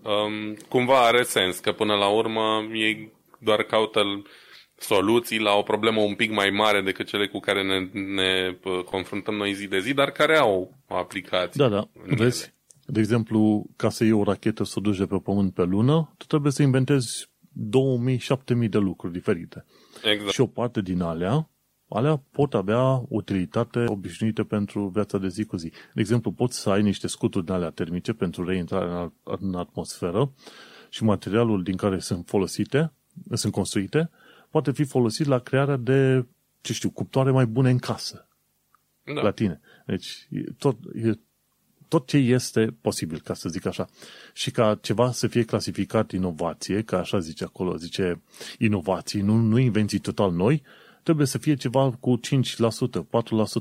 Um, 0.02 0.56
cumva 0.70 1.06
are 1.06 1.24
sens 1.24 1.60
că 1.60 1.72
până 1.72 1.96
la 1.96 2.08
urmă 2.08 2.68
ei 2.74 3.12
doar 3.40 3.64
caută 3.64 4.02
soluții 4.78 5.40
la 5.40 5.54
o 5.54 5.62
problemă 5.62 6.02
un 6.02 6.16
pic 6.16 6.32
mai 6.32 6.50
mare 6.50 6.82
decât 6.82 7.08
cele 7.08 7.28
cu 7.28 7.40
care 7.40 7.64
ne, 7.64 7.80
ne 7.94 8.58
confruntăm 8.86 9.36
noi 9.36 9.54
zi 9.54 9.68
de 9.68 9.80
zi, 9.80 9.94
dar 9.94 10.12
care 10.12 10.38
au 10.38 10.74
o 10.88 10.96
aplicație. 10.96 11.68
Da, 11.68 11.70
da. 11.70 11.88
Vezi? 12.06 12.54
De 12.86 13.00
exemplu, 13.00 13.66
ca 13.76 13.90
să 13.90 14.04
iei 14.04 14.14
o 14.14 14.24
rachetă 14.24 14.64
să 14.64 14.74
o 14.78 14.82
duci 14.82 14.98
de 14.98 15.06
pe 15.06 15.18
Pământ 15.24 15.54
pe 15.54 15.64
lună, 15.64 16.14
tu 16.18 16.26
trebuie 16.26 16.52
să 16.52 16.62
inventezi 16.62 17.30
2000-7000 18.66 18.70
de 18.70 18.78
lucruri 18.78 19.14
diferite. 19.14 19.66
Exact. 20.04 20.32
Și 20.32 20.42
o 20.42 20.46
parte 20.46 20.82
din 20.82 21.02
alea, 21.02 21.50
alea 21.88 22.22
pot 22.32 22.54
avea 22.54 23.04
utilitate 23.08 23.84
obișnuită 23.88 24.44
pentru 24.44 24.88
viața 24.88 25.18
de 25.18 25.28
zi 25.28 25.46
cu 25.46 25.58
zi. 25.58 25.72
De 25.94 26.02
exemplu, 26.02 26.32
poți 26.32 26.60
să 26.60 26.70
ai 26.70 26.82
niște 26.82 27.08
scuturi 27.08 27.46
de 27.46 27.54
alea 27.54 27.70
termice 27.70 28.14
pentru 28.14 28.46
reintrare 28.46 29.12
în 29.24 29.56
atmosferă 29.56 30.32
și 30.90 31.04
materialul 31.04 31.64
din 31.64 31.76
care 31.76 32.00
sunt 32.00 32.28
folosite, 32.28 32.92
sunt 33.32 33.54
construite, 33.54 34.10
poate 34.50 34.72
fi 34.72 34.84
folosit 34.84 35.26
la 35.26 35.40
crearea 35.40 35.78
de, 35.78 36.26
ce 36.62 36.74
știu, 36.74 36.90
cuptoare 36.90 37.32
mai 37.32 37.46
bune 37.46 37.70
în 37.70 37.78
casă. 37.78 38.28
Da. 39.04 39.22
La 39.22 39.32
tine. 39.32 39.62
Deci, 39.86 40.28
e 40.30 40.44
tot, 40.58 40.78
e 40.94 41.20
tot 41.88 42.08
ce 42.08 42.18
este 42.18 42.76
posibil, 42.82 43.20
ca 43.20 43.34
să 43.34 43.50
zic 43.50 43.66
așa. 43.66 43.88
Și 44.34 44.52
ca 44.52 44.78
ceva 44.82 45.12
să 45.12 45.28
fie 45.28 45.44
clasificat 45.44 46.12
inovație, 46.12 46.82
ca 46.82 47.00
așa 47.00 47.20
zice 47.20 47.44
acolo, 47.44 47.76
zice 47.76 48.22
inovații, 48.58 49.22
nu, 49.22 49.36
nu 49.36 49.58
invenții 49.58 50.00
total 50.00 50.32
noi, 50.32 50.64
trebuie 51.06 51.28
să 51.28 51.38
fie 51.38 51.56
ceva 51.56 51.92
cu 52.00 52.20
5%, 52.20 52.22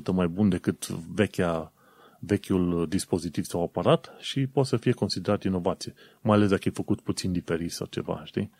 4% 0.09 0.13
mai 0.13 0.27
bun 0.27 0.49
decât 0.49 0.87
vechea, 0.87 1.73
vechiul 2.19 2.85
dispozitiv 2.89 3.45
sau 3.45 3.63
aparat 3.63 4.15
și 4.19 4.47
poate 4.47 4.69
să 4.69 4.77
fie 4.77 4.91
considerat 4.91 5.43
inovație. 5.43 5.93
Mai 6.21 6.35
ales 6.35 6.49
dacă 6.49 6.61
e 6.65 6.71
făcut 6.71 7.01
puțin 7.01 7.31
diferit 7.31 7.71
sau 7.71 7.87
ceva, 7.89 8.21
știi? 8.25 8.51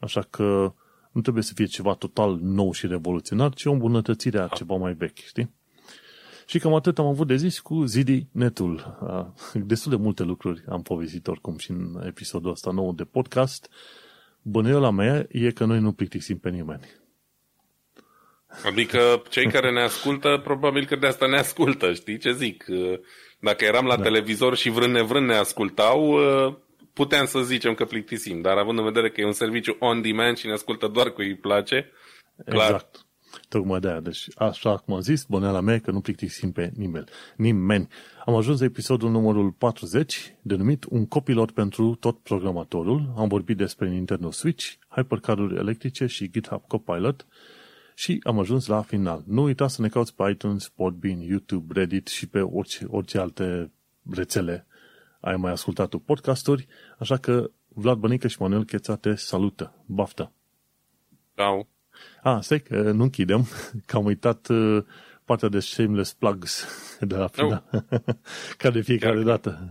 Așa 0.00 0.22
că 0.30 0.74
nu 1.12 1.20
trebuie 1.20 1.42
să 1.42 1.52
fie 1.54 1.64
ceva 1.64 1.94
total 1.94 2.38
nou 2.40 2.72
și 2.72 2.86
revoluționar, 2.86 3.54
ci 3.54 3.64
o 3.64 3.72
îmbunătățire 3.72 4.38
a 4.38 4.46
ceva 4.46 4.74
mai 4.74 4.94
vechi, 4.94 5.18
știi? 5.18 5.54
Și 6.46 6.58
cam 6.58 6.74
atât 6.74 6.98
am 6.98 7.06
avut 7.06 7.26
de 7.26 7.36
zis 7.36 7.60
cu 7.60 7.84
Zidi 7.84 8.26
Netul. 8.32 8.98
Destul 9.54 9.90
de 9.90 10.02
multe 10.02 10.22
lucruri 10.22 10.64
am 10.68 10.82
povestit 10.82 11.26
oricum 11.26 11.58
și 11.58 11.70
în 11.70 12.02
episodul 12.06 12.50
ăsta 12.50 12.70
nou 12.70 12.92
de 12.92 13.04
podcast. 13.04 13.70
Bănuiala 14.42 14.90
mea 14.90 15.26
e 15.28 15.50
că 15.50 15.64
noi 15.64 15.80
nu 15.80 15.92
plictisim 15.92 16.38
pe 16.38 16.50
nimeni. 16.50 17.01
Adică 18.64 19.22
cei 19.28 19.46
care 19.46 19.72
ne 19.72 19.82
ascultă, 19.82 20.40
probabil 20.44 20.84
că 20.84 20.96
de 20.96 21.06
asta 21.06 21.26
ne 21.26 21.38
ascultă, 21.38 21.92
știi 21.92 22.18
ce 22.18 22.32
zic? 22.32 22.64
Dacă 23.40 23.64
eram 23.64 23.86
la 23.86 23.96
da. 23.96 24.02
televizor 24.02 24.56
și 24.56 24.70
vrând 24.70 24.92
nevrând 24.92 25.26
ne 25.26 25.34
ascultau, 25.34 26.18
puteam 26.92 27.26
să 27.26 27.40
zicem 27.40 27.74
că 27.74 27.84
plictisim, 27.84 28.40
dar 28.40 28.56
având 28.56 28.78
în 28.78 28.84
vedere 28.84 29.10
că 29.10 29.20
e 29.20 29.26
un 29.26 29.32
serviciu 29.32 29.76
on-demand 29.78 30.36
și 30.36 30.46
ne 30.46 30.52
ascultă 30.52 30.86
doar 30.86 31.10
cu 31.10 31.20
îi 31.20 31.36
place, 31.36 31.90
clar. 32.44 32.64
Exact. 32.64 33.06
Tocmai 33.48 33.80
de 33.80 33.88
aia. 33.88 34.00
Deci, 34.00 34.26
așa 34.36 34.76
cum 34.76 34.94
am 34.94 35.00
zis, 35.00 35.24
băneala 35.24 35.60
mea 35.60 35.78
că 35.78 35.90
nu 35.90 36.00
plictisim 36.00 36.52
pe 36.52 36.72
nimeni. 36.76 37.04
nimeni. 37.36 37.88
Am 38.24 38.34
ajuns 38.34 38.58
la 38.58 38.64
episodul 38.64 39.10
numărul 39.10 39.50
40, 39.50 40.34
denumit 40.42 40.84
Un 40.88 41.06
copilot 41.06 41.50
pentru 41.50 41.94
tot 42.00 42.18
programatorul. 42.18 43.12
Am 43.16 43.28
vorbit 43.28 43.56
despre 43.56 43.88
Nintendo 43.88 44.30
Switch, 44.30 44.72
hypercaruri 44.88 45.56
electrice 45.56 46.06
și 46.06 46.30
GitHub 46.30 46.62
Copilot 46.66 47.26
și 47.94 48.20
am 48.22 48.38
ajuns 48.38 48.66
la 48.66 48.82
final. 48.82 49.22
Nu 49.26 49.42
uita 49.42 49.68
să 49.68 49.82
ne 49.82 49.88
cauți 49.88 50.14
pe 50.14 50.30
iTunes, 50.30 50.68
Podbean, 50.68 51.20
YouTube, 51.20 51.72
Reddit 51.80 52.06
și 52.06 52.28
pe 52.28 52.40
orice, 52.40 52.84
orice 52.88 53.18
alte 53.18 53.70
rețele 54.10 54.66
ai 55.22 55.36
mai 55.36 55.52
ascultat 55.52 55.88
tu 55.88 55.98
podcasturi, 55.98 56.66
așa 56.98 57.16
că 57.16 57.50
Vlad 57.68 57.98
Bănică 57.98 58.28
și 58.28 58.36
Manuel 58.40 58.64
Cheța 58.64 58.96
te 58.96 59.14
salută. 59.14 59.74
Baftă! 59.86 60.32
Ciao! 61.34 61.68
Ah, 62.22 62.38
stai 62.40 62.60
că 62.60 62.90
nu 62.92 63.02
închidem, 63.02 63.46
că 63.86 63.96
am 63.96 64.04
uitat 64.04 64.48
uh, 64.48 64.84
partea 65.24 65.48
de 65.48 65.60
shameless 65.60 66.12
plugs 66.12 66.66
de 67.00 67.16
la 67.16 67.26
final. 67.26 67.64
Oh. 67.72 67.80
Ca 68.58 68.70
de 68.70 68.80
fiecare 68.80 69.14
Chiar. 69.14 69.24
dată. 69.24 69.70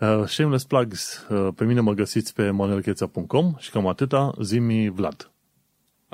Uh, 0.00 0.26
shameless 0.26 0.64
plugs. 0.64 1.26
Uh, 1.30 1.48
pe 1.54 1.64
mine 1.64 1.80
mă 1.80 1.92
găsiți 1.92 2.34
pe 2.34 2.50
manuelcheța.com 2.50 3.54
și 3.58 3.70
cam 3.70 3.86
atâta. 3.86 4.34
Zimi 4.40 4.88
Vlad. 4.88 5.33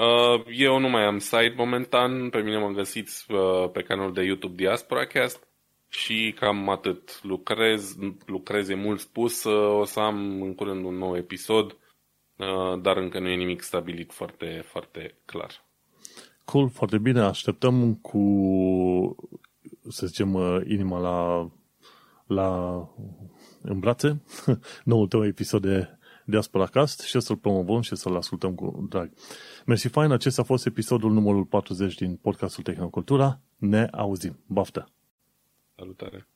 Uh, 0.01 0.44
eu 0.56 0.78
nu 0.78 0.89
mai 0.89 1.05
am 1.05 1.18
site 1.18 1.55
momentan. 1.56 2.28
Pe 2.31 2.39
mine 2.40 2.59
mă 2.59 2.68
găsiți 2.68 3.32
uh, 3.32 3.70
pe 3.72 3.82
canalul 3.82 4.12
de 4.12 4.22
YouTube 4.22 4.55
Diaspora 4.55 5.06
Cast 5.06 5.48
și 5.89 6.35
cam 6.39 6.68
atât. 6.68 7.22
Lucrez, 7.22 7.97
lucrez 8.27 8.68
e 8.68 8.74
mult 8.74 9.01
spus. 9.01 9.44
Uh, 9.44 9.78
o 9.81 9.85
să 9.85 10.01
am 10.01 10.43
în 10.43 10.55
curând 10.55 10.85
un 10.85 10.94
nou 10.94 11.16
episod 11.16 11.77
Uh, 12.40 12.81
dar 12.82 12.97
încă 12.97 13.18
nu 13.18 13.28
e 13.28 13.35
nimic 13.35 13.62
stabilit 13.62 14.12
foarte, 14.12 14.64
foarte 14.66 15.14
clar. 15.24 15.64
Cool, 16.44 16.68
foarte 16.68 16.98
bine. 16.98 17.20
Așteptăm 17.20 17.94
cu, 17.94 18.20
să 19.89 20.06
zicem, 20.06 20.35
uh, 20.35 20.60
inima 20.66 20.98
la, 20.98 21.51
la 22.27 22.78
în 23.62 23.78
brațe 23.78 24.22
noul 24.85 25.09
tău 25.09 25.27
episod 25.27 25.62
de 25.62 25.98
Diaspora 26.31 26.66
Cast 26.66 27.01
și 27.01 27.20
să-l 27.20 27.36
promovăm 27.36 27.81
și 27.81 27.97
să-l 27.97 28.16
ascultăm 28.16 28.55
cu 28.55 28.86
drag. 28.89 29.11
Mersi 29.66 29.89
fain, 29.89 30.11
acesta 30.11 30.40
a 30.43 30.44
fost 30.44 30.66
episodul 30.66 31.12
numărul 31.12 31.44
40 31.44 31.94
din 31.94 32.16
podcastul 32.16 32.62
Tehnocultura. 32.62 33.40
Ne 33.57 33.89
auzim. 33.93 34.39
Baftă! 34.47 34.89
Salutare! 35.77 36.27